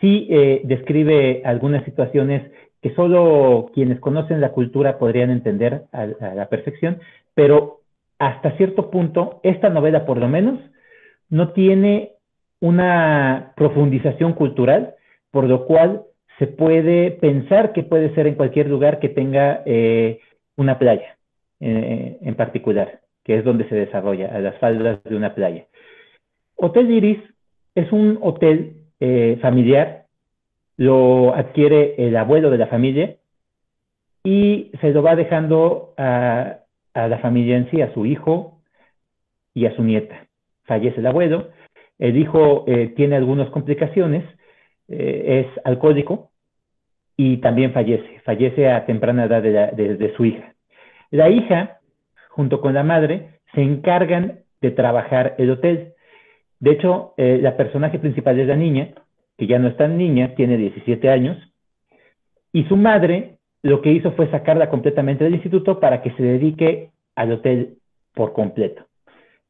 Sí 0.00 0.26
eh, 0.30 0.60
describe 0.64 1.42
algunas 1.44 1.84
situaciones 1.84 2.50
que 2.82 2.94
solo 2.94 3.70
quienes 3.72 3.98
conocen 4.00 4.42
la 4.42 4.52
cultura 4.52 4.98
podrían 4.98 5.30
entender 5.30 5.84
a, 5.92 6.06
la 6.06 6.48
perfección, 6.50 7.00
pero 7.34 7.80
hasta 8.18 8.56
cierto 8.58 8.90
punto, 8.90 9.40
esta 9.42 9.70
novela 9.70 10.04
por 10.04 10.18
lo 10.18 10.28
menos 10.28 10.60
no 11.30 11.52
tiene 11.52 12.12
una 12.60 13.52
profundización 13.56 14.34
cultural, 14.34 14.96
por 15.30 15.44
lo 15.44 15.64
cual 15.64 16.02
se 16.38 16.46
puede 16.46 17.10
pensar 17.12 17.72
que 17.72 17.84
puede 17.84 18.14
ser 18.14 18.26
en 18.26 18.34
cualquier 18.34 18.68
lugar 18.68 18.98
que 18.98 19.08
tenga 19.08 19.62
eh, 19.64 20.20
una 20.56 20.78
playa 20.78 21.16
eh, 21.60 22.18
en 22.20 22.34
particular, 22.34 23.00
que 23.24 23.38
es 23.38 23.44
donde 23.44 23.68
se 23.68 23.74
desarrolla, 23.74 24.28
a 24.34 24.38
las 24.38 24.56
faldas 24.58 25.02
de 25.04 25.16
una 25.16 25.34
playa. 25.34 25.66
Hotel 26.56 26.90
Iris 26.90 27.18
es 27.74 27.90
un 27.90 28.18
hotel 28.22 28.76
eh, 29.00 29.38
familiar, 29.40 30.04
lo 30.76 31.34
adquiere 31.34 31.94
el 31.98 32.16
abuelo 32.16 32.50
de 32.50 32.58
la 32.58 32.66
familia 32.66 33.16
y 34.22 34.70
se 34.80 34.90
lo 34.90 35.02
va 35.02 35.16
dejando 35.16 35.94
a, 35.96 36.60
la 36.94 37.18
familia 37.18 37.56
en 37.56 37.70
sí, 37.70 37.82
a 37.82 37.92
su 37.92 38.06
hijo 38.06 38.60
y 39.52 39.66
a 39.66 39.76
su 39.76 39.82
nieta. 39.82 40.26
Fallece 40.64 41.00
el 41.00 41.06
abuelo, 41.06 41.48
el 41.98 42.16
hijo 42.16 42.64
eh, 42.66 42.92
tiene 42.96 43.16
algunas 43.16 43.50
complicaciones, 43.50 44.24
eh, 44.88 45.46
es 45.46 45.60
alcohólico 45.64 46.30
y 47.16 47.38
también 47.38 47.72
fallece, 47.72 48.20
fallece 48.24 48.70
a 48.70 48.86
temprana 48.86 49.24
edad 49.24 49.42
de, 49.42 50.14
su 50.16 50.24
hija. 50.24 50.54
La 51.10 51.30
hija, 51.30 51.78
junto 52.34 52.60
con 52.60 52.74
la 52.74 52.82
madre, 52.82 53.40
se 53.54 53.62
encargan 53.62 54.40
de 54.60 54.70
trabajar 54.72 55.34
el 55.38 55.50
hotel. 55.50 55.92
De 56.58 56.72
hecho, 56.72 57.14
eh, 57.16 57.38
la 57.40 57.56
personaje 57.56 57.98
principal 57.98 58.38
es 58.40 58.48
la 58.48 58.56
niña, 58.56 58.94
que 59.38 59.46
ya 59.46 59.58
no 59.58 59.68
es 59.68 59.76
tan 59.76 59.96
niña, 59.96 60.34
tiene 60.34 60.56
17 60.56 61.10
años, 61.10 61.36
y 62.52 62.64
su 62.64 62.76
madre 62.76 63.38
lo 63.62 63.80
que 63.82 63.92
hizo 63.92 64.12
fue 64.12 64.30
sacarla 64.30 64.68
completamente 64.68 65.24
del 65.24 65.34
instituto 65.34 65.80
para 65.80 66.02
que 66.02 66.10
se 66.12 66.22
dedique 66.22 66.90
al 67.16 67.32
hotel 67.32 67.78
por 68.14 68.32
completo. 68.32 68.84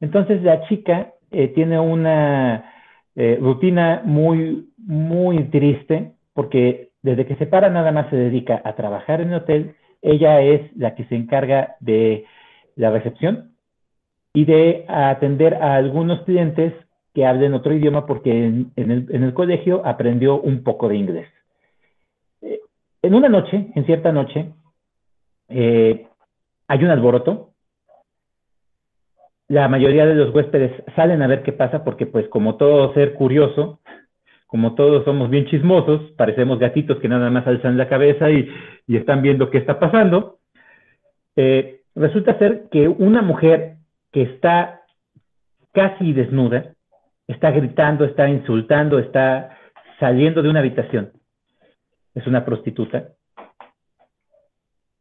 Entonces 0.01 0.43
la 0.43 0.67
chica 0.69 1.13
eh, 1.31 1.49
tiene 1.49 1.79
una 1.81 2.73
eh, 3.17 3.39
rutina 3.41 4.03
muy, 4.05 4.69
muy 4.79 5.45
triste 5.45 6.13
porque 6.33 6.91
desde 7.03 7.27
que 7.27 7.37
se 7.37 7.47
para 7.47 7.71
nada 7.71 7.93
más 7.93 8.09
se 8.11 8.17
dedica 8.17 8.61
a 8.65 8.75
trabajar 8.75 9.21
en 9.21 9.29
el 9.29 9.35
hotel, 9.35 9.75
ella 10.03 10.41
es 10.41 10.61
la 10.77 10.95
que 10.95 11.05
se 11.05 11.17
encarga 11.17 11.77
de 11.81 12.25
la 12.77 12.91
recepción 12.91 13.55
y 14.33 14.45
de 14.45 14.85
atender 14.89 15.55
a 15.55 15.77
algunos 15.77 16.23
clientes 16.23 16.75
que 17.15 17.25
hablen 17.25 17.55
otro 17.55 17.73
idioma 17.73 18.07
porque 18.07 18.33
en, 18.47 18.73
el, 18.77 19.35
colegio 19.35 19.87
aprendió 19.87 20.41
un 20.41 20.65
poco 20.65 20.89
de 20.89 20.97
inglés. 20.97 21.29
Eh, 22.43 22.61
en 23.03 23.15
una 23.15 23.29
noche, 23.29 23.71
en 23.75 23.87
cierta 23.87 24.11
noche, 24.11 24.53
eh, 25.49 26.07
hay 26.67 26.85
un 26.85 26.91
alboroto. 26.91 27.51
La 29.47 29.69
mayoría 29.69 30.07
de 30.07 30.17
los 30.17 30.35
huéspedes 30.35 30.73
salen 30.97 31.23
a 31.23 31.29
ver 31.29 31.45
qué 31.45 31.53
pasa 31.53 31.85
porque 31.85 32.07
pues 32.07 32.27
como 32.29 32.57
todo 32.57 32.93
ser 32.95 33.15
curioso, 33.15 33.79
como 34.47 34.75
todos 34.75 35.05
somos 35.05 35.31
bien 35.31 35.47
chismosos, 35.47 36.13
parecemos 36.13 36.59
gatitos 36.59 36.99
que 36.99 37.09
nada 37.09 37.31
más 37.31 37.47
alzan 37.47 37.77
la 37.77 37.89
cabeza 37.89 38.31
y, 38.31 38.49
están 38.89 39.23
viendo 39.23 39.51
qué 39.51 39.59
está 39.59 39.79
pasando. 39.79 40.39
Eh, 41.37 41.83
resulta 41.95 42.39
ser 42.39 42.69
que 42.71 42.89
una 42.89 43.23
mujer 43.23 43.77
que 44.13 44.23
está 44.23 44.83
casi 45.73 46.13
desnuda, 46.13 46.75
está 47.27 47.51
gritando, 47.51 48.05
está 48.05 48.29
insultando, 48.29 48.99
está 48.99 49.59
saliendo 49.99 50.43
de 50.43 50.49
una 50.49 50.61
habitación. 50.61 51.13
Es 52.15 52.27
una 52.27 52.45
prostituta. 52.45 53.09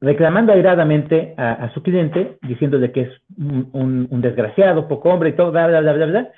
Reclamando 0.02 0.52
airadamente 0.52 1.34
a, 1.38 1.72
su 1.74 1.82
cliente, 1.82 2.38
diciéndole 2.42 2.92
que 2.92 3.02
es 3.02 3.22
un, 3.38 4.22
desgraciado, 4.22 4.88
poco 4.88 5.10
hombre 5.10 5.30
y 5.30 5.34
todo, 5.34 5.52
bla, 5.52 5.68
bla, 5.68 5.80
bla, 5.80 5.94
bla, 5.94 6.06
bla. 6.08 6.32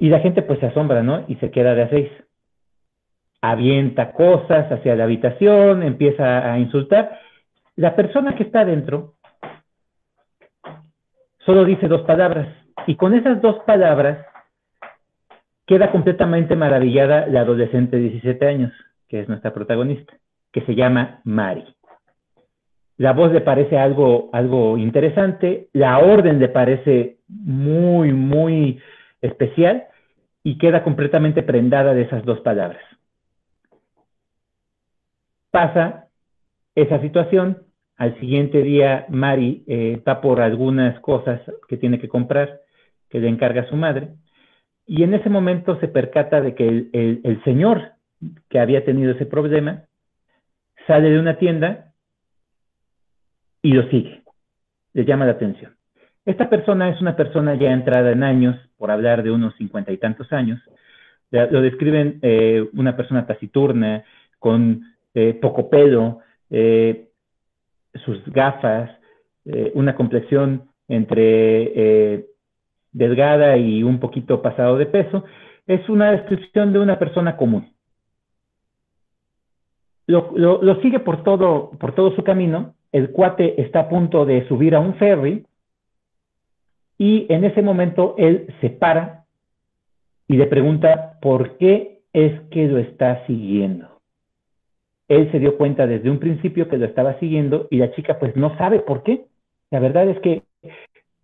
Y 0.00 0.08
la 0.08 0.20
gente 0.20 0.42
pues 0.42 0.58
se 0.58 0.66
asombra, 0.66 1.02
¿no? 1.02 1.24
Y 1.28 1.36
se 1.36 1.50
queda 1.50 1.74
de 1.74 1.82
a 1.82 1.90
seis. 1.90 2.10
Avienta 3.40 4.12
cosas 4.12 4.70
hacia 4.72 4.96
la 4.96 5.04
habitación, 5.04 5.82
empieza 5.82 6.52
a 6.52 6.58
insultar. 6.58 7.20
La 7.78 7.94
persona 7.94 8.34
que 8.34 8.42
está 8.42 8.62
adentro 8.62 9.14
solo 11.46 11.64
dice 11.64 11.86
dos 11.86 12.02
palabras. 12.02 12.48
Y 12.88 12.96
con 12.96 13.14
esas 13.14 13.40
dos 13.40 13.60
palabras 13.66 14.26
queda 15.64 15.92
completamente 15.92 16.56
maravillada 16.56 17.28
la 17.28 17.42
adolescente 17.42 17.96
de 17.96 18.10
17 18.10 18.48
años, 18.48 18.72
que 19.06 19.20
es 19.20 19.28
nuestra 19.28 19.54
protagonista, 19.54 20.12
que 20.50 20.62
se 20.62 20.74
llama 20.74 21.20
Mari. 21.22 21.72
La 22.96 23.12
voz 23.12 23.30
le 23.30 23.42
parece 23.42 23.78
algo, 23.78 24.28
algo 24.32 24.76
interesante, 24.76 25.68
la 25.72 26.00
orden 26.00 26.40
le 26.40 26.48
parece 26.48 27.18
muy, 27.28 28.12
muy 28.12 28.82
especial 29.20 29.86
y 30.42 30.58
queda 30.58 30.82
completamente 30.82 31.44
prendada 31.44 31.94
de 31.94 32.02
esas 32.02 32.24
dos 32.24 32.40
palabras. 32.40 32.82
Pasa 35.52 36.08
esa 36.74 37.00
situación. 37.00 37.67
Al 37.98 38.18
siguiente 38.20 38.62
día, 38.62 39.06
Mari 39.08 39.64
eh, 39.66 40.00
por 40.22 40.40
algunas 40.40 40.98
cosas 41.00 41.40
que 41.68 41.76
tiene 41.76 41.98
que 41.98 42.08
comprar, 42.08 42.60
que 43.10 43.20
le 43.20 43.28
encarga 43.28 43.62
a 43.62 43.68
su 43.68 43.76
madre. 43.76 44.10
Y 44.86 45.02
en 45.02 45.14
ese 45.14 45.28
momento 45.28 45.78
se 45.80 45.88
percata 45.88 46.40
de 46.40 46.54
que 46.54 46.66
el, 46.66 46.90
el 46.92 47.44
señor 47.44 47.92
que 48.48 48.60
había 48.60 48.84
tenido 48.84 49.12
ese 49.12 49.26
problema 49.26 49.82
sale 50.86 51.10
de 51.10 51.18
una 51.18 51.38
tienda 51.38 51.92
y 53.62 53.72
lo 53.72 53.88
sigue. 53.90 54.22
Le 54.94 55.04
llama 55.04 55.26
la 55.26 55.32
atención. 55.32 55.74
Esta 56.24 56.48
persona 56.48 56.90
es 56.90 57.00
una 57.00 57.16
persona 57.16 57.54
ya 57.54 57.72
entrada 57.72 58.12
en 58.12 58.22
años, 58.22 58.56
por 58.76 58.90
hablar 58.90 59.22
de 59.22 59.30
unos 59.30 59.56
cincuenta 59.56 59.92
y 59.92 59.98
tantos 59.98 60.32
años. 60.32 60.60
Lo 61.30 61.60
describen 61.60 62.20
eh, 62.22 62.66
una 62.74 62.96
persona 62.96 63.26
taciturna, 63.26 64.04
con 64.38 64.82
eh, 65.14 65.34
poco 65.34 65.68
pelo, 65.68 66.20
eh, 66.50 67.07
sus 68.04 68.24
gafas, 68.26 68.90
una 69.74 69.94
complexión 69.94 70.68
entre 70.88 72.26
delgada 72.92 73.56
y 73.56 73.82
un 73.82 73.98
poquito 74.00 74.42
pasado 74.42 74.76
de 74.76 74.86
peso. 74.86 75.24
Es 75.66 75.88
una 75.88 76.12
descripción 76.12 76.72
de 76.72 76.80
una 76.80 76.98
persona 76.98 77.36
común. 77.36 77.72
Lo, 80.06 80.32
lo, 80.36 80.80
sigue 80.80 81.00
por 81.00 81.22
todo, 81.22 81.70
por 81.78 81.94
todo 81.94 82.14
su 82.16 82.24
camino. 82.24 82.74
El 82.92 83.10
cuate 83.10 83.60
está 83.60 83.80
a 83.80 83.88
punto 83.88 84.24
de 84.24 84.48
subir 84.48 84.74
a 84.74 84.80
un 84.80 84.94
ferry 84.94 85.44
y 86.96 87.26
en 87.28 87.44
ese 87.44 87.60
momento 87.60 88.14
él 88.16 88.52
se 88.62 88.70
para 88.70 89.26
y 90.26 90.36
le 90.36 90.46
pregunta 90.46 91.18
por 91.20 91.58
qué 91.58 92.00
es 92.14 92.40
que 92.50 92.66
lo 92.68 92.78
está 92.78 93.26
siguiendo. 93.26 93.97
Él 95.08 95.30
se 95.32 95.38
dio 95.38 95.56
cuenta 95.56 95.86
desde 95.86 96.10
un 96.10 96.18
principio 96.18 96.68
que 96.68 96.76
lo 96.76 96.84
estaba 96.84 97.18
siguiendo 97.18 97.66
y 97.70 97.78
la 97.78 97.92
chica 97.92 98.18
pues 98.18 98.36
no 98.36 98.56
sabe 98.58 98.80
por 98.80 99.02
qué. 99.02 99.24
La 99.70 99.80
verdad 99.80 100.08
es 100.08 100.18
que 100.20 100.42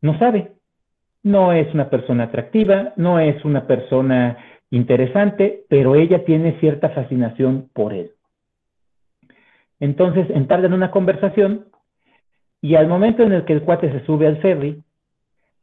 no 0.01 0.19
sabe. 0.19 0.52
No 1.23 1.52
es 1.52 1.73
una 1.73 1.89
persona 1.90 2.24
atractiva, 2.24 2.93
no 2.97 3.19
es 3.19 3.44
una 3.44 3.66
persona 3.66 4.39
interesante, 4.70 5.65
pero 5.69 5.94
ella 5.94 6.24
tiene 6.24 6.59
cierta 6.61 6.90
fascinación 6.90 7.70
por 7.73 7.93
él. 7.93 8.11
Entonces 9.81 10.28
entablan 10.31 10.73
una 10.73 10.90
conversación 10.90 11.66
y 12.61 12.77
al 12.77 12.89
momento 12.89 13.23
en 13.23 13.32
el 13.32 13.44
que 13.44 13.52
el 13.52 13.62
cuate 13.62 13.93
se 13.93 14.05
sube 14.06 14.27
al 14.27 14.39
ferry, 14.39 14.82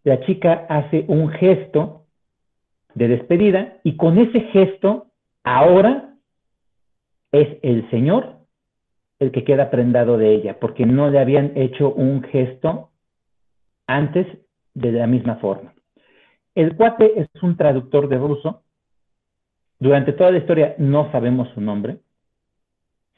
la 0.03 0.19
chica 0.21 0.65
hace 0.69 1.05
un 1.07 1.29
gesto 1.29 2.05
de 2.93 3.07
despedida 3.07 3.77
y 3.83 3.97
con 3.97 4.17
ese 4.17 4.41
gesto 4.51 5.07
ahora 5.43 6.10
es 7.31 7.57
el 7.61 7.89
Señor 7.89 8.37
el 9.19 9.31
que 9.31 9.43
queda 9.43 9.69
prendado 9.69 10.17
de 10.17 10.33
ella, 10.33 10.59
porque 10.59 10.85
no 10.85 11.09
le 11.09 11.19
habían 11.19 11.51
hecho 11.55 11.93
un 11.93 12.23
gesto 12.23 12.89
antes 13.85 14.25
de 14.73 14.91
la 14.91 15.05
misma 15.05 15.35
forma. 15.35 15.73
El 16.55 16.75
cuate 16.75 17.19
es 17.19 17.43
un 17.43 17.55
traductor 17.55 18.07
de 18.09 18.17
ruso. 18.17 18.63
Durante 19.79 20.13
toda 20.13 20.31
la 20.31 20.39
historia 20.39 20.75
no 20.79 21.11
sabemos 21.11 21.49
su 21.49 21.61
nombre. 21.61 21.99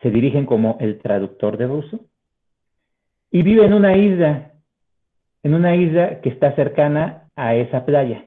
Se 0.02 0.10
dirigen 0.12 0.46
como 0.46 0.78
el 0.82 1.00
traductor 1.00 1.58
de 1.58 1.68
ruso. 1.68 2.00
Y 3.32 3.42
vive 3.42 3.66
en 3.66 3.74
una 3.74 3.96
isla 3.96 4.54
en 5.44 5.54
una 5.54 5.76
isla 5.76 6.22
que 6.22 6.30
está 6.30 6.56
cercana 6.56 7.30
a 7.36 7.56
esa 7.56 7.86
playa. 7.86 8.26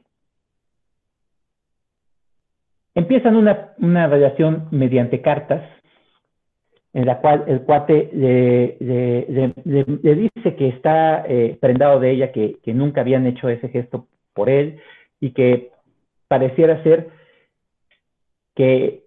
Empiezan 2.94 3.36
una, 3.36 3.74
relación 4.06 4.68
mediante 4.70 5.20
cartas, 5.20 5.62
en 6.97 7.05
la 7.05 7.18
cual 7.18 7.44
el 7.47 7.60
cuate 7.60 8.09
le, 8.14 8.78
dice 10.14 10.56
que 10.56 10.68
está 10.68 11.27
eh, 11.28 11.59
prendado 11.60 12.01
de 12.01 12.10
ella, 12.10 12.32
que, 12.32 12.56
nunca 12.68 13.02
habían 13.02 13.27
hecho 13.27 13.51
ese 13.51 13.68
gesto 13.68 14.06
por 14.32 14.48
él 14.48 14.81
y 15.20 15.32
que 15.32 15.73
pareciera 16.27 16.82
ser 16.85 17.10
que 18.55 19.02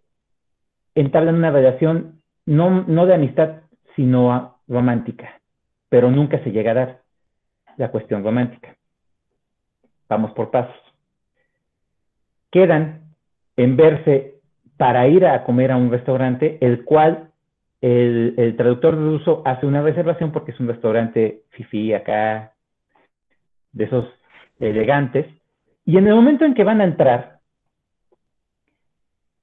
entablan 0.94 1.34
una 1.34 1.49
relación 1.49 2.22
no, 2.45 2.84
no 2.84 3.07
de 3.07 3.16
amistad, 3.16 3.61
sino 3.95 4.60
romántica, 4.68 5.41
pero 5.90 6.11
nunca 6.11 6.44
se 6.44 6.52
llega 6.52 6.70
a 6.72 6.76
dar 6.76 7.02
la 7.78 7.90
cuestión 7.90 8.24
romántica. 8.24 8.76
Vamos 10.07 10.32
por 10.34 10.52
pasos. 10.52 10.80
Quedan 12.52 13.16
en 13.57 13.76
verse 13.76 14.36
para 14.78 15.07
ir 15.07 15.26
a 15.26 15.44
comer 15.44 15.72
a 15.72 15.78
un 15.78 15.90
restaurante, 15.90 16.60
el 16.61 16.86
cual 16.86 17.28
el, 17.81 18.56
traductor 18.57 18.95
ruso 18.95 19.41
hace 19.45 19.65
una 19.65 19.81
reservación 19.81 20.31
porque 20.31 20.51
es 20.51 20.60
un 20.60 20.68
restaurante 20.68 21.43
fifi 21.51 21.93
acá, 21.93 22.53
de 23.72 23.85
esos 23.85 24.06
elegantes, 24.60 25.26
y 25.85 25.97
en 25.97 26.07
el 26.07 26.15
momento 26.15 26.45
en 26.45 26.53
que 26.53 26.64
van 26.64 26.81
a 26.81 26.85
entrar, 26.85 27.39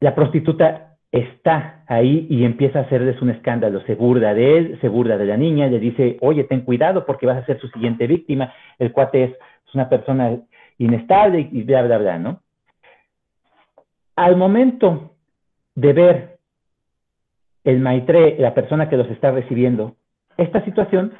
la 0.00 0.14
prostituta 0.14 0.96
está 1.10 1.84
ahí 1.86 2.26
y 2.28 2.44
empieza 2.44 2.80
a 2.80 2.82
hacerles 2.82 3.20
un 3.22 3.30
escándalo. 3.30 3.80
Se 3.82 3.94
burda 3.94 4.34
de 4.34 4.58
él, 4.58 4.78
se 4.80 4.88
burda 4.88 5.16
de 5.16 5.24
la 5.24 5.36
niña, 5.36 5.68
le 5.68 5.78
dice, 5.78 6.18
oye, 6.20 6.44
ten 6.44 6.60
cuidado 6.60 7.06
porque 7.06 7.26
vas 7.26 7.38
a 7.38 7.46
ser 7.46 7.58
su 7.60 7.68
siguiente 7.68 8.06
víctima. 8.06 8.52
El 8.78 8.92
cuate 8.92 9.24
es, 9.24 9.36
una 9.74 9.88
persona 9.88 10.38
inestable 10.78 11.48
y 11.52 11.62
bla, 11.62 11.82
bla, 11.82 11.98
bla, 11.98 12.18
¿no? 12.18 12.40
Al 14.16 14.36
momento 14.36 15.16
de 15.74 15.92
ver 15.92 16.35
el 17.66 17.80
maitre, 17.80 18.36
la 18.38 18.54
persona 18.54 18.88
que 18.88 18.96
los 18.96 19.10
está 19.10 19.30
recibiendo, 19.30 19.96
esta 20.38 20.64
situación, 20.64 21.12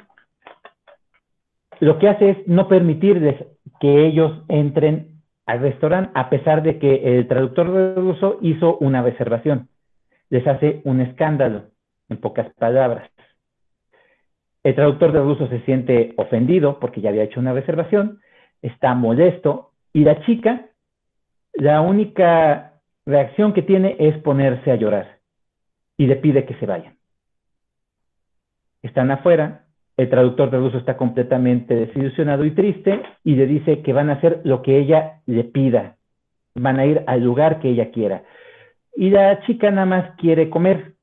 lo 1.79 1.99
que 1.99 2.09
hace 2.09 2.29
es 2.31 2.47
no 2.47 2.67
permitirles 2.67 3.35
que 3.79 4.07
ellos 4.07 4.43
entren 4.47 5.21
al 5.45 5.59
restaurante, 5.59 6.11
a 6.15 6.29
pesar 6.29 6.63
de 6.63 6.79
que 6.79 7.17
el 7.17 7.27
traductor 7.27 7.95
ruso 7.95 8.39
hizo 8.41 8.77
una 8.79 9.03
reservación 9.03 9.69
les 10.29 10.45
hace 10.47 10.81
un 10.83 11.01
escándalo, 11.01 11.65
en 12.09 12.17
pocas 12.17 12.51
palabras. 12.55 13.09
El 14.63 14.75
traductor 14.75 15.11
de 15.11 15.19
ruso 15.19 15.47
se 15.47 15.61
siente 15.61 16.13
ofendido 16.17 16.79
porque 16.79 17.01
ya 17.01 17.09
había 17.09 17.23
hecho 17.23 17.39
una 17.39 17.53
reservación, 17.53 18.19
está 18.61 18.93
molesto 18.93 19.71
y 19.93 20.03
la 20.03 20.21
chica, 20.25 20.67
la 21.53 21.81
única 21.81 22.73
reacción 23.05 23.53
que 23.53 23.61
tiene 23.61 23.95
es 23.99 24.17
ponerse 24.17 24.71
a 24.71 24.75
llorar 24.75 25.16
y 25.97 26.07
le 26.07 26.15
pide 26.15 26.45
que 26.45 26.55
se 26.55 26.65
vayan. 26.65 26.95
Están 28.83 29.11
afuera, 29.11 29.65
el 29.97 30.09
traductor 30.09 30.51
de 30.51 30.59
ruso 30.59 30.77
está 30.77 30.95
completamente 30.95 31.75
desilusionado 31.75 32.45
y 32.45 32.51
triste 32.51 33.01
y 33.23 33.35
le 33.35 33.47
dice 33.47 33.81
que 33.81 33.93
van 33.93 34.09
a 34.09 34.13
hacer 34.13 34.41
lo 34.43 34.61
que 34.61 34.77
ella 34.77 35.21
le 35.25 35.43
pida, 35.43 35.97
van 36.53 36.79
a 36.79 36.85
ir 36.85 37.03
al 37.07 37.23
lugar 37.23 37.59
que 37.59 37.69
ella 37.69 37.89
quiera. 37.89 38.23
Y 38.95 39.09
la 39.09 39.41
chica 39.45 39.71
nada 39.71 39.85
más 39.85 40.15
quiere 40.17 40.49
comer. 40.49 40.93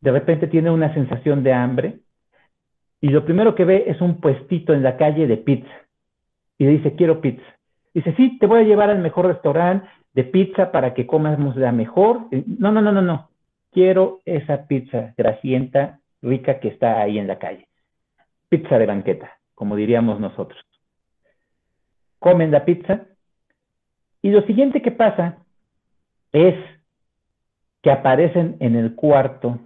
De 0.00 0.10
repente 0.10 0.48
tiene 0.48 0.70
una 0.70 0.92
sensación 0.94 1.42
de 1.42 1.52
hambre. 1.52 2.00
Y 3.00 3.08
lo 3.08 3.24
primero 3.24 3.54
que 3.54 3.64
ve 3.64 3.84
es 3.86 4.00
un 4.00 4.20
puestito 4.20 4.74
en 4.74 4.82
la 4.82 4.96
calle 4.96 5.26
de 5.26 5.36
pizza. 5.36 5.72
Y 6.58 6.64
le 6.64 6.72
dice, 6.72 6.94
quiero 6.94 7.20
pizza. 7.20 7.44
Dice, 7.94 8.14
sí, 8.16 8.38
te 8.38 8.46
voy 8.46 8.60
a 8.60 8.64
llevar 8.64 8.90
al 8.90 8.98
mejor 8.98 9.26
restaurante 9.26 9.88
de 10.12 10.24
pizza 10.24 10.70
para 10.70 10.94
que 10.94 11.06
comamos 11.06 11.56
la 11.56 11.72
mejor. 11.72 12.26
No, 12.58 12.70
no, 12.70 12.82
no, 12.82 12.92
no, 12.92 13.02
no. 13.02 13.29
Quiero 13.72 14.20
esa 14.24 14.66
pizza 14.66 15.14
grasienta, 15.16 16.00
rica 16.22 16.60
que 16.60 16.68
está 16.68 17.00
ahí 17.00 17.18
en 17.18 17.26
la 17.26 17.38
calle. 17.38 17.68
Pizza 18.48 18.78
de 18.78 18.86
banqueta, 18.86 19.38
como 19.54 19.76
diríamos 19.76 20.18
nosotros. 20.20 20.60
Comen 22.18 22.50
la 22.50 22.64
pizza. 22.64 23.06
Y 24.22 24.30
lo 24.30 24.42
siguiente 24.42 24.82
que 24.82 24.90
pasa 24.90 25.38
es 26.32 26.54
que 27.82 27.90
aparecen 27.90 28.56
en 28.60 28.76
el 28.76 28.94
cuarto 28.94 29.60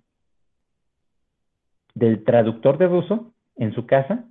del 1.94 2.24
traductor 2.24 2.78
de 2.78 2.86
ruso 2.86 3.32
en 3.56 3.72
su 3.74 3.86
casa 3.86 4.24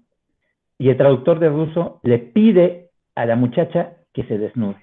y 0.78 0.90
el 0.90 0.98
traductor 0.98 1.40
de 1.40 1.50
ruso 1.50 2.00
le 2.04 2.20
pide 2.20 2.90
a 3.16 3.26
la 3.26 3.36
muchacha 3.36 3.98
que 4.14 4.24
se 4.24 4.38
desnude. 4.38 4.82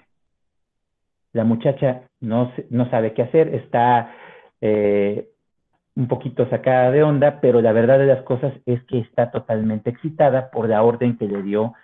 La 1.32 1.44
muchacha 1.44 2.02
no, 2.20 2.52
no 2.70 2.90
sabe 2.90 3.14
qué 3.14 3.22
hacer, 3.22 3.54
está 3.54 4.14
eh, 4.60 5.28
un 5.96 6.08
poquito 6.08 6.48
sacada 6.48 6.90
de 6.90 7.02
onda, 7.02 7.40
pero 7.40 7.60
la 7.60 7.72
verdad 7.72 7.98
de 7.98 8.06
las 8.06 8.22
cosas 8.22 8.52
es 8.66 8.82
que 8.84 8.98
está 8.98 9.30
totalmente 9.30 9.90
excitada 9.90 10.50
por 10.50 10.68
la 10.68 10.82
orden 10.82 11.18
que 11.18 11.26
le 11.26 11.42
dio 11.42 11.74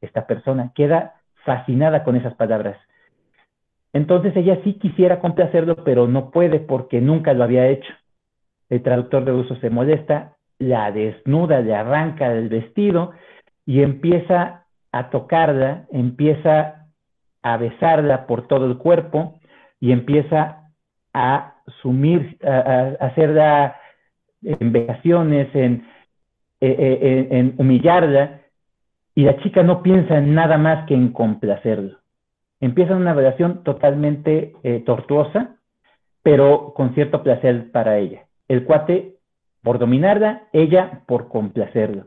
esta 0.00 0.26
persona. 0.26 0.72
Queda 0.74 1.14
fascinada 1.44 2.04
con 2.04 2.16
esas 2.16 2.34
palabras. 2.34 2.76
Entonces 3.92 4.34
ella 4.36 4.58
sí 4.64 4.74
quisiera 4.74 5.20
complacerlo, 5.20 5.76
pero 5.84 6.08
no 6.08 6.30
puede 6.30 6.58
porque 6.58 7.00
nunca 7.00 7.32
lo 7.32 7.44
había 7.44 7.68
hecho. 7.68 7.92
El 8.68 8.82
traductor 8.82 9.24
de 9.24 9.32
uso 9.32 9.56
se 9.56 9.70
molesta, 9.70 10.36
la 10.58 10.90
desnuda, 10.90 11.60
le 11.60 11.74
arranca 11.74 12.32
el 12.32 12.48
vestido 12.48 13.12
y 13.66 13.82
empieza 13.82 14.64
a 14.92 15.10
tocarla, 15.10 15.86
empieza 15.90 16.86
a 17.42 17.56
besarla 17.56 18.26
por 18.26 18.46
todo 18.46 18.66
el 18.66 18.78
cuerpo 18.78 19.38
y 19.80 19.92
empieza 19.92 20.63
a 21.14 21.54
sumir, 21.80 22.36
a, 22.44 22.96
hacerla 23.00 23.76
en 24.42 24.72
vejaciones, 24.72 25.54
en 25.54 25.86
en 26.60 27.54
humillarla 27.58 28.40
y 29.14 29.24
la 29.24 29.36
chica 29.42 29.62
no 29.62 29.82
piensa 29.82 30.16
en 30.16 30.34
nada 30.34 30.56
más 30.56 30.86
que 30.86 30.94
en 30.94 31.12
complacerlo. 31.12 31.98
Empieza 32.58 32.96
una 32.96 33.12
relación 33.12 33.62
totalmente 33.64 34.54
tortuosa, 34.86 35.56
pero 36.22 36.72
con 36.74 36.94
cierto 36.94 37.22
placer 37.22 37.70
para 37.70 37.98
ella. 37.98 38.24
El 38.48 38.64
cuate 38.64 39.14
por 39.64 39.78
dominarla, 39.78 40.44
ella 40.52 41.00
por 41.06 41.28
complacerlo. 41.28 42.06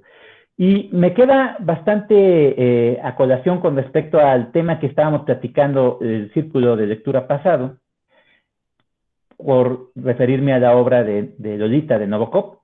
Y 0.56 0.90
me 0.94 1.14
queda 1.14 1.58
bastante 1.60 2.16
eh, 2.16 3.00
a 3.04 3.16
colación 3.16 3.60
con 3.60 3.76
respecto 3.76 4.20
al 4.20 4.52
tema 4.52 4.80
que 4.80 4.88
estábamos 4.88 5.24
platicando 5.24 5.98
el 6.02 6.32
círculo 6.34 6.76
de 6.76 6.88
lectura 6.88 7.28
pasado, 7.28 7.78
por 9.38 9.92
referirme 9.96 10.54
a 10.54 10.60
la 10.60 10.76
obra 10.76 11.04
de, 11.04 11.34
Lolita 11.40 12.00
de 12.00 12.08
Novokop. 12.08 12.62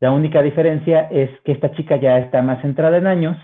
La 0.00 0.10
única 0.10 0.42
diferencia 0.42 1.02
es 1.10 1.30
que 1.44 1.52
esta 1.52 1.72
chica 1.72 1.96
ya 1.96 2.18
está 2.18 2.42
más 2.42 2.60
centrada 2.62 2.96
en 2.96 3.06
años 3.06 3.36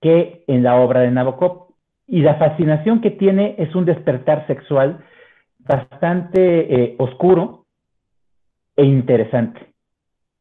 que 0.00 0.44
en 0.46 0.62
la 0.62 0.76
obra 0.76 1.00
de 1.00 1.10
Nabokov. 1.10 1.68
Y 2.06 2.22
la 2.22 2.36
fascinación 2.36 3.00
que 3.02 3.10
tiene 3.10 3.54
es 3.58 3.74
un 3.74 3.84
despertar 3.84 4.46
sexual 4.46 5.04
bastante 5.58 6.74
eh, 6.74 6.94
oscuro 6.98 7.66
e 8.76 8.84
interesante 8.84 9.74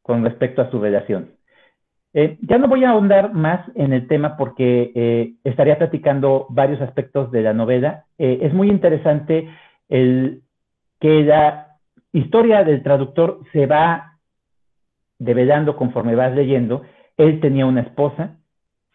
con 0.01 0.23
respecto 0.23 0.61
a 0.61 0.71
su 0.71 0.79
relación. 0.79 1.31
Eh, 2.13 2.37
ya 2.41 2.57
no 2.57 2.69
voy 2.69 2.85
a 2.85 2.91
ahondar 2.91 3.33
más 3.33 3.67
en 3.75 3.91
el 3.91 4.07
tema 4.07 4.37
porque 4.37 4.91
eh, 4.95 5.33
estaría 5.43 5.77
platicando 5.77 6.45
varios 6.49 6.79
aspectos 6.81 7.31
de 7.31 7.41
la 7.41 7.53
novela. 7.53 8.05
Es 8.17 8.53
muy 8.53 8.69
interesante 8.69 9.49
el 9.89 10.41
que 10.99 11.23
la 11.23 11.77
historia 12.11 12.63
del 12.63 12.83
traductor 12.83 13.39
se 13.51 13.65
va 13.65 14.17
develando 15.19 15.75
conforme 15.75 16.15
vas 16.15 16.33
leyendo. 16.33 16.83
Él 17.17 17.39
tenía 17.39 17.65
una 17.65 17.81
esposa, 17.81 18.37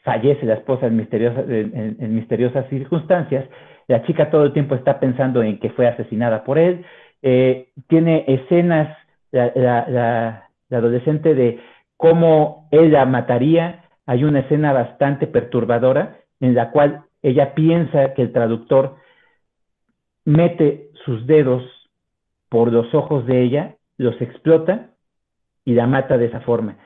fallece 0.02 0.46
la 0.46 0.54
esposa 0.54 0.86
en, 0.86 0.96
misteriosas 0.96 2.68
circunstancias. 2.68 3.48
La 3.88 4.04
chica 4.04 4.30
todo 4.30 4.44
el 4.44 4.52
tiempo 4.52 4.74
está 4.74 5.00
pensando 5.00 5.42
en 5.42 5.58
que 5.58 5.70
fue 5.70 5.86
asesinada 5.88 6.44
por 6.44 6.58
él. 6.58 6.84
tiene 7.88 8.24
escenas, 8.26 8.96
la 9.30 10.48
adolescente, 10.70 11.34
de 11.34 11.60
cómo 11.96 12.68
ella 12.70 13.04
mataría. 13.04 13.84
Hay 14.06 14.24
una 14.24 14.40
escena 14.40 14.72
bastante 14.72 15.26
perturbadora 15.26 16.16
en 16.40 16.54
la 16.54 16.70
cual 16.70 17.04
ella 17.22 17.54
piensa 17.54 18.14
que 18.14 18.22
el 18.22 18.32
traductor 18.32 18.96
mete 20.24 20.90
sus 21.04 21.26
dedos 21.26 21.62
por 22.52 22.70
los 22.70 22.94
ojos 22.94 23.24
de 23.24 23.42
ella, 23.42 23.76
los 23.96 24.20
explota 24.20 24.90
y 25.64 25.72
la 25.72 25.86
mata 25.86 26.18
de 26.18 26.26
esa 26.26 26.40
forma. 26.40 26.76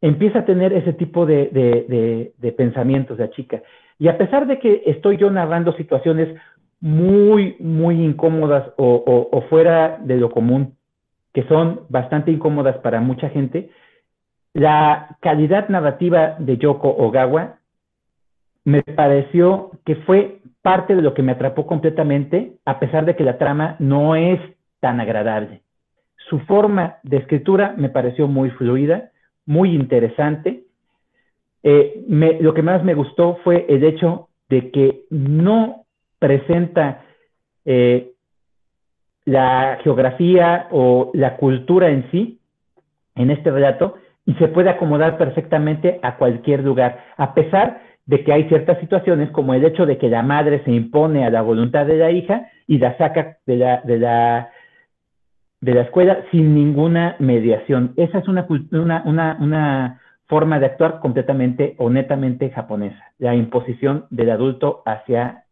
Empieza 0.00 0.38
a 0.38 0.44
tener 0.44 0.72
ese 0.72 0.92
tipo 0.92 1.26
de, 1.26 2.32
pensamientos 2.56 3.18
la 3.18 3.30
chica. 3.30 3.64
Y 3.98 4.06
a 4.06 4.16
pesar 4.16 4.46
de 4.46 4.60
que 4.60 4.84
estoy 4.86 5.16
yo 5.16 5.28
narrando 5.28 5.72
situaciones 5.72 6.40
muy, 6.80 7.56
muy 7.58 8.00
incómodas 8.00 8.72
o 8.76 9.44
fuera 9.50 9.98
de 10.04 10.18
lo 10.18 10.30
común, 10.30 10.76
que 11.34 11.42
son 11.48 11.80
bastante 11.88 12.30
incómodas 12.30 12.78
para 12.78 13.00
mucha 13.00 13.28
gente, 13.28 13.70
la 14.54 15.16
calidad 15.20 15.68
narrativa 15.68 16.36
de 16.38 16.58
Yoko 16.58 16.90
Ogawa 16.96 17.56
me 18.64 18.82
pareció 18.82 19.72
que 19.84 19.96
fue 19.96 20.42
parte 20.62 20.94
de 20.94 21.02
lo 21.02 21.12
que 21.12 21.22
me 21.22 21.32
atrapó 21.32 21.66
completamente, 21.66 22.52
a 22.64 22.78
pesar 22.78 23.04
de 23.04 23.16
que 23.16 23.24
la 23.24 23.36
trama 23.36 23.74
no 23.80 24.14
es 24.14 24.38
tan 24.80 25.00
agradable. 25.00 25.62
Su 26.28 26.40
forma 26.40 26.98
de 27.02 27.18
escritura 27.18 27.74
me 27.76 27.88
pareció 27.88 28.28
muy 28.28 28.50
fluida, 28.50 29.10
muy 29.46 29.74
interesante. 29.74 30.64
Eh, 31.62 32.04
lo 32.40 32.54
que 32.54 32.62
más 32.62 32.84
me 32.84 32.94
gustó 32.94 33.38
fue 33.44 33.66
el 33.68 33.84
hecho 33.84 34.28
de 34.48 34.70
que 34.70 35.02
no 35.10 35.84
presenta 36.18 37.04
eh, 37.64 38.12
la 39.24 39.78
geografía 39.82 40.68
o 40.70 41.10
la 41.14 41.36
cultura 41.36 41.90
en 41.90 42.10
sí 42.10 42.40
en 43.14 43.30
este 43.30 43.50
relato, 43.50 43.96
y 44.24 44.34
se 44.34 44.48
puede 44.48 44.70
acomodar 44.70 45.18
perfectamente 45.18 45.98
a 46.02 46.16
cualquier 46.16 46.62
lugar, 46.62 47.04
a 47.16 47.34
pesar 47.34 47.82
de 48.06 48.24
que 48.24 48.32
hay 48.32 48.48
ciertas 48.48 48.78
situaciones 48.80 49.30
como 49.30 49.54
el 49.54 49.64
hecho 49.64 49.86
de 49.86 49.98
que 49.98 50.08
la 50.08 50.22
madre 50.22 50.62
se 50.64 50.72
impone 50.72 51.24
a 51.24 51.30
la 51.30 51.42
voluntad 51.42 51.86
de 51.86 51.96
la 51.96 52.10
hija 52.10 52.48
y 52.66 52.78
la 52.78 52.96
saca 52.96 53.38
de 53.46 53.56
la, 53.56 53.80
de 53.82 53.98
la, 53.98 54.50
de 55.60 55.74
la 55.74 55.82
escuela 55.82 56.24
sin 56.30 56.54
ninguna 56.54 57.16
mediación. 57.18 57.92
Esa 57.96 58.18
es 58.18 58.28
una, 58.28 58.46
una, 58.70 59.36
una 59.40 60.00
forma 60.26 60.58
de 60.58 60.66
actuar 60.66 61.00
completamente 61.00 61.74
o 61.78 61.90
netamente 61.90 62.50
japonesa, 62.50 63.12
la 63.18 63.34
imposición 63.34 64.06
del 64.10 64.30
adulto 64.30 64.82
hacia 64.86 65.44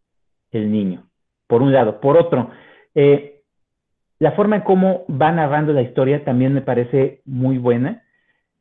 el 0.52 0.70
niño, 0.70 1.02
por 1.46 1.62
un 1.62 1.72
lado. 1.72 2.00
Por 2.00 2.16
otro, 2.16 2.50
eh, 2.94 3.42
la 4.18 4.32
forma 4.32 4.56
en 4.56 4.62
cómo 4.62 5.04
va 5.08 5.30
narrando 5.32 5.72
la 5.72 5.82
historia 5.82 6.24
también 6.24 6.54
me 6.54 6.62
parece 6.62 7.22
muy 7.24 7.58
buena. 7.58 8.02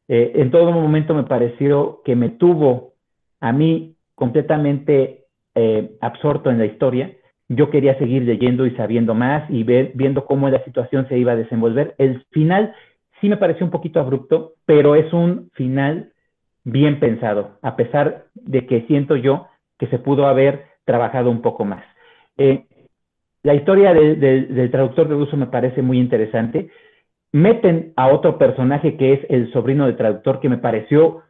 Eh, 0.07 0.33
en 0.35 0.51
todo 0.51 0.71
momento 0.71 1.13
me 1.13 1.23
pareció 1.23 2.01
que 2.03 2.15
me 2.15 2.29
tuvo 2.29 2.93
a 3.39 3.51
mí 3.51 3.95
completamente 4.15 5.25
eh, 5.55 5.97
absorto 6.01 6.49
en 6.49 6.59
la 6.59 6.65
historia. 6.65 7.11
Yo 7.49 7.69
quería 7.69 7.97
seguir 7.97 8.23
leyendo 8.23 8.65
y 8.65 8.71
sabiendo 8.75 9.13
más 9.13 9.49
y 9.49 9.63
ver, 9.63 9.91
viendo 9.95 10.25
cómo 10.25 10.49
la 10.49 10.63
situación 10.63 11.07
se 11.07 11.17
iba 11.17 11.31
a 11.31 11.37
desenvolver. 11.37 11.95
El 11.97 12.25
final 12.31 12.73
sí 13.21 13.29
me 13.29 13.37
pareció 13.37 13.65
un 13.65 13.71
poquito 13.71 13.99
abrupto, 13.99 14.53
pero 14.65 14.95
es 14.95 15.11
un 15.13 15.49
final 15.53 16.11
bien 16.63 16.99
pensado, 16.99 17.57
a 17.61 17.75
pesar 17.75 18.25
de 18.33 18.65
que 18.65 18.81
siento 18.87 19.15
yo 19.15 19.47
que 19.79 19.87
se 19.87 19.99
pudo 19.99 20.27
haber 20.27 20.65
trabajado 20.85 21.29
un 21.29 21.41
poco 21.41 21.63
más. 21.63 21.83
Eh, 22.37 22.65
la 23.43 23.55
historia 23.55 23.93
del 23.93 24.71
traductor 24.71 25.07
de 25.07 25.15
uso 25.15 25.37
me 25.37 25.47
parece 25.47 25.81
muy 25.81 25.99
interesante 25.99 26.69
meten 27.31 27.93
a 27.95 28.07
otro 28.07 28.37
personaje 28.37 28.97
que 28.97 29.13
es 29.13 29.19
el 29.29 29.51
sobrino 29.51 29.85
del 29.85 29.97
traductor, 29.97 30.39
que 30.39 30.49
me 30.49 30.57
pareció 30.57 31.23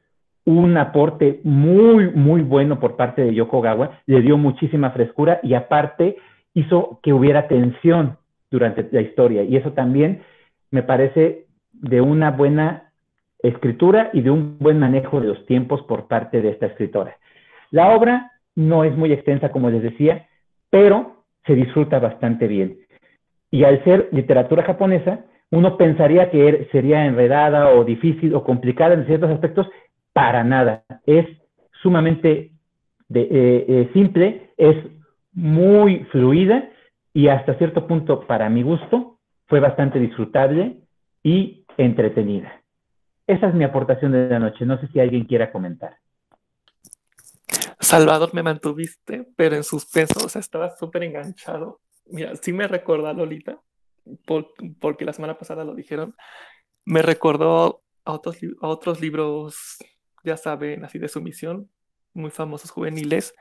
un 0.47 0.77
aporte 0.77 1.41
muy, 1.43 2.09
muy 2.11 2.41
bueno 2.41 2.79
por 2.79 2.95
parte 2.95 3.21
de 3.21 3.33
Yoko 3.33 3.59
Gawa, 3.59 3.99
le 4.05 4.21
dio 4.21 4.37
muchísima 4.37 4.91
frescura 4.91 5.41
y 5.43 5.55
aparte 5.55 6.15
hizo 6.53 7.01
que 7.03 7.11
hubiera 7.11 7.49
tensión 7.49 8.17
durante 8.49 8.87
la 8.91 9.01
historia. 9.01 9.43
Y 9.43 9.57
eso 9.57 9.73
también 9.73 10.21
me 10.71 10.83
parece 10.83 11.47
de 11.73 11.99
una 11.99 12.31
buena 12.31 12.93
escritura 13.39 14.09
y 14.13 14.21
de 14.21 14.31
un 14.31 14.57
buen 14.57 14.79
manejo 14.79 15.19
de 15.19 15.27
los 15.27 15.45
tiempos 15.47 15.81
por 15.81 16.07
parte 16.07 16.41
de 16.41 16.51
esta 16.51 16.67
escritora. 16.67 17.17
La 17.69 17.89
obra 17.89 18.31
no 18.55 18.85
es 18.85 18.95
muy 18.95 19.11
extensa, 19.11 19.51
como 19.51 19.69
les 19.69 19.83
decía, 19.83 20.27
pero 20.69 21.25
se 21.45 21.55
disfruta 21.55 21.99
bastante 21.99 22.47
bien. 22.47 22.77
Y 23.51 23.65
al 23.65 23.83
ser 23.83 24.07
literatura 24.13 24.63
japonesa, 24.63 25.25
uno 25.51 25.75
pensaría 25.75 26.29
que 26.29 26.47
er, 26.47 26.69
sería 26.71 27.05
enredada 27.05 27.69
o 27.71 27.83
difícil 27.83 28.33
o 28.33 28.45
complicada 28.45 28.93
en 28.93 29.05
ciertos 29.05 29.29
aspectos, 29.29 29.67
para 30.17 30.43
nada. 30.43 30.83
Es 31.05 31.27
sumamente 31.83 32.51
eh, 33.13 33.65
eh, 33.69 33.89
simple, 33.93 34.51
es 34.57 34.75
muy 35.31 36.05
fluida 36.05 36.71
y 37.13 37.27
hasta 37.27 37.55
cierto 37.59 37.85
punto, 37.85 38.25
para 38.25 38.49
mi 38.49 38.63
gusto, 38.63 39.19
fue 39.45 39.59
bastante 39.59 39.99
disfrutable 39.99 40.77
y 41.21 41.65
entretenida. 41.77 42.63
Esa 43.27 43.49
es 43.49 43.53
mi 43.53 43.63
aportación 43.63 44.11
de 44.11 44.27
la 44.27 44.39
noche. 44.39 44.65
No 44.65 44.81
sé 44.81 44.87
si 44.87 44.99
alguien 44.99 45.25
quiera 45.25 45.51
comentar. 45.51 45.97
Salvador, 47.79 48.33
me 48.33 48.41
mantuviste, 48.41 49.27
pero 49.35 49.55
en 49.55 49.63
suspenso, 49.63 50.25
o 50.25 50.29
sea, 50.29 50.39
estaba 50.39 50.75
súper 50.77 51.03
enganchado. 51.03 51.79
Mira, 52.07 52.35
sí 52.37 52.53
me 52.53 52.67
recuerda 52.67 53.13
Lolita, 53.13 53.61
porque 54.79 55.05
la 55.05 55.13
semana 55.13 55.37
pasada 55.37 55.63
lo 55.63 55.75
dijeron, 55.75 56.15
me 56.85 57.03
recordó 57.03 57.83
a 58.03 58.13
otros, 58.13 58.39
a 58.61 58.67
otros 58.67 58.99
libros, 58.99 59.77
ya 60.27 60.37
saben, 60.37 60.85
así 60.85 60.99
de 60.99 61.07
sumisión, 61.07 61.71
muy 62.13 62.31
famosos 62.31 62.69
juveniles. 62.69 63.33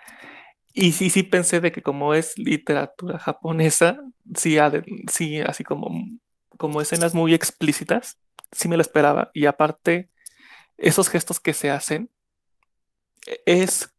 Y 0.72 0.92
sí, 0.92 1.10
sí 1.10 1.22
pensé 1.22 1.60
de 1.60 1.72
que 1.72 1.82
como 1.82 2.14
es 2.14 2.38
literatura 2.38 3.18
japonesa, 3.18 4.00
sí, 4.34 4.56
sí 5.10 5.40
así 5.40 5.64
como, 5.64 5.90
como 6.56 6.80
escenas 6.80 7.14
muy 7.14 7.34
explícitas, 7.34 8.18
sí 8.52 8.68
me 8.68 8.76
lo 8.76 8.82
esperaba. 8.82 9.30
Y 9.34 9.46
aparte, 9.46 10.10
esos 10.76 11.08
gestos 11.08 11.40
que 11.40 11.54
se 11.54 11.70
hacen, 11.70 12.10
es, 13.44 13.90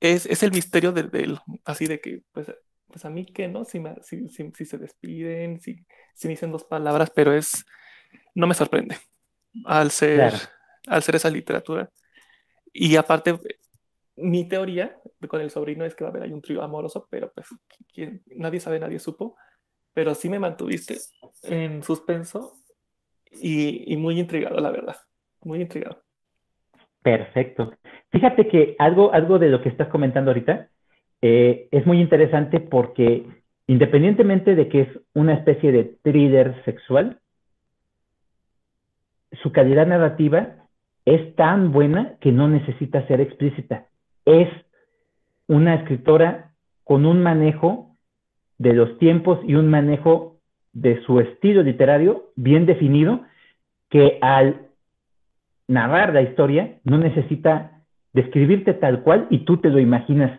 es, 0.00 0.26
es 0.26 0.42
el 0.42 0.52
misterio 0.52 0.92
del, 0.92 1.38
así 1.64 1.86
de 1.86 2.00
que, 2.00 2.22
pues, 2.32 2.52
pues 2.86 3.04
a 3.04 3.10
mí 3.10 3.26
que 3.26 3.48
no, 3.48 3.64
si, 3.64 3.82
si, 4.28 4.64
se 4.64 4.78
despiden, 4.78 5.60
si, 5.60 5.84
si 6.14 6.28
me 6.28 6.34
dicen 6.34 6.52
dos 6.52 6.64
palabras, 6.64 7.10
pero 7.10 7.34
es, 7.34 7.64
no 8.34 8.46
me 8.46 8.54
sorprende 8.54 8.98
al 9.64 9.90
ser, 9.90 10.32
al 10.86 11.02
ser 11.02 11.16
esa 11.16 11.30
literatura. 11.30 11.90
Y 12.72 12.96
aparte, 12.96 13.38
mi 14.16 14.48
teoría 14.48 14.96
con 15.28 15.40
el 15.40 15.50
sobrino 15.50 15.84
es 15.84 15.94
que 15.94 16.04
va 16.04 16.10
a 16.10 16.12
haber 16.12 16.24
ahí 16.24 16.32
un 16.32 16.42
trío 16.42 16.62
amoroso, 16.62 17.06
pero 17.10 17.32
pues 17.32 17.48
nadie 18.36 18.60
sabe, 18.60 18.78
nadie 18.80 18.98
supo. 18.98 19.36
Pero 19.92 20.14
sí 20.14 20.28
me 20.28 20.40
mantuviste 20.40 20.98
en 21.42 21.82
suspenso 21.84 22.54
y, 23.30 23.92
y 23.92 23.96
muy 23.96 24.18
intrigado, 24.18 24.58
la 24.58 24.70
verdad. 24.70 24.96
muy 25.42 25.60
intrigado. 25.60 26.02
Perfecto. 27.02 27.74
Fíjate 28.10 28.48
que 28.48 28.76
algo, 28.78 29.12
algo 29.12 29.38
de 29.38 29.50
lo 29.50 29.62
que 29.62 29.68
estás 29.68 29.88
comentando 29.88 30.30
ahorita 30.30 30.70
eh, 31.20 31.68
es 31.70 31.86
muy 31.86 32.00
interesante 32.00 32.60
porque 32.60 33.26
independientemente 33.66 34.54
de 34.54 34.68
que 34.68 34.80
es 34.82 34.88
una 35.14 35.34
especie 35.34 35.72
de 35.72 35.84
thriller 36.02 36.64
sexual, 36.64 37.20
su 39.42 39.52
calidad 39.52 39.86
narrativa 39.86 40.63
es 41.04 41.34
tan 41.36 41.72
buena 41.72 42.16
que 42.20 42.32
no 42.32 42.48
necesita 42.48 43.06
ser 43.06 43.20
explícita. 43.20 43.86
Es 44.24 44.48
una 45.46 45.74
escritora 45.74 46.52
con 46.82 47.04
un 47.06 47.22
manejo 47.22 47.96
de 48.58 48.72
los 48.72 48.98
tiempos 48.98 49.38
y 49.46 49.54
un 49.54 49.68
manejo 49.68 50.38
de 50.72 51.02
su 51.02 51.20
estilo 51.20 51.62
literario 51.62 52.30
bien 52.36 52.66
definido 52.66 53.22
que 53.90 54.18
al 54.22 54.68
narrar 55.68 56.12
la 56.14 56.22
historia 56.22 56.78
no 56.84 56.98
necesita 56.98 57.82
describirte 58.12 58.74
tal 58.74 59.02
cual 59.02 59.26
y 59.30 59.40
tú 59.40 59.58
te 59.58 59.70
lo 59.70 59.78
imaginas 59.78 60.38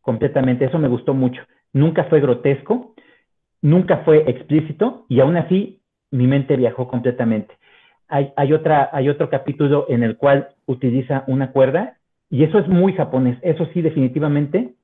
completamente. 0.00 0.64
Eso 0.64 0.78
me 0.78 0.88
gustó 0.88 1.14
mucho. 1.14 1.42
Nunca 1.72 2.04
fue 2.04 2.20
grotesco, 2.20 2.94
nunca 3.60 3.98
fue 3.98 4.28
explícito 4.30 5.04
y 5.08 5.20
aún 5.20 5.36
así 5.36 5.82
mi 6.10 6.26
mente 6.26 6.56
viajó 6.56 6.88
completamente. 6.88 7.54
Hay, 8.08 8.52
otra, 8.52 8.88
hay 8.92 9.08
otro 9.08 9.28
capítulo 9.28 9.86
en 9.88 10.02
el 10.02 10.16
cual 10.16 10.50
utiliza 10.66 11.24
una 11.26 11.50
cuerda 11.50 11.98
y 12.30 12.44
eso 12.44 12.58
es 12.58 12.68
muy 12.68 12.92
japonés. 12.92 13.38
Eso 13.42 13.66
sí, 13.74 13.82
definitivamente 13.82 14.74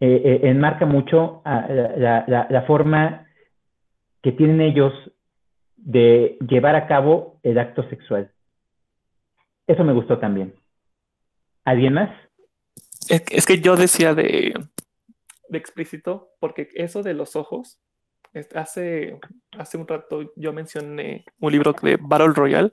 eh, 0.00 0.22
eh, 0.24 0.40
enmarca 0.44 0.84
mucho 0.86 1.42
la, 1.44 2.46
la 2.48 2.62
forma 2.62 3.26
que 4.22 4.32
tienen 4.32 4.60
ellos 4.60 4.92
de 5.76 6.36
llevar 6.46 6.74
a 6.74 6.86
cabo 6.86 7.38
el 7.42 7.58
acto 7.58 7.88
sexual. 7.88 8.30
Eso 9.66 9.84
me 9.84 9.92
gustó 9.92 10.18
también. 10.18 10.54
¿Alguien 11.64 11.94
más? 11.94 12.10
Es, 13.08 13.46
que 13.46 13.60
yo 13.60 13.76
decía 13.76 14.14
de, 14.14 14.54
de, 15.48 15.58
explícito, 15.58 16.30
porque 16.38 16.68
eso 16.74 17.02
de 17.02 17.14
los 17.14 17.36
ojos, 17.36 17.80
hace, 18.54 19.18
hace 19.58 19.76
un 19.76 19.86
rato 19.86 20.32
yo 20.36 20.52
mencioné 20.52 21.24
un 21.40 21.52
libro 21.52 21.72
de 21.72 21.98
Battle 22.00 22.32
Royale, 22.34 22.70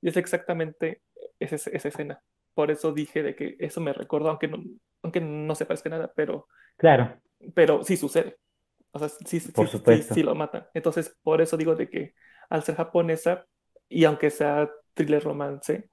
y 0.00 0.08
es 0.08 0.16
exactamente 0.16 1.02
esa, 1.38 1.56
esa 1.56 1.88
escena. 1.88 2.22
Por 2.54 2.70
eso 2.70 2.92
dije 2.92 3.22
de 3.22 3.34
que 3.34 3.56
eso 3.58 3.80
me 3.80 3.92
recordó, 3.92 4.28
aunque 4.28 4.48
no, 4.48 4.62
aunque 5.02 5.20
no 5.20 5.54
se 5.54 5.66
parezca 5.66 5.90
nada, 5.90 6.12
pero, 6.14 6.46
claro. 6.76 7.20
pero 7.54 7.82
sí 7.82 7.96
sucede. 7.96 8.36
O 8.92 8.98
sea, 8.98 9.08
sí, 9.08 9.40
por 9.52 9.68
sí, 9.68 9.80
sí, 9.84 10.02
sí, 10.14 10.22
lo 10.22 10.34
matan. 10.34 10.66
Entonces, 10.72 11.16
por 11.22 11.40
eso 11.40 11.56
digo 11.56 11.74
de 11.74 11.88
que 11.88 12.14
al 12.48 12.62
ser 12.62 12.76
japonesa, 12.76 13.44
y 13.88 14.04
aunque 14.04 14.30
sea 14.30 14.70
thriller 14.94 15.22
romance, 15.24 15.88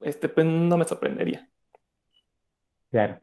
este, 0.00 0.28
pues 0.28 0.46
no 0.46 0.76
me 0.76 0.84
sorprendería. 0.84 1.48
Claro. 2.90 3.20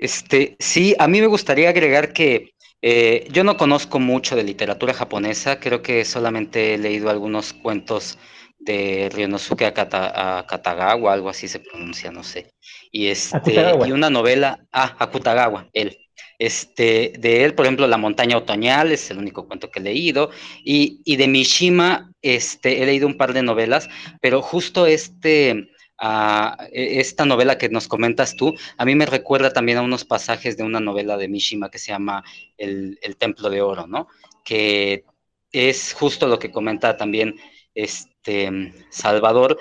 Este, 0.00 0.56
sí, 0.58 0.96
a 0.98 1.06
mí 1.08 1.20
me 1.20 1.26
gustaría 1.26 1.68
agregar 1.68 2.14
que 2.14 2.54
eh, 2.80 3.28
yo 3.30 3.44
no 3.44 3.58
conozco 3.58 4.00
mucho 4.00 4.34
de 4.34 4.42
literatura 4.42 4.94
japonesa, 4.94 5.60
creo 5.60 5.82
que 5.82 6.06
solamente 6.06 6.72
he 6.74 6.78
leído 6.78 7.10
algunos 7.10 7.52
cuentos 7.52 8.18
de 8.58 9.10
Ryonosuke 9.12 9.64
Akatagawa, 9.64 11.12
algo 11.12 11.28
así 11.28 11.48
se 11.48 11.60
pronuncia, 11.60 12.10
no 12.10 12.24
sé. 12.24 12.54
Y, 12.90 13.08
este, 13.08 13.54
y 13.86 13.92
una 13.92 14.08
novela, 14.08 14.66
ah, 14.72 14.96
Akutagawa, 14.98 15.68
él. 15.74 15.98
Este, 16.38 17.12
de 17.18 17.44
él, 17.44 17.54
por 17.54 17.66
ejemplo, 17.66 17.86
La 17.86 17.98
montaña 17.98 18.38
otoñal 18.38 18.92
es 18.92 19.10
el 19.10 19.18
único 19.18 19.46
cuento 19.46 19.70
que 19.70 19.80
he 19.80 19.82
leído. 19.82 20.30
Y, 20.64 21.02
y 21.04 21.16
de 21.16 21.28
Mishima, 21.28 22.10
este, 22.22 22.82
he 22.82 22.86
leído 22.86 23.06
un 23.06 23.18
par 23.18 23.34
de 23.34 23.42
novelas, 23.42 23.90
pero 24.22 24.40
justo 24.40 24.86
este, 24.86 25.68
uh, 26.00 26.62
esta 26.72 27.24
novela 27.24 27.58
que 27.58 27.68
nos 27.68 27.88
comentas 27.88 28.36
tú, 28.36 28.54
a 28.76 28.84
mí 28.84 28.94
me 28.94 29.06
recuerda 29.06 29.52
también 29.52 29.78
a 29.78 29.82
unos 29.82 30.04
pasajes 30.04 30.56
de 30.56 30.62
una 30.62 30.80
novela 30.80 31.16
de 31.16 31.28
Mishima 31.28 31.70
que 31.70 31.78
se 31.78 31.92
llama 31.92 32.24
El, 32.56 32.98
el 33.02 33.16
Templo 33.16 33.50
de 33.50 33.62
Oro, 33.62 33.86
¿no? 33.86 34.08
Que 34.44 35.04
es 35.52 35.92
justo 35.92 36.26
lo 36.26 36.38
que 36.38 36.50
comenta 36.50 36.96
también 36.96 37.36
este, 37.74 38.72
Salvador, 38.90 39.58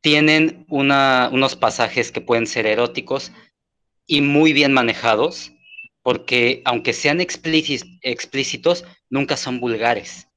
tienen 0.00 0.66
unos 0.68 1.56
pasajes 1.56 2.12
que 2.12 2.20
pueden 2.20 2.46
ser 2.46 2.66
eróticos 2.66 3.32
y 4.06 4.20
muy 4.20 4.52
bien 4.52 4.72
manejados, 4.72 5.52
porque 6.02 6.62
aunque 6.64 6.92
sean 6.92 7.20
explícitos, 7.20 8.84
nunca 9.10 9.36
son 9.36 9.58
vulgares. 9.58 10.28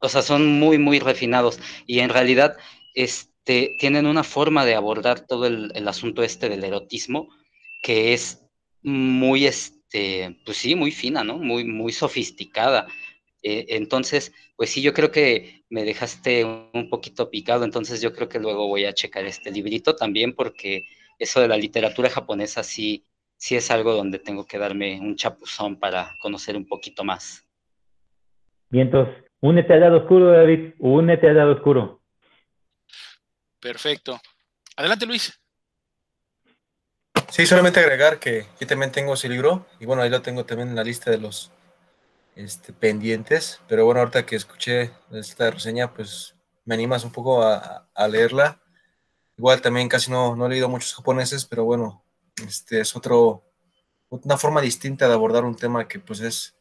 O 0.00 0.08
sea, 0.08 0.22
son 0.22 0.58
muy, 0.58 0.78
muy 0.78 0.98
refinados 0.98 1.60
y 1.86 2.00
en 2.00 2.10
realidad 2.10 2.56
este, 2.94 3.33
tienen 3.44 4.06
una 4.06 4.24
forma 4.24 4.64
de 4.64 4.74
abordar 4.74 5.26
todo 5.26 5.46
el, 5.46 5.88
asunto 5.88 6.22
este 6.22 6.48
del 6.48 6.64
erotismo 6.64 7.28
que 7.82 8.14
es 8.14 8.46
muy, 8.82 9.46
este, 9.46 10.38
pues 10.44 10.56
sí, 10.56 10.74
muy 10.74 10.90
fina, 10.90 11.22
¿no? 11.22 11.38
Muy, 11.38 11.64
muy 11.64 11.92
sofisticada. 11.92 12.86
Eh, 13.42 13.66
entonces, 13.68 14.32
pues 14.56 14.70
sí, 14.70 14.80
yo 14.80 14.94
creo 14.94 15.10
que 15.10 15.64
me 15.68 15.84
dejaste 15.84 16.44
un 16.44 16.88
poquito 16.88 17.30
picado, 17.30 17.64
entonces 17.64 18.00
yo 18.00 18.14
creo 18.14 18.28
que 18.28 18.40
luego 18.40 18.68
voy 18.68 18.86
a 18.86 18.94
checar 18.94 19.26
este 19.26 19.50
librito 19.50 19.96
también 19.96 20.34
porque 20.34 20.84
eso 21.18 21.40
de 21.40 21.48
la 21.48 21.58
literatura 21.58 22.08
japonesa 22.08 22.62
sí, 22.62 23.04
sí 23.36 23.56
es 23.56 23.70
algo 23.70 23.92
donde 23.92 24.18
tengo 24.18 24.46
que 24.46 24.58
darme 24.58 24.98
un 25.00 25.16
chapuzón 25.16 25.78
para 25.78 26.16
conocer 26.20 26.56
un 26.56 26.66
poquito 26.66 27.04
más. 27.04 27.46
Vientos, 28.70 29.08
únete 29.40 29.74
al 29.74 29.80
lado 29.80 29.98
oscuro, 29.98 30.32
David, 30.32 30.74
únete 30.78 31.28
al 31.28 31.36
lado 31.36 31.52
oscuro. 31.52 32.03
Perfecto. 33.64 34.20
Adelante, 34.76 35.06
Luis. 35.06 35.32
Sí, 37.30 37.46
solamente 37.46 37.80
agregar 37.80 38.18
que 38.18 38.46
yo 38.60 38.66
también 38.66 38.92
tengo 38.92 39.14
ese 39.14 39.26
libro 39.30 39.66
y 39.80 39.86
bueno, 39.86 40.02
ahí 40.02 40.10
lo 40.10 40.20
tengo 40.20 40.44
también 40.44 40.68
en 40.68 40.76
la 40.76 40.84
lista 40.84 41.10
de 41.10 41.16
los 41.16 41.50
este, 42.36 42.74
pendientes, 42.74 43.62
pero 43.66 43.86
bueno, 43.86 44.00
ahorita 44.00 44.26
que 44.26 44.36
escuché 44.36 44.92
esta 45.12 45.50
reseña, 45.50 45.94
pues 45.94 46.34
me 46.66 46.74
animas 46.74 47.04
un 47.04 47.12
poco 47.12 47.42
a, 47.42 47.88
leerla. 48.06 48.60
Igual 49.38 49.62
también 49.62 49.88
casi 49.88 50.10
no, 50.10 50.36
no, 50.36 50.44
he 50.44 50.50
leído 50.50 50.68
muchos 50.68 50.94
japoneses, 50.94 51.46
pero 51.46 51.64
bueno, 51.64 52.04
este 52.46 52.80
es 52.80 52.94
otro, 52.94 53.50
una 54.10 54.36
forma 54.36 54.60
distinta 54.60 55.08
de 55.08 55.14
abordar 55.14 55.42
un 55.42 55.56
tema 55.56 55.88
que 55.88 56.00
pues 56.00 56.20
es 56.20 56.54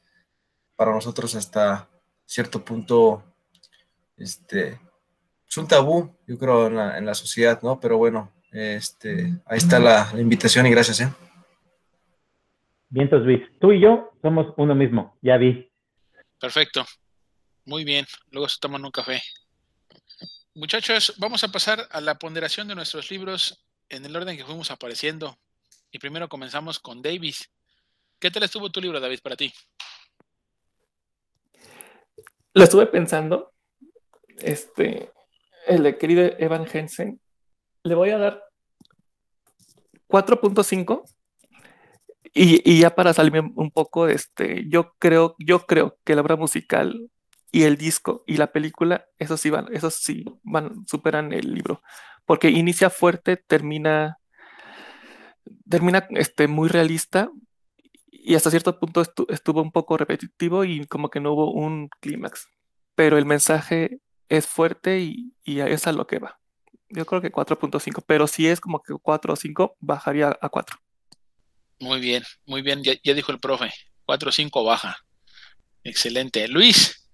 para 0.77 0.93
nosotros 0.93 1.35
hasta 1.35 1.89
cierto 2.25 2.63
punto, 2.63 3.25
este, 4.15 4.79
es 5.53 5.57
un 5.59 5.67
tabú, 5.67 6.17
yo 6.25 6.35
creo, 6.39 6.65
en 6.65 6.75
la, 6.75 6.97
en 6.97 7.05
la 7.05 7.13
sociedad, 7.13 7.61
¿no? 7.61 7.79
Pero 7.79 7.99
bueno, 7.99 8.31
este, 8.51 9.39
ahí 9.45 9.59
está 9.59 9.77
la, 9.77 10.09
la 10.11 10.19
invitación 10.19 10.65
y 10.65 10.71
gracias, 10.71 11.01
¿eh? 11.01 11.13
Vientos, 12.89 13.21
Luis. 13.21 13.43
Tú 13.61 13.71
y 13.71 13.79
yo 13.79 14.13
somos 14.23 14.51
uno 14.57 14.73
mismo, 14.73 15.15
ya 15.21 15.37
vi. 15.37 15.69
Perfecto. 16.39 16.83
Muy 17.65 17.83
bien. 17.83 18.07
Luego 18.31 18.49
se 18.49 18.57
toman 18.59 18.83
un 18.83 18.89
café. 18.89 19.21
Muchachos, 20.55 21.13
vamos 21.19 21.43
a 21.43 21.49
pasar 21.49 21.87
a 21.91 22.01
la 22.01 22.17
ponderación 22.17 22.67
de 22.67 22.73
nuestros 22.73 23.11
libros 23.11 23.63
en 23.89 24.05
el 24.05 24.15
orden 24.15 24.35
que 24.35 24.45
fuimos 24.45 24.71
apareciendo. 24.71 25.37
Y 25.91 25.99
primero 25.99 26.27
comenzamos 26.29 26.79
con 26.79 27.03
Davis. 27.03 27.47
¿Qué 28.17 28.31
tal 28.31 28.41
estuvo 28.41 28.71
tu 28.71 28.81
libro, 28.81 28.99
David, 28.99 29.19
para 29.21 29.35
ti? 29.35 29.53
Lo 32.55 32.63
estuve 32.63 32.87
pensando. 32.87 33.53
Este, 34.39 35.11
el 35.67 35.83
de 35.83 35.97
querido 35.97 36.23
Evan 36.37 36.65
Hensen. 36.71 37.19
Le 37.83 37.95
voy 37.95 38.11
a 38.11 38.17
dar 38.17 38.43
4.5 40.07 41.03
y, 42.35 42.79
ya 42.79 42.95
para 42.95 43.13
salirme 43.13 43.51
un 43.55 43.71
poco, 43.71 44.07
este, 44.07 44.65
yo 44.67 44.93
creo, 44.97 45.35
yo 45.37 45.65
creo 45.67 45.97
que 46.03 46.15
la 46.15 46.21
obra 46.21 46.35
musical 46.35 47.09
y 47.51 47.63
el 47.63 47.77
disco 47.77 48.23
y 48.25 48.37
la 48.37 48.51
película, 48.51 49.05
esos 49.19 49.39
sí 49.39 49.51
van, 49.51 49.67
esos 49.71 49.95
sí 49.95 50.25
van, 50.43 50.85
superan 50.87 51.31
el 51.31 51.53
libro. 51.53 51.83
Porque 52.25 52.49
inicia 52.49 52.89
fuerte, 52.89 53.37
termina, 53.37 54.17
termina 55.69 56.07
este, 56.11 56.47
muy 56.47 56.69
realista 56.69 57.29
y 58.09 58.35
hasta 58.35 58.49
cierto 58.49 58.79
punto 58.79 59.03
estuvo 59.29 59.61
un 59.61 59.71
poco 59.71 59.97
repetitivo 59.97 60.63
y 60.63 60.87
como 60.87 61.09
que 61.09 61.19
no 61.19 61.33
hubo 61.33 61.51
un 61.51 61.89
clímax. 62.01 62.47
Pero 62.95 63.17
el 63.17 63.25
mensaje 63.25 63.99
es 64.29 64.47
fuerte 64.47 64.99
y, 64.99 65.33
y 65.43 65.59
es 65.59 65.87
a 65.87 65.91
lo 65.91 66.07
que 66.07 66.19
va. 66.19 66.39
Yo 66.89 67.05
creo 67.05 67.21
que 67.21 67.31
4.5, 67.31 68.03
pero 68.05 68.27
si 68.27 68.47
es 68.47 68.61
como 68.61 68.81
que 68.81 68.93
4 68.93 69.33
o 69.33 69.35
5, 69.35 69.77
bajaría 69.79 70.37
a 70.39 70.49
4. 70.49 70.77
Muy 71.79 71.99
bien, 71.99 72.23
muy 72.45 72.61
bien, 72.61 72.83
ya, 72.83 73.13
dijo 73.13 73.31
el 73.31 73.39
profe. 73.39 73.71
4 74.05 74.29
o 74.29 74.31
5 74.31 74.63
baja. 74.63 74.97
Excelente. 75.83 76.47
Luis. 76.47 77.09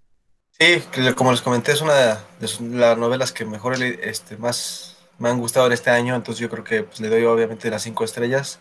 Sí, 0.60 0.84
como 1.16 1.32
les 1.32 1.42
comenté, 1.42 1.72
es 1.72 1.82
una 1.82 1.94
de 1.96 2.18
las 2.40 2.98
novelas 2.98 3.32
que 3.32 3.46
mejor 3.46 3.82
este, 3.82 4.36
más 4.38 4.98
me 5.18 5.30
han 5.30 5.40
gustado 5.40 5.68
en 5.68 5.74
este 5.74 5.90
año, 5.90 6.16
entonces 6.16 6.42
yo 6.42 6.50
creo 6.50 6.64
que 6.64 6.84
pues, 6.84 7.00
le 7.00 7.10
doy 7.10 7.24
obviamente 7.24 7.70
las 7.70 7.84
5 7.84 8.04
estrellas. 8.04 8.60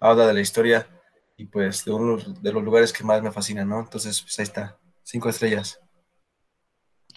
Habla 0.00 0.26
de 0.26 0.34
la 0.34 0.40
historia 0.40 0.88
y 1.36 1.46
pues 1.46 1.84
de 1.84 1.92
uno 1.92 2.16
de 2.16 2.52
los 2.52 2.62
lugares 2.62 2.92
que 2.92 3.04
más 3.04 3.22
me 3.22 3.32
fascinan, 3.32 3.68
¿no? 3.68 3.80
Entonces, 3.80 4.22
pues 4.22 4.38
ahí 4.38 4.44
está, 4.44 4.78
5 5.04 5.28
estrellas. 5.28 5.80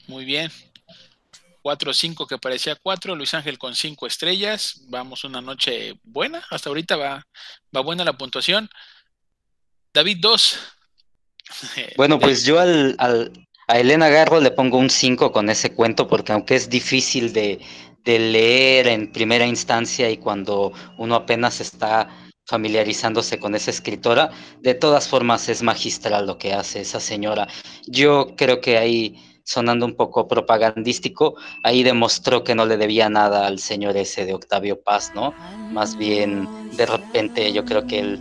Muy 0.08 0.26
bien. 0.26 0.52
4 1.62 1.94
5 1.94 2.28
que 2.28 2.38
parecía 2.38 2.76
4, 2.76 3.16
Luis 3.16 3.34
Ángel 3.34 3.58
con 3.58 3.76
5 3.76 4.08
estrellas. 4.08 4.82
Vamos 4.88 5.24
una 5.24 5.42
noche 5.42 5.94
buena, 6.04 6.44
hasta 6.50 6.70
ahorita 6.70 6.96
va, 6.98 7.28
va 7.76 7.82
buena 7.82 8.04
la 8.04 8.18
puntuación. 8.18 8.70
David 9.94 10.18
2. 10.22 10.60
Bueno, 11.98 12.18
pues 12.18 12.46
yo 12.46 12.60
al, 12.60 12.96
al, 12.98 13.32
a 13.68 13.78
Elena 13.78 14.08
Garro 14.08 14.40
le 14.40 14.52
pongo 14.52 14.78
un 14.78 14.90
5 14.90 15.32
con 15.32 15.50
ese 15.50 15.74
cuento 15.74 16.08
porque 16.08 16.32
aunque 16.32 16.56
es 16.56 16.70
difícil 16.70 17.34
de, 17.34 17.60
de 18.06 18.20
leer 18.20 18.88
en 18.88 19.12
primera 19.12 19.46
instancia 19.46 20.10
y 20.10 20.18
cuando 20.18 20.72
uno 20.98 21.16
apenas 21.16 21.60
está 21.60 22.10
familiarizándose 22.46 23.40
con 23.40 23.56
esa 23.56 23.72
escritora, 23.72 24.30
de 24.60 24.74
todas 24.74 25.08
formas 25.08 25.48
es 25.50 25.62
magistral 25.62 26.26
lo 26.26 26.38
que 26.38 26.54
hace 26.54 26.82
esa 26.82 27.00
señora. 27.00 27.48
Yo 27.86 28.36
creo 28.36 28.62
que 28.62 28.78
ahí 28.78 29.16
sonando 29.52 29.86
un 29.86 29.96
poco 29.96 30.30
propagandístico, 30.30 31.36
ahí 31.62 31.84
demostró 31.84 32.44
que 32.44 32.56
no 32.56 32.66
le 32.66 32.78
debía 32.78 33.10
nada 33.10 33.48
al 33.48 33.60
señor 33.60 33.98
ese 33.98 34.26
de 34.26 34.34
Octavio 34.34 34.82
Paz, 34.82 35.12
¿no? 35.14 35.34
Más 35.74 35.98
bien, 35.98 36.48
de 36.78 36.86
repente 36.86 37.52
yo 37.52 37.66
creo 37.66 37.86
que 37.86 38.00
él 38.00 38.20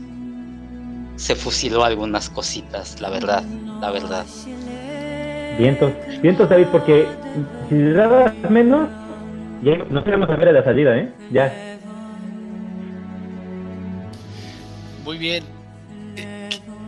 se 1.14 1.36
fusiló 1.36 1.84
algunas 1.84 2.28
cositas, 2.30 3.00
la 3.00 3.10
verdad, 3.10 3.44
la 3.80 3.92
verdad. 3.92 4.26
Vientos, 5.56 5.92
vientos 6.20 6.48
David, 6.48 6.66
porque 6.72 7.06
si 7.68 7.76
le 7.76 7.92
dabas 7.92 8.34
menos, 8.50 8.88
ya 9.62 9.76
nos 9.88 10.04
íbamos 10.06 10.30
a 10.30 10.34
ver 10.34 10.48
a 10.48 10.52
la 10.52 10.64
salida, 10.64 10.98
¿eh? 10.98 11.12
Ya. 11.30 11.78
Muy 15.04 15.16
bien. 15.16 15.44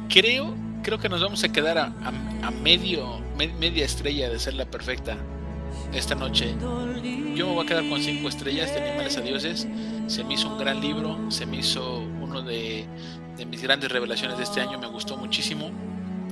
Creo, 0.08 0.54
creo 0.82 0.98
que 0.98 1.08
nos 1.08 1.22
vamos 1.22 1.44
a 1.44 1.48
quedar 1.48 1.78
a, 1.78 1.84
a, 1.84 2.48
a 2.48 2.50
medio 2.50 3.21
media 3.36 3.84
estrella 3.84 4.30
de 4.30 4.38
ser 4.38 4.54
la 4.54 4.64
perfecta 4.64 5.16
esta 5.92 6.14
noche. 6.14 6.54
Yo 7.34 7.46
me 7.46 7.54
voy 7.54 7.64
a 7.64 7.68
quedar 7.68 7.88
con 7.88 8.00
cinco 8.00 8.28
estrellas 8.28 8.74
de 8.74 8.82
Animales 8.82 9.16
a 9.16 9.20
Dioses. 9.20 9.68
Se 10.06 10.24
me 10.24 10.34
hizo 10.34 10.48
un 10.48 10.58
gran 10.58 10.80
libro, 10.80 11.30
se 11.30 11.46
me 11.46 11.58
hizo 11.58 12.00
uno 12.20 12.42
de, 12.42 12.86
mis 13.50 13.62
grandes 13.62 13.90
revelaciones 13.90 14.36
de 14.38 14.44
este 14.44 14.60
año, 14.60 14.78
me 14.78 14.86
gustó 14.86 15.16
muchísimo. 15.16 15.70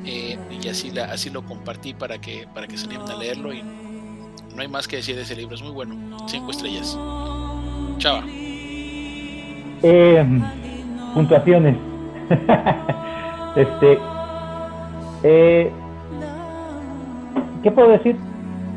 Eh, 0.05 0.39
y 0.63 0.69
así, 0.69 0.91
la, 0.91 1.05
así 1.07 1.31
lo 1.31 1.45
compartí 1.45 1.93
para 1.95 2.21
que, 2.21 2.47
para 2.55 2.67
que 2.67 2.77
se 2.79 2.87
animen 2.87 3.11
a 3.11 3.17
leerlo. 3.17 3.53
Y 3.53 3.63
no 3.63 4.63
hay 4.63 4.69
más 4.69 4.89
que 4.89 4.97
decir 4.97 5.17
de 5.17 5.23
ese 5.23 5.37
libro, 5.37 5.55
es 5.55 5.63
muy 5.63 5.73
bueno. 5.73 6.27
Cinco 6.29 6.51
estrellas. 6.51 6.99
Chava. 7.99 8.25
Eh, 9.83 10.25
puntuaciones. 11.15 11.77
este. 13.57 13.99
Eh, 15.23 15.71
¿Qué 17.63 17.71
puedo 17.71 17.91
decir? 17.91 18.17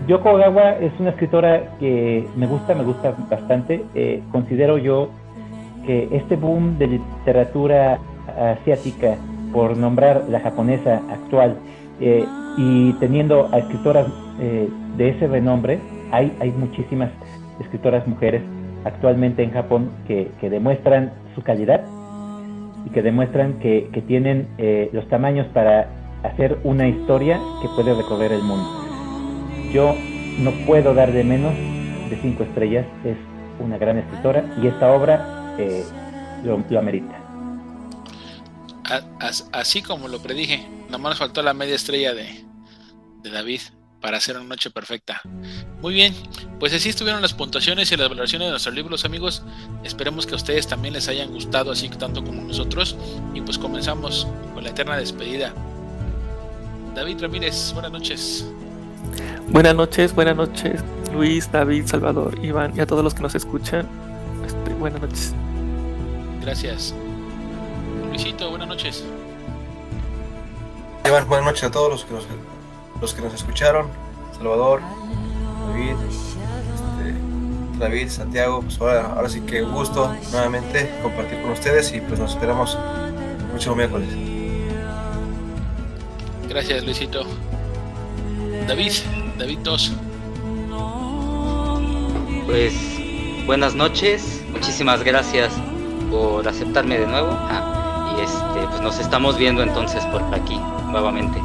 Yoko 0.08 0.32
Ogawa 0.32 0.72
es 0.74 0.92
una 1.00 1.12
escritora 1.12 1.78
que 1.80 2.28
me 2.36 2.48
gusta, 2.48 2.76
me 2.76 2.84
gusta 2.84 3.16
bastante. 3.30 3.84
Eh, 3.96 4.22
considero 4.32 4.78
yo 4.78 5.10
que 5.86 6.10
este 6.12 6.36
boom 6.36 6.78
de 6.78 6.88
literatura 6.88 8.00
asiática, 8.38 9.16
por 9.54 9.78
nombrar 9.78 10.26
la 10.30 10.40
japonesa 10.42 11.02
actual, 11.10 11.56
eh, 12.02 12.26
y 12.58 12.94
teniendo 12.94 13.50
a 13.52 13.60
escritoras 13.60 14.08
eh, 14.40 14.68
de 14.98 15.10
ese 15.10 15.28
renombre, 15.28 15.80
hay, 16.12 16.36
hay 16.40 16.52
muchísimas 16.52 17.10
escritoras 17.60 18.06
mujeres 18.08 18.42
actualmente 18.84 19.44
en 19.44 19.52
Japón 19.52 19.90
que, 20.08 20.30
que 20.42 20.50
demuestran 20.50 21.12
su 21.36 21.42
calidad 21.42 21.86
y 22.86 22.90
que 22.90 23.02
demuestran 23.02 23.54
que, 23.60 23.90
que 23.94 24.02
tienen 24.02 24.48
eh, 24.58 24.90
los 24.92 25.08
tamaños 25.08 25.48
para 25.54 25.88
hacer 26.24 26.60
una 26.64 26.88
historia 26.88 27.40
que 27.62 27.70
puede 27.70 27.94
recorrer 27.94 28.32
el 28.32 28.42
mundo. 28.42 28.70
Yo 29.72 29.96
no 30.40 30.52
puedo 30.66 30.94
dar 30.94 31.12
de 31.12 31.24
menos 31.24 31.54
de 32.10 32.18
cinco 32.22 32.44
estrellas, 32.44 32.86
es 33.04 33.18
una 33.60 33.78
gran 33.78 33.98
escritora 33.98 34.56
y 34.62 34.68
esta 34.68 34.92
obra 34.92 35.56
eh, 35.58 35.84
lo, 36.44 36.80
amerita. 36.80 37.20
Así 39.52 39.82
como 39.82 40.08
lo 40.08 40.20
predije, 40.20 40.68
nomás 40.90 41.12
nos 41.12 41.20
faltó 41.20 41.42
la 41.42 41.54
media 41.54 41.76
estrella 41.76 42.14
de, 42.14 42.46
de 43.24 43.30
David 43.30 43.62
para 44.02 44.18
hacer 44.18 44.36
una 44.36 44.46
noche 44.46 44.70
perfecta. 44.70 45.22
Muy 45.82 45.94
bien, 45.94 46.14
pues 46.60 46.74
así 46.74 46.90
estuvieron 46.90 47.22
las 47.22 47.34
puntuaciones 47.34 47.92
y 47.92 47.96
las 47.96 48.10
valoraciones 48.10 48.48
de 48.48 48.52
nuestros 48.52 48.76
libros, 48.76 49.06
amigos. 49.06 49.44
Esperemos 49.84 50.26
que 50.26 50.34
a 50.34 50.36
ustedes 50.36 50.68
también 50.68 50.94
les 50.94 51.08
hayan 51.08 51.32
gustado 51.32 51.72
así 51.72 51.88
tanto 51.90 52.24
como 52.24 52.42
nosotros. 52.42 52.98
Y 53.34 53.42
pues 53.42 53.58
comenzamos 53.58 54.28
con 54.54 54.64
la 54.64 54.72
eterna 54.72 54.98
despedida. 54.98 55.54
David 56.96 57.22
Ramírez, 57.22 57.74
buenas 57.74 57.92
noches. 57.92 58.46
Buenas 59.50 59.76
noches, 59.76 60.14
buenas 60.14 60.36
noches, 60.36 60.82
Luis, 61.12 61.52
David, 61.52 61.88
Salvador, 61.88 62.38
Iván 62.44 62.74
y 62.76 62.82
a 62.82 62.86
todos 62.86 63.04
los 63.04 63.16
que 63.16 63.22
nos 63.24 63.34
escuchan. 63.34 63.88
Este, 64.46 64.74
buenas 64.76 65.02
noches. 65.02 65.34
Gracias. 66.42 66.94
Luisito, 68.10 68.50
buenas 68.52 68.68
noches. 68.68 69.04
Iván, 71.06 71.28
buenas 71.28 71.46
noches 71.48 71.64
a 71.64 71.72
todos 71.72 71.90
los 71.90 72.06
que 72.06 72.14
nos, 72.14 72.28
los 73.02 73.14
que 73.14 73.22
nos 73.24 73.34
escucharon. 73.34 73.88
Salvador, 74.38 74.82
David, 75.68 75.96
este, 76.08 77.80
David, 77.80 78.10
Santiago, 78.10 78.62
pues 78.62 78.80
ahora, 78.80 79.14
ahora 79.16 79.30
sí 79.30 79.42
que 79.42 79.64
un 79.64 79.74
gusto 79.74 80.16
nuevamente 80.32 80.94
compartir 81.02 81.42
con 81.42 81.52
ustedes 81.52 81.92
y 81.94 82.02
pues 82.02 82.20
nos 82.20 82.34
esperamos 82.34 82.78
el 83.40 83.46
próximo 83.48 83.76
miércoles. 83.76 84.23
Gracias, 86.54 86.84
Luisito. 86.84 87.26
David, 88.68 88.92
David 89.40 89.58
2. 89.64 89.92
Pues 92.46 92.76
buenas 93.48 93.74
noches, 93.74 94.44
muchísimas 94.52 95.04
gracias 95.04 95.52
por 96.12 96.48
aceptarme 96.48 97.00
de 97.00 97.08
nuevo. 97.08 97.30
Ah, 97.32 98.16
y 98.16 98.22
este, 98.22 98.68
pues 98.70 98.82
nos 98.82 99.00
estamos 99.00 99.36
viendo 99.36 99.64
entonces 99.64 100.06
por 100.06 100.22
aquí 100.32 100.56
nuevamente. 100.92 101.42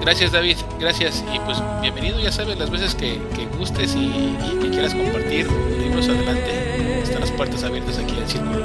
Gracias 0.00 0.32
David, 0.32 0.56
gracias 0.80 1.22
y 1.34 1.38
pues 1.40 1.62
bienvenido, 1.82 2.18
ya 2.20 2.32
sabes, 2.32 2.58
las 2.58 2.70
veces 2.70 2.94
que, 2.94 3.20
que 3.36 3.44
gustes 3.58 3.94
y, 3.94 4.06
y, 4.06 4.58
que 4.62 4.70
quieras 4.70 4.94
compartir 4.94 5.46
libros 5.78 6.08
adelante, 6.08 7.02
están 7.02 7.20
las 7.20 7.30
puertas 7.32 7.62
abiertas 7.62 7.98
aquí 7.98 8.16
al 8.16 8.26
círculo. 8.26 8.64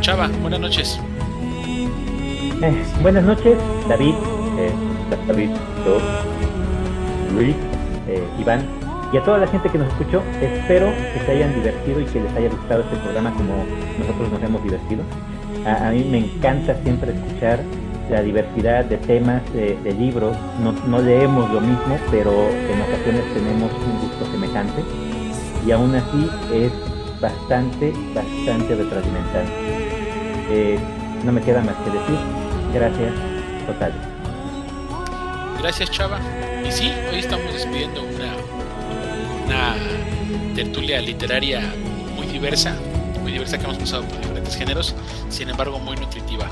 Chava, 0.00 0.26
buenas 0.42 0.58
noches. 0.58 0.98
Eh, 2.62 2.84
buenas 3.02 3.24
noches, 3.24 3.58
David, 3.88 4.14
eh, 4.58 4.70
David, 5.26 5.50
Luis, 7.34 7.54
eh, 8.08 8.22
Iván 8.38 8.64
y 9.12 9.16
a 9.16 9.22
toda 9.22 9.38
la 9.38 9.46
gente 9.46 9.68
que 9.68 9.78
nos 9.78 9.88
escuchó. 9.88 10.22
Espero 10.40 10.92
que 11.12 11.20
se 11.26 11.32
hayan 11.32 11.54
divertido 11.54 12.00
y 12.00 12.04
que 12.04 12.20
les 12.20 12.32
haya 12.34 12.48
gustado 12.48 12.82
este 12.82 12.96
programa 12.96 13.32
como 13.32 13.64
nosotros 13.98 14.30
nos 14.32 14.42
hemos 14.42 14.62
divertido. 14.62 15.02
A, 15.66 15.88
a 15.88 15.90
mí 15.90 16.04
me 16.04 16.18
encanta 16.18 16.74
siempre 16.82 17.12
escuchar 17.12 17.60
la 18.10 18.22
diversidad 18.22 18.84
de 18.84 18.98
temas, 18.98 19.42
de, 19.52 19.94
libros. 19.98 20.36
No, 20.62 20.72
no, 20.86 21.00
leemos 21.00 21.50
lo 21.50 21.60
mismo, 21.60 21.98
pero 22.10 22.30
en 22.30 22.80
ocasiones 22.82 23.24
tenemos 23.34 23.72
un 23.72 24.00
gusto 24.00 24.26
semejante 24.30 24.82
y 25.66 25.70
aún 25.70 25.94
así 25.94 26.30
es 26.52 26.72
bastante, 27.20 27.92
bastante 28.14 28.74
retroalimentante. 28.74 29.52
Eh, 30.50 30.78
no 31.24 31.32
me 31.32 31.40
queda 31.40 31.62
más 31.62 31.76
que 31.76 31.90
decir. 31.90 32.43
Gracias, 32.74 33.12
total. 33.66 33.92
Gracias, 35.60 35.90
Chava. 35.92 36.18
Y 36.66 36.72
sí, 36.72 36.92
hoy 37.08 37.20
estamos 37.20 37.52
despidiendo 37.52 38.02
una, 38.02 38.34
una 39.46 39.76
tertulia 40.56 41.00
literaria 41.00 41.62
muy 42.16 42.26
diversa, 42.26 42.74
muy 43.22 43.30
diversa 43.30 43.58
que 43.58 43.64
hemos 43.64 43.78
pasado 43.78 44.02
por 44.02 44.18
diferentes 44.18 44.56
géneros, 44.56 44.92
sin 45.28 45.48
embargo 45.50 45.78
muy 45.78 45.96
nutritiva. 45.96 46.48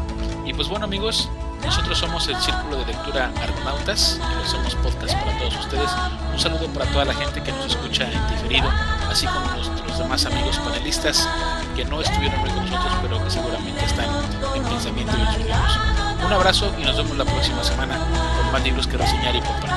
Y 0.46 0.54
pues 0.54 0.68
bueno 0.68 0.84
amigos, 0.84 1.28
nosotros 1.64 1.98
somos 1.98 2.28
el 2.28 2.36
Círculo 2.36 2.76
de 2.76 2.86
Lectura 2.86 3.32
Argonautas 3.42 4.20
y 4.20 4.34
lo 4.34 4.42
hacemos 4.42 4.76
podcast 4.76 5.14
para 5.14 5.36
todos 5.38 5.56
ustedes. 5.58 5.90
Un 6.32 6.38
saludo 6.38 6.68
para 6.68 6.86
toda 6.92 7.04
la 7.04 7.14
gente 7.14 7.42
que 7.42 7.50
nos 7.50 7.66
escucha 7.66 8.04
en 8.04 8.28
diferido, 8.28 8.68
así 9.10 9.26
como 9.26 9.50
nuestros 9.56 9.98
demás 9.98 10.24
amigos 10.26 10.56
panelistas 10.58 11.28
que 11.74 11.84
no 11.84 12.00
estuvieron 12.00 12.40
hoy 12.40 12.50
con 12.50 12.64
nosotros, 12.70 12.92
pero 13.02 13.24
que 13.24 13.30
seguramente 13.30 13.84
están 13.84 14.06
en 14.54 14.62
pensamiento 14.62 15.12
y 15.18 15.20
en 15.20 15.26
sus 15.26 15.38
libros. 15.38 15.91
Un 16.24 16.32
abrazo 16.32 16.72
y 16.78 16.84
nos 16.84 16.96
vemos 16.96 17.16
la 17.16 17.24
próxima 17.24 17.62
semana 17.64 17.98
con 17.98 18.52
más 18.52 18.62
libros 18.62 18.86
que 18.86 18.96
reseñar 18.96 19.34
y 19.34 19.40
compartir. 19.40 19.70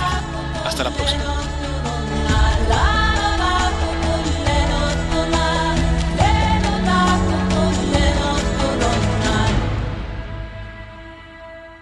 Hasta 0.65 0.84
la 0.84 0.91
próxima. 0.91 1.23